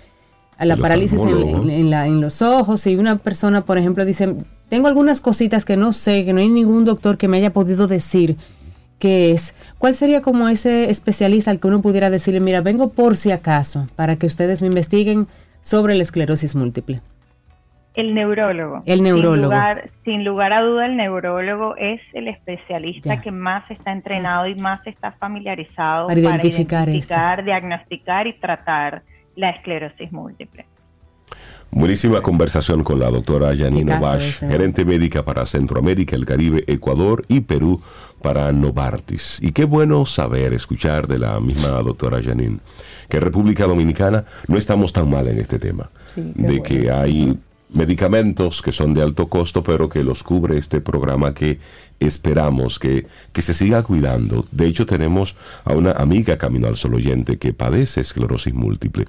la 0.60 0.76
parálisis 0.76 1.20
en, 1.20 1.90
la, 1.90 2.06
en 2.06 2.20
los 2.20 2.40
ojos. 2.40 2.86
Y 2.86 2.94
una 2.94 3.18
persona, 3.18 3.62
por 3.62 3.78
ejemplo, 3.78 4.04
dice, 4.04 4.32
tengo 4.68 4.86
algunas 4.86 5.20
cositas 5.20 5.64
que 5.64 5.76
no 5.76 5.92
sé, 5.92 6.24
que 6.24 6.32
no 6.32 6.40
hay 6.40 6.48
ningún 6.48 6.84
doctor 6.84 7.18
que 7.18 7.26
me 7.26 7.38
haya 7.38 7.52
podido 7.52 7.88
decir 7.88 8.36
qué 8.98 9.32
es. 9.32 9.56
¿Cuál 9.78 9.94
sería 9.94 10.22
como 10.22 10.48
ese 10.48 10.90
especialista 10.90 11.50
al 11.50 11.60
que 11.60 11.68
uno 11.68 11.80
pudiera 11.80 12.10
decirle, 12.10 12.40
mira, 12.40 12.60
vengo 12.60 12.90
por 12.90 13.16
si 13.16 13.30
acaso, 13.30 13.88
para 13.96 14.16
que 14.16 14.26
ustedes 14.26 14.62
me 14.62 14.68
investiguen 14.68 15.26
sobre 15.60 15.94
la 15.94 16.02
esclerosis 16.02 16.54
múltiple? 16.54 17.00
El 17.94 18.12
neurólogo. 18.12 18.82
El 18.86 19.04
neurólogo. 19.04 19.54
Sin 20.04 20.24
lugar, 20.24 20.52
a 20.52 20.62
duda, 20.62 20.86
el 20.86 20.96
neurólogo 20.96 21.76
es 21.76 22.00
el 22.12 22.26
especialista 22.26 23.20
que 23.20 23.30
más 23.30 23.70
está 23.70 23.92
entrenado 23.92 24.48
y 24.48 24.56
más 24.56 24.84
está 24.84 25.12
familiarizado 25.12 26.08
para 26.08 26.18
identificar, 26.18 27.44
diagnosticar 27.44 28.26
y 28.26 28.32
tratar 28.32 29.02
la 29.36 29.50
esclerosis 29.50 30.10
múltiple. 30.10 30.66
Buenísima 31.76 32.22
conversación 32.22 32.84
con 32.84 33.00
la 33.00 33.10
doctora 33.10 33.54
Janine 33.56 33.98
Bash, 33.98 34.38
gerente 34.38 34.84
médica 34.84 35.24
para 35.24 35.44
Centroamérica, 35.44 36.14
el 36.14 36.24
Caribe, 36.24 36.62
Ecuador 36.68 37.24
y 37.26 37.40
Perú 37.40 37.82
para 38.22 38.52
Novartis. 38.52 39.38
Y 39.42 39.50
qué 39.50 39.64
bueno 39.64 40.06
saber, 40.06 40.54
escuchar 40.54 41.08
de 41.08 41.18
la 41.18 41.40
misma 41.40 41.70
doctora 41.82 42.22
Janine, 42.22 42.60
que 43.08 43.16
en 43.16 43.22
República 43.24 43.66
Dominicana 43.66 44.24
no 44.46 44.56
estamos 44.56 44.92
tan 44.92 45.10
mal 45.10 45.26
en 45.26 45.40
este 45.40 45.58
tema, 45.58 45.88
de 46.14 46.62
que 46.62 46.92
hay 46.92 47.36
medicamentos 47.70 48.62
que 48.62 48.70
son 48.70 48.94
de 48.94 49.02
alto 49.02 49.26
costo, 49.26 49.64
pero 49.64 49.88
que 49.88 50.04
los 50.04 50.22
cubre 50.22 50.56
este 50.56 50.80
programa 50.80 51.34
que 51.34 51.58
esperamos 51.98 52.78
que, 52.78 53.08
que 53.32 53.42
se 53.42 53.52
siga 53.52 53.82
cuidando. 53.82 54.46
De 54.52 54.68
hecho, 54.68 54.86
tenemos 54.86 55.34
a 55.64 55.72
una 55.72 55.90
amiga 55.90 56.38
Camino 56.38 56.68
al 56.68 56.76
Sol 56.76 56.94
oyente 56.94 57.36
que 57.36 57.52
padece 57.52 58.00
esclerosis 58.00 58.54
múltiple 58.54 59.06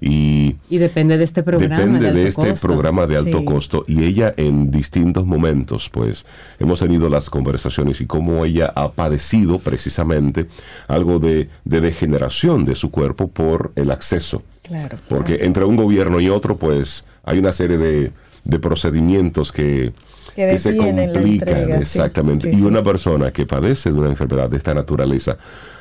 y, 0.00 0.56
depende 0.70 1.18
de 1.18 1.24
este 1.24 1.42
programa. 1.42 1.76
Depende 1.76 2.12
de, 2.12 2.28
este 2.28 2.54
programa 2.54 3.06
de 3.06 3.18
alto 3.18 3.44
costo. 3.44 3.84
Y 3.86 4.04
ella 4.04 4.32
en 4.36 4.70
distintos 4.70 5.26
momentos, 5.26 5.90
pues, 5.90 6.24
hemos 6.58 6.80
tenido 6.80 7.10
las 7.10 7.28
conversaciones 7.28 8.00
y 8.00 8.06
cómo 8.06 8.44
ella 8.44 8.72
ha 8.74 8.90
padecido 8.92 9.58
precisamente 9.58 10.46
algo 10.88 11.18
de, 11.18 11.50
degeneración 11.64 12.64
de 12.64 12.74
su 12.74 12.90
cuerpo 12.90 13.28
por 13.28 13.72
el 13.76 13.90
acceso. 13.90 14.42
Claro. 14.62 14.98
Porque 15.08 15.40
entre 15.42 15.64
un 15.64 15.76
gobierno 15.76 16.18
y 16.20 16.30
otro, 16.30 16.56
pues, 16.56 17.04
hay 17.22 17.38
una 17.38 17.52
serie 17.52 17.76
de, 17.76 18.12
procedimientos 18.58 19.52
que, 19.52 19.92
que, 20.34 20.58
se 20.58 20.76
complican. 20.76 21.72
exactamente. 21.74 22.50
y 22.50 22.62
una 22.62 22.82
persona 22.82 23.30
que 23.32 23.44
padece 23.44 23.92
de 23.92 23.98
una 23.98 24.08
enfermedad 24.08 24.48
de 24.48 24.56
esta 24.56 24.72
naturaleza 24.72 25.36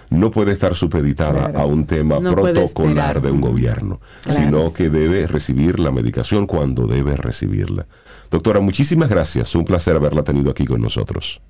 no 0.10 0.32
puede 0.32 0.52
estar 0.52 0.76
supeditada 0.76 1.52
a 1.60 1.66
un 1.66 1.86
tema 1.86 2.20
protocolar 2.20 3.22
de 3.22 3.32
un 3.32 3.42
gobierno, 3.42 4.02
sino 4.22 4.72
que 4.72 4.90
debe 4.90 5.28
recibir 5.28 5.80
la 5.80 5.92
medicación 5.92 6.48
cuando 6.48 6.88
debe 6.88 7.16
recibirla. 7.16 7.86
Doctora, 8.32 8.60
muchísimas 8.60 9.10
gracias. 9.10 9.54
Un 9.56 9.66
placer 9.66 9.96
haberla 9.96 10.24
tenido 10.24 10.52
aquí 10.52 10.66
con 10.66 10.82
nosotros. 10.82 11.42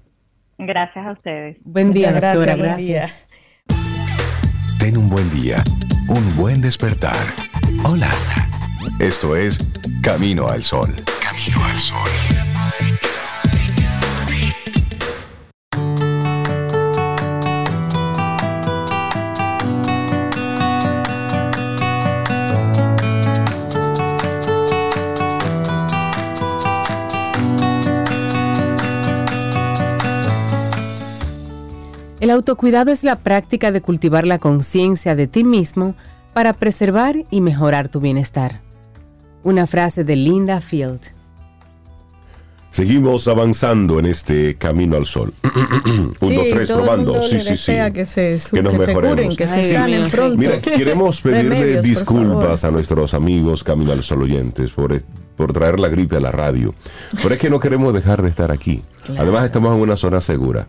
Gracias 0.58 1.06
a 1.06 1.12
ustedes. 1.14 1.58
Buen 1.64 1.94
día, 1.94 2.12
doctora. 2.12 2.56
Gracias. 2.56 3.26
Ten 4.80 4.98
un 4.98 5.10
buen 5.10 5.30
día, 5.32 5.64
un 6.08 6.36
buen 6.36 6.62
despertar. 6.62 7.16
Hola. 7.84 8.10
Esto 9.00 9.36
es 9.36 9.60
Camino 10.02 10.48
al 10.48 10.62
Sol. 10.62 10.90
Camino 11.22 11.64
al 11.64 11.78
Sol. 11.78 12.49
El 32.20 32.32
autocuidado 32.32 32.92
es 32.92 33.06
la 33.06 33.16
práctica 33.16 33.72
de 33.72 33.82
cultivar 33.82 34.28
la 34.28 34.40
conciencia 34.40 35.16
de 35.16 35.28
ti 35.28 35.46
mismo 35.46 35.96
para 36.34 36.52
preservar 36.52 37.16
y 37.32 37.40
mejorar 37.40 37.88
tu 37.88 38.02
bienestar. 38.02 38.60
Una 39.44 39.68
frase 39.68 40.04
de 40.04 40.18
Linda 40.18 40.60
Field. 40.60 41.00
Seguimos 42.72 43.28
avanzando 43.30 44.00
en 44.00 44.06
este 44.06 44.56
camino 44.56 44.98
al 44.98 45.06
sol. 45.06 45.34
Un, 46.22 46.36
dos, 46.36 46.50
tres, 46.52 46.70
probando. 46.70 47.24
Sí, 47.24 47.40
sí, 47.40 47.56
sí. 47.56 47.72
Que, 47.94 48.06
se, 48.06 48.38
que, 48.52 48.62
nos 48.62 48.74
mejoremos. 48.74 49.38
que 49.38 49.48
se 49.48 49.74
sanen 49.74 50.10
pronto. 50.10 50.38
Mira, 50.38 50.60
queremos 50.62 51.22
pedirle 51.22 51.82
disculpas 51.82 52.66
a 52.66 52.70
nuestros 52.70 53.14
amigos 53.14 53.64
Camino 53.64 53.94
al 53.94 54.04
Sol 54.04 54.24
oyentes 54.24 54.72
por, 54.72 55.02
por 55.38 55.54
traer 55.54 55.80
la 55.80 55.88
gripe 55.88 56.18
a 56.18 56.20
la 56.20 56.32
radio. 56.32 56.76
Pero 57.24 57.34
es 57.34 57.40
que 57.40 57.50
no 57.50 57.62
queremos 57.62 57.94
dejar 57.94 58.22
de 58.22 58.30
estar 58.30 58.52
aquí. 58.52 58.84
Además, 59.18 59.46
estamos 59.46 59.74
en 59.74 59.82
una 59.82 59.96
zona 59.96 60.22
segura. 60.22 60.68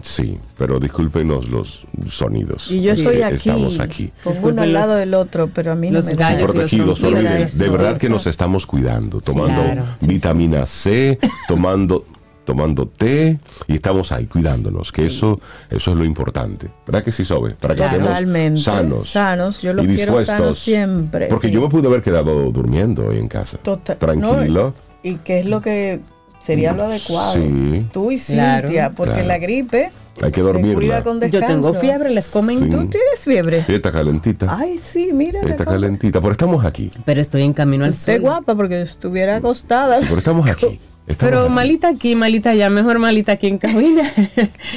Sí, 0.00 0.38
pero 0.56 0.78
discúlpenos 0.78 1.48
los 1.48 1.84
sonidos. 2.08 2.70
Y 2.70 2.82
yo 2.82 2.92
estoy 2.92 3.22
aquí. 3.22 3.36
Estamos 3.36 3.80
aquí. 3.80 4.12
Pongo 4.22 4.48
uno 4.48 4.62
al 4.62 4.72
lado 4.72 4.94
del 4.94 5.14
otro, 5.14 5.50
pero 5.52 5.72
a 5.72 5.74
mí 5.74 5.90
no 5.90 6.00
me 6.02 6.14
da. 6.14 6.38
protegidos, 6.38 7.00
pero 7.00 7.18
de 7.20 7.68
verdad 7.68 7.98
que 7.98 8.08
nos 8.08 8.26
estamos 8.26 8.66
cuidando, 8.66 9.20
tomando 9.20 9.62
vitamina 10.00 10.66
C, 10.66 11.18
tomando 11.46 12.04
tomando 12.48 12.88
té 12.88 13.38
y 13.66 13.74
estamos 13.74 14.10
ahí 14.10 14.24
cuidándonos, 14.24 14.90
que 14.90 15.04
eso 15.04 15.38
eso 15.68 15.90
es 15.90 15.96
lo 15.98 16.04
importante. 16.04 16.70
¿Verdad 16.86 17.04
que 17.04 17.12
sí, 17.12 17.22
Sobe? 17.22 17.50
Para 17.50 17.74
que 17.74 17.84
estemos 17.84 18.62
sanos. 18.62 19.10
Sanos, 19.10 19.60
yo 19.60 19.74
lo 19.74 19.84
quiero 19.84 20.24
sanos 20.24 20.58
siempre. 20.58 21.26
Porque 21.26 21.50
yo 21.50 21.60
me 21.60 21.68
pude 21.68 21.88
haber 21.88 22.00
quedado 22.00 22.50
durmiendo 22.50 23.08
hoy 23.08 23.18
en 23.18 23.28
casa. 23.28 23.58
Total, 23.58 23.98
tranquilo. 23.98 24.72
¿Y 25.02 25.16
qué 25.16 25.40
es 25.40 25.46
lo 25.46 25.60
que 25.60 26.00
sería 26.48 26.72
lo 26.72 26.84
adecuado. 26.84 27.34
Sí. 27.34 27.86
Tú 27.92 28.10
y 28.10 28.18
Cintia, 28.18 28.92
porque 28.96 29.22
la 29.22 29.38
gripe 29.38 29.90
hay 30.22 30.32
que 30.32 30.40
dormir. 30.40 30.74
Cuida 30.74 31.02
con 31.02 31.20
Yo 31.20 31.40
tengo 31.40 31.74
fiebre, 31.74 32.10
les 32.10 32.28
comen. 32.28 32.58
¿Tú 32.70 32.86
tienes 32.86 33.20
fiebre? 33.20 33.64
está 33.68 33.92
calentita. 33.92 34.46
Ay, 34.50 34.78
sí, 34.80 35.10
mira. 35.12 35.40
Está 35.42 35.64
calentita, 35.64 36.20
pero 36.20 36.32
estamos 36.32 36.64
aquí. 36.64 36.90
Pero 37.04 37.20
estoy 37.20 37.42
en 37.42 37.52
camino 37.52 37.84
al 37.84 37.90
Usted 37.90 38.20
guapa 38.20 38.54
porque 38.54 38.82
estuviera 38.82 39.36
acostada. 39.36 39.98
pero 40.00 40.18
estamos 40.18 40.48
aquí. 40.48 40.80
Pero 41.16 41.48
malita 41.48 41.88
aquí, 41.88 42.14
malita 42.14 42.50
allá, 42.50 42.68
mejor 42.68 42.98
malita 42.98 43.32
aquí 43.32 43.46
en 43.46 43.58
cabina. 43.58 44.12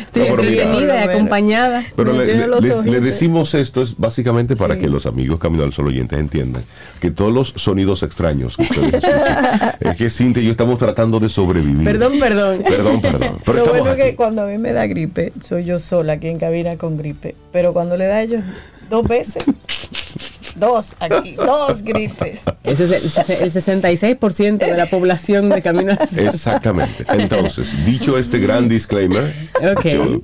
Estoy 0.06 0.32
prevenida 0.32 1.06
y 1.06 1.10
acompañada. 1.10 1.84
Pero 1.96 2.14
le, 2.14 3.02
decimos 3.02 3.54
esto 3.54 3.82
es 3.82 3.98
básicamente 3.98 4.56
para 4.56 4.78
que 4.78 4.88
los 4.88 5.06
amigos 5.06 5.40
Camino 5.40 5.64
al 5.64 5.74
Sol 5.74 5.88
oyentes 5.88 6.18
entiendan 6.18 6.64
que 7.00 7.12
todos 7.12 7.34
los 7.34 7.54
sonidos 7.58 8.04
extraños 8.04 8.56
que 8.56 8.64
ustedes 8.64 8.94
escuchan, 8.94 9.76
es 9.80 9.98
que 9.98 10.10
Cintia 10.10 10.42
y 10.42 10.46
yo 10.46 10.52
estamos 10.52 10.80
tratando 10.80 11.20
de 11.20 11.30
sobrevivir. 11.30 11.84
Perdón, 11.84 12.20
perdón. 12.20 12.64
Perdón, 12.64 13.02
perdón. 13.02 13.38
Pero 13.46 13.66
Lo 13.66 13.66
bueno 13.66 13.92
es 13.92 13.98
que 13.98 14.16
cuando 14.16 14.44
a 14.44 14.46
mí 14.46 14.58
me 14.58 14.72
da 14.72 14.88
gripe, 14.88 15.34
soy 15.44 15.66
yo 15.66 15.80
sola 15.80 16.14
aquí 16.14 16.28
en 16.28 16.40
cabina 16.40 16.78
con 16.78 16.98
gripe. 16.98 17.36
Pero 17.52 17.74
cuando 17.74 17.98
le 17.98 18.06
da 18.06 18.18
a 18.18 18.24
ellos 18.24 18.44
dos 18.90 19.08
veces, 19.08 19.44
Dos 20.56 20.94
aquí, 21.00 21.36
dos 21.36 21.82
gripes. 21.84 22.42
Ese 22.64 22.84
es 22.84 23.18
el, 23.30 23.52
66% 23.52 24.58
de 24.58 24.76
la 24.76 24.86
población 24.86 25.50
de 25.50 25.62
Camino 25.62 25.98
Exactamente. 26.16 27.06
Entonces, 27.10 27.76
dicho 27.86 28.18
este 28.18 28.40
gran 28.40 28.68
disclaimer, 28.68 29.24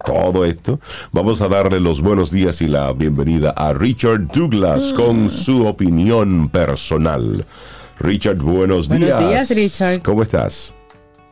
todo 0.05 0.45
esto, 0.45 0.79
vamos 1.11 1.41
a 1.41 1.47
darle 1.47 1.79
los 1.79 2.01
buenos 2.01 2.31
días 2.31 2.61
y 2.61 2.67
la 2.67 2.93
bienvenida 2.93 3.51
a 3.51 3.73
Richard 3.73 4.27
Douglas 4.27 4.93
con 4.93 5.29
su 5.29 5.65
opinión 5.67 6.49
personal. 6.49 7.45
Richard, 7.99 8.37
buenos 8.37 8.89
días. 8.89 9.15
Buenos 9.15 9.29
días, 9.29 9.49
Richard. 9.55 10.01
¿Cómo 10.03 10.23
estás? 10.23 10.75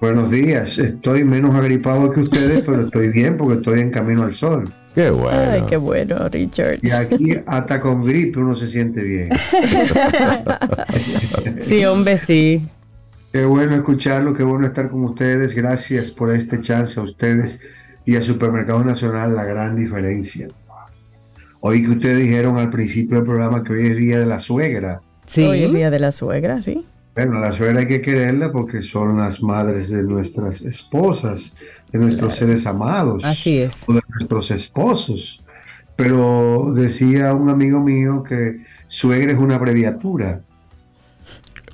Buenos 0.01 0.29
días. 0.29 0.77
Estoy 0.77 1.23
menos 1.23 1.55
agripado 1.55 2.11
que 2.11 2.21
ustedes, 2.21 2.63
pero 2.65 2.83
estoy 2.83 3.09
bien 3.09 3.37
porque 3.37 3.55
estoy 3.55 3.79
en 3.81 3.91
camino 3.91 4.23
al 4.23 4.35
sol. 4.35 4.71
Qué 4.95 5.09
bueno. 5.09 5.51
Ay, 5.51 5.63
qué 5.67 5.75
bueno, 5.75 6.29
Richard. 6.29 6.79
Y 6.81 6.89
aquí 6.89 7.37
hasta 7.45 7.81
con 7.81 8.05
gripe 8.05 8.39
uno 8.39 8.55
se 8.55 8.67
siente 8.67 9.03
bien. 9.03 9.29
sí, 11.59 11.83
hombre, 11.83 12.17
sí. 12.17 12.65
Qué 13.33 13.43
bueno 13.43 13.75
escucharlo, 13.75 14.33
qué 14.33 14.43
bueno 14.43 14.65
estar 14.65 14.89
con 14.89 15.03
ustedes. 15.03 15.53
Gracias 15.53 16.11
por 16.11 16.33
este 16.33 16.61
chance 16.61 16.97
a 16.97 17.03
ustedes 17.03 17.59
y 18.05 18.15
al 18.15 18.23
Supermercado 18.23 18.85
Nacional, 18.85 19.35
la 19.35 19.43
gran 19.43 19.75
diferencia. 19.75 20.47
Hoy 21.59 21.83
que 21.83 21.89
ustedes 21.89 22.19
dijeron 22.19 22.57
al 22.57 22.69
principio 22.69 23.17
del 23.17 23.25
programa 23.25 23.63
que 23.63 23.73
hoy 23.73 23.87
es 23.87 23.97
Día 23.97 24.19
de 24.19 24.25
la 24.25 24.39
Suegra. 24.39 25.01
Sí. 25.25 25.43
Hoy 25.43 25.63
es 25.63 25.73
Día 25.73 25.89
de 25.89 25.99
la 25.99 26.13
Suegra, 26.13 26.63
sí. 26.63 26.85
Bueno, 27.15 27.39
la 27.39 27.53
suegra 27.53 27.79
hay 27.79 27.87
que 27.87 28.01
quererla 28.01 28.51
porque 28.51 28.81
son 28.81 29.17
las 29.17 29.41
madres 29.41 29.89
de 29.89 30.03
nuestras 30.03 30.61
esposas, 30.61 31.55
de 31.91 31.99
nuestros 31.99 32.36
seres 32.36 32.65
amados. 32.65 33.23
Así 33.23 33.59
es. 33.59 33.83
O 33.88 33.93
de 33.93 34.01
nuestros 34.17 34.51
esposos. 34.51 35.41
Pero 35.95 36.73
decía 36.75 37.33
un 37.33 37.49
amigo 37.49 37.79
mío 37.79 38.23
que 38.23 38.63
suegra 38.88 39.31
es 39.31 39.39
una 39.39 39.55
abreviatura. 39.55 40.41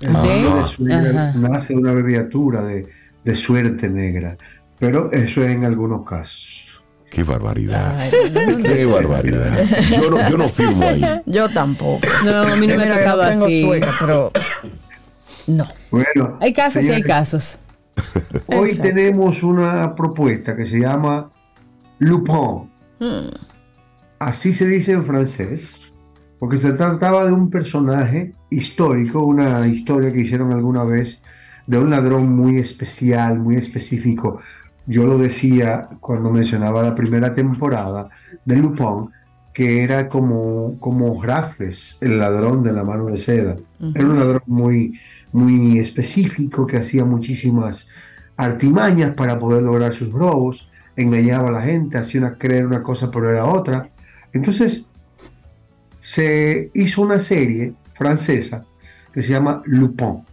nace 0.04 1.74
una 1.74 1.92
abreviatura 1.92 2.64
de, 2.64 3.36
suerte 3.36 3.90
negra. 3.90 4.38
Pero 4.80 5.12
eso 5.12 5.44
es 5.44 5.52
en 5.52 5.66
algunos 5.66 6.06
casos. 6.06 6.68
Qué 7.10 7.24
barbaridad. 7.24 8.10
Qué 8.10 8.86
barbaridad. 8.86 9.66
Yo 9.90 10.10
no, 10.10 10.30
yo 10.30 10.38
no 10.38 10.48
firmo 10.48 10.88
ahí. 10.88 11.04
Yo 11.26 11.50
tampoco. 11.50 12.08
No, 12.24 12.42
a 12.42 12.56
mí 12.56 12.68
no 12.68 12.78
me 12.78 12.84
ha 12.84 12.98
tocado 13.00 13.22
así. 13.24 13.62
Suegra, 13.62 13.94
pero 14.00 14.32
no. 15.48 15.68
Bueno, 15.90 16.38
hay 16.40 16.54
casos 16.54 16.86
y 16.86 16.92
hay 16.92 17.04
casos. 17.04 17.58
Hoy 18.48 18.76
tenemos 18.76 19.44
una 19.44 19.96
propuesta 19.96 20.56
que 20.56 20.66
se 20.66 20.80
llama 20.80 21.30
Lupin. 22.00 22.70
Hmm. 23.00 23.30
Así 24.20 24.54
se 24.54 24.68
dice 24.68 24.92
en 24.92 25.04
francés, 25.04 25.94
porque 26.40 26.58
se 26.58 26.74
trataba 26.74 27.26
de 27.26 27.32
un 27.32 27.50
personaje 27.50 28.36
histórico, 28.50 29.24
una 29.24 29.68
historia 29.68 30.12
que 30.14 30.22
hicieron 30.22 30.52
alguna 30.52 30.84
vez 30.84 31.20
de 31.68 31.80
un 31.80 31.90
ladrón 31.90 32.36
muy 32.36 32.58
especial, 32.58 33.40
muy 33.40 33.56
específico. 33.56 34.42
Yo 34.88 35.06
lo 35.06 35.18
decía 35.18 35.90
cuando 36.00 36.32
mencionaba 36.32 36.84
la 36.84 36.96
primera 36.96 37.34
temporada 37.34 38.10
de 38.46 38.56
Lupin, 38.58 39.10
que 39.62 39.84
era 39.84 40.10
como, 40.10 40.76
como 40.80 41.22
Raffles, 41.22 42.00
el 42.02 42.18
ladrón 42.18 42.64
de 42.64 42.74
la 42.74 42.84
mano 42.84 43.06
de 43.06 43.20
seda. 43.20 43.58
Era 43.94 44.08
un 44.08 44.18
ladrón 44.18 44.42
muy, 44.48 45.00
muy 45.34 45.78
específico 45.78 46.66
que 46.66 46.78
hacía 46.78 47.06
muchísimas 47.06 47.88
artimañas 48.38 49.14
para 49.14 49.38
poder 49.38 49.62
lograr 49.62 49.94
sus 49.94 50.12
robos, 50.12 50.68
engañaba 50.96 51.50
a 51.50 51.52
la 51.52 51.62
gente, 51.62 52.00
hacía 52.00 52.22
una, 52.22 52.40
creer 52.40 52.66
una 52.66 52.82
cosa 52.82 53.12
pero 53.12 53.30
era 53.30 53.46
otra. 53.46 53.88
Entonces 54.34 54.88
se 56.00 56.72
hizo 56.74 57.04
una 57.04 57.20
serie 57.20 57.76
francesa 57.94 58.66
que 59.14 59.22
se 59.22 59.30
llama 59.30 59.62
Lupin. 59.68 60.24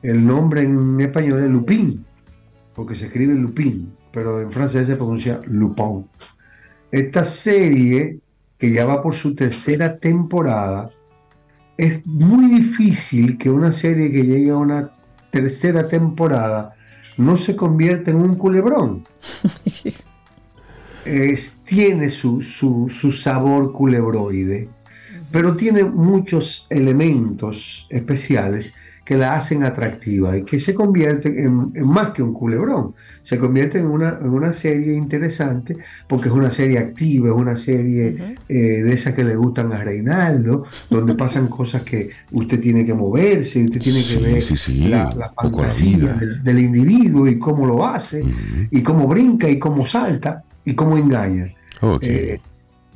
El 0.00 0.24
nombre 0.24 0.62
en 0.62 1.00
español 1.00 1.42
es 1.42 1.50
Lupin, 1.50 2.04
porque 2.72 2.94
se 2.94 3.06
escribe 3.06 3.34
Lupin, 3.34 3.92
pero 4.12 4.40
en 4.40 4.52
francés 4.52 4.86
se 4.86 4.94
pronuncia 4.94 5.40
Lupin. 5.44 6.06
Esta 6.92 7.24
serie, 7.24 8.18
que 8.58 8.70
ya 8.70 8.84
va 8.84 9.00
por 9.00 9.14
su 9.14 9.34
tercera 9.34 9.96
temporada, 9.96 10.90
es 11.78 12.04
muy 12.06 12.60
difícil 12.60 13.38
que 13.38 13.50
una 13.50 13.72
serie 13.72 14.12
que 14.12 14.22
llegue 14.22 14.50
a 14.50 14.56
una 14.56 14.90
tercera 15.30 15.88
temporada 15.88 16.74
no 17.16 17.38
se 17.38 17.56
convierta 17.56 18.10
en 18.10 18.18
un 18.18 18.34
culebrón. 18.34 19.04
tiene 21.64 22.10
su, 22.10 22.42
su, 22.42 22.90
su 22.90 23.10
sabor 23.10 23.72
culebroide, 23.72 24.68
pero 25.30 25.56
tiene 25.56 25.84
muchos 25.84 26.66
elementos 26.68 27.86
especiales 27.88 28.74
que 29.04 29.16
la 29.16 29.34
hacen 29.34 29.64
atractiva 29.64 30.36
y 30.36 30.44
que 30.44 30.60
se 30.60 30.74
convierte 30.74 31.42
en, 31.42 31.72
más 31.84 32.10
que 32.10 32.22
un 32.22 32.32
culebrón, 32.32 32.94
se 33.22 33.38
convierte 33.38 33.78
en 33.78 33.86
una, 33.86 34.18
en 34.20 34.28
una, 34.28 34.52
serie 34.52 34.94
interesante 34.94 35.76
porque 36.06 36.28
es 36.28 36.34
una 36.34 36.52
serie 36.52 36.78
activa, 36.78 37.28
es 37.28 37.34
una 37.34 37.56
serie 37.56 38.36
eh, 38.48 38.54
de 38.54 38.92
esas 38.92 39.14
que 39.14 39.24
le 39.24 39.34
gustan 39.34 39.72
a 39.72 39.82
Reinaldo, 39.82 40.66
donde 40.88 41.14
pasan 41.14 41.48
cosas 41.48 41.82
que 41.82 42.10
usted 42.30 42.60
tiene 42.60 42.86
que 42.86 42.94
moverse, 42.94 43.64
usted 43.64 43.80
tiene 43.80 44.04
que 44.04 44.16
ver 44.18 44.44
la, 44.88 45.32
fantasía 45.34 46.14
del, 46.42 46.58
individuo 46.60 47.26
y 47.26 47.38
cómo 47.38 47.66
lo 47.66 47.84
hace, 47.84 48.22
y 48.70 48.82
cómo 48.82 49.08
brinca 49.08 49.48
y 49.48 49.58
cómo 49.58 49.84
salta 49.84 50.44
y 50.64 50.74
cómo 50.74 50.96
engaña. 50.96 51.52
Eh, 52.02 52.40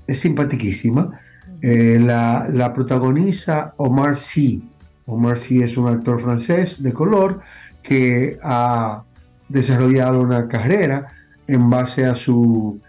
es 0.06 0.20
simpaticísima. 0.20 1.18
Eh, 1.60 1.98
la, 2.00 2.48
la 2.52 2.72
protagoniza 2.72 3.72
Omar 3.78 4.18
Sy 4.18 4.62
Omar 5.06 5.38
Sy 5.38 5.62
es 5.62 5.76
un 5.76 5.88
actor 5.88 6.20
francés 6.20 6.82
de 6.82 6.92
color 6.92 7.40
que 7.82 8.38
ha 8.42 9.04
desarrollado 9.48 10.20
una 10.20 10.48
carrera 10.48 11.12
en 11.46 11.70
base 11.70 12.04
a 12.04 12.14
su, 12.14 12.80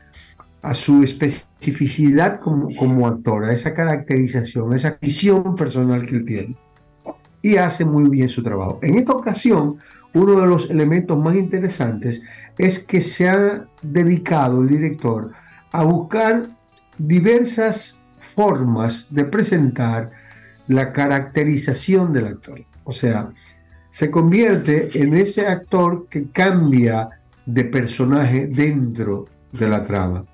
a 0.62 0.74
su 0.74 1.04
especificidad 1.04 2.40
como, 2.40 2.76
como 2.76 3.08
actor, 3.08 3.46
a 3.46 3.54
esa 3.54 3.74
caracterización, 3.74 4.74
a 4.74 4.76
esa 4.76 4.98
visión 5.00 5.56
personal 5.56 6.06
que 6.06 6.16
él 6.16 6.26
tiene. 6.26 6.56
Y 7.42 7.58
hace 7.58 7.86
muy 7.86 8.10
bien 8.10 8.28
su 8.28 8.42
trabajo. 8.42 8.80
En 8.82 8.98
esta 8.98 9.14
ocasión, 9.14 9.78
uno 10.14 10.42
de 10.42 10.48
los 10.48 10.70
elementos 10.72 11.18
más 11.18 11.36
interesantes 11.36 12.22
es 12.58 12.80
que 12.80 13.02
se 13.02 13.30
ha 13.30 13.68
dedicado 13.84 14.62
el 14.62 14.70
director 14.70 15.32
a 15.72 15.84
buscar 15.84 16.48
diversas 16.98 18.00
formas 18.36 19.08
de 19.12 19.26
presentar 19.26 20.12
la 20.68 20.92
caracterización 20.92 22.14
del 22.14 22.28
actor. 22.28 22.62
O 22.84 22.94
sea, 22.94 23.32
se 23.90 24.12
convierte 24.12 24.90
en 24.94 25.16
ese 25.16 25.48
actor 25.48 26.08
que 26.10 26.30
cambia 26.30 27.10
de 27.46 27.64
personaje 27.66 28.48
dentro 28.48 29.28
de 29.52 29.68
la 29.68 29.84
trama. 29.84 30.26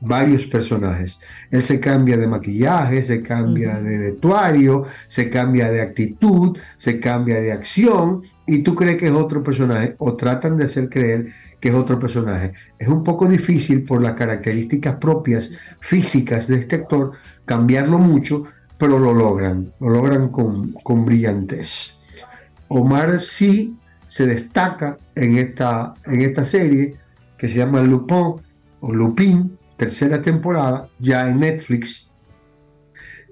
Varios 0.00 0.44
personajes. 0.44 1.18
Él 1.50 1.62
se 1.62 1.80
cambia 1.80 2.18
de 2.18 2.26
maquillaje, 2.26 3.02
se 3.02 3.22
cambia 3.22 3.78
de 3.80 3.96
vestuario, 3.96 4.84
se 5.08 5.30
cambia 5.30 5.70
de 5.70 5.80
actitud, 5.80 6.58
se 6.76 7.00
cambia 7.00 7.40
de 7.40 7.52
acción 7.52 8.22
y 8.46 8.62
tú 8.62 8.74
crees 8.74 8.98
que 8.98 9.06
es 9.06 9.14
otro 9.14 9.42
personaje 9.42 9.94
o 9.98 10.14
tratan 10.14 10.58
de 10.58 10.64
hacer 10.64 10.90
creer 10.90 11.28
que 11.58 11.70
es 11.70 11.74
otro 11.74 11.98
personaje. 11.98 12.52
Es 12.78 12.88
un 12.88 13.02
poco 13.02 13.26
difícil 13.26 13.84
por 13.86 14.02
las 14.02 14.12
características 14.12 14.96
propias 14.96 15.50
físicas 15.80 16.48
de 16.48 16.56
este 16.56 16.76
actor 16.76 17.12
cambiarlo 17.46 17.98
mucho 17.98 18.44
pero 18.84 18.98
lo 18.98 19.14
logran, 19.14 19.72
lo 19.80 19.88
logran 19.88 20.28
con, 20.28 20.72
con 20.82 21.06
brillantez. 21.06 22.00
Omar 22.68 23.18
sí 23.18 23.74
se 24.08 24.26
destaca 24.26 24.98
en 25.14 25.38
esta, 25.38 25.94
en 26.04 26.20
esta 26.20 26.44
serie 26.44 26.94
que 27.38 27.48
se 27.48 27.56
llama 27.56 27.80
Lupin 27.80 28.42
o 28.80 28.92
Lupin, 28.92 29.56
tercera 29.78 30.20
temporada, 30.20 30.86
ya 30.98 31.30
en 31.30 31.40
Netflix, 31.40 32.10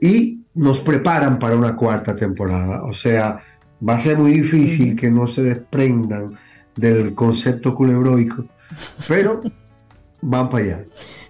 y 0.00 0.40
nos 0.54 0.78
preparan 0.78 1.38
para 1.38 1.54
una 1.54 1.76
cuarta 1.76 2.16
temporada. 2.16 2.84
O 2.84 2.94
sea, 2.94 3.42
va 3.86 3.96
a 3.96 3.98
ser 3.98 4.16
muy 4.16 4.32
difícil 4.32 4.96
que 4.96 5.10
no 5.10 5.26
se 5.26 5.42
desprendan 5.42 6.34
del 6.76 7.14
concepto 7.14 7.74
culebroico, 7.74 8.46
pero 9.06 9.42
van 10.22 10.48
para 10.48 10.64
allá. 10.64 10.84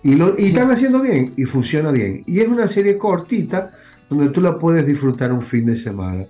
Y, 0.05 0.15
lo, 0.15 0.39
y 0.39 0.47
están 0.47 0.71
haciendo 0.71 1.01
bien 1.01 1.35
y 1.37 1.43
funciona 1.43 1.91
bien. 1.91 2.23
Y 2.29 2.39
es 2.39 2.47
una 2.47 2.69
serie 2.69 2.97
cortita 2.97 3.73
donde 4.13 4.33
tú 4.33 4.41
la 4.41 4.59
puedes 4.59 4.87
disfrutar 4.87 5.33
un 5.33 5.43
fin 5.43 5.67
de 5.67 5.77
semana. 5.77 6.25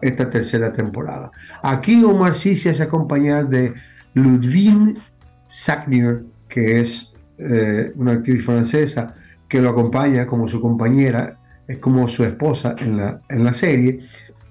esta 0.00 0.30
tercera 0.30 0.72
temporada. 0.72 1.30
Aquí 1.62 2.02
Omar 2.02 2.34
sí 2.34 2.56
se 2.56 2.70
hace 2.70 2.82
acompañar 2.84 3.48
de 3.48 3.74
Ludwig 4.14 4.96
Sagnier, 5.46 6.24
que 6.48 6.80
es 6.80 7.12
eh, 7.36 7.92
una 7.96 8.12
actriz 8.12 8.44
francesa 8.44 9.14
que 9.46 9.60
lo 9.60 9.70
acompaña 9.70 10.26
como 10.26 10.48
su 10.48 10.60
compañera, 10.60 11.38
es 11.66 11.78
como 11.78 12.08
su 12.08 12.24
esposa 12.24 12.76
en 12.78 12.96
la, 12.96 13.20
en 13.28 13.44
la 13.44 13.52
serie, 13.52 14.00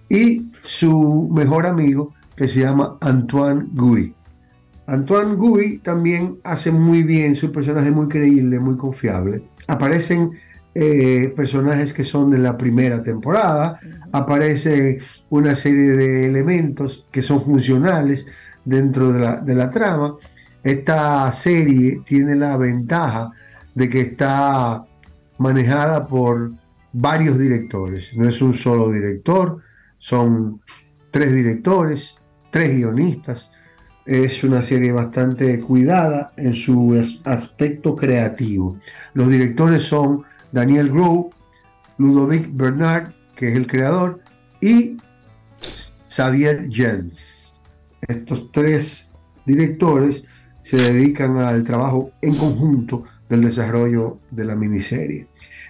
y 0.09 0.51
su 0.63 1.29
mejor 1.31 1.65
amigo 1.65 2.13
que 2.35 2.47
se 2.47 2.59
llama 2.61 2.97
Antoine 3.01 3.67
Gouy. 3.73 4.13
Antoine 4.85 5.35
Gouy 5.35 5.79
también 5.79 6.37
hace 6.43 6.71
muy 6.71 7.03
bien, 7.03 7.35
su 7.35 7.51
personaje 7.51 7.91
muy 7.91 8.07
creíble, 8.07 8.59
muy 8.59 8.77
confiable. 8.77 9.43
Aparecen 9.67 10.31
eh, 10.79 11.33
personajes 11.35 11.91
que 11.91 12.05
son 12.05 12.29
de 12.29 12.37
la 12.37 12.55
primera 12.55 13.01
temporada, 13.01 13.79
aparece 14.11 14.99
una 15.31 15.55
serie 15.55 15.93
de 15.93 16.27
elementos 16.27 17.07
que 17.09 17.23
son 17.23 17.41
funcionales 17.41 18.27
dentro 18.63 19.11
de 19.11 19.19
la, 19.19 19.37
de 19.37 19.55
la 19.55 19.71
trama. 19.71 20.17
Esta 20.63 21.31
serie 21.31 22.03
tiene 22.05 22.35
la 22.35 22.57
ventaja 22.57 23.31
de 23.73 23.89
que 23.89 24.01
está 24.01 24.85
manejada 25.39 26.05
por 26.05 26.51
varios 26.93 27.39
directores, 27.39 28.15
no 28.15 28.29
es 28.29 28.39
un 28.39 28.53
solo 28.53 28.91
director, 28.91 29.59
son 29.97 30.61
tres 31.09 31.33
directores, 31.33 32.19
tres 32.51 32.75
guionistas. 32.75 33.51
Es 34.05 34.43
una 34.43 34.61
serie 34.61 34.91
bastante 34.91 35.59
cuidada 35.59 36.31
en 36.37 36.53
su 36.53 36.95
aspecto 37.23 37.95
creativo. 37.95 38.79
Los 39.15 39.29
directores 39.29 39.83
son 39.83 40.23
Daniel 40.57 40.89
Grove, 40.89 41.29
Ludovic 41.99 42.49
Bernard, 42.51 43.11
que 43.35 43.49
es 43.49 43.55
el 43.55 43.67
creador, 43.67 44.21
y 44.59 44.97
Xavier 46.09 46.67
Jens. 46.71 47.61
Estos 48.07 48.51
tres 48.51 49.13
directores 49.45 50.23
se 50.63 50.77
dedican 50.77 51.37
al 51.37 51.63
trabajo 51.63 52.09
en 52.23 52.33
conjunto 52.35 53.03
del 53.29 53.43
desarrollo 53.43 54.17
de 54.31 54.45
la 54.45 54.55
miniserie. 54.55 55.27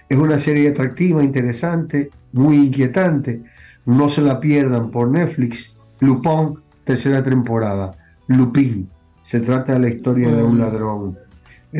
Es 0.08 0.16
una 0.16 0.38
serie 0.38 0.70
atractiva, 0.70 1.22
interesante, 1.22 2.10
muy 2.32 2.56
inquietante. 2.56 3.42
No 3.84 4.08
se 4.08 4.22
la 4.22 4.40
pierdan 4.40 4.90
por 4.90 5.10
Netflix. 5.10 5.74
Lupin, 6.00 6.60
tercera 6.84 7.22
temporada. 7.22 7.94
Lupin. 8.28 8.88
Se 9.26 9.40
trata 9.40 9.74
de 9.74 9.80
la 9.80 9.88
historia 9.90 10.30
de 10.30 10.42
un 10.42 10.56
mm. 10.56 10.60
ladrón 10.60 11.18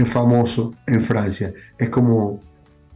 famoso 0.05 0.75
en 0.87 1.03
Francia. 1.03 1.55
Es 1.79 1.89
como 1.89 2.41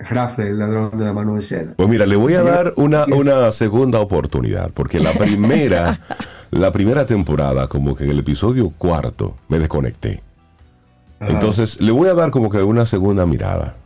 Raffle, 0.09 0.49
el 0.49 0.59
ladrón 0.59 0.99
de 0.99 1.05
la 1.05 1.13
mano 1.13 1.37
de 1.37 1.43
seda. 1.43 1.75
Pues 1.77 1.89
mira, 1.89 2.07
le 2.07 2.17
voy 2.17 2.35
a 2.35 2.43
dar 2.43 2.73
una, 2.77 3.05
una 3.07 3.53
segunda 3.53 4.01
oportunidad, 4.01 4.71
porque 4.73 5.01
la 5.01 5.13
primera, 5.13 6.01
la 6.51 6.73
primera 6.73 7.07
temporada, 7.07 7.69
como 7.69 7.95
que 7.95 8.05
en 8.05 8.11
el 8.11 8.19
episodio 8.19 8.73
cuarto, 8.77 9.37
me 9.49 9.59
desconecté. 9.59 10.23
Entonces, 11.21 11.81
le 11.81 11.93
voy 11.93 12.09
a 12.09 12.15
dar 12.15 12.31
como 12.31 12.51
que 12.51 12.63
una 12.63 12.85
segunda 12.85 13.27
mirada. 13.27 13.77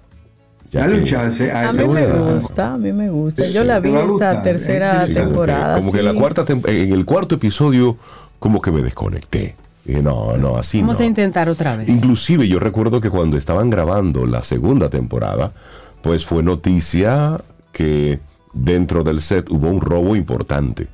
Dale 0.72 0.98
un 0.98 1.04
chance. 1.04 1.50
A, 1.52 1.72
mí 1.72 1.86
me 1.86 2.06
gusta, 2.06 2.74
a 2.74 2.78
mí 2.78 2.92
me 2.92 3.10
gusta. 3.10 3.46
Yo 3.48 3.64
la 3.64 3.80
vi 3.80 3.94
esta 3.94 4.42
tercera 4.42 5.06
temporada. 5.06 5.78
Como 5.78 5.92
que, 5.92 6.00
en, 6.00 6.04
la 6.04 6.14
cuarta 6.14 6.44
en 6.48 6.92
el 6.92 7.04
cuarto 7.04 7.36
episodio, 7.36 7.96
como 8.38 8.60
que 8.60 8.70
me 8.70 8.82
desconecté. 8.82 9.56
no, 9.86 10.36
no, 10.36 10.56
así 10.56 10.80
Vamos 10.80 11.00
a 11.00 11.04
intentar 11.04 11.48
otra 11.48 11.76
vez. 11.76 11.88
Inclusive 11.88 12.48
yo 12.48 12.58
recuerdo 12.58 13.00
que 13.00 13.10
cuando 13.10 13.36
estaban 13.36 13.70
grabando 13.70 14.26
la 14.26 14.42
segunda 14.42 14.88
temporada, 14.90 15.52
pues 16.06 16.24
fue 16.24 16.44
noticia 16.44 17.40
que 17.72 18.20
dentro 18.52 19.02
del 19.02 19.20
set 19.20 19.50
hubo 19.50 19.68
un 19.68 19.80
robo 19.80 20.14
importante. 20.14 20.86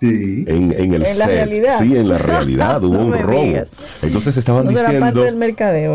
En, 0.00 0.72
el 0.94 1.04
set. 1.04 1.26
realidad. 1.26 1.78
Sí, 1.78 1.94
en 1.94 2.08
la 2.08 2.16
realidad 2.16 2.82
hubo 2.84 2.98
un 2.98 3.12
robo. 3.12 3.62
Entonces 4.00 4.38
estaban 4.38 4.68
diciendo. 4.68 5.26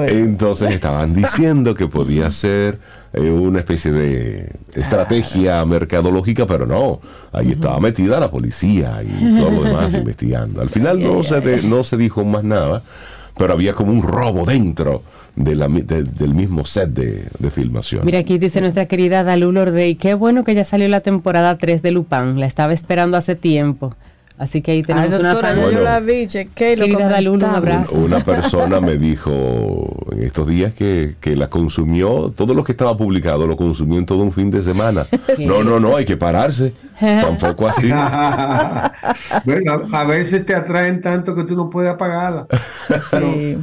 entonces 0.07 0.69
estaban 0.69 1.15
diciendo 1.15 1.73
que 1.73 1.87
podía 1.87 2.29
ser 2.31 2.77
eh, 3.11 3.21
una 3.21 3.57
especie 3.57 3.91
de 3.91 4.51
estrategia 4.75 5.65
mercadológica, 5.65 6.45
pero 6.45 6.67
no. 6.67 7.01
Ahí 7.33 7.53
estaba 7.53 7.79
metida 7.79 8.19
la 8.19 8.29
policía 8.29 9.01
y 9.03 9.35
todo 9.35 9.49
lo 9.49 9.63
demás 9.63 9.93
investigando. 9.95 10.61
Al 10.61 10.69
final 10.69 10.99
no 10.99 11.23
se, 11.23 11.63
no 11.63 11.83
se 11.83 11.97
dijo 11.97 12.23
más 12.23 12.43
nada, 12.43 12.83
pero 13.35 13.53
había 13.53 13.73
como 13.73 13.91
un 13.91 14.03
robo 14.03 14.45
dentro. 14.45 15.01
De 15.37 15.55
la, 15.55 15.67
del 15.67 16.33
mismo 16.33 16.65
set 16.65 16.89
de, 16.89 17.51
filmación. 17.51 18.03
Mira, 18.05 18.19
aquí 18.19 18.39
dice 18.39 18.59
nuestra 18.59 18.87
querida 18.87 19.23
Dalu 19.23 19.51
Lordey, 19.51 19.95
qué 19.95 20.15
bueno 20.15 20.43
que 20.43 20.55
ya 20.55 20.65
salió 20.65 20.87
la 20.87 21.01
temporada 21.01 21.55
3 21.57 21.81
de 21.81 21.91
Lupin, 21.91 22.39
la 22.39 22.47
estaba 22.47 22.73
esperando 22.73 23.17
hace 23.17 23.35
tiempo. 23.35 23.95
Así 24.37 24.61
que 24.61 24.71
ahí 24.71 24.83
tenemos 24.83 25.19
una 25.19 25.71
yo 25.71 25.81
la 25.81 25.99
vi, 25.99 26.27
chequé, 26.27 26.77
lo 26.77 26.85
un 27.33 27.43
abrazo. 27.43 27.99
Una 27.99 28.23
persona 28.23 28.79
me 28.79 28.97
dijo 28.99 29.97
en 30.11 30.21
estos 30.21 30.45
días 30.45 30.75
que, 30.75 31.15
que, 31.19 31.35
la 31.35 31.47
consumió, 31.47 32.31
todo 32.35 32.53
lo 32.53 32.63
que 32.63 32.73
estaba 32.73 32.95
publicado 32.95 33.47
lo 33.47 33.57
consumió 33.57 33.97
en 33.97 34.05
todo 34.05 34.19
un 34.19 34.31
fin 34.31 34.51
de 34.51 34.61
semana. 34.61 35.07
No, 35.39 35.63
no, 35.63 35.79
no, 35.79 35.95
hay 35.95 36.03
que 36.03 36.17
pararse. 36.17 36.73
Tampoco 36.99 37.67
así. 37.67 37.89
bueno, 39.45 39.81
a 39.91 40.03
veces 40.03 40.45
te 40.45 40.55
atraen 40.55 40.99
tanto 40.99 41.35
que 41.35 41.43
tú 41.43 41.55
no 41.55 41.69
puedes 41.69 41.91
apagarla. 41.91 42.47
Sí. 43.11 43.57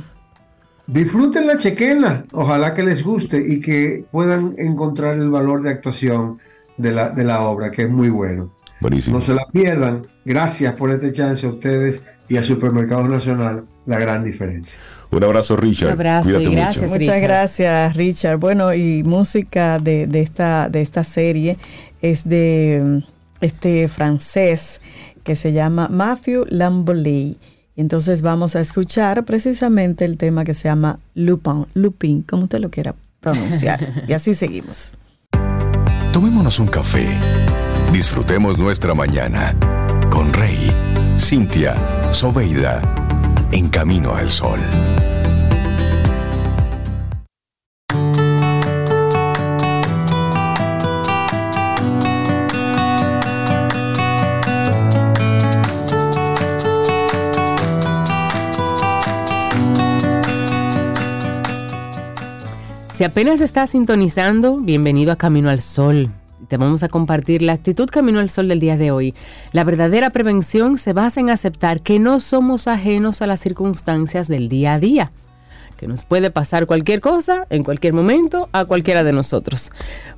Disfrútenla, 0.86 1.58
chequenla. 1.58 2.24
Ojalá 2.32 2.74
que 2.74 2.82
les 2.82 3.02
guste 3.02 3.38
y 3.38 3.60
que 3.60 4.04
puedan 4.10 4.54
encontrar 4.58 5.16
el 5.16 5.30
valor 5.30 5.62
de 5.62 5.70
actuación 5.70 6.38
de 6.76 6.92
la, 6.92 7.10
de 7.10 7.24
la 7.24 7.42
obra, 7.42 7.70
que 7.70 7.82
es 7.82 7.90
muy 7.90 8.10
bueno. 8.10 8.50
No 9.10 9.20
se 9.20 9.32
la 9.32 9.46
pierdan. 9.46 10.02
Gracias 10.24 10.74
por 10.74 10.90
este 10.90 11.12
chance 11.12 11.46
a 11.46 11.48
ustedes 11.48 12.02
y 12.28 12.36
a 12.36 12.42
Supermercados 12.42 13.08
Nacional, 13.08 13.64
la 13.86 13.98
gran 13.98 14.24
diferencia. 14.24 14.78
Un 15.10 15.24
abrazo, 15.24 15.56
Richard. 15.56 15.88
Un 15.88 15.92
abrazo 15.94 16.40
y 16.40 16.44
gracias, 16.46 16.90
Muchas 16.90 17.20
gracias, 17.20 17.96
Richard. 17.96 18.38
Bueno, 18.38 18.74
y 18.74 19.02
música 19.02 19.78
de, 19.78 20.08
esta, 20.12 20.68
de 20.68 20.82
esta 20.82 21.04
serie 21.04 21.56
es 22.02 22.28
de 22.28 23.02
este 23.40 23.88
francés 23.88 24.80
que 25.22 25.36
se 25.36 25.52
llama 25.52 25.88
Matthew 25.88 26.44
Lamboley. 26.48 27.38
Y 27.76 27.80
entonces 27.80 28.22
vamos 28.22 28.56
a 28.56 28.60
escuchar 28.60 29.24
precisamente 29.24 30.04
el 30.04 30.16
tema 30.16 30.44
que 30.44 30.54
se 30.54 30.68
llama 30.68 31.00
Lupin, 31.14 31.66
Lupin, 31.74 32.22
como 32.22 32.44
usted 32.44 32.60
lo 32.60 32.70
quiera 32.70 32.94
pronunciar. 33.20 34.04
y 34.08 34.12
así 34.12 34.34
seguimos. 34.34 34.92
Tomémonos 36.12 36.60
un 36.60 36.68
café 36.68 37.18
Disfrutemos 37.94 38.58
nuestra 38.58 38.92
mañana 38.92 39.54
con 40.10 40.32
Rey, 40.32 40.72
Cintia, 41.16 42.12
Soveida, 42.12 42.82
en 43.52 43.68
camino 43.68 44.16
al 44.16 44.28
sol. 44.28 44.58
Si 62.94 63.02
apenas 63.04 63.40
estás 63.40 63.70
sintonizando, 63.70 64.56
bienvenido 64.58 65.12
a 65.12 65.16
Camino 65.16 65.50
al 65.50 65.60
Sol 65.60 66.10
te 66.48 66.56
vamos 66.56 66.82
a 66.82 66.88
compartir 66.88 67.42
la 67.42 67.52
actitud 67.52 67.88
Camino 67.88 68.20
al 68.20 68.30
Sol 68.30 68.48
del 68.48 68.60
día 68.60 68.76
de 68.76 68.90
hoy. 68.90 69.14
La 69.52 69.64
verdadera 69.64 70.10
prevención 70.10 70.78
se 70.78 70.92
basa 70.92 71.20
en 71.20 71.30
aceptar 71.30 71.80
que 71.80 71.98
no 71.98 72.20
somos 72.20 72.68
ajenos 72.68 73.22
a 73.22 73.26
las 73.26 73.40
circunstancias 73.40 74.28
del 74.28 74.48
día 74.48 74.74
a 74.74 74.78
día 74.78 75.12
que 75.76 75.88
nos 75.88 76.04
puede 76.04 76.30
pasar 76.30 76.66
cualquier 76.66 77.00
cosa 77.00 77.48
en 77.50 77.64
cualquier 77.64 77.94
momento 77.94 78.48
a 78.52 78.64
cualquiera 78.64 79.02
de 79.02 79.12
nosotros. 79.12 79.72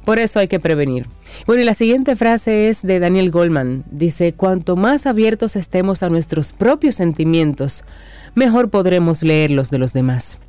Por 0.04 0.18
eso 0.18 0.38
hay 0.38 0.48
que 0.48 0.60
prevenir. 0.60 1.06
Bueno, 1.46 1.62
y 1.62 1.64
la 1.64 1.72
siguiente 1.72 2.14
frase 2.14 2.68
es 2.68 2.82
de 2.82 3.00
Daniel 3.00 3.30
Goldman. 3.30 3.84
Dice, 3.90 4.34
cuanto 4.34 4.76
más 4.76 5.06
abiertos 5.06 5.56
estemos 5.56 6.02
a 6.02 6.10
nuestros 6.10 6.52
propios 6.52 6.96
sentimientos, 6.96 7.84
mejor 8.34 8.68
podremos 8.68 9.22
leer 9.22 9.50
los 9.50 9.70
de 9.70 9.78
los 9.78 9.94
demás. 9.94 10.40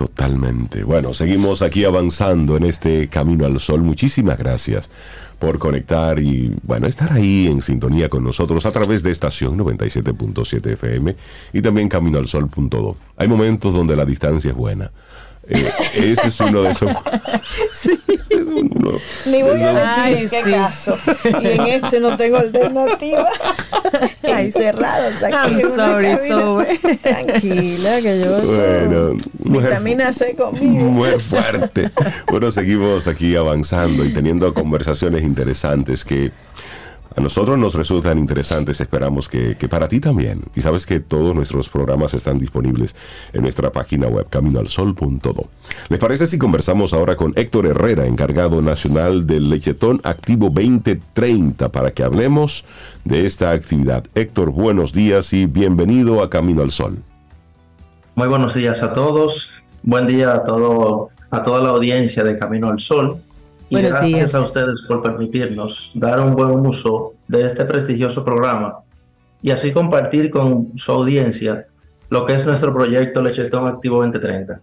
Totalmente. 0.00 0.82
Bueno, 0.82 1.12
seguimos 1.12 1.60
aquí 1.60 1.84
avanzando 1.84 2.56
en 2.56 2.64
este 2.64 3.08
camino 3.08 3.44
al 3.44 3.60
sol. 3.60 3.82
Muchísimas 3.82 4.38
gracias 4.38 4.88
por 5.38 5.58
conectar 5.58 6.18
y, 6.18 6.56
bueno, 6.62 6.86
estar 6.86 7.12
ahí 7.12 7.48
en 7.48 7.60
sintonía 7.60 8.08
con 8.08 8.24
nosotros 8.24 8.64
a 8.64 8.72
través 8.72 9.02
de 9.02 9.10
estación 9.10 9.58
97.7 9.58 10.72
FM 10.72 11.16
y 11.52 11.60
también 11.60 11.90
caminoalsol.do. 11.90 12.96
Hay 13.18 13.28
momentos 13.28 13.74
donde 13.74 13.94
la 13.94 14.06
distancia 14.06 14.52
es 14.52 14.56
buena 14.56 14.90
eh, 15.50 15.72
ese 15.94 16.28
es 16.28 16.40
uno 16.40 16.62
de 16.62 16.70
esos. 16.72 16.90
Sí. 17.74 17.98
Ni 19.26 19.42
voy 19.42 19.60
a 19.62 19.72
decir 19.72 20.22
en 20.22 20.28
qué 20.28 20.50
caso. 20.50 20.98
Y 21.42 21.46
en 21.46 21.60
este 21.66 22.00
no 22.00 22.16
tengo 22.16 22.38
alternativa. 22.38 23.28
Encerrados 24.22 25.22
aquí. 25.22 25.34
I'm 25.34 25.60
sorry, 25.60 26.96
Tranquila, 27.02 28.00
que 28.00 28.20
yo 28.20 28.40
bueno, 28.42 29.18
soy 29.42 29.62
vitamina 29.62 30.12
C 30.12 30.34
conmigo. 30.34 30.90
Muy 30.90 31.18
fuerte. 31.18 31.90
Bueno, 32.30 32.50
seguimos 32.50 33.06
aquí 33.06 33.36
avanzando 33.36 34.04
y 34.04 34.12
teniendo 34.12 34.52
conversaciones 34.54 35.24
interesantes 35.24 36.04
que 36.04 36.32
a 37.14 37.20
nosotros 37.20 37.58
nos 37.58 37.74
resultan 37.74 38.18
interesantes, 38.18 38.80
esperamos 38.80 39.28
que, 39.28 39.56
para 39.68 39.88
ti 39.88 40.00
también. 40.00 40.42
Y 40.54 40.60
sabes 40.60 40.86
que 40.86 41.00
todos 41.00 41.34
nuestros 41.34 41.68
programas 41.68 42.14
están 42.14 42.38
disponibles 42.38 42.94
en 43.32 43.42
nuestra 43.42 43.70
página 43.70 44.06
web 44.06 44.26
caminoalsol.do. 44.28 45.48
¿Les 45.88 45.98
parece 45.98 46.26
si 46.26 46.38
conversamos 46.38 46.92
ahora 46.92 47.16
con 47.16 47.32
Héctor 47.36 47.66
Herrera, 47.66 48.06
encargado 48.06 48.62
nacional 48.62 49.26
del 49.26 49.50
Lechetón 49.50 50.00
Activo 50.04 50.50
2030, 50.50 51.70
para 51.70 51.90
que 51.90 52.02
hablemos 52.02 52.64
de 53.04 53.26
esta 53.26 53.50
actividad? 53.50 54.04
Héctor, 54.14 54.50
buenos 54.50 54.92
días 54.92 55.32
y 55.32 55.46
bienvenido 55.46 56.22
a 56.22 56.30
Camino 56.30 56.62
al 56.62 56.70
Sol. 56.70 56.98
Muy 58.14 58.28
buenos 58.28 58.54
días 58.54 58.82
a 58.82 58.92
todos. 58.92 59.52
Buen 59.82 60.06
día 60.06 60.34
a 60.34 60.44
todo 60.44 61.10
a 61.30 61.42
toda 61.42 61.62
la 61.62 61.70
audiencia 61.70 62.24
de 62.24 62.36
Camino 62.36 62.68
al 62.68 62.80
Sol. 62.80 63.18
Y 63.70 63.80
gracias 63.80 64.34
a 64.34 64.42
ustedes 64.42 64.82
por 64.88 65.00
permitirnos 65.00 65.92
dar 65.94 66.20
un 66.20 66.34
buen 66.34 66.66
uso 66.66 67.14
de 67.28 67.46
este 67.46 67.64
prestigioso 67.64 68.24
programa 68.24 68.80
y 69.42 69.52
así 69.52 69.72
compartir 69.72 70.28
con 70.28 70.72
su 70.76 70.92
audiencia 70.92 71.66
lo 72.08 72.26
que 72.26 72.34
es 72.34 72.44
nuestro 72.44 72.74
proyecto 72.74 73.22
Lechetón 73.22 73.68
Activo 73.68 74.02
2030. 74.02 74.60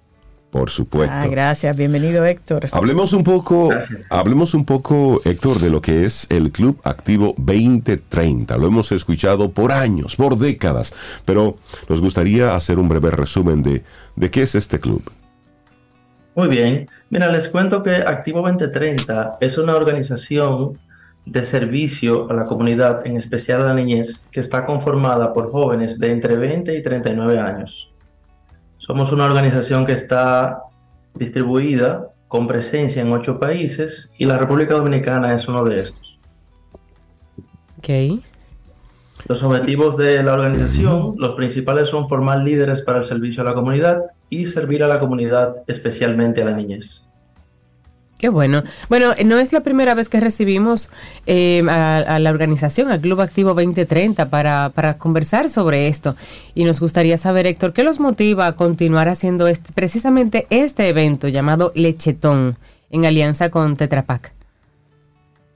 Por 0.52 0.70
supuesto. 0.70 1.14
Ah, 1.14 1.28
gracias, 1.28 1.76
bienvenido 1.76 2.26
Héctor. 2.26 2.68
Hablemos 2.72 3.14
un 3.14 3.24
poco, 3.24 3.70
hablemos 4.10 4.54
un 4.54 4.66
poco, 4.66 5.22
Héctor, 5.24 5.60
de 5.60 5.70
lo 5.70 5.82
que 5.82 6.06
es 6.06 6.26
el 6.30 6.52
Club 6.52 6.80
Activo 6.84 7.34
2030. 7.38 8.58
Lo 8.58 8.68
hemos 8.68 8.92
escuchado 8.92 9.52
por 9.52 9.72
años, 9.72 10.16
por 10.16 10.38
décadas, 10.38 10.94
pero 11.26 11.58
nos 11.88 12.02
gustaría 12.02 12.56
hacer 12.56 12.80
un 12.80 12.90
breve 12.90 13.12
resumen 13.12 13.62
de, 13.62 13.84
de 14.16 14.32
qué 14.32 14.44
es 14.44 14.56
este 14.56 14.80
club. 14.80 15.04
Muy 16.38 16.50
bien. 16.50 16.88
Mira, 17.10 17.32
les 17.32 17.50
cuento 17.50 17.82
que 17.82 17.96
Activo 17.96 18.44
2030 18.44 19.40
es 19.42 19.58
una 19.58 19.76
organización 19.76 20.78
de 21.26 21.44
servicio 21.44 22.30
a 22.30 22.36
la 22.36 22.46
comunidad, 22.46 23.08
en 23.08 23.18
especial 23.18 23.64
a 23.64 23.70
la 23.70 23.74
niñez, 23.74 24.20
que 24.32 24.40
está 24.40 24.64
conformada 24.64 25.34
por 25.34 25.52
jóvenes 25.52 25.98
de 25.98 26.12
entre 26.12 26.38
20 26.38 26.78
y 26.78 26.84
39 26.84 27.40
años. 27.40 27.92
Somos 28.78 29.12
una 29.12 29.26
organización 29.26 29.84
que 29.88 29.94
está 29.94 30.62
distribuida 31.16 32.10
con 32.28 32.46
presencia 32.46 33.02
en 33.02 33.12
ocho 33.12 33.40
países 33.40 34.14
y 34.20 34.26
la 34.26 34.38
República 34.38 34.76
Dominicana 34.76 35.34
es 35.34 35.48
uno 35.48 35.64
de 35.64 35.78
estos. 35.78 36.20
Okay. 37.80 38.22
Los 39.28 39.44
objetivos 39.44 39.98
de 39.98 40.24
la 40.24 40.34
organización, 40.34 41.16
los 41.18 41.36
principales 41.36 41.90
son 41.90 42.08
formar 42.08 42.40
líderes 42.40 42.82
para 42.82 43.00
el 43.00 43.06
servicio 43.06 43.42
a 43.44 43.46
la 43.46 43.54
comunidad 43.54 44.04
y 44.30 44.46
servir 44.46 44.84
a 44.84 44.88
la 44.88 45.00
comunidad, 45.00 45.58
especialmente 45.68 46.42
a 46.42 46.46
la 46.46 46.52
niñez. 46.52 47.10
Qué 48.18 48.30
bueno. 48.30 48.64
Bueno, 48.90 49.14
no 49.26 49.38
es 49.38 49.54
la 49.54 49.62
primera 49.62 49.94
vez 49.94 50.10
que 50.10 50.20
recibimos 50.20 50.90
eh, 51.28 51.62
a, 51.70 52.18
la 52.20 52.30
organización, 52.32 52.90
al 52.90 53.02
Club 53.02 53.22
Activo 53.22 53.50
2030, 53.54 54.30
para, 54.30 54.72
para, 54.74 54.98
conversar 54.98 55.50
sobre 55.50 55.88
esto. 55.88 56.16
Y 56.56 56.64
nos 56.64 56.80
gustaría 56.80 57.18
saber, 57.18 57.46
Héctor, 57.46 57.74
¿qué 57.74 57.84
los 57.84 58.00
motiva 58.00 58.48
a 58.48 58.56
continuar 58.56 59.08
haciendo 59.08 59.48
este, 59.48 59.72
precisamente 59.74 60.48
este 60.50 60.88
evento 60.88 61.28
llamado 61.28 61.72
Lechetón 61.76 62.58
en 62.90 63.06
alianza 63.06 63.52
con 63.52 63.76
Tetra 63.76 64.06
Pak? 64.06 64.32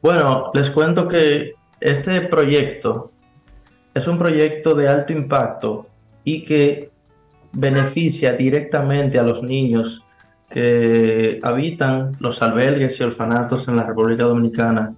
Bueno, 0.03 0.52
les 0.53 0.69
cuento 0.69 1.07
que 1.07 1.53
este 1.80 2.22
proyecto 2.22 3.11
es 3.93 4.07
un 4.07 4.18
proyecto 4.18 4.76
de 4.76 4.88
alto 4.88 5.13
impacto 5.13 5.88
y 6.23 6.43
que 6.43 6.91
beneficia 7.51 8.34
directamente 8.34 9.19
a 9.19 9.23
los 9.23 9.43
niños 9.43 10.03
que 10.49 11.39
habitan 11.43 12.15
los 12.19 12.41
albergues 12.41 12.99
y 12.99 13.03
orfanatos 13.03 13.68
en 13.68 13.76
la 13.76 13.84
República 13.84 14.23
Dominicana 14.23 14.93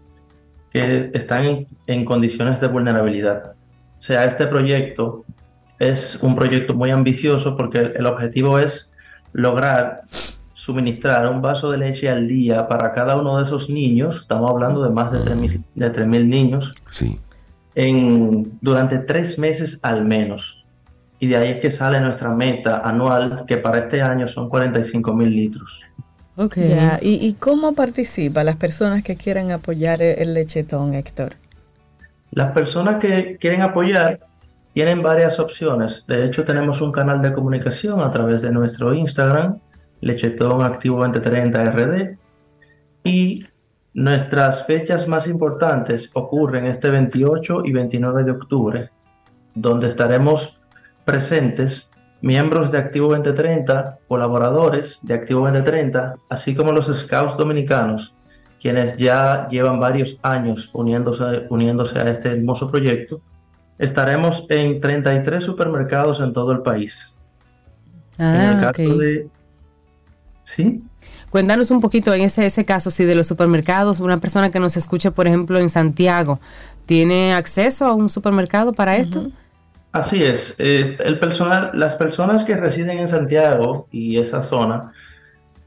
que 0.70 1.12
están 1.14 1.68
en, 1.86 2.06
condiciones 2.06 2.60
de 2.60 2.68
vulnerabilidad. 2.68 3.54
Sea, 4.00 4.26
este 4.26 4.48
proyecto 4.48 5.24
es 5.78 6.22
un 6.22 6.36
proyecto 6.36 6.74
muy 6.74 6.90
ambicioso 6.90 7.56
porque 7.56 7.94
el, 7.96 8.06
objetivo 8.08 8.58
es 8.58 8.92
lograr 9.32 10.02
suministrar 10.54 11.28
un 11.30 11.42
vaso 11.42 11.70
de 11.72 11.78
leche 11.78 12.10
al 12.10 12.28
día 12.28 12.68
para 12.68 12.92
cada 12.92 13.18
uno 13.18 13.38
de 13.38 13.44
esos 13.44 13.70
niños, 13.70 14.18
estamos 14.18 14.50
hablando 14.50 14.84
de 14.84 14.90
más 14.90 15.12
de 15.12 15.20
3.000 15.20 16.26
niños, 16.26 16.74
sí 16.90 17.20
en, 17.76 18.58
durante 18.62 19.00
tres 19.00 19.38
meses 19.40 19.80
al 19.84 20.06
menos. 20.06 20.64
Y 21.20 21.28
de 21.28 21.38
ahí 21.38 21.52
es 21.52 21.60
que 21.60 21.72
sale 21.72 22.00
nuestra 22.02 22.30
meta 22.30 22.82
anual, 22.84 23.46
que 23.48 23.58
para 23.58 23.80
este 23.80 24.02
año 24.02 24.28
son 24.28 24.50
45 24.50 25.14
mil 25.14 25.30
litros. 25.30 25.84
Okay. 26.36 26.76
¿Y, 27.02 27.34
cómo 27.34 27.74
participan 27.74 28.48
las 28.48 28.56
personas 28.56 29.04
que 29.04 29.16
quieran 29.16 29.52
apoyar 29.52 30.02
el 30.02 30.34
lechetón, 30.34 30.96
Héctor? 30.96 31.36
Las 32.32 32.52
personas 32.54 33.00
que 33.00 33.38
quieren 33.40 33.62
apoyar 33.62 34.20
tienen 34.74 35.04
varias 35.04 35.40
opciones. 35.40 36.06
De 36.08 36.26
hecho, 36.26 36.44
tenemos 36.44 36.82
un 36.82 36.92
canal 36.92 37.22
de 37.22 37.32
comunicación 37.32 38.00
a 38.00 38.10
través 38.10 38.42
de 38.42 38.52
nuestro 38.52 38.94
Instagram, 38.96 39.60
Lechetón 40.02 40.66
Activo 40.66 41.00
2030 41.02 41.64
RD, 41.66 42.18
y 43.04 43.46
Nuestras 43.94 44.66
fechas 44.66 45.08
más 45.08 45.28
importantes 45.28 46.10
ocurren 46.14 46.66
este 46.66 46.90
28 46.90 47.64
y 47.64 47.72
29 47.72 48.24
de 48.24 48.32
octubre, 48.32 48.90
donde 49.54 49.88
estaremos 49.88 50.60
presentes 51.06 51.92
miembros 52.22 52.72
de 52.72 52.80
Activo 52.80 53.10
2030, 53.10 54.00
colaboradores 54.08 55.00
de 55.04 55.14
Activo 55.14 55.42
2030, 55.42 56.16
así 56.30 56.56
como 56.56 56.72
los 56.72 56.88
Scouts 56.88 57.38
dominicanos, 57.38 58.16
quienes 58.60 58.98
ya 58.98 59.48
llevan 59.50 59.80
varios 59.80 60.18
años 60.24 60.72
uniéndose, 60.74 61.46
uniéndose 61.50 62.00
a 62.00 62.10
este 62.10 62.30
hermoso 62.30 62.72
proyecto. 62.72 63.22
Estaremos 63.78 64.48
en 64.50 64.80
33 64.80 65.44
supermercados 65.44 66.20
en 66.22 66.34
todo 66.34 66.52
el 66.52 66.62
país. 66.62 67.16
en 68.18 68.26
el 68.26 68.56
ah, 68.56 68.72
caso 68.72 68.98
de... 68.98 69.28
¿Sí? 70.46 70.82
Cuéntanos 71.34 71.72
un 71.72 71.82
poquito 71.82 72.14
en 72.14 72.22
ese, 72.22 72.46
ese 72.46 72.64
caso, 72.64 72.92
si 72.92 73.06
de 73.06 73.16
los 73.16 73.26
supermercados, 73.26 74.00
una 74.00 74.18
persona 74.18 74.52
que 74.52 74.60
nos 74.60 74.78
escuche, 74.78 75.10
por 75.10 75.26
ejemplo, 75.26 75.58
en 75.58 75.72
Santiago, 75.72 76.40
¿tiene 76.86 77.34
acceso 77.34 77.88
a 77.88 77.94
un 77.96 78.12
supermercado 78.12 78.72
para 78.72 78.98
esto? 78.98 79.32
Así 79.92 80.24
es. 80.24 80.56
Eh, 80.60 80.96
el 81.00 81.18
personal, 81.18 81.72
las 81.74 81.96
personas 81.96 82.44
que 82.44 82.56
residen 82.56 83.00
en 83.00 83.08
Santiago 83.08 83.88
y 83.90 84.20
esa 84.20 84.44
zona 84.44 84.92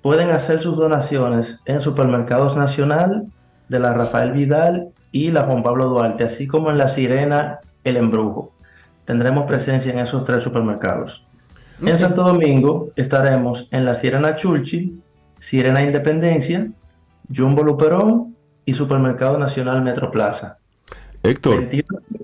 pueden 0.03 0.31
hacer 0.31 0.63
sus 0.63 0.77
donaciones 0.77 1.63
en 1.65 1.81
Supermercados 1.81 2.55
Nacional, 2.55 3.25
de 3.69 3.81
la 3.81 3.93
Rafael 3.93 4.31
Vidal 4.31 4.91
y 5.11 5.33
la 5.33 5.47
Juan 5.47 5.65
Pablo 5.65 5.89
Duarte, 5.89 6.23
así 6.23 6.47
como 6.47 6.71
en 6.71 6.79
la 6.79 6.87
Sirena 6.87 7.59
El 7.83 7.97
Embrujo. 7.97 8.53
Tendremos 9.05 9.47
presencia 9.47 9.93
en 9.93 9.99
esos 9.99 10.25
tres 10.25 10.45
supermercados. 10.45 11.27
En 11.85 11.99
Santo 11.99 12.23
Domingo 12.23 12.91
estaremos 12.95 13.67
en 13.73 13.85
la 13.85 13.97
Sirena 13.97 14.37
Chulchi, 14.37 15.03
Sirena 15.39 15.83
Independencia, 15.83 16.69
Jumbo 17.35 17.63
Luperón 17.63 18.37
y 18.65 18.75
Supermercado 18.75 19.39
Nacional 19.39 19.83
Metroplaza. 19.83 20.59
Héctor, 21.23 21.69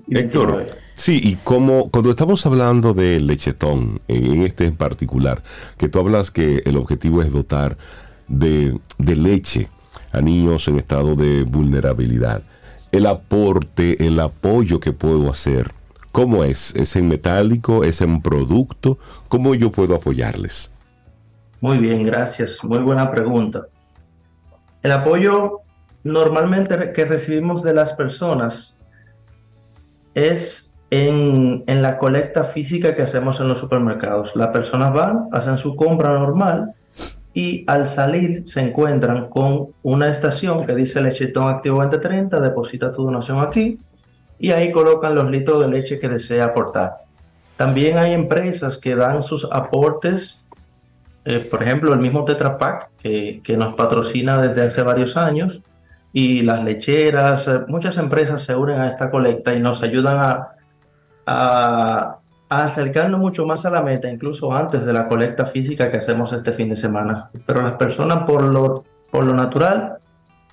Héctor, 0.09 0.67
sí, 0.95 1.19
y 1.21 1.35
como 1.35 1.89
cuando 1.89 2.11
estamos 2.11 2.45
hablando 2.45 2.93
de 2.93 3.19
lechetón, 3.19 3.99
en 4.07 4.43
este 4.43 4.65
en 4.65 4.77
particular, 4.77 5.43
que 5.77 5.89
tú 5.89 5.99
hablas 5.99 6.31
que 6.31 6.61
el 6.65 6.77
objetivo 6.77 7.21
es 7.21 7.31
dotar 7.31 7.77
de, 8.29 8.79
de 8.97 9.15
leche 9.15 9.67
a 10.13 10.21
niños 10.21 10.67
en 10.69 10.77
estado 10.77 11.15
de 11.15 11.43
vulnerabilidad, 11.43 12.43
el 12.93 13.07
aporte, 13.07 14.05
el 14.05 14.19
apoyo 14.19 14.79
que 14.79 14.93
puedo 14.93 15.29
hacer, 15.29 15.73
¿cómo 16.11 16.43
es? 16.43 16.73
¿Es 16.75 16.95
en 16.95 17.07
metálico? 17.09 17.83
¿Es 17.83 18.01
en 18.01 18.21
producto? 18.21 18.99
¿Cómo 19.27 19.55
yo 19.55 19.71
puedo 19.71 19.95
apoyarles? 19.95 20.69
Muy 21.63 21.77
bien, 21.77 22.03
gracias. 22.03 22.61
Muy 22.61 22.79
buena 22.79 23.09
pregunta. 23.09 23.67
El 24.81 24.91
apoyo 24.91 25.61
normalmente 26.03 26.91
que 26.91 27.05
recibimos 27.05 27.63
de 27.63 27.73
las 27.73 27.93
personas 27.93 28.77
es 30.13 30.75
en, 30.89 31.63
la 31.65 31.97
colecta 31.97 32.43
física 32.43 32.93
que 32.93 33.03
hacemos 33.03 33.39
en 33.39 33.47
los 33.47 33.59
supermercados. 33.59 34.35
Las 34.35 34.49
personas 34.49 34.93
van, 34.93 35.29
hacen 35.31 35.57
su 35.57 35.77
compra 35.77 36.11
normal 36.11 36.73
y 37.33 37.63
al 37.67 37.87
salir 37.87 38.45
se 38.45 38.59
encuentran 38.59 39.29
con 39.29 39.69
una 39.83 40.09
estación 40.09 40.65
que 40.65 40.75
dice 40.75 40.99
Lechetón 40.99 41.47
Activo 41.47 41.81
2030, 41.81 42.41
deposita 42.41 42.91
tu 42.91 43.05
donación 43.05 43.39
aquí 43.39 43.79
y 44.37 44.51
ahí 44.51 44.69
colocan 44.69 45.15
los 45.15 45.31
litros 45.31 45.61
de 45.61 45.69
leche 45.69 45.97
que 45.97 46.09
desea 46.09 46.43
aportar. 46.43 46.97
También 47.55 47.97
hay 47.99 48.11
empresas 48.11 48.77
que 48.77 48.97
dan 48.97 49.23
sus 49.23 49.47
aportes 49.49 50.42
eh, 51.25 51.39
por 51.39 51.63
ejemplo, 51.63 51.93
el 51.93 51.99
mismo 51.99 52.25
Tetra 52.25 52.57
Pak, 52.57 52.91
que, 52.97 53.41
nos 53.57 53.75
patrocina 53.75 54.41
desde 54.41 54.63
hace 54.63 54.81
varios 54.81 55.15
años, 55.15 55.61
y 56.11 56.41
las 56.41 56.63
lecheras, 56.63 57.47
eh, 57.47 57.61
muchas 57.67 57.97
empresas 57.97 58.43
se 58.43 58.55
unen 58.55 58.79
a 58.79 58.89
esta 58.89 59.09
colecta 59.09 59.53
y 59.53 59.59
nos 59.59 59.81
ayudan 59.81 60.17
a, 60.17 60.49
a, 61.25 62.17
acercarnos 62.49 63.19
mucho 63.19 63.45
más 63.45 63.65
a 63.65 63.69
la 63.69 63.81
meta, 63.81 64.09
incluso 64.09 64.53
antes 64.53 64.85
de 64.85 64.93
la 64.93 65.07
colecta 65.07 65.45
física 65.45 65.89
que 65.89 65.97
hacemos 65.97 66.33
este 66.33 66.51
fin 66.51 66.69
de 66.69 66.75
semana. 66.75 67.29
Pero 67.45 67.61
las 67.61 67.73
personas, 67.73 68.25
por 68.25 68.43
lo, 68.43 68.83
por 69.09 69.23
lo 69.23 69.33
natural, 69.33 69.97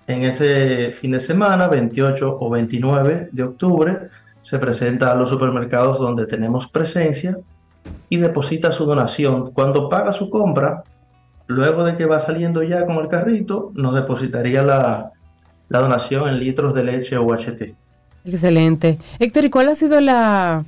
en 0.07 0.23
ese 0.23 0.93
fin 0.93 1.13
de 1.13 1.21
semana, 1.21 1.69
28 1.69 2.39
o 2.41 2.51
29 2.51 3.29
de 3.33 3.43
octubre, 3.43 3.99
se 4.43 4.59
presenta 4.59 5.13
a 5.13 5.15
los 5.15 5.29
supermercados 5.29 5.99
donde 5.99 6.27
tenemos 6.27 6.69
presencia 6.69 7.37
y 8.09 8.19
deposita 8.19 8.73
su 8.73 8.85
donación. 8.85 9.53
Cuando 9.53 9.89
paga 9.89 10.13
su 10.13 10.31
compra, 10.31 10.85
luego 11.47 11.85
de 11.85 11.95
que 11.95 12.07
va 12.07 12.21
saliendo 12.21 12.63
ya 12.63 12.87
con 12.87 12.97
el 12.97 13.09
carrito, 13.09 13.73
nos 13.75 13.95
depositaría 13.95 14.63
la, 14.63 15.13
donación 15.69 16.29
en 16.29 16.41
litros 16.41 16.75
de 16.75 16.85
leche 16.85 17.17
o 17.17 17.27
HT. 17.27 17.75
Excelente. 18.25 18.99
Héctor, 19.19 19.45
¿y 19.45 19.51
cuál 19.51 19.69
ha 19.69 19.75
sido 19.75 20.01
la, 20.01 20.65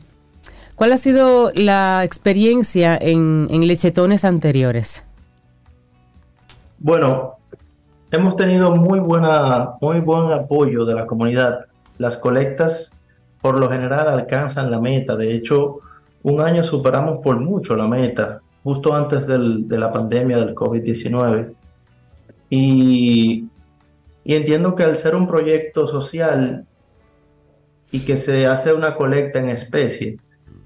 cuál 0.77 0.93
ha 0.93 0.97
sido 0.97 1.51
la 1.55 2.03
experiencia 2.05 2.97
en, 2.97 3.49
en 3.51 3.67
lechetones 3.67 4.25
anteriores? 4.25 5.05
Bueno, 6.79 7.37
hemos 8.13 8.37
tenido 8.37 8.75
muy, 8.77 9.01
buena, 9.01 9.73
muy 9.81 10.01
buen 10.01 10.33
apoyo 10.33 10.85
de 10.85 10.95
la 10.95 11.07
comunidad. 11.07 11.67
Las 11.99 12.17
colectas 12.17 12.97
por 13.41 13.59
lo 13.59 13.69
general 13.69 14.09
alcanzan 14.09 14.71
la 14.71 14.81
meta. 14.81 15.17
De 15.17 15.35
hecho, 15.35 15.81
un 16.23 16.41
año 16.41 16.63
superamos 16.63 17.19
por 17.19 17.39
mucho 17.41 17.77
la 17.77 17.87
meta, 17.87 18.41
justo 18.63 18.95
antes 18.95 19.27
de 19.27 19.79
la 19.79 19.93
pandemia 19.93 20.39
del 20.39 20.55
COVID-19. 20.55 21.53
Y, 22.51 23.49
y 24.25 24.35
entiendo 24.35 24.75
que 24.75 24.85
al 24.85 24.97
ser 24.97 25.15
un 25.15 25.27
proyecto 25.27 25.87
social 25.87 26.67
y 27.91 28.05
que 28.05 28.19
se 28.19 28.47
hace 28.47 28.73
una 28.73 28.95
colecta 28.95 29.39
en 29.39 29.49
especie, 29.49 30.19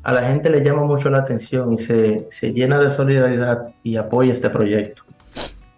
a 0.02 0.12
la 0.12 0.22
gente 0.22 0.50
le 0.50 0.62
llama 0.62 0.84
mucho 0.84 1.10
la 1.10 1.18
atención 1.18 1.72
y 1.72 1.78
se, 1.78 2.28
se 2.30 2.52
llena 2.52 2.78
de 2.78 2.90
solidaridad 2.90 3.74
y 3.82 3.96
apoya 3.96 4.32
este 4.32 4.50
proyecto. 4.50 5.02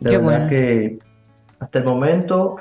De 0.01 0.19
verdad 0.19 0.49
que 0.49 0.99
hasta 1.61 1.79
el 1.79 1.85
momento 1.85 2.57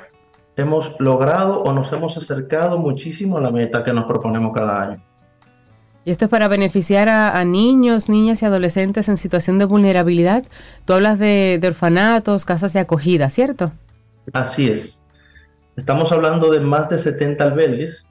hemos 0.56 0.96
logrado 0.98 1.62
o 1.62 1.72
nos 1.72 1.92
hemos 1.92 2.16
acercado 2.16 2.78
muchísimo 2.78 3.38
a 3.38 3.40
la 3.40 3.50
meta 3.50 3.84
que 3.84 3.92
nos 3.92 4.06
proponemos 4.06 4.52
cada 4.54 4.82
año. 4.82 5.02
Y 6.08 6.10
esto 6.10 6.24
es 6.24 6.30
para 6.30 6.48
beneficiar 6.48 7.10
a, 7.10 7.44
niños, 7.44 8.08
niñas 8.08 8.40
y 8.40 8.46
adolescentes 8.46 9.10
en 9.10 9.18
situación 9.18 9.58
de 9.58 9.66
vulnerabilidad. 9.66 10.42
Tú 10.86 10.94
hablas 10.94 11.18
de, 11.18 11.60
orfanatos, 11.62 12.46
casas 12.46 12.72
de 12.72 12.80
acogida, 12.80 13.28
¿cierto? 13.28 13.72
Así 14.32 14.70
es. 14.70 15.06
Estamos 15.76 16.10
hablando 16.10 16.50
de 16.50 16.60
más 16.60 16.88
de 16.88 16.96
70 16.96 17.44
albergues 17.44 18.08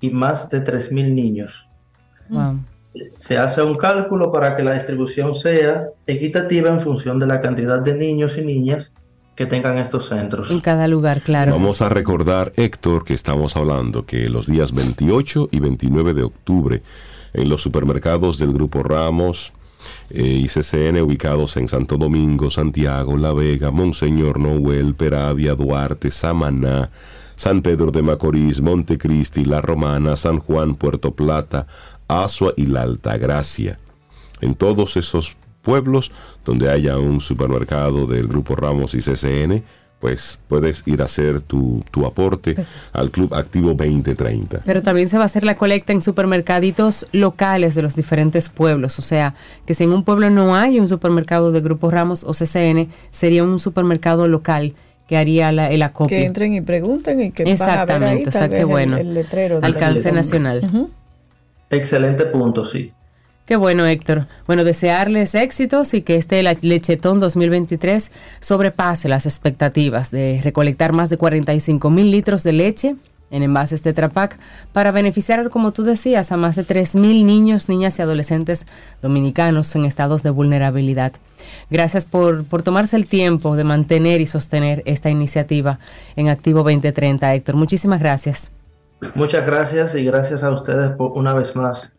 y 0.00 0.08
más 0.08 0.48
de 0.48 0.64
3.000 0.64 1.12
niños. 1.12 1.68
Se 3.18 3.36
hace 3.36 3.60
un 3.60 3.76
cálculo 3.76 4.32
para 4.32 4.56
que 4.56 4.62
la 4.62 4.72
distribución 4.72 5.34
sea 5.34 5.88
equitativa 6.06 6.70
en 6.70 6.80
función 6.80 7.18
de 7.18 7.26
la 7.26 7.42
cantidad 7.42 7.80
de 7.80 7.94
niños 7.94 8.38
y 8.38 8.40
niñas 8.40 8.90
que 9.34 9.46
tengan 9.46 9.78
estos 9.78 10.08
centros. 10.08 10.50
En 10.50 10.60
cada 10.60 10.88
lugar, 10.88 11.22
claro. 11.22 11.52
Vamos 11.52 11.80
a 11.80 11.88
recordar, 11.88 12.52
Héctor, 12.56 13.04
que 13.04 13.14
estamos 13.14 13.56
hablando 13.56 14.04
que 14.04 14.28
los 14.28 14.46
días 14.46 14.72
28 14.72 15.48
y 15.50 15.60
29 15.60 16.14
de 16.14 16.22
octubre 16.22 16.82
en 17.32 17.48
los 17.48 17.62
supermercados 17.62 18.38
del 18.38 18.52
Grupo 18.52 18.82
Ramos 18.82 19.52
eh, 20.10 20.22
y 20.22 20.48
CCN 20.48 21.00
ubicados 21.00 21.56
en 21.56 21.68
Santo 21.68 21.96
Domingo, 21.96 22.50
Santiago, 22.50 23.16
La 23.16 23.32
Vega, 23.32 23.70
Monseñor 23.70 24.38
Noel, 24.38 24.94
Peravia, 24.94 25.54
Duarte, 25.54 26.10
Samaná, 26.10 26.90
San 27.36 27.62
Pedro 27.62 27.90
de 27.90 28.02
Macorís, 28.02 28.60
Montecristi, 28.60 29.44
La 29.44 29.60
Romana, 29.60 30.16
San 30.16 30.38
Juan, 30.38 30.74
Puerto 30.74 31.14
Plata, 31.14 31.66
Asua 32.06 32.52
y 32.56 32.66
La 32.66 32.82
Altagracia. 32.82 33.78
En 34.40 34.54
todos 34.54 34.96
esos 34.96 35.36
pueblos 35.62 36.12
donde 36.44 36.70
haya 36.70 36.98
un 36.98 37.20
supermercado 37.20 38.06
del 38.06 38.28
Grupo 38.28 38.56
Ramos 38.56 38.94
y 38.94 38.98
CCN, 38.98 39.62
pues 40.02 40.40
puedes 40.48 40.82
ir 40.86 41.00
a 41.00 41.04
hacer 41.04 41.40
tu, 41.40 41.84
aporte 42.04 42.56
al 42.92 43.12
Club 43.12 43.32
Activo 43.34 43.68
2030. 43.68 44.62
Pero 44.66 44.82
también 44.82 45.08
se 45.08 45.16
va 45.16 45.22
a 45.22 45.26
hacer 45.26 45.44
la 45.44 45.54
colecta 45.54 45.92
en 45.92 46.02
supermercaditos 46.02 47.06
locales 47.12 47.76
de 47.76 47.82
los 47.82 47.94
diferentes 47.94 48.48
pueblos. 48.48 48.98
O 48.98 49.02
sea, 49.02 49.36
que 49.64 49.74
si 49.74 49.84
en 49.84 49.92
un 49.92 50.02
pueblo 50.02 50.28
no 50.28 50.56
hay 50.56 50.80
un 50.80 50.88
supermercado 50.88 51.52
de 51.52 51.60
Grupo 51.60 51.88
Ramos 51.88 52.24
o 52.24 52.32
CCN, 52.32 52.88
sería 53.12 53.44
un 53.44 53.60
supermercado 53.60 54.26
local 54.26 54.74
que 55.06 55.16
haría 55.16 55.50
el 55.50 55.82
acopio. 55.82 56.18
Que 56.18 56.24
entren 56.24 56.54
y 56.54 56.62
pregunten 56.62 57.20
y 57.20 57.30
que 57.30 57.44
Exactamente, 57.44 58.28
o 58.28 58.32
sea, 58.32 58.48
qué 58.48 58.64
bueno. 58.64 58.96
El, 58.96 59.14
letrero 59.14 59.60
Alcance 59.62 60.10
nacional. 60.10 60.90
Excelente 61.70 62.24
punto, 62.26 62.64
sí. 62.64 62.92
Qué 63.52 63.56
bueno, 63.56 63.86
Héctor. 63.86 64.28
Bueno, 64.46 64.64
desearles 64.64 65.34
éxitos 65.34 65.92
y 65.92 66.00
que 66.00 66.16
este 66.16 66.42
Lechetón 66.42 67.20
2023 67.20 68.10
sobrepase 68.40 69.10
las 69.10 69.26
expectativas 69.26 70.10
de 70.10 70.40
recolectar 70.42 70.94
más 70.94 71.10
de 71.10 71.18
45 71.18 71.90
mil 71.90 72.10
litros 72.10 72.44
de 72.44 72.52
leche 72.54 72.96
en 73.30 73.42
envases 73.42 73.82
de 73.82 73.92
Trapac 73.92 74.38
para 74.72 74.90
beneficiar, 74.90 75.50
como 75.50 75.72
tú 75.72 75.82
decías, 75.82 76.32
a 76.32 76.38
más 76.38 76.56
de 76.56 76.64
3 76.64 76.94
mil 76.94 77.26
niños, 77.26 77.68
niñas 77.68 77.98
y 77.98 78.00
adolescentes 78.00 78.64
dominicanos 79.02 79.76
en 79.76 79.84
estados 79.84 80.22
de 80.22 80.30
vulnerabilidad. 80.30 81.12
Gracias 81.68 82.06
por, 82.06 82.46
por 82.46 82.62
tomarse 82.62 82.96
el 82.96 83.06
tiempo 83.06 83.54
de 83.54 83.64
mantener 83.64 84.22
y 84.22 84.26
sostener 84.26 84.82
esta 84.86 85.10
iniciativa 85.10 85.78
en 86.16 86.30
Activo 86.30 86.60
2030, 86.60 87.34
Héctor. 87.34 87.56
Muchísimas 87.56 88.00
gracias. 88.00 88.50
Muchas 89.14 89.44
gracias 89.44 89.94
y 89.94 90.04
gracias 90.04 90.42
a 90.42 90.48
ustedes 90.48 90.92
por 90.96 91.12
una 91.12 91.34
vez 91.34 91.54
más 91.54 91.92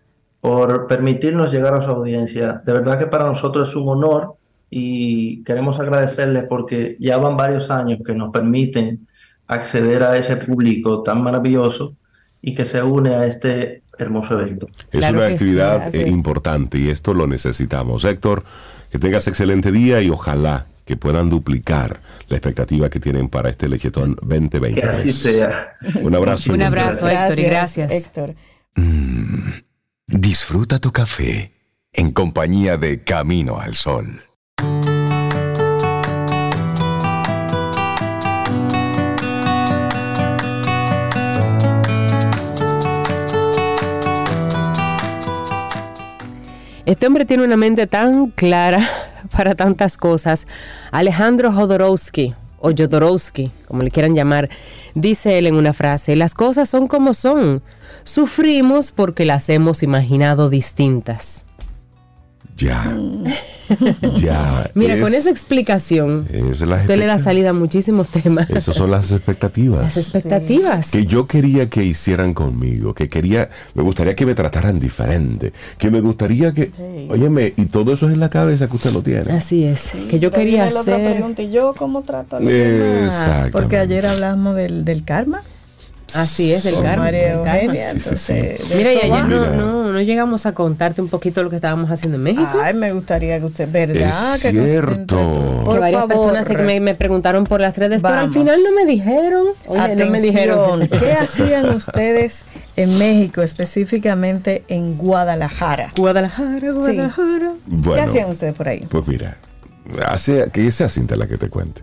por 0.43 0.87
permitirnos 0.87 1.53
llegar 1.53 1.73
a 1.73 1.81
su 1.81 1.89
audiencia. 1.89 2.61
De 2.65 2.73
verdad 2.73 2.99
que 2.99 3.05
para 3.05 3.23
nosotros 3.23 3.69
es 3.69 3.75
un 3.77 3.87
honor 3.87 4.35
y 4.69 5.41
queremos 5.45 5.79
agradecerles 5.79 6.43
porque 6.49 6.97
ya 6.99 7.15
van 7.17 7.37
varios 7.37 7.71
años 7.71 8.01
que 8.05 8.13
nos 8.13 8.29
permiten 8.33 9.07
acceder 9.47 10.03
a 10.03 10.17
ese 10.17 10.35
público 10.35 11.01
tan 11.01 11.23
maravilloso 11.23 11.95
y 12.41 12.53
que 12.55 12.65
se 12.65 12.83
une 12.83 13.15
a 13.15 13.25
este 13.25 13.83
hermoso 13.97 14.37
evento. 14.37 14.67
Es 14.91 15.09
una 15.09 15.27
actividad 15.27 15.95
eh, 15.95 16.09
importante 16.09 16.77
y 16.77 16.89
esto 16.89 17.13
lo 17.13 17.25
necesitamos. 17.25 18.03
Héctor, 18.03 18.43
que 18.91 18.99
tengas 18.99 19.25
excelente 19.29 19.71
día 19.71 20.01
y 20.01 20.09
ojalá 20.09 20.65
que 20.83 20.97
puedan 20.97 21.29
duplicar 21.29 22.01
la 22.27 22.35
expectativa 22.35 22.89
que 22.89 22.99
tienen 22.99 23.29
para 23.29 23.49
este 23.49 23.69
Lechetón 23.69 24.17
2020. 24.21 24.81
Que 24.81 24.87
así 24.87 25.13
sea. 25.13 25.77
Un 26.01 26.13
abrazo. 26.13 26.51
Un 26.51 26.63
abrazo, 26.63 27.07
Héctor, 27.07 27.39
y 27.39 27.43
gracias. 27.43 27.93
Héctor. 27.93 28.35
Mm. 28.75 29.71
Disfruta 30.05 30.79
tu 30.79 30.91
café 30.91 31.53
en 31.93 32.11
compañía 32.11 32.75
de 32.75 33.05
Camino 33.05 33.61
al 33.61 33.73
Sol. 33.73 34.21
Este 46.85 47.07
hombre 47.07 47.23
tiene 47.23 47.45
una 47.45 47.55
mente 47.55 47.87
tan 47.87 48.27
clara 48.31 48.85
para 49.31 49.55
tantas 49.55 49.95
cosas. 49.95 50.47
Alejandro 50.91 51.49
Jodorowsky, 51.53 52.35
o 52.59 52.71
Jodorowsky, 52.71 53.51
como 53.69 53.83
le 53.83 53.89
quieran 53.89 54.15
llamar, 54.15 54.49
dice 54.95 55.37
él 55.37 55.47
en 55.47 55.55
una 55.55 55.71
frase, 55.71 56.17
las 56.17 56.33
cosas 56.33 56.69
son 56.69 56.89
como 56.89 57.13
son 57.13 57.63
Sufrimos 58.03 58.91
porque 58.91 59.25
las 59.25 59.49
hemos 59.49 59.83
imaginado 59.83 60.49
distintas. 60.49 61.45
Ya. 62.55 62.95
ya. 64.17 64.69
Mira, 64.75 64.99
con 64.99 65.13
esa 65.13 65.29
explicación, 65.29 66.27
usted 66.49 66.97
le 66.97 67.05
da 67.05 67.17
salida 67.17 67.49
a 67.49 67.53
muchísimos 67.53 68.07
temas. 68.09 68.49
Esas 68.49 68.75
son 68.75 68.91
las 68.91 69.11
expectativas. 69.11 69.81
Las 69.83 69.97
expectativas. 69.97 70.91
Que 70.91 71.05
yo 71.05 71.25
quería 71.25 71.69
que 71.69 71.83
hicieran 71.83 72.33
conmigo, 72.33 72.93
que 72.93 73.09
quería, 73.09 73.49
me 73.73 73.81
gustaría 73.81 74.15
que 74.15 74.25
me 74.25 74.35
trataran 74.35 74.79
diferente, 74.79 75.51
que 75.77 75.89
me 75.89 75.99
gustaría 76.01 76.53
que, 76.53 76.71
óyeme, 77.09 77.53
y 77.57 77.65
todo 77.65 77.93
eso 77.93 78.07
es 78.07 78.13
en 78.13 78.19
la 78.19 78.29
cabeza 78.29 78.67
que 78.67 78.75
usted 78.75 78.91
lo 78.91 79.01
tiene. 79.01 79.31
Así 79.33 79.63
es, 79.63 79.91
que 80.09 80.19
yo 80.19 80.31
quería 80.31 80.65
hacer. 80.65 81.23
¿y 81.37 81.51
yo 81.51 81.73
cómo 81.75 82.03
trato 82.03 82.37
a 82.37 82.39
los 82.39 82.49
demás? 82.49 83.49
Porque 83.51 83.77
ayer 83.77 84.05
hablamos 84.05 84.55
del, 84.55 84.85
del 84.85 85.03
karma. 85.03 85.41
Así 86.15 86.53
es, 86.53 86.63
del 86.63 86.81
karma. 86.81 87.05
Mira, 87.05 88.93
y 88.93 88.97
ayer 88.97 89.25
no, 89.25 89.91
no, 89.91 90.01
llegamos 90.01 90.45
a 90.45 90.53
contarte 90.53 91.01
un 91.01 91.09
poquito 91.09 91.43
lo 91.43 91.49
que 91.49 91.55
estábamos 91.55 91.89
haciendo 91.89 92.17
en 92.17 92.23
México. 92.23 92.59
Ay, 92.61 92.73
me 92.73 92.91
gustaría 92.93 93.39
que 93.39 93.45
usted, 93.45 93.69
¿verdad? 93.71 94.35
Es 94.35 94.41
que 94.41 94.51
cierto. 94.51 95.67
que 95.71 95.79
varias 95.79 96.05
personas 96.05 96.47
me, 96.49 96.79
me, 96.79 96.95
preguntaron 96.95 97.45
por 97.45 97.61
las 97.61 97.77
redes, 97.77 98.01
pero 98.01 98.15
al 98.15 98.31
final 98.31 98.59
no 98.63 98.75
me 98.75 98.85
dijeron. 98.85 99.47
Oye, 99.67 99.95
no 99.95 100.09
me 100.09 100.21
dijeron. 100.21 100.87
¿Qué 100.99 101.13
hacían 101.13 101.69
ustedes 101.69 102.43
en 102.75 102.97
México, 102.97 103.41
específicamente 103.41 104.63
en 104.67 104.97
Guadalajara? 104.97 105.89
Guadalajara, 105.95 106.71
Guadalajara. 106.71 107.53
¿Qué 107.95 108.01
hacían 108.01 108.29
ustedes 108.29 108.53
por 108.53 108.67
ahí? 108.67 108.85
Pues 108.89 109.07
mira, 109.07 109.37
Hace, 110.07 110.49
que 110.51 110.71
sea 110.71 110.87
cinta 110.87 111.15
la 111.15 111.27
que 111.27 111.37
te 111.37 111.49
cuente. 111.49 111.81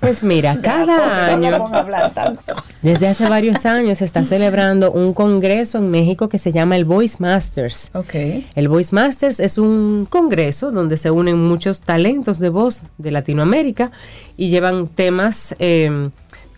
Pues 0.00 0.24
mira, 0.24 0.58
cada 0.62 1.26
año, 1.26 1.64
desde 2.82 3.06
hace 3.06 3.28
varios 3.28 3.64
años, 3.64 3.98
se 3.98 4.04
está 4.04 4.24
celebrando 4.24 4.90
un 4.90 5.14
congreso 5.14 5.78
en 5.78 5.88
México 5.88 6.28
que 6.28 6.38
se 6.38 6.50
llama 6.50 6.76
el 6.76 6.84
Voice 6.84 7.16
Masters. 7.20 7.90
Okay. 7.94 8.46
El 8.54 8.68
Voice 8.68 8.94
Masters 8.94 9.38
es 9.38 9.58
un 9.58 10.06
congreso 10.10 10.72
donde 10.72 10.96
se 10.96 11.10
unen 11.10 11.38
muchos 11.38 11.82
talentos 11.82 12.40
de 12.40 12.48
voz 12.48 12.82
de 12.98 13.12
Latinoamérica 13.12 13.92
y 14.36 14.50
llevan 14.50 14.88
temas 14.88 15.54
eh, 15.60 16.10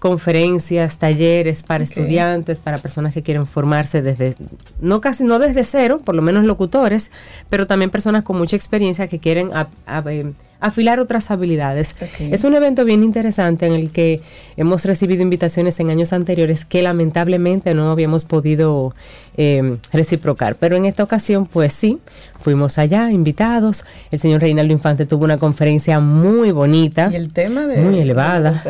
conferencias, 0.04 0.98
talleres 0.98 1.62
para 1.62 1.82
estudiantes, 1.82 2.60
para 2.60 2.76
personas 2.76 3.14
que 3.14 3.22
quieren 3.22 3.46
formarse 3.46 4.02
desde, 4.02 4.34
no 4.78 5.00
casi, 5.00 5.24
no 5.24 5.38
desde 5.38 5.64
cero, 5.64 5.98
por 6.04 6.14
lo 6.14 6.20
menos 6.20 6.44
locutores, 6.44 7.10
pero 7.48 7.66
también 7.66 7.90
personas 7.90 8.22
con 8.22 8.36
mucha 8.36 8.54
experiencia 8.54 9.08
que 9.08 9.18
quieren 9.18 9.50
eh, 9.54 10.32
afilar 10.64 10.98
otras 10.98 11.30
habilidades. 11.30 11.94
Es 12.18 12.42
un 12.44 12.54
evento 12.54 12.84
bien 12.84 13.04
interesante 13.04 13.66
en 13.66 13.74
el 13.74 13.90
que 13.90 14.22
hemos 14.56 14.84
recibido 14.86 15.22
invitaciones 15.22 15.78
en 15.78 15.90
años 15.90 16.12
anteriores 16.12 16.64
que 16.64 16.82
lamentablemente 16.82 17.74
no 17.74 17.90
habíamos 17.90 18.24
podido 18.24 18.94
eh, 19.36 19.76
reciprocar, 19.92 20.56
pero 20.56 20.76
en 20.76 20.86
esta 20.86 21.02
ocasión 21.02 21.46
pues 21.46 21.74
sí, 21.74 22.00
Fuimos 22.44 22.76
allá, 22.76 23.10
invitados. 23.10 23.86
El 24.10 24.20
señor 24.20 24.42
Reinaldo 24.42 24.74
Infante 24.74 25.06
tuvo 25.06 25.24
una 25.24 25.38
conferencia 25.38 25.98
muy 25.98 26.50
bonita. 26.50 27.08
Y 27.10 27.14
el 27.14 27.32
tema 27.32 27.66
de 27.66 27.78
muy 27.78 27.98
elevada. 27.98 28.62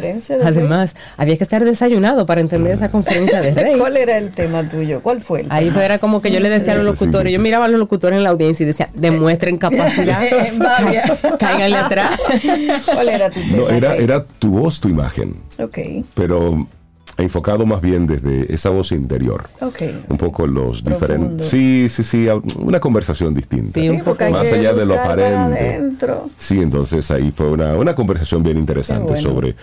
Además, 0.45 0.95
había 1.17 1.37
que 1.37 1.43
estar 1.43 1.65
desayunado 1.65 2.25
para 2.25 2.41
entender 2.41 2.73
esa 2.73 2.89
conferencia 2.89 3.41
de 3.41 3.51
Rey. 3.55 3.77
¿Cuál 3.77 3.97
era 3.97 4.17
el 4.17 4.31
tema 4.31 4.63
tuyo? 4.63 5.01
¿Cuál 5.03 5.23
fue? 5.23 5.41
El 5.41 5.47
Ahí 5.51 5.73
era 5.77 5.99
como 5.99 6.23
que 6.23 6.31
yo 6.31 6.39
le 6.39 6.51
decía 6.51 6.75
a 6.75 6.77
los 6.77 6.85
locutores, 6.85 7.33
yo 7.33 7.41
miraba 7.41 7.65
a 7.65 7.69
los 7.69 7.81
locutores 7.81 8.17
en 8.17 8.23
la 8.23 8.31
audiencia 8.31 8.63
y 8.63 8.69
decía, 8.69 8.91
demuestren 8.95 9.59
capacidad. 9.59 10.21
Cáiganle 11.41 11.77
atrás. 11.87 12.21
¿Cuál 12.95 13.09
era 13.09 13.31
tu 13.31 13.41
tema? 13.41 13.57
No, 13.57 13.69
era, 13.69 13.97
era 13.97 14.25
tu 14.25 14.51
voz, 14.51 14.81
tu 14.81 14.89
imagen. 14.89 15.35
Ok. 15.59 15.79
Pero 16.15 16.67
enfocado 17.17 17.65
más 17.65 17.81
bien 17.81 18.07
desde 18.07 18.53
esa 18.53 18.71
voz 18.71 18.93
interior. 18.93 19.45
Un 20.09 20.19
poco 20.19 20.47
los 20.47 20.85
diferentes. 20.85 21.47
Sí, 21.47 21.89
sí, 21.89 22.03
sí, 22.03 22.27
una 22.57 22.81
conversación 22.81 23.35
distinta. 23.35 23.81
Sí, 23.81 23.89
un 23.89 24.03
poco 24.03 24.29
más 24.31 24.51
allá 24.53 24.73
de 24.73 24.87
lo 24.87 24.95
aparente. 24.95 25.81
Sí, 26.39 26.61
entonces 26.61 27.11
ahí 27.11 27.31
fue 27.31 27.49
una, 27.49 27.75
una 27.75 27.95
conversación 27.95 28.43
bien 28.43 28.59
interesante 28.59 29.17
sobre 29.17 29.55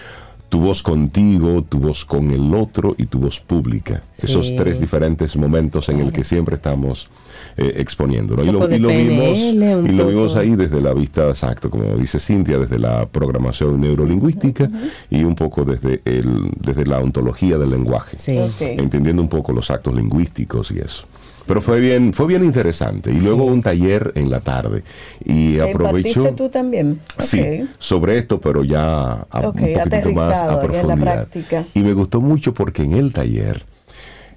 tu 0.51 0.59
voz 0.59 0.83
contigo, 0.83 1.63
tu 1.63 1.79
voz 1.79 2.03
con 2.03 2.29
el 2.29 2.53
otro 2.53 2.93
y 2.97 3.05
tu 3.05 3.19
voz 3.19 3.39
pública. 3.39 4.03
Esos 4.21 4.53
tres 4.57 4.81
diferentes 4.81 5.37
momentos 5.37 5.87
en 5.87 6.01
el 6.01 6.11
que 6.11 6.25
siempre 6.25 6.55
estamos 6.55 7.07
eh, 7.55 7.75
exponiendo. 7.77 8.33
Y, 8.43 8.51
lo, 8.51 8.67
vimos, 8.67 9.39
y 9.39 9.91
lo 9.93 10.07
vimos 10.07 10.35
ahí 10.35 10.57
desde 10.57 10.81
la 10.81 10.93
vista, 10.93 11.29
exacto, 11.29 11.69
como 11.69 11.95
dice 11.95 12.19
Cintia, 12.19 12.59
desde 12.59 12.79
la 12.79 13.05
programación 13.05 13.79
neurolingüística 13.79 14.69
y 15.09 15.23
un 15.23 15.35
poco 15.35 15.63
desde, 15.63 16.01
el, 16.03 16.51
desde 16.59 16.85
la 16.85 16.99
ontología 16.99 17.57
del 17.57 17.69
lenguaje, 17.69 18.17
entendiendo 18.59 19.21
un 19.21 19.29
poco 19.29 19.53
los 19.53 19.71
actos 19.71 19.95
lingüísticos 19.95 20.71
y 20.71 20.79
eso. 20.79 21.05
Pero 21.51 21.59
fue 21.61 21.81
bien, 21.81 22.13
fue 22.13 22.27
bien 22.27 22.45
interesante. 22.45 23.11
Y 23.11 23.19
luego 23.19 23.43
un 23.43 23.61
taller 23.61 24.13
en 24.15 24.29
la 24.29 24.39
tarde. 24.39 24.85
Y 25.25 25.59
aprovecho. 25.59 26.33
tú 26.33 26.47
también? 26.47 27.01
Sí, 27.17 27.67
sobre 27.77 28.19
esto, 28.19 28.39
pero 28.39 28.63
ya 28.63 29.27
a, 29.29 29.39
un 29.41 29.51
poquito 29.51 30.11
más 30.13 30.43
a 30.43 30.61
profundidad. 30.61 31.27
Y 31.73 31.81
me 31.81 31.91
gustó 31.91 32.21
mucho 32.21 32.53
porque 32.53 32.83
en 32.83 32.93
el 32.93 33.11
taller 33.11 33.65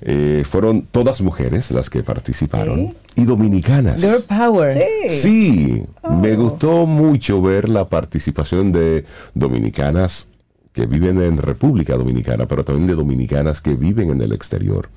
eh, 0.00 0.42
fueron 0.44 0.88
todas 0.90 1.20
mujeres 1.20 1.70
las 1.70 1.88
que 1.88 2.02
participaron 2.02 2.92
y 3.14 3.22
dominicanas. 3.22 4.00
Girl 4.00 4.24
Power. 4.28 4.76
Sí, 5.08 5.84
me 6.10 6.32
oh. 6.32 6.36
gustó 6.36 6.84
mucho 6.84 7.40
ver 7.40 7.68
la 7.68 7.88
participación 7.88 8.72
de 8.72 9.04
dominicanas 9.34 10.26
que 10.74 10.86
viven 10.86 11.22
en 11.22 11.38
República 11.38 11.96
Dominicana, 11.96 12.46
pero 12.46 12.64
también 12.64 12.88
de 12.88 12.96
dominicanas 12.96 13.60
que 13.60 13.76
viven 13.76 14.10
en 14.10 14.20
el 14.20 14.32
exterior. 14.32 14.88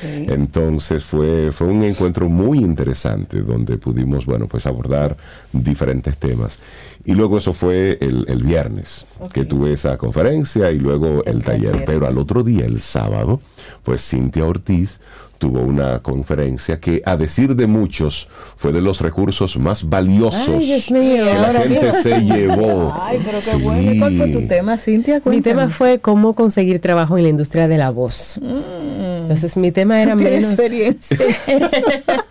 Entonces 0.00 1.04
fue, 1.04 1.50
fue 1.50 1.66
un 1.66 1.82
encuentro 1.82 2.28
muy 2.28 2.58
interesante 2.58 3.42
donde 3.42 3.76
pudimos, 3.76 4.26
bueno, 4.26 4.46
pues 4.46 4.64
abordar 4.66 5.16
diferentes 5.52 6.16
temas. 6.16 6.60
Y 7.04 7.14
luego 7.14 7.38
eso 7.38 7.52
fue 7.52 7.98
el, 8.00 8.44
viernes, 8.44 9.08
que 9.32 9.44
tuve 9.44 9.72
esa 9.72 9.98
conferencia 9.98 10.70
y 10.70 10.78
luego 10.78 11.24
el, 11.24 11.42
taller. 11.42 11.82
Pero 11.84 12.06
al 12.06 12.16
otro 12.16 12.44
día, 12.44 12.64
el 12.64 12.80
sábado, 12.80 13.40
pues 13.82 14.08
Cintia 14.08 14.44
Ortiz 14.44 15.00
tuvo 15.44 15.60
una 15.60 15.98
conferencia 15.98 16.80
que, 16.80 17.02
a 17.04 17.18
decir 17.18 17.54
de 17.54 17.66
muchos, 17.66 18.30
fue 18.56 18.72
de 18.72 18.80
los 18.80 19.02
recursos 19.02 19.58
más 19.58 19.86
valiosos 19.86 20.64
que 20.88 21.18
la 21.22 21.52
gente 21.52 21.92
se 21.92 22.18
llevó. 22.22 22.90
Ay, 22.98 23.20
pero 23.22 23.40
qué 23.40 23.56
bueno. 23.62 23.92
¿Cuál 23.98 24.16
fue 24.16 24.28
tu 24.28 24.48
tema, 24.48 24.78
Cintia? 24.78 25.20
Mi 25.26 25.42
tema 25.42 25.68
fue 25.68 25.98
cómo 25.98 26.32
conseguir 26.32 26.80
trabajo 26.80 27.18
en 27.18 27.24
la 27.24 27.28
industria 27.28 27.68
de 27.68 27.76
la 27.76 27.90
voz. 27.90 28.40
Mm. 28.40 29.22
Entonces, 29.24 29.58
mi 29.58 29.70
tema 29.70 30.00
era 30.00 30.14
menos... 30.14 30.54
experiencia. 30.54 31.18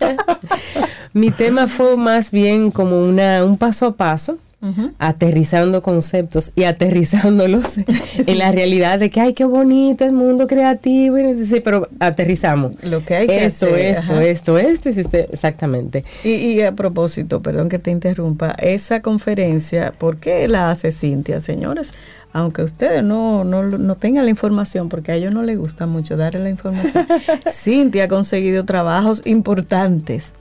mi 1.12 1.30
tema 1.30 1.68
fue 1.68 1.96
más 1.96 2.32
bien 2.32 2.72
como 2.72 2.98
una, 2.98 3.44
un 3.44 3.58
paso 3.58 3.86
a 3.86 3.92
paso 3.92 4.38
aterrizando 4.98 5.82
conceptos 5.82 6.52
y 6.54 6.64
aterrizándolos 6.64 7.78
en 8.26 8.38
la 8.38 8.52
realidad 8.52 8.98
de 8.98 9.10
que, 9.10 9.20
ay, 9.20 9.34
qué 9.34 9.44
bonito 9.44 10.04
el 10.04 10.12
mundo 10.12 10.46
creativo. 10.46 11.16
Sí, 11.34 11.60
pero 11.60 11.88
aterrizamos. 12.00 12.72
Lo 12.82 13.04
que 13.04 13.14
hay 13.14 13.26
que 13.26 13.44
esto, 13.44 13.66
hacer. 13.66 13.78
Esto, 13.80 14.20
esto, 14.20 14.58
esto, 14.58 14.90
y 14.90 15.00
usted, 15.00 15.28
exactamente. 15.32 16.04
Y, 16.24 16.60
a 16.62 16.72
propósito, 16.72 17.42
perdón 17.42 17.68
que 17.68 17.78
te 17.78 17.90
interrumpa, 17.90 18.50
esa 18.52 19.02
conferencia, 19.02 19.92
¿por 19.98 20.18
qué 20.18 20.48
la 20.48 20.70
hace 20.70 20.92
Cintia, 20.92 21.40
señores? 21.40 21.92
Aunque 22.32 22.62
ustedes 22.62 23.04
no, 23.04 23.44
no, 23.44 23.62
no 23.62 23.94
tengan 23.96 24.24
la 24.24 24.30
información, 24.30 24.88
porque 24.88 25.12
a 25.12 25.14
ellos 25.14 25.32
no 25.32 25.42
les 25.42 25.56
gusta 25.56 25.86
mucho 25.86 26.16
darle 26.16 26.40
la 26.40 26.50
información, 26.50 27.06
Cintia 27.50 28.04
ha 28.04 28.08
conseguido 28.08 28.64
trabajos 28.64 29.22
importantes. 29.24 30.32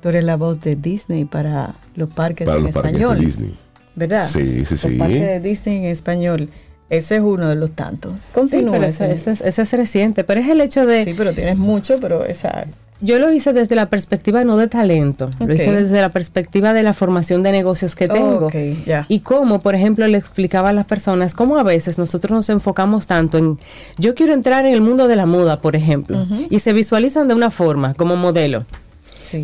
Tú 0.00 0.08
eres 0.08 0.24
la 0.24 0.36
voz 0.36 0.60
de 0.60 0.76
Disney 0.76 1.24
para 1.24 1.74
los 1.94 2.08
parques 2.08 2.48
en 2.48 2.66
español. 2.66 3.18
Disney. 3.18 3.54
¿Verdad? 3.94 4.26
Sí, 4.28 4.64
sí, 4.64 4.76
sí. 4.76 4.90
Parte 4.96 5.20
de 5.20 5.40
Disney 5.40 5.78
en 5.78 5.84
español. 5.84 6.50
Ese 6.90 7.16
es 7.16 7.22
uno 7.22 7.48
de 7.48 7.54
los 7.54 7.70
tantos. 7.70 8.26
Continúa. 8.32 8.84
ese, 8.84 9.12
es 9.12 9.72
reciente, 9.72 10.24
pero 10.24 10.40
es 10.40 10.48
el 10.48 10.60
hecho 10.60 10.86
de... 10.86 11.04
Sí, 11.04 11.14
pero 11.16 11.32
tienes 11.32 11.56
mucho, 11.56 11.94
pero 12.00 12.24
esa... 12.24 12.66
Yo 13.02 13.18
lo 13.18 13.32
hice 13.32 13.54
desde 13.54 13.76
la 13.76 13.88
perspectiva 13.88 14.44
no 14.44 14.58
de 14.58 14.68
talento, 14.68 15.30
lo 15.38 15.54
hice 15.54 15.72
desde 15.72 16.02
la 16.02 16.10
perspectiva 16.10 16.74
de 16.74 16.82
la 16.82 16.92
formación 16.92 17.42
de 17.42 17.50
negocios 17.50 17.96
que 17.96 18.08
tengo. 18.08 18.48
Okay, 18.48 18.84
Y 19.08 19.20
cómo, 19.20 19.62
por 19.62 19.74
ejemplo, 19.74 20.06
le 20.06 20.18
explicaba 20.18 20.68
a 20.68 20.72
las 20.74 20.84
personas 20.84 21.32
cómo 21.32 21.56
a 21.56 21.62
veces 21.62 21.98
nosotros 21.98 22.32
nos 22.32 22.50
enfocamos 22.50 23.06
tanto 23.06 23.38
en, 23.38 23.58
yo 23.96 24.14
quiero 24.14 24.34
entrar 24.34 24.66
en 24.66 24.74
el 24.74 24.82
mundo 24.82 25.08
de 25.08 25.16
la 25.16 25.24
moda, 25.24 25.62
por 25.62 25.76
ejemplo, 25.76 26.26
y 26.50 26.58
se 26.58 26.74
visualizan 26.74 27.26
de 27.26 27.32
una 27.32 27.50
forma 27.50 27.94
como 27.94 28.16
modelo. 28.16 28.66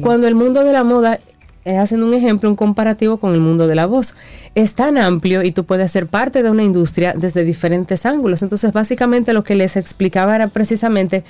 Cuando 0.03 0.29
el 0.29 0.35
mundo 0.35 0.63
de 0.63 0.73
la 0.73 0.85
moda 0.85 1.21
es 1.67 1.79
haciendo 1.79 2.07
un 2.07 2.15
ejemplo, 2.15 2.49
un 2.49 2.55
comparativo 2.55 3.17
con 3.17 3.35
el 3.35 3.41
mundo 3.41 3.67
de 3.67 3.75
la 3.75 3.87
voz. 3.87 4.15
Es 4.55 4.77
tan 4.77 4.97
amplio 4.97 5.43
y 5.43 5.51
tú 5.51 5.65
puedes 5.65 5.91
ser 5.91 6.07
parte 6.07 6.45
de 6.45 6.51
una 6.51 6.63
industria 6.63 7.13
desde 7.17 7.43
diferentes 7.43 8.07
ángulos. 8.07 8.43
Entonces, 8.43 8.73
básicamente 8.73 9.33
lo 9.33 9.43
que 9.43 9.57
les 9.57 9.77
explicaba 9.77 10.37
era 10.37 10.47
precisamente 10.47 11.25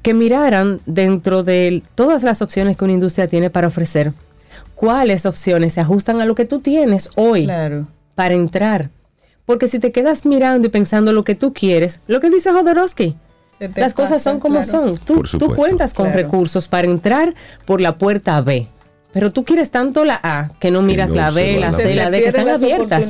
que 0.00 0.14
miraran 0.14 0.80
dentro 0.86 1.42
de 1.42 1.82
todas 1.96 2.22
las 2.22 2.40
opciones 2.40 2.76
que 2.76 2.84
una 2.84 2.92
industria 2.92 3.26
tiene 3.26 3.50
para 3.50 3.66
ofrecer, 3.66 4.12
cuáles 4.76 5.26
opciones 5.26 5.72
se 5.72 5.80
ajustan 5.80 6.20
a 6.20 6.24
lo 6.24 6.36
que 6.36 6.44
tú 6.44 6.60
tienes 6.60 7.10
hoy 7.16 7.50
para 8.14 8.34
entrar. 8.34 8.90
Porque 9.44 9.66
si 9.66 9.80
te 9.80 9.90
quedas 9.90 10.24
mirando 10.24 10.68
y 10.68 10.70
pensando 10.70 11.12
lo 11.12 11.24
que 11.24 11.34
tú 11.34 11.52
quieres, 11.52 12.00
lo 12.06 12.20
que 12.20 12.30
dice 12.30 12.52
Jodorowsky, 12.52 13.16
las 13.74 13.94
cosas 13.94 14.22
son 14.22 14.38
como 14.38 14.62
son. 14.62 14.96
Tú, 14.98 15.24
tú 15.36 15.52
cuentas 15.56 15.94
con 15.94 16.12
recursos 16.12 16.68
para 16.68 16.86
entrar 16.86 17.34
por 17.64 17.80
la 17.80 17.98
puerta 17.98 18.40
B. 18.40 18.68
Pero 19.12 19.32
tú 19.32 19.44
quieres 19.44 19.72
tanto 19.72 20.04
la 20.04 20.20
A 20.22 20.50
que 20.60 20.70
no 20.70 20.82
miras 20.82 21.10
la 21.10 21.30
B, 21.30 21.58
la 21.58 21.72
C, 21.72 21.94
la 21.96 22.10
D, 22.10 22.22
que 22.22 22.28
están 22.28 22.48
abiertas. 22.48 23.08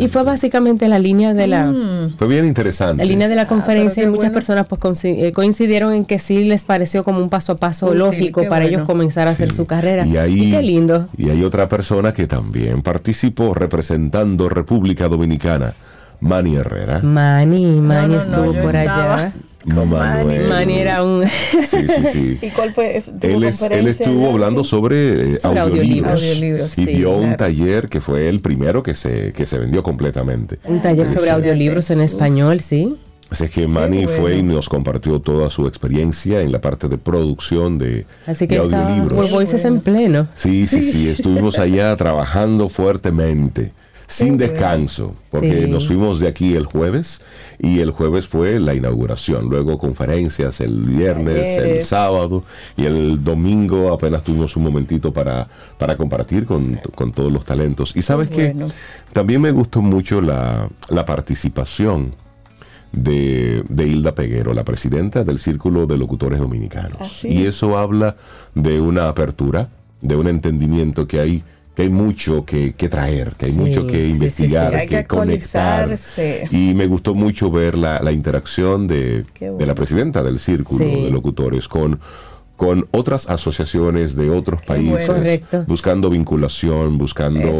Y 0.00 0.08
fue 0.08 0.22
básicamente 0.22 0.88
la 0.88 0.98
línea 0.98 1.34
de 1.34 1.46
la. 1.46 1.66
Mm. 1.66 2.16
Fue 2.16 2.26
bien 2.26 2.46
interesante. 2.46 3.04
La 3.04 3.08
línea 3.08 3.28
de 3.28 3.34
la 3.34 3.42
ah, 3.42 3.48
conferencia 3.48 4.02
y 4.02 4.06
muchas 4.06 4.32
personas 4.32 4.66
pues 4.66 5.04
eh, 5.04 5.32
coincidieron 5.34 5.92
en 5.92 6.04
que 6.06 6.18
sí 6.18 6.44
les 6.44 6.64
pareció 6.64 7.04
como 7.04 7.20
un 7.20 7.28
paso 7.28 7.52
a 7.52 7.56
paso 7.56 7.92
lógico 7.94 8.48
para 8.48 8.64
ellos 8.64 8.84
comenzar 8.84 9.26
a 9.26 9.30
hacer 9.30 9.52
su 9.52 9.66
carrera. 9.66 10.06
Y, 10.06 10.16
ahí, 10.16 10.50
qué 10.50 10.62
lindo. 10.62 11.08
Y 11.16 11.28
hay 11.28 11.44
otra 11.44 11.68
persona 11.68 12.14
que 12.14 12.26
también 12.26 12.82
participó 12.82 13.54
representando 13.54 14.48
República 14.48 15.08
Dominicana. 15.08 15.74
Manny 16.20 16.56
Herrera. 16.56 17.00
Manny, 17.00 17.80
Manny 17.80 18.16
estuvo 18.16 18.52
por 18.52 18.76
allá. 18.76 19.32
No, 19.64 19.84
Manny 19.84 20.78
era 20.78 21.02
un... 21.02 21.26
Sí, 21.26 21.86
sí, 21.88 22.06
sí. 22.12 22.38
¿Y 22.42 22.50
cuál 22.50 22.72
fue? 22.72 23.02
Él, 23.22 23.44
él 23.70 23.88
estuvo 23.88 24.30
hablando 24.30 24.62
sobre, 24.62 25.34
eh, 25.34 25.38
audiolibros, 25.42 26.78
y 26.78 26.86
dio 26.86 27.16
un 27.16 27.36
taller 27.36 27.88
que 27.88 28.00
fue 28.00 28.28
el 28.28 28.40
primero 28.40 28.82
que 28.82 28.94
se, 28.94 29.32
que 29.32 29.46
se 29.46 29.58
vendió 29.58 29.82
completamente. 29.82 30.58
Un 30.64 30.80
taller 30.80 31.08
sobre 31.08 31.30
audiolibros 31.30 31.90
en 31.90 32.00
español, 32.00 32.60
sí. 32.60 32.96
Así 33.30 33.48
que 33.48 33.68
Manny 33.68 34.06
fue 34.06 34.36
y 34.36 34.42
nos 34.42 34.68
compartió 34.70 35.20
toda 35.20 35.50
su 35.50 35.66
experiencia 35.66 36.40
en 36.40 36.50
la 36.50 36.60
parte 36.60 36.88
de 36.88 36.96
producción 36.96 37.76
de, 37.76 38.06
Así 38.26 38.48
que 38.48 38.54
de 38.54 38.60
audiolibros. 38.60 39.20
Por 39.20 39.30
Voices 39.30 39.64
en 39.66 39.80
pleno. 39.80 40.28
Sí, 40.34 40.66
sí, 40.66 40.80
sí, 40.80 41.10
estuvimos 41.10 41.58
allá 41.58 41.94
trabajando 41.96 42.68
fuertemente 42.70 43.72
sin 44.08 44.38
descanso, 44.38 45.14
porque 45.30 45.68
nos 45.68 45.86
fuimos 45.86 46.18
de 46.18 46.28
aquí 46.28 46.56
el 46.56 46.64
jueves 46.64 47.20
y 47.58 47.80
el 47.80 47.90
jueves 47.90 48.26
fue 48.26 48.58
la 48.58 48.74
inauguración, 48.74 49.50
luego 49.50 49.76
conferencias 49.76 50.62
el 50.62 50.80
viernes, 50.80 51.58
el 51.58 51.84
sábado 51.84 52.42
y 52.74 52.86
el 52.86 53.22
domingo 53.22 53.92
apenas 53.92 54.22
tuvimos 54.22 54.56
un 54.56 54.64
momentito 54.64 55.12
para, 55.12 55.46
para 55.76 55.98
compartir 55.98 56.46
con, 56.46 56.80
todos 57.14 57.30
los 57.30 57.44
talentos. 57.44 57.94
Y 57.94 58.00
sabes 58.00 58.30
que 58.30 58.56
también 59.12 59.42
me 59.42 59.50
gustó 59.50 59.82
mucho 59.82 60.22
la, 60.22 60.70
la 60.88 61.04
participación 61.04 62.14
de, 62.92 63.62
Hilda 63.76 64.14
Peguero, 64.14 64.54
la 64.54 64.64
presidenta 64.64 65.22
del 65.22 65.38
Círculo 65.38 65.86
de 65.86 65.98
Locutores 65.98 66.38
Dominicanos. 66.38 67.24
Y 67.24 67.44
eso 67.44 67.76
habla 67.76 68.16
de 68.54 68.80
una 68.80 69.08
apertura, 69.08 69.68
de 70.00 70.16
un 70.16 70.28
entendimiento 70.28 71.06
que 71.06 71.20
hay 71.20 71.44
que 71.78 71.84
hay 71.84 71.90
mucho 71.90 72.44
que, 72.44 72.72
traer, 72.90 73.34
que 73.38 73.46
hay 73.46 73.52
mucho 73.52 73.86
que 73.86 74.08
investigar, 74.08 74.84
que, 74.84 75.06
conectar. 75.06 75.88
Y 76.50 76.74
me 76.74 76.88
gustó 76.88 77.14
mucho 77.14 77.52
ver 77.52 77.78
la, 77.78 78.10
interacción 78.10 78.88
de, 78.88 79.24
la 79.60 79.76
presidenta 79.76 80.24
del 80.24 80.40
Círculo 80.40 80.84
de 80.84 81.08
Locutores 81.12 81.68
con 81.68 82.00
con 82.56 82.88
otras 82.90 83.30
asociaciones 83.30 84.16
de 84.16 84.30
otros 84.30 84.60
países, 84.62 85.40
buscando 85.68 86.10
vinculación, 86.10 86.98
buscando, 86.98 87.52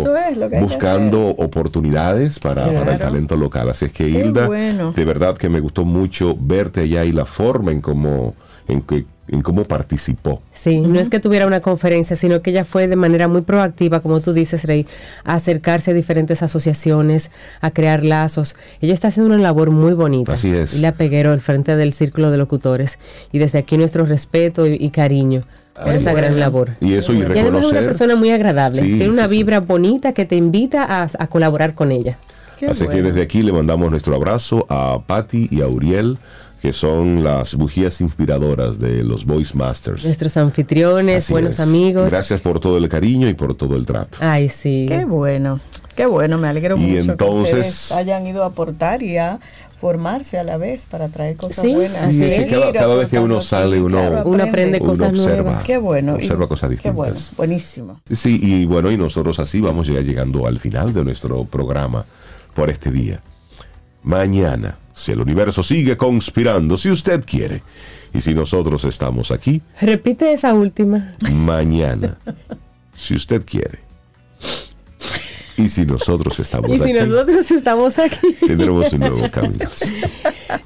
buscando 0.60 1.28
oportunidades 1.28 2.40
para, 2.40 2.66
el 2.90 2.98
talento 2.98 3.36
local. 3.36 3.70
Así 3.70 3.84
es 3.84 3.92
que 3.92 4.08
Hilda, 4.08 4.48
de 4.48 5.04
verdad 5.04 5.38
que 5.38 5.48
me 5.48 5.60
gustó 5.60 5.84
mucho 5.84 6.36
verte 6.36 6.80
allá 6.80 7.04
y 7.04 7.12
la 7.12 7.24
forma 7.24 7.70
en 7.70 7.80
cómo, 7.80 8.34
en 8.66 8.80
que 8.80 9.06
en 9.28 9.42
cómo 9.42 9.64
participó. 9.64 10.42
Sí, 10.52 10.80
no 10.80 11.00
es 11.00 11.08
que 11.08 11.20
tuviera 11.20 11.46
una 11.46 11.60
conferencia, 11.60 12.16
sino 12.16 12.42
que 12.42 12.50
ella 12.50 12.64
fue 12.64 12.88
de 12.88 12.96
manera 12.96 13.28
muy 13.28 13.42
proactiva, 13.42 14.00
como 14.00 14.20
tú 14.20 14.32
dices, 14.32 14.64
Rey, 14.64 14.86
a 15.24 15.34
acercarse 15.34 15.90
a 15.92 15.94
diferentes 15.94 16.42
asociaciones, 16.42 17.30
a 17.60 17.70
crear 17.70 18.04
lazos. 18.04 18.56
Ella 18.80 18.94
está 18.94 19.08
haciendo 19.08 19.34
una 19.34 19.42
labor 19.42 19.70
muy 19.70 19.94
bonita. 19.94 20.34
Así 20.34 20.50
es. 20.54 20.74
Y 20.74 20.80
la 20.80 20.92
peguero 20.92 21.32
al 21.32 21.40
frente 21.40 21.76
del 21.76 21.92
Círculo 21.92 22.30
de 22.30 22.38
Locutores. 22.38 22.98
Y 23.32 23.38
desde 23.38 23.58
aquí 23.58 23.76
nuestro 23.76 24.06
respeto 24.06 24.66
y, 24.66 24.90
cariño 24.90 25.42
por 25.74 25.94
esa 25.94 26.12
gran 26.12 26.40
labor. 26.40 26.70
Y 26.80 26.94
eso 26.94 27.12
y 27.12 27.22
reconocer. 27.22 27.64
es 27.64 27.70
una 27.70 27.80
persona 27.80 28.16
muy 28.16 28.30
agradable. 28.30 28.82
Tiene 28.82 29.10
una 29.10 29.26
vibra 29.26 29.60
bonita 29.60 30.12
que 30.12 30.24
te 30.24 30.36
invita 30.36 31.02
a, 31.02 31.26
colaborar 31.28 31.74
con 31.74 31.92
ella. 31.92 32.18
Así 32.68 32.88
que 32.88 33.02
desde 33.02 33.22
aquí 33.22 33.42
le 33.42 33.52
mandamos 33.52 33.90
nuestro 33.90 34.16
abrazo 34.16 34.66
a 34.68 35.00
Patti 35.06 35.48
y 35.50 35.60
a 35.60 35.68
Uriel 35.68 36.18
que 36.60 36.72
son 36.72 37.22
las 37.22 37.54
bujías 37.54 38.00
inspiradoras 38.00 38.78
de 38.78 39.04
los 39.04 39.24
Voice 39.24 39.56
Masters. 39.56 40.04
Nuestros 40.04 40.36
anfitriones, 40.36 41.30
buenos 41.30 41.60
amigos. 41.60 42.10
Gracias 42.10 42.40
por 42.40 42.58
todo 42.58 42.78
el 42.78 42.88
cariño 42.88 43.28
y 43.28 43.34
por 43.34 43.54
todo 43.54 43.76
el 43.76 43.84
trato. 43.84 44.18
Ay, 44.20 44.48
sí. 44.48 44.86
Qué 44.88 45.04
bueno, 45.04 45.60
qué 45.94 46.06
bueno, 46.06 46.36
me 46.38 46.48
alegro 46.48 46.76
mucho 46.76 47.12
entonces, 47.12 47.88
que 47.88 47.94
hayan 47.94 48.26
ido 48.26 48.42
a 48.42 48.46
aportar 48.46 49.02
y 49.02 49.18
a 49.18 49.38
formarse 49.80 50.36
a 50.36 50.42
la 50.42 50.56
vez 50.56 50.86
para 50.86 51.08
traer 51.08 51.36
cosas 51.36 51.64
buenas. 51.64 52.02
Así 52.02 52.46
Cada, 52.72 52.96
vez 52.96 53.08
que 53.08 53.20
uno 53.20 53.40
sale, 53.40 53.80
uno, 53.80 54.00
aprende, 54.42 54.80
cosas 54.80 55.12
nuevas. 55.12 55.62
Qué 55.62 55.78
bueno. 55.78 56.14
Observa 56.14 56.48
cosas 56.48 56.70
distintas. 56.70 56.92
Qué 56.92 56.96
bueno, 56.96 57.20
buenísimo. 57.36 58.00
Sí, 58.12 58.40
y 58.42 58.64
bueno, 58.64 58.90
y 58.90 58.96
nosotros 58.96 59.38
así 59.38 59.60
vamos 59.60 59.86
ya 59.86 60.00
llegando 60.00 60.46
al 60.46 60.58
final 60.58 60.92
de 60.92 61.04
nuestro 61.04 61.44
programa 61.44 62.04
por 62.54 62.68
este 62.68 62.90
día. 62.90 63.20
Mañana 64.02 64.78
si 64.98 65.12
el 65.12 65.20
universo 65.20 65.62
sigue 65.62 65.96
conspirando, 65.96 66.76
si 66.76 66.90
usted 66.90 67.24
quiere. 67.24 67.62
Y 68.12 68.20
si 68.20 68.34
nosotros 68.34 68.84
estamos 68.84 69.30
aquí. 69.30 69.62
Repite 69.80 70.32
esa 70.32 70.54
última. 70.54 71.14
Mañana, 71.30 72.18
si 72.96 73.14
usted 73.14 73.44
quiere. 73.44 73.80
Y 75.56 75.68
si 75.68 75.84
nosotros 75.84 76.38
estamos 76.40 76.70
aquí. 76.70 76.80
Y 76.80 76.80
si 76.80 76.92
nosotros 76.92 77.50
estamos 77.50 77.98
aquí. 77.98 78.34
Tendremos 78.46 78.92
un 78.92 79.00
nuevo 79.00 79.30
camino. 79.30 79.68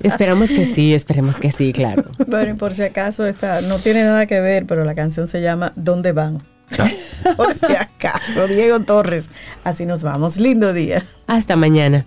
Esperamos 0.00 0.50
que 0.50 0.64
sí, 0.64 0.94
esperemos 0.94 1.38
que 1.38 1.50
sí, 1.50 1.72
claro. 1.72 2.04
Bueno, 2.26 2.52
y 2.52 2.54
por 2.54 2.74
si 2.74 2.82
acaso 2.82 3.26
está, 3.26 3.60
no 3.62 3.78
tiene 3.78 4.04
nada 4.04 4.26
que 4.26 4.40
ver, 4.40 4.66
pero 4.66 4.84
la 4.84 4.94
canción 4.94 5.26
se 5.28 5.42
llama 5.42 5.72
¿Dónde 5.76 6.12
van? 6.12 6.42
Ah. 6.78 6.90
por 7.36 7.54
si 7.54 7.66
acaso, 7.66 8.46
Diego 8.46 8.80
Torres. 8.80 9.30
Así 9.64 9.84
nos 9.84 10.02
vamos. 10.02 10.38
Lindo 10.38 10.72
día. 10.72 11.04
Hasta 11.26 11.56
mañana. 11.56 12.06